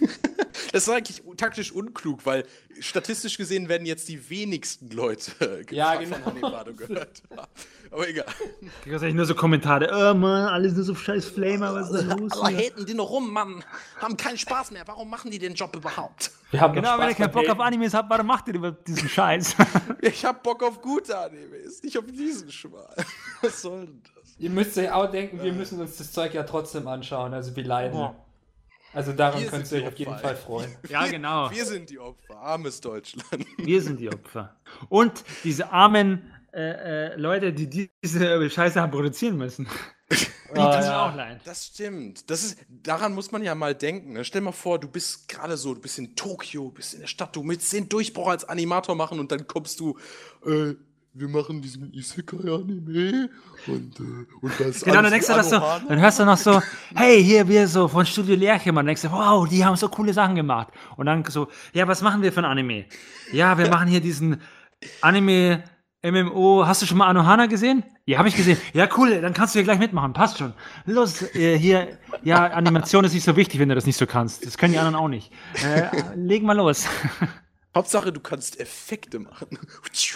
Das 0.72 0.82
ist 0.86 0.88
eigentlich 0.88 1.22
taktisch 1.36 1.72
unklug, 1.72 2.24
weil 2.26 2.44
statistisch 2.80 3.36
gesehen 3.36 3.68
werden 3.68 3.86
jetzt 3.86 4.08
die 4.08 4.28
wenigsten 4.30 4.90
Leute 4.90 5.64
Ja, 5.70 5.92
von 5.94 6.04
genau. 6.04 6.26
Hanebado 6.26 6.74
gehört 6.74 7.22
haben. 7.36 7.48
Aber 7.90 8.08
egal. 8.08 8.26
Ich 8.60 8.82
krieg 8.82 8.92
wahrscheinlich 8.92 9.16
nur 9.16 9.24
so 9.24 9.34
Kommentare, 9.34 9.88
oh 9.90 10.14
Mann, 10.14 10.46
alles 10.48 10.74
nur 10.74 10.84
so 10.84 10.94
scheiß 10.94 11.24
Flamer, 11.26 11.74
was 11.74 11.90
ist 11.90 12.02
denn 12.08 12.18
los? 12.18 12.32
Hier?" 12.48 12.58
haten 12.58 12.84
die 12.84 12.94
noch 12.94 13.08
rum, 13.08 13.32
Mann. 13.32 13.64
Haben 14.00 14.16
keinen 14.16 14.36
Spaß 14.36 14.72
mehr. 14.72 14.82
Warum 14.86 15.08
machen 15.08 15.30
die 15.30 15.38
den 15.38 15.54
Job 15.54 15.74
überhaupt? 15.74 16.30
Wir 16.50 16.60
haben 16.60 16.74
Genau, 16.74 16.98
wenn 16.98 17.08
ihr 17.08 17.14
keinen 17.14 17.32
Bock 17.32 17.48
auf. 17.48 17.60
Animes 17.60 17.94
habt, 17.94 18.10
warum 18.10 18.26
macht 18.26 18.48
ihr 18.48 18.54
über 18.54 18.72
diesen 18.72 19.08
Scheiß? 19.08 19.56
Ich 20.00 20.24
hab 20.24 20.42
Bock 20.42 20.62
auf 20.62 20.80
gute 20.80 21.16
Animes, 21.18 21.82
nicht 21.82 21.98
auf 21.98 22.04
diesen 22.06 22.50
Schmal. 22.52 22.94
Was 23.42 23.62
soll 23.62 23.86
denn 23.86 24.02
das? 24.14 24.34
Ihr 24.38 24.50
müsst 24.50 24.76
euch 24.78 24.90
auch 24.90 25.10
denken, 25.10 25.42
wir 25.42 25.52
müssen 25.52 25.80
uns 25.80 25.96
das 25.96 26.12
Zeug 26.12 26.34
ja 26.34 26.44
trotzdem 26.44 26.86
anschauen, 26.86 27.34
also 27.34 27.56
wir 27.56 27.64
leiden. 27.64 27.98
Ja. 27.98 28.14
Also 28.92 29.12
daran 29.12 29.42
Wir 29.42 29.48
könnt 29.48 29.70
ihr 29.70 29.78
euch 29.82 29.86
auf 29.88 29.98
jeden. 29.98 30.18
Fall 30.18 30.36
freuen. 30.36 30.74
ja, 30.88 31.06
genau. 31.06 31.50
Wir 31.50 31.64
sind 31.64 31.90
die 31.90 31.98
Opfer, 31.98 32.36
armes 32.38 32.80
Deutschland. 32.80 33.46
Wir 33.58 33.82
sind 33.82 34.00
die 34.00 34.08
Opfer. 34.08 34.56
Und 34.88 35.24
diese 35.44 35.70
armen 35.72 36.32
äh, 36.52 37.12
äh, 37.12 37.16
Leute, 37.16 37.52
die 37.52 37.68
diese 38.02 38.50
Scheiße 38.50 38.80
haben 38.80 38.90
produzieren 38.90 39.36
müssen. 39.36 39.68
Die 40.54 40.58
Ah, 40.60 40.80
tun 40.80 40.82
ja. 40.84 41.06
auch 41.10 41.14
leid. 41.14 41.42
Das 41.44 41.66
stimmt. 41.66 42.30
Das 42.30 42.42
ist, 42.42 42.56
daran 42.70 43.12
muss 43.12 43.30
man 43.30 43.42
ja 43.42 43.54
mal 43.54 43.74
denken. 43.74 44.14
ne? 44.14 44.24
Stell 44.24 44.40
mal 44.40 44.52
vor, 44.52 44.80
du 44.80 44.88
bist 44.88 45.28
gerade 45.28 45.58
so, 45.58 45.74
du 45.74 45.80
bist 45.82 45.98
in 45.98 46.16
Tokio, 46.16 46.70
bist 46.70 46.94
in 46.94 47.00
der 47.00 47.06
Stadt, 47.06 47.36
du 47.36 47.46
willst 47.46 47.70
den 47.74 47.90
Durchbruch 47.90 48.28
als 48.28 48.46
Animator 48.46 48.94
machen 48.94 49.20
und 49.20 49.30
dann 49.30 49.46
kommst 49.46 49.78
du, 49.78 49.98
äh, 50.46 50.72
wir 51.14 51.28
machen 51.28 51.60
diesen 51.60 51.92
Isekai-Anime 51.92 53.30
und, 53.66 54.00
äh, 54.00 54.02
und 54.40 54.52
das 54.60 54.82
Genau, 54.82 55.02
dann 55.02 55.10
denkst 55.10 55.26
du 55.26 55.32
das 55.34 55.50
so, 55.50 55.58
dann 55.58 56.00
hörst 56.00 56.20
du 56.20 56.24
noch 56.24 56.36
so, 56.36 56.62
hey, 56.94 57.22
hier 57.22 57.48
wir 57.48 57.66
so 57.66 57.88
von 57.88 58.06
Studio 58.06 58.36
Lerchemann, 58.36 58.86
denkst 58.86 59.02
du, 59.02 59.10
wow, 59.10 59.48
die 59.48 59.64
haben 59.64 59.76
so 59.76 59.88
coole 59.88 60.12
Sachen 60.12 60.34
gemacht. 60.34 60.68
Und 60.96 61.06
dann 61.06 61.24
so, 61.24 61.48
ja, 61.72 61.88
was 61.88 62.02
machen 62.02 62.22
wir 62.22 62.32
für 62.32 62.40
ein 62.40 62.44
Anime? 62.44 62.84
Ja, 63.32 63.58
wir 63.58 63.68
machen 63.70 63.88
hier 63.88 64.00
diesen 64.00 64.40
Anime 65.00 65.64
MMO, 66.02 66.64
hast 66.64 66.80
du 66.80 66.86
schon 66.86 66.96
mal 66.98 67.08
Anohana 67.08 67.46
gesehen? 67.46 67.82
Ja, 68.06 68.18
habe 68.18 68.28
ich 68.28 68.36
gesehen. 68.36 68.56
Ja, 68.72 68.88
cool, 68.96 69.20
dann 69.20 69.34
kannst 69.34 69.54
du 69.54 69.58
hier 69.58 69.64
gleich 69.64 69.80
mitmachen, 69.80 70.12
passt 70.12 70.38
schon. 70.38 70.54
Los, 70.86 71.22
äh, 71.34 71.58
hier, 71.58 71.98
ja, 72.22 72.46
Animation 72.46 73.04
ist 73.04 73.14
nicht 73.14 73.24
so 73.24 73.34
wichtig, 73.34 73.58
wenn 73.58 73.68
du 73.68 73.74
das 73.74 73.84
nicht 73.84 73.96
so 73.96 74.06
kannst. 74.06 74.46
Das 74.46 74.56
können 74.56 74.72
die 74.72 74.78
anderen 74.78 74.94
auch 74.94 75.08
nicht. 75.08 75.32
Äh, 75.64 75.88
leg 76.14 76.44
mal 76.44 76.56
los. 76.56 76.86
Hauptsache, 77.74 78.12
du 78.12 78.20
kannst 78.20 78.58
Effekte 78.58 79.18
machen. 79.18 79.58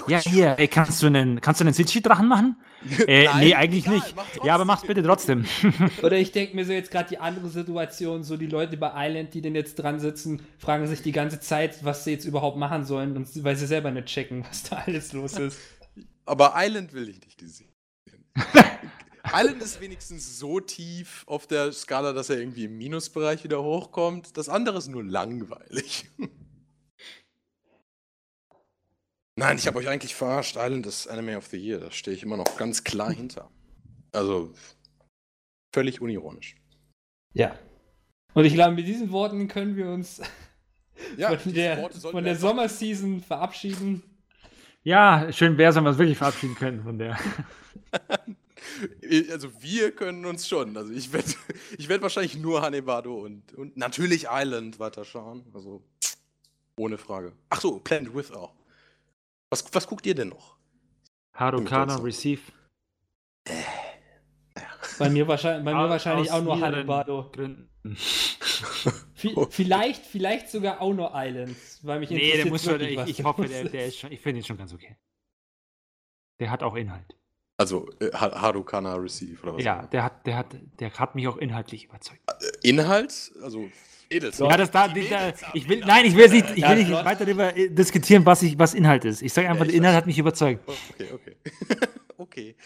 Ja, 0.09 0.19
hier, 0.19 0.59
ey, 0.59 0.69
kannst 0.69 1.03
du 1.03 1.07
einen, 1.07 1.41
kannst 1.41 1.61
du 1.61 1.65
einen 1.65 1.75
Sichi-Drachen 1.75 2.29
machen? 2.29 2.57
Äh, 3.07 3.27
Nein, 3.27 3.45
nee, 3.45 3.55
eigentlich 3.55 3.87
egal, 3.87 3.95
nicht. 3.95 4.15
Ja, 4.43 4.57
aber 4.57 4.65
mach's 4.65 4.85
bitte 4.85 5.05
trotzdem. 5.05 5.45
Oder 6.03 6.17
ich 6.17 6.33
denke 6.33 6.57
mir 6.57 6.65
so 6.65 6.73
jetzt 6.73 6.91
gerade 6.91 7.09
die 7.11 7.19
andere 7.19 7.49
Situation, 7.49 8.25
so 8.25 8.37
die 8.37 8.49
Leute 8.49 8.77
bei 8.77 8.91
Island, 8.97 9.35
die 9.35 9.41
denn 9.41 9.55
jetzt 9.55 9.77
dran 9.77 10.01
sitzen, 10.01 10.43
fragen 10.59 10.89
sich 10.89 11.01
die 11.01 11.13
ganze 11.13 11.39
Zeit, 11.39 11.85
was 11.85 12.03
sie 12.03 12.11
jetzt 12.11 12.25
überhaupt 12.25 12.57
machen 12.57 12.85
sollen, 12.85 13.17
und, 13.17 13.45
weil 13.45 13.55
sie 13.55 13.69
selber 13.69 13.93
nicht 13.93 14.07
checken, 14.07 14.45
was 14.49 14.65
da 14.65 14.83
alles 14.85 15.13
los 15.13 15.35
ist. 15.35 15.61
Aber 16.27 16.55
Island 16.57 16.93
will 16.93 17.09
ich 17.09 17.21
nicht 17.21 17.41
sehen. 17.41 17.69
Island 19.33 19.63
ist 19.63 19.81
wenigstens 19.81 20.41
so 20.41 20.59
tief 20.59 21.23
auf 21.27 21.47
der 21.47 21.73
Skala, 21.73 22.13
dass 22.13 22.31
er 22.31 22.39
irgendwie 22.39 22.65
im 22.65 22.77
Minusbereich 22.79 23.45
wieder 23.45 23.63
hochkommt. 23.63 24.37
Das 24.37 24.49
andere 24.49 24.79
ist 24.79 24.89
nur 24.89 25.05
langweilig. 25.05 26.11
Nein, 29.37 29.57
ich 29.57 29.66
habe 29.66 29.78
euch 29.78 29.89
eigentlich 29.89 30.14
verarscht. 30.14 30.57
Island 30.59 30.87
ist 30.87 31.07
Anime 31.07 31.39
of 31.39 31.47
the 31.47 31.57
Year. 31.57 31.81
Da 31.81 31.90
stehe 31.90 32.16
ich 32.16 32.23
immer 32.23 32.36
noch 32.36 32.57
ganz 32.57 32.85
klar 32.85 33.12
hinter. 33.15 33.51
Also 34.12 34.52
völlig 35.74 36.01
unironisch. 36.01 36.57
Ja. 37.32 37.59
Und 38.35 38.44
ich 38.44 38.55
glaube, 38.55 38.74
mit 38.74 38.86
diesen 38.86 39.11
Worten 39.11 39.48
können 39.48 39.77
wir 39.77 39.89
uns 39.89 40.20
Ja, 41.16 41.36
von 41.36 41.52
der, 41.52 41.90
von 41.90 42.24
der 42.24 42.36
Sommerseason 42.36 43.20
verabschieden. 43.20 44.02
Ja, 44.82 45.32
schön 45.32 45.57
wäre 45.59 45.70
es, 45.70 45.77
wenn 45.77 45.85
wir 45.85 45.90
uns 45.90 45.98
wirklich 45.98 46.19
verabschieden 46.19 46.55
könnten 46.55 46.82
von 46.85 46.98
der. 46.98 47.19
Also 49.31 49.51
wir 49.61 49.90
können 49.90 50.24
uns 50.24 50.48
schon. 50.48 50.77
Also 50.77 50.93
ich 50.93 51.12
werde 51.12 51.35
ich 51.77 51.89
werd 51.89 52.01
wahrscheinlich 52.01 52.39
nur 52.39 52.62
Hanebado 52.62 53.20
und, 53.20 53.52
und 53.55 53.77
natürlich 53.77 54.27
Island 54.31 54.78
weiterschauen. 54.78 55.44
Also 55.52 55.82
ohne 56.78 56.97
Frage. 56.97 57.32
Ach 57.51 57.61
so, 57.61 57.81
Planet 57.81 58.15
With 58.15 58.31
auch. 58.31 58.55
Was, 59.53 59.62
was 59.74 59.87
guckt 59.87 60.07
ihr 60.07 60.15
denn 60.15 60.29
noch? 60.31 60.57
Harukana 61.35 61.97
Receive. 61.97 62.41
Bei 64.99 65.11
mir 65.11 65.29
wahrscheinlich, 65.29 65.62
bei 65.66 65.74
mir 65.74 65.91
wahrscheinlich 65.91 66.31
auch 66.31 66.43
nur. 66.43 67.31
Gründen. 67.33 67.69
Vi- 69.15 69.47
Vielleicht, 69.51 70.07
vielleicht 70.07 70.49
sogar 70.49 70.81
auch 70.81 70.95
nur 70.95 71.12
Islands, 71.15 71.81
weil 71.83 72.01
mich 72.01 72.09
Nee, 72.09 72.37
der 72.39 72.47
muss 72.47 72.65
schon, 72.65 72.81
ich, 72.81 72.99
ich 73.19 73.24
hoffe, 73.24 73.45
der, 73.47 73.69
der 73.69 73.87
ist 73.87 73.99
schon, 73.99 74.11
ich 74.11 74.20
finde 74.20 74.41
ihn 74.41 74.45
schon 74.45 74.57
ganz 74.57 74.73
okay. 74.73 74.97
Der 76.41 76.51
hat 76.51 76.62
auch 76.62 76.74
Inhalt. 76.74 77.15
Also 77.59 77.89
äh, 78.01 78.11
Ha- 78.15 78.41
Harukana 78.41 78.95
Receive 78.95 79.43
oder 79.43 79.57
was? 79.57 79.62
Ja, 79.65 79.87
der 79.87 80.03
hat, 80.05 80.27
der 80.27 80.37
hat, 80.39 80.57
der 80.81 80.93
hat 80.95 81.15
mich 81.15 81.29
auch 81.29 81.37
inhaltlich 81.37 81.85
überzeugt. 81.85 82.23
Inhalt? 82.62 83.33
Also 83.43 83.69
Edelstein. 84.12 84.51
Ja, 84.51 84.56
das 84.56 84.70
da, 84.70 84.89
Die 84.89 85.09
da 85.09 85.32
ich 85.55 85.68
will, 85.68 85.80
nein, 85.80 86.05
ich 86.06 86.16
will 86.16 86.28
nicht, 86.28 86.47
ich 86.56 86.62
will 86.62 86.76
nicht 86.76 86.90
weiter 86.90 87.24
darüber 87.24 87.56
äh, 87.56 87.68
diskutieren, 87.70 88.24
was 88.26 88.43
ich, 88.43 88.59
was 88.59 88.74
Inhalt 88.74 89.05
ist. 89.05 89.22
Ich 89.22 89.32
sage 89.32 89.48
einfach, 89.48 89.64
Ja, 89.64 89.70
ich 89.70 89.72
der 89.72 89.78
Inhalt 89.80 89.97
hat 89.97 90.06
mich 90.06 90.18
überzeugt. 90.18 90.68
Okay, 90.68 91.09
okay. 91.12 91.36
okay. 92.18 92.56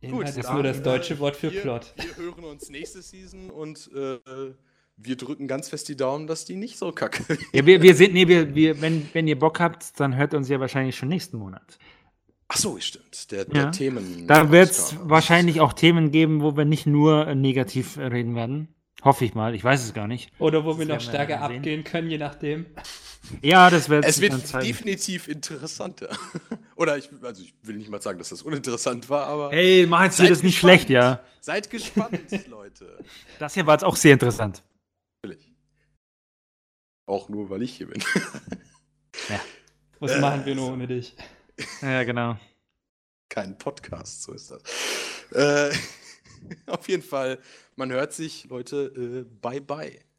Inhalt 0.00 0.28
ist 0.28 0.44
dann, 0.44 0.54
nur 0.54 0.62
das 0.62 0.78
äh, 0.78 0.82
deutsche 0.82 1.18
Wort 1.18 1.36
für 1.36 1.52
wir, 1.52 1.60
Plot. 1.60 1.94
Wir 1.96 2.16
hören 2.16 2.44
uns 2.44 2.70
nächste 2.70 3.02
Season 3.02 3.50
und 3.50 3.90
äh, 3.94 4.18
wir 4.96 5.16
drücken 5.16 5.48
ganz 5.48 5.68
fest 5.68 5.88
die 5.88 5.96
Daumen, 5.96 6.26
dass 6.26 6.44
die 6.44 6.56
nicht 6.56 6.78
so 6.78 6.92
kacke. 6.92 7.38
Ja, 7.52 7.64
wir, 7.64 7.82
wir 7.82 7.94
sind, 7.94 8.12
nee, 8.12 8.28
wir, 8.28 8.54
wir, 8.54 8.80
wenn, 8.80 9.08
wenn 9.12 9.26
ihr 9.26 9.38
Bock 9.38 9.60
habt, 9.60 9.98
dann 9.98 10.16
hört 10.16 10.34
uns 10.34 10.48
ja 10.48 10.60
wahrscheinlich 10.60 10.96
schon 10.96 11.08
nächsten 11.08 11.38
Monat. 11.38 11.78
Ach 12.52 12.56
so, 12.56 12.78
stimmt. 12.80 13.30
Der, 13.30 13.44
der 13.44 13.62
Ja. 13.62 13.70
Themen. 13.70 14.26
Da 14.26 14.50
wird 14.50 14.70
es 14.70 14.96
wahrscheinlich 15.04 15.60
auch 15.60 15.72
Themen 15.72 16.10
geben, 16.10 16.42
wo 16.42 16.56
wir 16.56 16.64
nicht 16.64 16.84
nur 16.84 17.26
äh, 17.28 17.34
negativ 17.34 17.96
äh, 17.96 18.06
reden 18.06 18.34
werden. 18.34 18.74
Hoffe 19.02 19.24
ich 19.24 19.34
mal. 19.34 19.54
Ich 19.54 19.64
weiß 19.64 19.82
es 19.84 19.94
gar 19.94 20.06
nicht. 20.06 20.30
Oder 20.38 20.64
wo 20.64 20.78
wir 20.78 20.84
noch 20.86 20.96
wir 20.96 21.00
stärker 21.00 21.38
sehen. 21.48 21.56
abgehen 21.58 21.84
können, 21.84 22.10
je 22.10 22.18
nachdem. 22.18 22.66
Ja, 23.42 23.70
das 23.70 23.88
wird 23.88 24.04
Es 24.04 24.20
wird 24.20 24.32
definitiv 24.62 25.28
interessanter. 25.28 26.08
Oder 26.76 26.96
ich, 26.98 27.08
also 27.22 27.42
ich 27.42 27.54
will 27.62 27.76
nicht 27.76 27.90
mal 27.90 28.00
sagen, 28.00 28.18
dass 28.18 28.30
das 28.30 28.42
uninteressant 28.42 29.08
war, 29.10 29.26
aber 29.26 29.50
Hey, 29.50 29.86
mach 29.88 30.04
jetzt 30.04 30.18
hier 30.20 30.28
das 30.28 30.42
nicht 30.42 30.58
schlecht, 30.58 30.88
ja. 30.90 31.20
seid 31.40 31.68
gespannt, 31.70 32.18
Leute. 32.48 32.98
Das 33.38 33.54
hier 33.54 33.66
war 33.66 33.74
jetzt 33.74 33.84
auch 33.84 33.96
sehr 33.96 34.14
interessant. 34.14 34.62
Natürlich. 35.22 35.52
Auch 37.06 37.28
nur, 37.28 37.50
weil 37.50 37.62
ich 37.62 37.74
hier 37.76 37.88
bin. 37.88 38.02
Was 39.98 40.12
Äh, 40.12 40.20
machen 40.20 40.46
wir 40.46 40.54
nur 40.54 40.72
ohne 40.72 40.86
dich? 40.86 41.14
Ja, 41.82 42.04
genau. 42.04 42.36
Kein 43.28 43.58
Podcast, 43.58 44.22
so 44.22 44.32
ist 44.32 44.50
das. 44.50 44.62
Äh, 45.32 45.76
auf 46.66 46.88
jeden 46.88 47.02
Fall, 47.02 47.38
man 47.76 47.90
hört 47.92 48.12
sich, 48.12 48.44
Leute, 48.48 49.26
äh, 49.26 49.36
bye 49.40 49.60
bye. 49.60 50.09